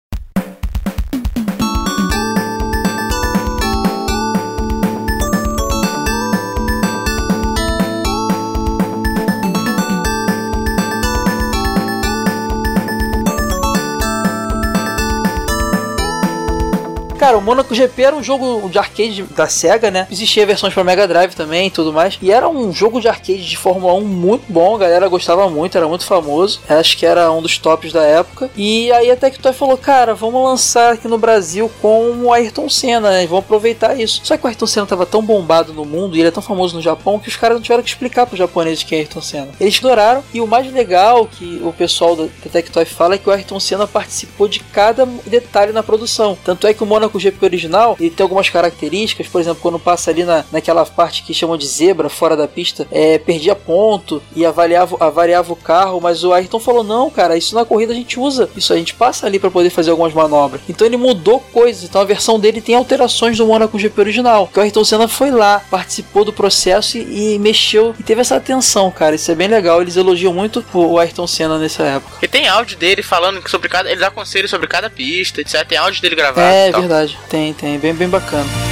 O 17.39 17.43
Monaco 17.43 17.75
GP 17.75 18.03
era 18.03 18.17
um 18.17 18.23
jogo 18.23 18.69
de 18.69 18.79
arcade 18.79 19.23
da 19.23 19.47
SEGA, 19.47 19.91
né? 19.91 20.07
Existia 20.11 20.45
versões 20.45 20.75
para 20.75 20.85
Mega 20.85 21.07
Drive 21.07 21.35
também 21.35 21.69
e 21.69 21.71
tudo 21.71 21.93
mais. 21.93 22.19
E 22.21 22.31
era 22.31 22.49
um 22.49 22.73
jogo 22.73 23.01
de 23.01 23.09
arcade 23.09 23.49
de 23.49 23.57
Fórmula 23.57 23.95
1 23.95 24.01
muito 24.05 24.45
bom, 24.49 24.75
a 24.75 24.79
galera 24.79 25.09
gostava 25.09 25.49
muito, 25.49 25.77
era 25.77 25.87
muito 25.87 26.05
famoso. 26.05 26.61
Acho 26.69 26.97
que 26.97 27.07
era 27.07 27.31
um 27.31 27.41
dos 27.41 27.59
tops 27.59 27.93
da 27.93 28.03
época. 28.03 28.51
E 28.57 28.91
aí 28.93 29.11
a 29.11 29.17
Tectoy 29.17 29.53
falou: 29.53 29.77
Cara, 29.77 30.15
vamos 30.15 30.43
lançar 30.43 30.95
aqui 30.95 31.09
no 31.09 31.19
Brasil 31.19 31.71
com 31.81 32.25
o 32.25 32.33
Ayrton 32.33 32.69
Senna, 32.69 33.11
né? 33.11 33.27
Vamos 33.27 33.45
aproveitar 33.45 33.99
isso. 33.99 34.21
Só 34.25 34.37
que 34.37 34.45
o 34.45 34.49
Ayrton 34.49 34.67
Senna 34.67 34.87
tava 34.87 35.07
tão 35.07 35.23
bombado 35.23 35.73
no 35.73 35.85
mundo 35.85 36.17
e 36.17 36.21
ele 36.21 36.29
é 36.29 36.33
tão 36.33 36.43
famoso 36.43 36.75
no 36.75 36.83
Japão 36.83 37.19
que 37.19 37.29
os 37.29 37.37
caras 37.37 37.57
não 37.57 37.63
tiveram 37.63 37.83
que 37.83 37.89
explicar 37.89 38.27
pros 38.27 38.39
japoneses 38.39 38.83
quem 38.83 38.99
é 38.99 39.01
Ayrton 39.03 39.23
Senna. 39.23 39.49
Eles 39.61 39.77
ignoraram. 39.77 40.25
E 40.35 40.41
o 40.41 40.47
mais 40.47 40.71
legal 40.73 41.27
que 41.27 41.61
o 41.63 41.73
pessoal 41.73 42.17
da 42.17 42.27
Tectoy 42.51 42.85
fala 42.85 43.15
é 43.15 43.19
que 43.19 43.29
o 43.29 43.33
Ayrton 43.33 43.61
Senna 43.61 43.87
participou 43.87 44.49
de 44.49 44.61
cada 44.61 45.07
detalhe 45.27 45.73
na 45.73 45.83
produção. 45.83 46.37
Tanto 46.45 46.67
é 46.67 46.75
que 46.75 46.83
o 46.83 46.87
Monaco 46.87 47.19
GP 47.31 47.45
original 47.45 47.97
ele 47.99 48.11
tem 48.11 48.25
algumas 48.25 48.49
características, 48.49 49.27
por 49.27 49.41
exemplo, 49.41 49.61
quando 49.61 49.79
passa 49.79 50.11
ali 50.11 50.25
na, 50.25 50.45
naquela 50.51 50.85
parte 50.85 51.23
que 51.23 51.35
chamam 51.35 51.57
de 51.57 51.67
zebra, 51.67 52.09
fora 52.09 52.37
da 52.37 52.49
pista, 52.49 52.87
é, 52.91 53.19
perdia 53.19 53.55
ponto 53.55 54.23
e 54.35 54.45
avaliava, 54.45 54.97
avariava 55.01 55.53
o 55.53 55.57
carro, 55.57 56.01
mas 56.01 56.25
o 56.25 56.33
Ayrton 56.33 56.59
falou: 56.59 56.85
não, 56.85 57.11
cara, 57.11 57.37
isso 57.37 57.55
na 57.55 57.65
corrida 57.65 57.93
a 57.93 57.97
gente 57.97 58.19
usa, 58.19 58.49
isso 58.57 58.73
a 58.73 58.77
gente 58.77 58.95
passa 58.95 59.27
ali 59.27 59.39
para 59.39 59.51
poder 59.51 59.71
fazer 59.71 59.91
algumas 59.91 60.13
manobras. 60.13 60.61
Então 60.69 60.87
ele 60.87 60.97
mudou 60.97 61.41
coisas, 61.41 61.85
então 61.85 62.01
a 62.01 62.05
versão 62.05 62.39
dele 62.39 62.61
tem 62.61 62.75
alterações 62.75 63.37
do 63.37 63.47
Monaco 63.47 63.79
GP 63.79 64.01
original. 64.01 64.49
Que 64.53 64.59
o 64.59 64.63
Ayrton 64.63 64.85
Senna 64.85 65.09
foi 65.09 65.31
lá, 65.31 65.63
participou 65.71 66.25
do 66.25 66.33
processo 66.33 66.99
e, 66.99 67.35
e 67.35 67.39
mexeu 67.39 67.95
e 67.99 68.03
teve 68.03 68.21
essa 68.21 68.37
atenção, 68.37 68.91
cara. 68.91 69.15
Isso 69.15 69.31
é 69.31 69.35
bem 69.35 69.49
legal. 69.49 69.83
Eles 69.83 69.97
elogiam 69.97 70.33
muito 70.33 70.65
o 70.73 70.99
Ayrton 70.99 71.27
Senna 71.27 71.59
nessa 71.59 71.83
época. 71.85 72.19
E 72.23 72.29
tem 72.29 72.49
áudio 72.49 72.77
dele 72.77 73.03
falando 73.03 73.47
sobre 73.49 73.69
cada. 73.69 73.91
Ele 73.91 74.01
dá 74.01 74.11
conselhos 74.11 74.51
sobre 74.51 74.67
cada 74.67 74.89
pista, 74.89 75.41
etc. 75.41 75.67
Tem 75.67 75.79
áudio 75.79 76.01
dele 76.03 76.17
gravado. 76.17 76.49
É 76.49 76.71
tal. 76.71 76.81
verdade, 76.81 77.18
tem, 77.29 77.53
tem, 77.55 77.79
bem, 77.79 77.95
bem 77.95 78.09
bacana. 78.09 78.68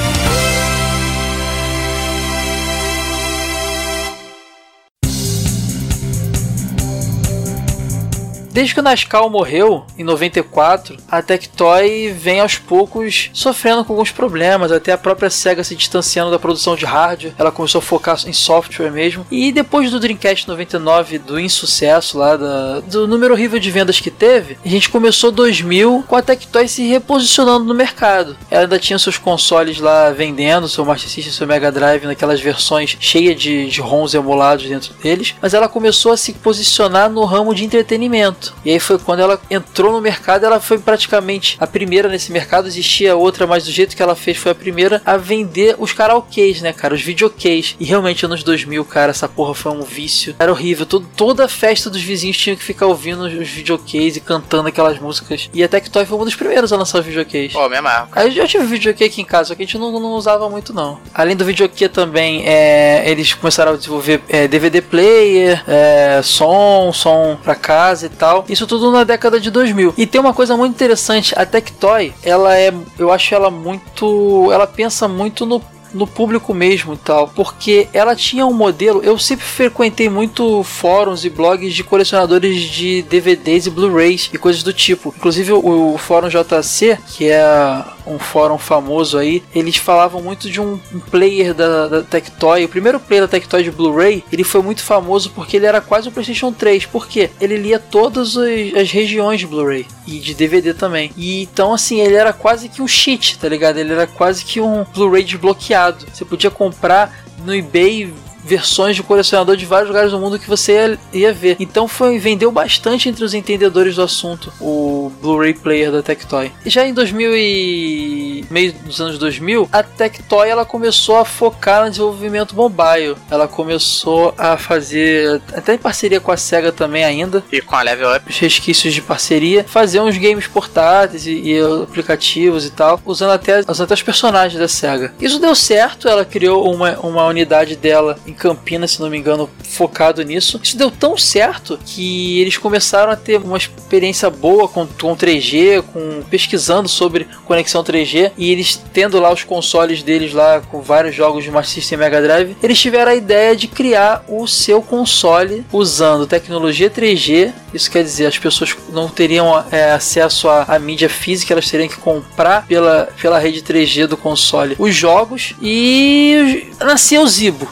Desde 8.56 8.72
que 8.72 8.80
o 8.80 8.82
Nascal 8.82 9.28
morreu, 9.28 9.84
em 9.98 10.02
94, 10.02 10.96
a 11.10 11.20
Tectoy 11.20 12.10
vem 12.10 12.40
aos 12.40 12.56
poucos 12.56 13.28
sofrendo 13.34 13.84
com 13.84 13.92
alguns 13.92 14.10
problemas, 14.10 14.72
até 14.72 14.92
a 14.92 14.96
própria 14.96 15.28
SEGA 15.28 15.62
se 15.62 15.76
distanciando 15.76 16.30
da 16.30 16.38
produção 16.38 16.74
de 16.74 16.86
hardware, 16.86 17.34
ela 17.36 17.52
começou 17.52 17.80
a 17.80 17.82
focar 17.82 18.18
em 18.26 18.32
software 18.32 18.90
mesmo. 18.90 19.26
E 19.30 19.52
depois 19.52 19.90
do 19.90 20.00
Dreamcast 20.00 20.48
99, 20.48 21.18
do 21.18 21.38
insucesso 21.38 22.16
lá, 22.16 22.34
da- 22.34 22.80
do 22.80 23.06
número 23.06 23.34
horrível 23.34 23.60
de 23.60 23.70
vendas 23.70 24.00
que 24.00 24.10
teve, 24.10 24.56
a 24.64 24.68
gente 24.70 24.88
começou 24.88 25.30
2000 25.30 26.02
com 26.08 26.16
a 26.16 26.22
Tectoy 26.22 26.66
se 26.66 26.88
reposicionando 26.88 27.66
no 27.66 27.74
mercado. 27.74 28.38
Ela 28.50 28.62
ainda 28.62 28.78
tinha 28.78 28.98
seus 28.98 29.18
consoles 29.18 29.78
lá 29.80 30.08
vendendo, 30.12 30.66
seu 30.66 30.82
Master 30.82 31.10
System, 31.10 31.30
seu 31.34 31.46
Mega 31.46 31.70
Drive, 31.70 32.06
naquelas 32.06 32.40
versões 32.40 32.96
cheias 32.98 33.38
de, 33.38 33.68
de 33.68 33.82
ROMs 33.82 34.14
emulados 34.16 34.64
dentro 34.66 34.94
deles, 34.94 35.34
mas 35.42 35.52
ela 35.52 35.68
começou 35.68 36.10
a 36.12 36.16
se 36.16 36.32
posicionar 36.32 37.10
no 37.10 37.22
ramo 37.26 37.54
de 37.54 37.62
entretenimento. 37.62 38.45
E 38.64 38.70
aí 38.70 38.80
foi 38.80 38.98
quando 38.98 39.20
ela 39.20 39.40
entrou 39.50 39.92
no 39.92 40.00
mercado, 40.00 40.44
ela 40.44 40.60
foi 40.60 40.78
praticamente 40.78 41.56
a 41.60 41.66
primeira 41.66 42.08
nesse 42.08 42.32
mercado, 42.32 42.68
existia 42.68 43.16
outra, 43.16 43.46
mas 43.46 43.64
do 43.64 43.70
jeito 43.70 43.96
que 43.96 44.02
ela 44.02 44.14
fez 44.14 44.36
foi 44.36 44.52
a 44.52 44.54
primeira 44.54 45.00
a 45.04 45.16
vender 45.16 45.76
os 45.78 45.92
karaokês, 45.92 46.60
né, 46.60 46.72
cara, 46.72 46.94
os 46.94 47.02
videokês. 47.02 47.76
E 47.78 47.84
realmente 47.84 48.24
anos 48.24 48.42
2000, 48.42 48.84
cara, 48.84 49.10
essa 49.10 49.28
porra 49.28 49.54
foi 49.54 49.72
um 49.72 49.82
vício. 49.82 50.34
Era 50.38 50.50
horrível, 50.50 50.86
todo, 50.86 51.06
toda 51.16 51.44
a 51.44 51.48
festa 51.48 51.88
dos 51.88 52.02
vizinhos 52.02 52.36
tinha 52.36 52.56
que 52.56 52.62
ficar 52.62 52.86
ouvindo 52.86 53.22
os, 53.22 53.32
os 53.32 53.76
e 54.16 54.20
cantando 54.20 54.68
aquelas 54.68 54.98
músicas. 54.98 55.48
E 55.52 55.62
a 55.62 55.68
Tectoy 55.68 56.04
foi 56.04 56.18
um 56.18 56.24
dos 56.24 56.34
primeiros 56.34 56.72
a 56.72 56.76
lançar 56.76 56.98
os 56.98 57.06
videokês. 57.06 57.52
Pô, 57.52 57.68
me 57.68 57.76
amarro. 57.76 58.08
Aí 58.12 58.36
eu 58.36 58.46
tive 58.46 58.64
videokê 58.64 59.04
aqui 59.04 59.20
em 59.20 59.24
casa, 59.24 59.48
só 59.48 59.54
que 59.54 59.62
a 59.62 59.66
gente 59.66 59.78
não, 59.78 59.92
não 59.92 60.12
usava 60.12 60.48
muito 60.48 60.72
não. 60.72 60.98
Além 61.14 61.36
do 61.36 61.44
videokê 61.44 61.88
também, 61.88 62.46
é, 62.46 63.08
eles 63.10 63.32
começaram 63.34 63.72
a 63.72 63.76
desenvolver 63.76 64.22
é, 64.28 64.46
DVD 64.46 64.80
player, 64.80 65.62
é, 65.66 66.20
som, 66.22 66.92
som 66.92 67.38
pra 67.42 67.54
casa 67.54 68.06
e 68.06 68.08
tal. 68.08 68.35
Isso 68.48 68.66
tudo 68.66 68.90
na 68.90 69.04
década 69.04 69.40
de 69.40 69.50
2000. 69.50 69.94
E 69.96 70.06
tem 70.06 70.20
uma 70.20 70.34
coisa 70.34 70.56
muito 70.56 70.74
interessante, 70.74 71.34
a 71.36 71.44
Tectoy, 71.46 72.12
ela 72.22 72.56
é, 72.56 72.72
eu 72.98 73.12
acho 73.12 73.34
ela 73.34 73.50
muito, 73.50 74.50
ela 74.52 74.66
pensa 74.66 75.08
muito 75.08 75.46
no 75.46 75.62
no 75.94 76.06
público 76.06 76.52
mesmo 76.52 76.94
e 76.94 76.96
tal, 76.98 77.28
porque 77.28 77.88
ela 77.92 78.14
tinha 78.14 78.46
um 78.46 78.52
modelo. 78.52 79.02
Eu 79.02 79.18
sempre 79.18 79.44
frequentei 79.44 80.08
muito 80.08 80.62
fóruns 80.62 81.24
e 81.24 81.30
blogs 81.30 81.74
de 81.74 81.82
colecionadores 81.82 82.60
de 82.60 83.02
DVDs 83.02 83.66
e 83.66 83.70
Blu-rays 83.70 84.30
e 84.32 84.36
coisas 84.36 84.62
do 84.62 84.72
tipo. 84.72 85.14
Inclusive 85.16 85.52
o, 85.52 85.94
o 85.94 85.98
fórum 85.98 86.28
JC, 86.28 86.98
que 87.08 87.28
é 87.28 87.84
um 88.06 88.18
fórum 88.18 88.58
famoso 88.58 89.18
aí, 89.18 89.42
eles 89.54 89.76
falavam 89.76 90.22
muito 90.22 90.50
de 90.50 90.60
um, 90.60 90.78
um 90.94 91.00
player 91.00 91.52
da, 91.52 91.88
da 91.88 92.02
Tectoy. 92.02 92.64
O 92.64 92.68
primeiro 92.68 93.00
player 93.00 93.24
da 93.24 93.28
Tectoy 93.28 93.62
de 93.62 93.70
Blu-ray, 93.70 94.24
ele 94.32 94.44
foi 94.44 94.62
muito 94.62 94.82
famoso 94.82 95.30
porque 95.30 95.56
ele 95.56 95.66
era 95.66 95.80
quase 95.80 96.08
um 96.08 96.12
PlayStation 96.12 96.52
3. 96.52 96.86
Por 96.86 97.06
quê? 97.06 97.30
Ele 97.40 97.56
lia 97.56 97.78
todas 97.78 98.36
as, 98.36 98.90
regiões 98.90 99.40
de 99.40 99.46
Blu-ray 99.46 99.86
e 100.06 100.18
de 100.18 100.34
DVD 100.34 100.72
também. 100.72 101.10
E 101.16 101.42
então 101.42 101.74
assim, 101.74 102.00
ele 102.00 102.14
era 102.14 102.32
quase 102.32 102.68
que 102.68 102.80
um 102.80 102.88
cheat, 102.88 103.38
tá 103.38 103.48
ligado? 103.48 103.78
Ele 103.78 103.92
era 103.92 104.06
quase 104.06 104.44
que 104.44 104.60
um 104.60 104.84
Blu-ray 104.84 105.24
desbloqueado. 105.24 106.06
Você 106.12 106.24
podia 106.24 106.50
comprar 106.50 107.26
no 107.44 107.54
eBay 107.54 108.12
versões 108.46 108.96
de 108.96 109.02
colecionador 109.02 109.56
de 109.56 109.66
vários 109.66 109.88
lugares 109.88 110.12
do 110.12 110.18
mundo 110.18 110.38
que 110.38 110.48
você 110.48 110.72
ia, 110.72 110.98
ia 111.12 111.32
ver. 111.32 111.56
Então 111.58 111.88
foi 111.88 112.18
vendeu 112.18 112.50
bastante 112.50 113.08
entre 113.08 113.24
os 113.24 113.34
entendedores 113.34 113.96
do 113.96 114.02
assunto 114.02 114.52
o 114.60 115.10
Blu-ray 115.20 115.54
player 115.54 115.90
da 115.90 116.02
Tectoy. 116.02 116.52
E 116.64 116.70
já 116.70 116.86
em 116.86 116.94
2000 116.94 117.36
e 117.36 118.44
meio 118.50 118.72
dos 118.72 119.00
anos 119.00 119.18
2000, 119.18 119.68
a 119.72 119.82
Tectoy 119.82 120.48
ela 120.48 120.64
começou 120.64 121.16
a 121.16 121.24
focar 121.24 121.84
no 121.84 121.90
desenvolvimento 121.90 122.54
mobile. 122.54 123.16
Ela 123.30 123.48
começou 123.48 124.34
a 124.38 124.56
fazer 124.56 125.40
até 125.54 125.74
em 125.74 125.78
parceria 125.78 126.20
com 126.20 126.30
a 126.30 126.36
Sega 126.36 126.70
também 126.70 127.04
ainda. 127.04 127.42
E 127.50 127.60
com 127.60 127.74
a 127.74 127.82
Level 127.82 128.14
Up. 128.14 128.28
Os 128.28 128.38
resquícios 128.38 128.94
de 128.94 129.02
parceria, 129.02 129.64
fazer 129.64 130.00
uns 130.00 130.16
games 130.16 130.46
portáteis 130.46 131.26
e, 131.26 131.32
e 131.32 131.60
aplicativos 131.60 132.64
e 132.64 132.70
tal, 132.70 133.00
usando 133.04 133.32
até, 133.32 133.60
usando 133.68 133.84
até 133.84 133.94
os 133.94 134.02
personagens 134.02 134.58
da 134.58 134.68
Sega. 134.68 135.12
Isso 135.20 135.38
deu 135.38 135.54
certo, 135.54 136.08
ela 136.08 136.24
criou 136.24 136.72
uma, 136.72 136.98
uma 137.00 137.26
unidade 137.26 137.76
dela 137.76 138.18
em 138.26 138.32
Campinas, 138.36 138.92
se 138.92 139.00
não 139.00 139.10
me 139.10 139.18
engano, 139.18 139.48
focado 139.64 140.22
nisso. 140.22 140.60
Isso 140.62 140.76
deu 140.76 140.90
tão 140.90 141.16
certo 141.16 141.78
que 141.84 142.40
eles 142.40 142.56
começaram 142.56 143.12
a 143.12 143.16
ter 143.16 143.38
uma 143.38 143.56
experiência 143.56 144.30
boa 144.30 144.68
com, 144.68 144.86
com 144.86 145.16
3G, 145.16 145.82
com 145.82 146.22
pesquisando 146.30 146.88
sobre 146.88 147.26
conexão 147.44 147.82
3G 147.82 148.32
e 148.36 148.50
eles 148.50 148.80
tendo 148.92 149.18
lá 149.20 149.32
os 149.32 149.44
consoles 149.44 150.02
deles 150.02 150.32
lá 150.32 150.60
com 150.60 150.80
vários 150.80 151.14
jogos 151.14 151.44
de 151.44 151.50
Master 151.50 151.74
System 151.74 151.98
Mega 151.98 152.20
Drive, 152.20 152.56
eles 152.62 152.78
tiveram 152.78 153.12
a 153.12 153.14
ideia 153.14 153.54
de 153.56 153.68
criar 153.68 154.24
o 154.28 154.46
seu 154.46 154.82
console 154.82 155.64
usando 155.72 156.26
tecnologia 156.26 156.90
3G. 156.90 157.52
Isso 157.72 157.90
quer 157.90 158.02
dizer, 158.02 158.26
as 158.26 158.38
pessoas 158.38 158.74
não 158.90 159.08
teriam 159.08 159.64
é, 159.70 159.92
acesso 159.92 160.48
à, 160.48 160.62
à 160.62 160.78
mídia 160.78 161.08
física, 161.08 161.52
elas 161.52 161.68
teriam 161.68 161.88
que 161.88 161.96
comprar 161.96 162.66
pela, 162.66 163.08
pela 163.20 163.38
rede 163.38 163.62
3G 163.62 164.06
do 164.06 164.16
console 164.16 164.76
os 164.78 164.94
jogos 164.94 165.54
e 165.60 166.70
nasceu 166.80 167.22
o 167.22 167.28
Zibo. 167.28 167.68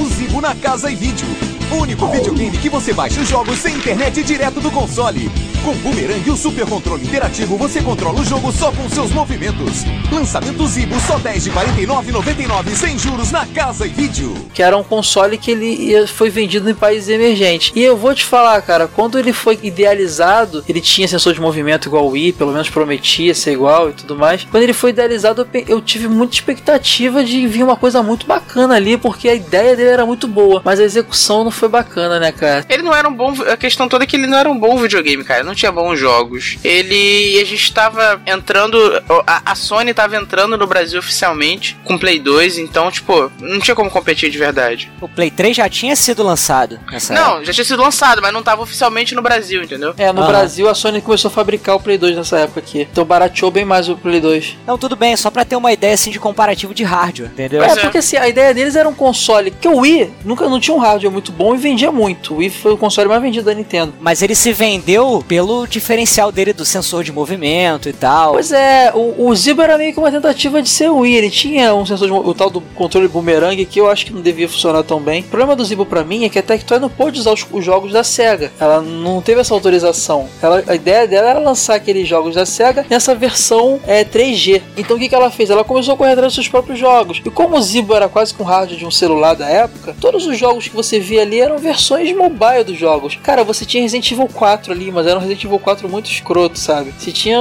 O 0.00 0.08
Zibo 0.08 0.40
na 0.40 0.54
casa 0.54 0.90
e 0.90 0.96
vídeo. 0.96 1.26
Único 1.70 2.06
videogame 2.08 2.56
que 2.56 2.68
você 2.68 2.92
baixa 2.92 3.20
os 3.20 3.28
jogos 3.28 3.58
sem 3.58 3.76
internet 3.76 4.22
direto 4.22 4.60
do 4.60 4.70
console. 4.70 5.30
Com 5.64 5.72
o 5.72 5.74
Boomerang 5.74 6.22
e 6.26 6.30
o 6.30 6.36
Super 6.36 6.64
Controle 6.64 7.04
Interativo, 7.04 7.58
você 7.58 7.82
controla 7.82 8.20
o 8.20 8.24
jogo 8.24 8.50
só 8.50 8.72
com 8.72 8.88
seus 8.88 9.10
movimentos. 9.10 9.84
Lançamento 10.10 10.66
Zibo 10.66 10.98
só 11.00 11.18
10 11.18 11.44
de 11.44 11.50
49,99 11.50 12.70
sem 12.70 12.98
juros 12.98 13.30
na 13.30 13.44
casa 13.44 13.86
e 13.86 13.90
vídeo. 13.90 14.34
Que 14.54 14.62
era 14.62 14.74
um 14.76 14.82
console 14.82 15.36
que 15.36 15.50
ele 15.50 16.06
foi 16.06 16.30
vendido 16.30 16.70
em 16.70 16.74
países 16.74 17.10
emergentes. 17.10 17.72
E 17.74 17.82
eu 17.82 17.94
vou 17.94 18.14
te 18.14 18.24
falar, 18.24 18.60
cara, 18.62 18.88
quando 18.88 19.18
ele 19.18 19.34
foi 19.34 19.58
idealizado, 19.62 20.64
ele 20.66 20.80
tinha 20.80 21.06
sensor 21.06 21.34
de 21.34 21.40
movimento 21.42 21.88
igual 21.88 22.06
o 22.06 22.12
Wii, 22.12 22.32
pelo 22.32 22.52
menos 22.52 22.70
prometia 22.70 23.34
ser 23.34 23.52
igual 23.52 23.90
e 23.90 23.92
tudo 23.92 24.16
mais. 24.16 24.44
Quando 24.44 24.62
ele 24.62 24.72
foi 24.72 24.90
idealizado, 24.90 25.46
eu 25.68 25.82
tive 25.82 26.08
muita 26.08 26.34
expectativa 26.34 27.22
de 27.22 27.46
vir 27.46 27.62
uma 27.62 27.76
coisa 27.76 28.02
muito 28.02 28.26
bacana 28.26 28.76
ali, 28.76 28.96
porque 28.96 29.28
a 29.28 29.34
ideia 29.34 29.76
dele 29.76 29.90
era 29.90 30.06
muito 30.06 30.26
boa, 30.26 30.62
mas 30.64 30.80
a 30.80 30.84
execução 30.84 31.44
não 31.44 31.50
foi 31.50 31.68
bacana, 31.68 32.18
né, 32.18 32.32
cara? 32.32 32.64
Ele 32.66 32.82
não 32.82 32.94
era 32.94 33.06
um 33.06 33.14
bom. 33.14 33.34
A 33.42 33.58
questão 33.58 33.86
toda 33.86 34.04
é 34.04 34.06
que 34.06 34.16
ele 34.16 34.26
não 34.26 34.38
era 34.38 34.50
um 34.50 34.58
bom 34.58 34.78
videogame, 34.78 35.22
cara. 35.22 35.49
Não 35.50 35.54
tinha 35.56 35.72
bons 35.72 35.98
jogos. 35.98 36.58
Ele. 36.62 37.40
A 37.40 37.44
gente 37.44 37.72
tava 37.72 38.22
entrando. 38.24 38.78
A, 39.26 39.50
a 39.50 39.54
Sony 39.56 39.92
tava 39.92 40.16
entrando 40.16 40.56
no 40.56 40.64
Brasil 40.64 41.00
oficialmente 41.00 41.76
com 41.84 41.98
Play 41.98 42.20
2, 42.20 42.58
então, 42.58 42.88
tipo, 42.88 43.32
não 43.40 43.58
tinha 43.58 43.74
como 43.74 43.90
competir 43.90 44.30
de 44.30 44.38
verdade. 44.38 44.88
O 45.00 45.08
Play 45.08 45.28
3 45.28 45.56
já 45.56 45.68
tinha 45.68 45.96
sido 45.96 46.22
lançado 46.22 46.78
nessa 46.90 47.12
Não, 47.14 47.30
época. 47.32 47.46
já 47.46 47.52
tinha 47.52 47.64
sido 47.64 47.82
lançado, 47.82 48.22
mas 48.22 48.32
não 48.32 48.44
tava 48.44 48.62
oficialmente 48.62 49.12
no 49.12 49.22
Brasil, 49.22 49.60
entendeu? 49.64 49.92
É, 49.98 50.12
no 50.12 50.20
Aham. 50.22 50.28
Brasil 50.28 50.68
a 50.68 50.74
Sony 50.74 51.00
começou 51.00 51.28
a 51.28 51.32
fabricar 51.32 51.74
o 51.74 51.80
Play 51.80 51.98
2 51.98 52.14
nessa 52.16 52.38
época 52.38 52.60
aqui. 52.60 52.86
Então 52.90 53.04
barateou 53.04 53.50
bem 53.50 53.64
mais 53.64 53.88
o 53.88 53.96
Play 53.96 54.20
2. 54.20 54.56
Não, 54.64 54.78
tudo 54.78 54.94
bem, 54.94 55.16
só 55.16 55.32
pra 55.32 55.44
ter 55.44 55.56
uma 55.56 55.72
ideia 55.72 55.94
assim 55.94 56.12
de 56.12 56.20
comparativo 56.20 56.72
de 56.72 56.84
hardware, 56.84 57.30
entendeu? 57.32 57.64
É, 57.64 57.74
porque 57.74 57.98
assim, 57.98 58.16
a 58.16 58.28
ideia 58.28 58.54
deles 58.54 58.76
era 58.76 58.88
um 58.88 58.94
console 58.94 59.50
que 59.50 59.66
o 59.66 59.78
Wii 59.78 60.12
nunca 60.24 60.48
não 60.48 60.60
tinha 60.60 60.76
um 60.76 60.80
hardware 60.80 61.10
muito 61.12 61.32
bom 61.32 61.56
e 61.56 61.58
vendia 61.58 61.90
muito. 61.90 62.34
O 62.34 62.36
Wii 62.36 62.50
foi 62.50 62.72
o 62.72 62.78
console 62.78 63.08
mais 63.08 63.20
vendido 63.20 63.46
da 63.46 63.54
Nintendo. 63.54 63.94
Mas 64.00 64.22
ele 64.22 64.34
se 64.36 64.52
vendeu 64.52 65.24
pelo 65.26 65.39
diferencial 65.68 66.30
dele 66.32 66.52
do 66.52 66.64
sensor 66.64 67.02
de 67.04 67.12
movimento 67.12 67.88
e 67.88 67.92
tal. 67.92 68.32
Pois 68.32 68.52
é, 68.52 68.92
o, 68.94 69.26
o 69.28 69.34
Zibo 69.34 69.62
era 69.62 69.76
meio 69.78 69.92
que 69.92 69.98
uma 69.98 70.10
tentativa 70.10 70.60
de 70.62 70.68
ser 70.68 70.90
Wii. 70.90 71.14
Ele 71.16 71.30
tinha 71.30 71.74
um 71.74 71.84
sensor 71.86 72.06
de 72.08 72.12
o 72.12 72.34
tal 72.34 72.50
do 72.50 72.60
controle 72.74 73.08
boomerang 73.08 73.64
que 73.64 73.80
eu 73.80 73.90
acho 73.90 74.06
que 74.06 74.12
não 74.12 74.20
devia 74.20 74.48
funcionar 74.48 74.82
tão 74.82 75.00
bem. 75.00 75.20
O 75.22 75.24
problema 75.24 75.54
do 75.56 75.64
Zibo 75.64 75.84
pra 75.86 76.04
mim 76.04 76.24
é 76.24 76.28
que 76.28 76.38
a 76.38 76.42
Tectoy 76.42 76.78
não 76.78 76.88
pôde 76.88 77.18
usar 77.20 77.32
os, 77.32 77.46
os 77.50 77.64
jogos 77.64 77.92
da 77.92 78.02
Sega. 78.04 78.52
Ela 78.60 78.80
não 78.80 79.20
teve 79.20 79.40
essa 79.40 79.54
autorização. 79.54 80.28
Ela- 80.42 80.62
a 80.66 80.74
ideia 80.74 81.06
dela 81.06 81.30
era 81.30 81.38
lançar 81.38 81.74
aqueles 81.76 82.06
jogos 82.08 82.34
da 82.34 82.44
Sega 82.46 82.84
nessa 82.88 83.14
versão 83.14 83.80
é, 83.86 84.04
3G. 84.04 84.62
Então 84.76 84.96
o 84.96 85.00
que, 85.00 85.08
que 85.08 85.14
ela 85.14 85.30
fez? 85.30 85.50
Ela 85.50 85.64
começou 85.64 85.94
a 85.94 85.96
correr 85.96 86.12
atrás 86.12 86.28
dos 86.28 86.34
seus 86.34 86.48
próprios 86.48 86.78
jogos. 86.78 87.20
E 87.24 87.30
como 87.30 87.56
o 87.56 87.62
Zibo 87.62 87.94
era 87.94 88.08
quase 88.08 88.34
que 88.34 88.42
um 88.42 88.46
hardware 88.46 88.78
de 88.78 88.86
um 88.86 88.90
celular 88.90 89.34
da 89.34 89.48
época, 89.48 89.94
todos 90.00 90.26
os 90.26 90.38
jogos 90.38 90.68
que 90.68 90.74
você 90.76 90.98
via 90.98 91.22
ali 91.22 91.40
eram 91.40 91.58
versões 91.58 92.14
mobile 92.14 92.64
dos 92.64 92.78
jogos. 92.78 93.16
Cara, 93.22 93.44
você 93.44 93.64
tinha 93.64 93.82
Resident 93.82 94.10
Evil 94.10 94.28
4 94.32 94.72
ali, 94.72 94.90
mas 94.90 95.06
era 95.06 95.18
um 95.18 95.22
Resident 95.30 95.44
Evil 95.44 95.58
4 95.58 95.88
muito 95.88 96.10
escroto, 96.10 96.58
sabe? 96.58 96.92
Você 96.96 97.12
tinha 97.12 97.38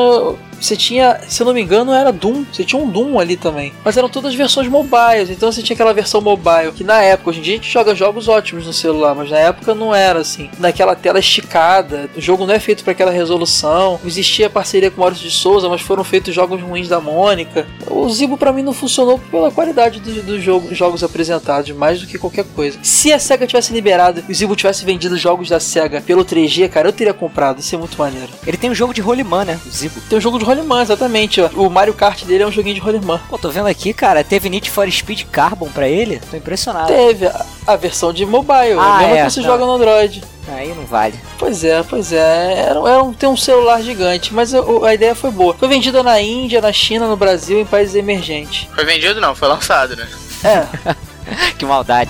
você 0.59 0.75
tinha, 0.75 1.19
se 1.27 1.41
eu 1.41 1.45
não 1.45 1.53
me 1.53 1.61
engano, 1.61 1.93
era 1.93 2.11
Doom. 2.11 2.45
Você 2.51 2.63
tinha 2.63 2.81
um 2.81 2.89
Doom 2.89 3.19
ali 3.19 3.35
também. 3.35 3.73
Mas 3.83 3.97
eram 3.97 4.09
todas 4.09 4.33
versões 4.35 4.67
mobiles. 4.67 5.29
Então 5.29 5.51
você 5.51 5.61
tinha 5.61 5.73
aquela 5.75 5.93
versão 5.93 6.21
mobile. 6.21 6.71
Que 6.75 6.83
na 6.83 7.01
época, 7.01 7.31
hoje 7.31 7.39
em 7.39 7.43
dia 7.43 7.53
a 7.53 7.57
gente 7.57 7.71
joga 7.71 7.95
jogos 7.95 8.27
ótimos 8.27 8.65
no 8.65 8.73
celular. 8.73 9.13
Mas 9.15 9.29
na 9.29 9.37
época 9.37 9.75
não 9.75 9.93
era 9.93 10.19
assim. 10.19 10.49
Naquela 10.59 10.95
tela 10.95 11.19
esticada. 11.19 12.09
O 12.15 12.21
jogo 12.21 12.45
não 12.45 12.53
é 12.53 12.59
feito 12.59 12.83
para 12.83 12.91
aquela 12.91 13.11
resolução. 13.11 13.99
Existia 14.05 14.49
parceria 14.49 14.89
com 14.89 14.97
o 14.97 14.99
Maurício 15.01 15.27
de 15.27 15.33
Souza, 15.33 15.67
mas 15.67 15.81
foram 15.81 16.03
feitos 16.03 16.33
jogos 16.33 16.61
ruins 16.61 16.87
da 16.87 16.99
Mônica. 16.99 17.67
O 17.87 18.07
Zibo 18.09 18.37
pra 18.37 18.53
mim 18.53 18.63
não 18.63 18.73
funcionou 18.73 19.19
pela 19.31 19.51
qualidade 19.51 19.99
dos 19.99 20.19
do 20.29 20.39
jogo, 20.39 20.73
jogos 20.73 21.03
apresentados, 21.03 21.71
mais 21.71 22.01
do 22.01 22.07
que 22.07 22.17
qualquer 22.17 22.45
coisa. 22.55 22.77
Se 22.83 23.11
a 23.11 23.19
SEGA 23.19 23.47
tivesse 23.47 23.73
liberado 23.73 24.23
e 24.27 24.31
o 24.31 24.35
Zibo 24.35 24.55
tivesse 24.55 24.85
vendido 24.85 25.17
jogos 25.17 25.49
da 25.49 25.59
SEGA 25.59 26.01
pelo 26.01 26.23
3G, 26.23 26.69
cara, 26.69 26.87
eu 26.87 26.93
teria 26.93 27.13
comprado. 27.13 27.59
Isso 27.59 27.73
é 27.75 27.77
muito 27.77 27.97
maneiro. 27.97 28.29
Ele 28.45 28.57
tem 28.57 28.69
um 28.69 28.75
jogo 28.75 28.93
de 28.93 29.01
rolimã, 29.01 29.43
né? 29.43 29.59
O 29.65 29.69
Zibo. 29.69 29.99
Tem 30.09 30.17
um 30.17 30.21
jogo 30.21 30.37
de 30.37 30.45
rolimã, 30.49 30.81
exatamente. 30.81 31.39
ó. 31.41 31.47
O 31.55 31.69
Mario 31.69 31.93
Kart 31.93 32.23
dele 32.25 32.43
é 32.43 32.47
um 32.47 32.51
joguinho 32.51 32.75
de 32.75 32.81
rolimã. 32.81 33.21
Pô, 33.29 33.37
tô 33.37 33.49
vendo 33.49 33.67
aqui, 33.67 33.93
cara, 33.93 34.23
teve 34.23 34.49
Need 34.49 34.69
for 34.69 34.89
Speed 34.91 35.23
Carbon 35.31 35.69
pra 35.69 35.87
ele? 35.87 36.19
Tô 36.29 36.35
impressionado. 36.35 36.87
Teve 36.87 37.27
a, 37.27 37.45
a 37.67 37.75
versão 37.75 38.11
de 38.11 38.25
mobile, 38.25 38.77
Ah, 38.79 38.97
mesmo 38.99 39.15
é, 39.15 39.23
que 39.25 39.31
você 39.31 39.39
não. 39.41 39.47
joga 39.47 39.65
no 39.65 39.71
Android. 39.73 40.23
Aí 40.51 40.73
não 40.73 40.83
vale. 40.85 41.13
Pois 41.37 41.63
é, 41.63 41.83
pois 41.83 42.11
é. 42.11 42.53
Era, 42.67 42.79
era 42.89 43.03
um, 43.03 43.13
tem 43.13 43.29
um 43.29 43.37
celular 43.37 43.81
gigante, 43.83 44.33
mas 44.33 44.53
a, 44.55 44.59
a 44.87 44.93
ideia 44.93 45.13
foi 45.13 45.29
boa. 45.29 45.53
Foi 45.53 45.67
vendida 45.67 46.01
na 46.01 46.19
Índia, 46.19 46.59
na 46.59 46.73
China, 46.73 47.07
no 47.07 47.15
Brasil, 47.15 47.59
em 47.59 47.65
países 47.65 47.93
emergentes. 47.93 48.67
Foi 48.73 48.83
vendido 48.83 49.21
não, 49.21 49.35
foi 49.35 49.47
lançado, 49.47 49.95
né? 49.95 50.07
É. 50.43 50.65
que 51.57 51.65
maldade. 51.65 52.09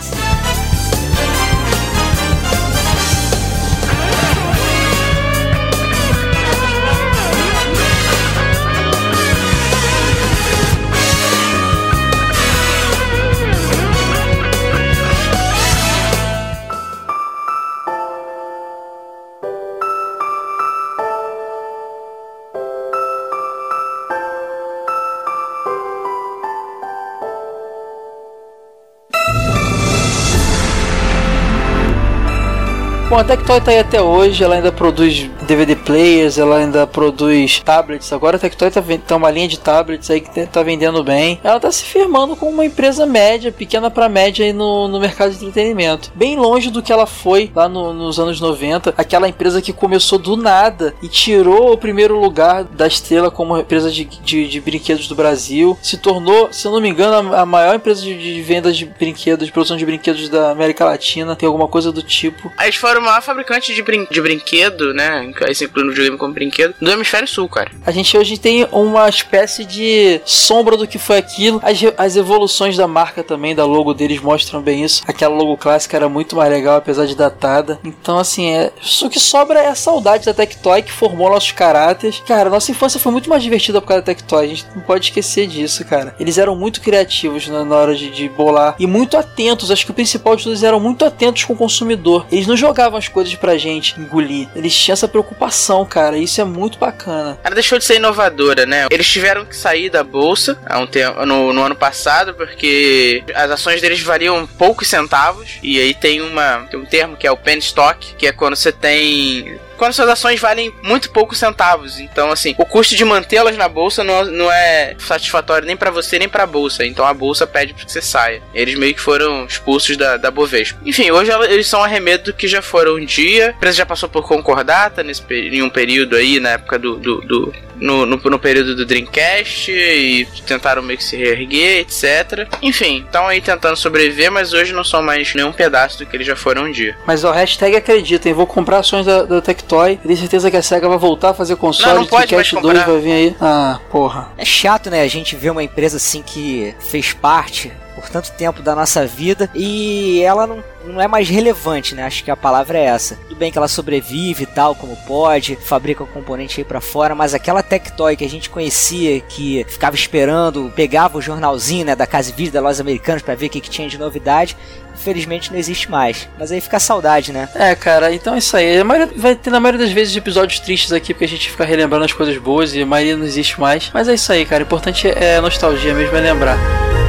Tectoy 33.30 33.62
tá 33.62 33.70
aí 33.70 33.78
até 33.78 34.02
hoje, 34.02 34.44
ela 34.44 34.56
ainda 34.56 34.72
produz 34.72 35.30
DVD 35.46 35.76
players, 35.76 36.40
ela 36.40 36.58
ainda 36.58 36.88
produz 36.88 37.60
tablets. 37.60 38.12
Agora 38.12 38.38
a 38.38 38.40
Tectoy 38.40 38.72
tá, 38.72 38.82
tá 39.06 39.16
uma 39.16 39.30
linha 39.30 39.48
de 39.48 39.60
tablets 39.60 40.10
aí 40.10 40.20
que 40.20 40.48
tá 40.48 40.64
vendendo 40.64 41.04
bem. 41.04 41.40
Ela 41.44 41.60
tá 41.60 41.72
se 41.72 41.84
firmando 41.86 42.36
como 42.36 42.52
uma 42.52 42.66
empresa 42.66 43.06
média, 43.06 43.52
pequena 43.52 43.92
para 43.92 44.10
média 44.10 44.44
aí 44.44 44.52
no, 44.52 44.88
no 44.88 45.00
mercado 45.00 45.32
de 45.32 45.46
entretenimento. 45.46 46.12
Bem 46.16 46.38
longe 46.38 46.72
do 46.72 46.82
que 46.82 46.92
ela 46.92 47.06
foi 47.06 47.52
lá 47.56 47.70
no- 47.70 47.94
nos 47.94 48.20
anos 48.20 48.42
90, 48.42 48.96
aquela 48.98 49.30
empresa 49.30 49.62
que 49.62 49.72
começou 49.72 50.18
do 50.18 50.36
nada 50.36 50.96
e 51.04 51.08
tirou 51.08 51.72
o 51.72 51.78
primeiro 51.78 52.20
lugar 52.20 52.64
da 52.64 52.88
estrela 52.88 53.30
como 53.30 53.56
empresa 53.56 53.92
de, 53.92 54.06
de, 54.06 54.48
de 54.48 54.60
brinquedos 54.60 55.08
do 55.08 55.14
Brasil. 55.14 55.78
Se 55.84 55.98
tornou, 55.98 56.50
se 56.52 56.68
eu 56.68 56.72
não 56.72 56.82
me 56.82 56.90
engano, 56.90 57.36
a, 57.36 57.42
a 57.42 57.46
maior 57.46 57.76
empresa 57.76 58.02
de, 58.02 58.18
de 58.18 58.42
vendas 58.42 58.76
de 58.76 58.88
brinquedos, 58.88 59.46
de 59.46 59.52
produção 59.52 59.78
de 59.78 59.86
brinquedos 59.86 60.30
da 60.30 60.50
América 60.50 60.84
Latina. 60.84 61.36
Tem 61.36 61.46
alguma 61.46 61.68
coisa 61.68 61.92
do 61.92 62.02
tipo. 62.02 62.52
Eles 62.60 62.76
foram 62.76 63.02
o 63.02 63.19
fabricante 63.22 63.74
de, 63.74 63.82
brin 63.82 64.08
de 64.10 64.22
brinquedo, 64.22 64.94
né? 64.94 65.32
que 65.36 65.44
aí 65.44 65.56
se 65.56 65.66
inclui 65.66 65.86
no 65.86 65.92
videogame 65.92 66.18
como 66.18 66.34
brinquedo, 66.34 66.76
do 66.80 66.92
hemisfério 66.92 67.28
sul, 67.28 67.48
cara. 67.48 67.72
A 67.86 67.92
gente 67.92 68.18
hoje 68.18 68.38
tem 68.38 68.68
uma 68.72 69.08
espécie 69.08 69.66
de 69.66 70.22
sombra 70.26 70.78
do 70.78 70.88
que 70.88 70.98
foi 70.98 71.18
aquilo. 71.18 71.62
As, 71.64 71.78
as 71.98 72.16
evoluções 72.16 72.78
da 72.78 72.88
marca 72.88 73.24
também, 73.24 73.56
da 73.56 73.66
logo 73.66 73.94
deles, 73.94 74.22
mostram 74.22 74.62
bem 74.62 74.84
isso. 74.84 75.04
Aquela 75.08 75.36
logo 75.36 75.58
clássica 75.58 75.98
era 75.98 76.10
muito 76.10 76.36
mais 76.36 76.52
legal, 76.52 76.78
apesar 76.78 77.06
de 77.06 77.16
datada. 77.16 77.80
Então, 77.84 78.18
assim, 78.18 78.50
é, 78.52 78.72
o 79.04 79.10
que 79.10 79.20
sobra 79.20 79.60
é 79.60 79.68
a 79.68 79.76
saudade 79.76 80.26
da 80.26 80.34
Tectoy 80.34 80.82
que 80.82 80.92
formou 80.92 81.30
nossos 81.30 81.52
caráteres. 81.52 82.22
Cara, 82.26 82.50
nossa 82.50 82.72
infância 82.72 83.00
foi 83.00 83.12
muito 83.12 83.30
mais 83.30 83.44
divertida 83.44 83.82
por 83.82 83.88
causa 83.88 84.02
da 84.02 84.06
Tectoy. 84.06 84.46
A 84.46 84.50
gente 84.50 84.66
não 84.76 84.82
pode 84.82 85.06
esquecer 85.06 85.48
disso, 85.48 85.86
cara. 85.86 86.16
Eles 86.20 86.38
eram 86.38 86.56
muito 86.56 86.82
criativos 86.82 87.48
na, 87.48 87.64
na 87.66 87.76
hora 87.76 87.96
de, 87.96 88.10
de 88.10 88.30
bolar 88.30 88.76
e 88.80 88.88
muito 88.88 89.18
atentos. 89.18 89.72
Acho 89.72 89.86
que 89.86 89.92
o 89.92 89.96
principal 89.96 90.36
de 90.36 90.44
tudo, 90.44 90.52
eles 90.52 90.64
eram 90.64 90.80
muito 90.80 91.04
atentos 91.06 91.44
com 91.44 91.54
o 91.54 91.58
consumidor. 91.58 92.26
Eles 92.32 92.48
não 92.48 92.56
jogavam 92.56 92.98
as 92.98 93.08
coisas 93.10 93.34
pra 93.36 93.58
gente 93.58 94.00
engolir. 94.00 94.48
Eles 94.56 94.76
tinham 94.76 94.94
essa 94.94 95.08
preocupação, 95.08 95.86
cara. 95.86 96.18
Isso 96.18 96.40
é 96.40 96.44
muito 96.44 96.78
bacana. 96.78 97.38
Ela 97.44 97.56
deixou 97.56 97.78
de 97.78 97.86
ser 97.86 97.96
inovadora, 97.96 98.66
né? 98.66 98.88
Eles 98.90 99.08
tiveram 99.08 99.46
que 99.46 99.56
sair 99.56 99.90
da 99.90 100.04
bolsa 100.04 100.58
há 100.66 100.80
um 100.80 100.88
tempo, 100.88 101.26
no, 101.26 101.54
no 101.54 101.64
ano 101.64 101.76
passado, 101.76 102.34
porque 102.34 103.24
as 103.34 103.52
ações 103.52 103.82
deles 103.82 104.02
valiam 104.02 104.46
poucos 104.46 104.88
centavos. 104.88 105.58
E 105.62 105.80
aí 105.80 105.94
tem, 105.94 106.22
uma, 106.22 106.68
tem 106.70 106.80
um 106.80 106.86
termo 106.86 107.18
que 107.18 107.28
é 107.28 107.32
o 107.32 107.38
penny 107.38 107.60
stock, 107.60 108.16
que 108.16 108.28
é 108.28 108.32
quando 108.32 108.56
você 108.56 108.72
tem 108.72 109.60
quando 109.80 109.94
suas 109.94 110.10
ações 110.10 110.40
valem 110.40 110.74
muito 110.84 111.10
poucos 111.10 111.40
centavos. 111.40 112.00
Então, 112.00 112.30
assim, 112.32 112.54
o 112.58 112.66
custo 112.66 112.96
de 112.96 113.06
mantê-las 113.06 113.58
na 113.58 113.68
bolsa 113.68 114.04
não, 114.04 114.26
não 114.26 114.52
é 114.52 114.96
satisfatório 115.00 115.66
nem 115.66 115.78
para 115.78 115.90
você 115.90 116.20
nem 116.20 116.30
para 116.30 116.44
a 116.44 116.48
bolsa. 116.48 116.86
Então 116.86 117.06
a 117.06 117.14
bolsa 117.14 117.48
pede 117.48 117.74
que 117.74 117.90
você 117.90 118.02
saia. 118.02 118.42
Eles 118.54 118.76
meio 118.76 118.94
que 118.94 119.02
foram 119.02 119.46
expulsos 119.46 119.96
da, 119.96 120.18
da 120.18 120.30
Bovespa. 120.30 120.80
Enfim, 120.86 121.10
hoje 121.12 121.32
eles 121.50 121.68
são 121.68 121.84
arremedo 121.84 122.34
que 122.34 122.48
já 122.48 122.62
foram 122.62 122.96
um 122.96 123.06
dia. 123.06 123.48
A 123.48 123.52
empresa 123.52 123.78
já 123.78 123.86
passou 123.86 124.10
por 124.10 124.24
concordata 124.24 125.02
nesse 125.02 125.24
em 125.30 125.62
um 125.62 125.70
período 125.70 126.16
aí, 126.16 126.40
na 126.40 126.50
época 126.50 126.78
do, 126.78 126.98
do, 126.98 127.22
do 127.22 127.54
no, 127.80 128.06
no, 128.06 128.18
no, 128.18 128.40
período 128.40 128.76
do 128.76 128.86
Dreamcast 128.86 129.72
e 129.72 130.28
tentaram 130.46 130.82
meio 130.82 130.98
que 130.98 131.04
se 131.04 131.16
reerguer, 131.16 131.80
etc. 131.80 132.48
Enfim, 132.62 133.04
estão 133.06 133.28
aí 133.28 133.42
tentando 133.42 133.76
sobreviver, 133.76 134.32
mas 134.32 134.54
hoje 134.54 134.74
não 134.74 134.84
são 134.84 135.02
mais 135.02 135.34
nenhum 135.34 135.52
pedaço 135.52 135.98
do 136.00 136.06
que 136.06 136.16
eles 136.16 136.28
já 136.28 136.36
foram 136.36 136.66
um 136.66 136.72
dia. 136.72 136.98
Mas 137.06 137.24
o 137.24 137.32
hashtag 137.32 137.76
acreditem, 137.76 138.34
vou 138.34 138.46
comprar 138.46 138.80
ações 138.80 139.06
da, 139.06 139.24
da 139.24 139.42
Tectoy. 139.70 139.98
Tenho 139.98 140.18
certeza 140.18 140.50
que 140.50 140.58
a 140.58 140.64
SEGA 140.64 140.90
vai 140.90 140.98
voltar 140.98 141.30
a 141.30 141.34
fazer 141.34 141.56
console. 141.56 141.94
Não, 141.94 142.02
não 142.02 142.08
pode 142.08 142.28
Dreamcast 142.28 142.56
mais 142.56 142.66
2 142.66 142.86
vai 142.86 143.00
vir 143.00 143.12
aí. 143.12 143.36
Ah, 143.40 143.80
porra. 143.92 144.30
É 144.38 144.44
chato, 144.44 144.90
né? 144.90 145.02
A 145.02 145.08
gente 145.08 145.36
ver 145.36 145.52
uma 145.52 145.64
empresa 145.64 145.98
assim 145.98 146.24
que 146.24 146.74
fez 146.80 147.14
parte 147.14 147.72
por 148.00 148.10
tanto 148.10 148.32
tempo 148.32 148.62
da 148.62 148.74
nossa 148.74 149.06
vida 149.06 149.50
e 149.54 150.22
ela 150.22 150.48
não, 150.48 150.64
não 150.86 151.02
é 151.02 151.08
mais 151.08 151.28
relevante, 151.28 151.94
né? 151.94 152.04
Acho 152.04 152.24
que 152.24 152.32
a 152.32 152.38
palavra 152.38 152.78
é 152.78 152.86
essa. 152.86 153.16
Tudo 153.28 153.36
bem 153.36 153.52
que 153.52 153.58
ela 153.58 153.68
sobrevive 153.68 154.44
e 154.44 154.46
tal, 154.46 154.74
como 154.74 154.96
pode, 155.06 155.58
fabrica 155.58 156.04
o 156.04 156.08
componente 156.08 156.62
aí 156.62 156.64
para 156.64 156.80
fora, 156.80 157.14
mas 157.14 157.34
aquela 157.34 157.62
Tectoy 157.62 158.16
que 158.16 158.24
a 158.24 158.30
gente 158.30 158.50
conhecia, 158.50 159.20
que 159.20 159.66
ficava 159.68 159.96
esperando, 159.96 160.72
pegava 160.74 161.18
o 161.18 161.22
jornalzinho, 161.22 161.86
né, 161.86 161.96
da 161.96 162.08
Casa 162.08 162.30
e 162.30 162.34
Vídeo 162.34 162.54
da 162.54 162.62
Lojas 162.62 162.80
Americanas 162.80 163.22
para 163.22 163.36
ver 163.36 163.48
o 163.48 163.50
que, 163.50 163.60
que 163.60 163.70
tinha 163.70 163.90
de 163.90 163.98
novidade, 163.98 164.56
infelizmente 165.00 165.52
não 165.52 165.58
existe 165.58 165.90
mais. 165.90 166.28
Mas 166.38 166.52
aí 166.52 166.60
fica 166.62 166.80
saudade, 166.80 167.32
né? 167.32 167.48
É, 167.56 167.74
cara, 167.76 168.14
então 168.14 168.36
é 168.36 168.38
isso 168.38 168.56
aí. 168.56 168.84
Maioria, 168.84 169.12
vai 169.16 169.36
ter 169.36 169.50
na 169.50 169.60
maioria 169.60 169.86
das 169.86 169.94
vezes 169.94 170.16
episódios 170.16 170.60
tristes 170.60 170.92
aqui, 170.92 171.14
porque 171.14 171.26
a 171.26 171.28
gente 171.28 171.50
fica 171.50 171.66
relembrando 171.66 172.06
as 172.06 172.14
coisas 172.14 172.38
boas 172.38 172.76
e 172.76 172.82
a 172.82 172.86
maioria 172.86 173.18
não 173.18 173.26
existe 173.26 173.60
mais. 173.60 173.90
Mas 173.94 174.08
é 174.08 174.14
isso 174.14 174.32
aí, 174.32 174.46
cara. 174.46 174.64
O 174.64 174.66
importante 174.66 175.08
é 175.08 175.38
a 175.38 175.42
nostalgia 175.42 175.94
mesmo, 175.94 176.16
é 176.16 176.22
lembrar. 176.22 177.09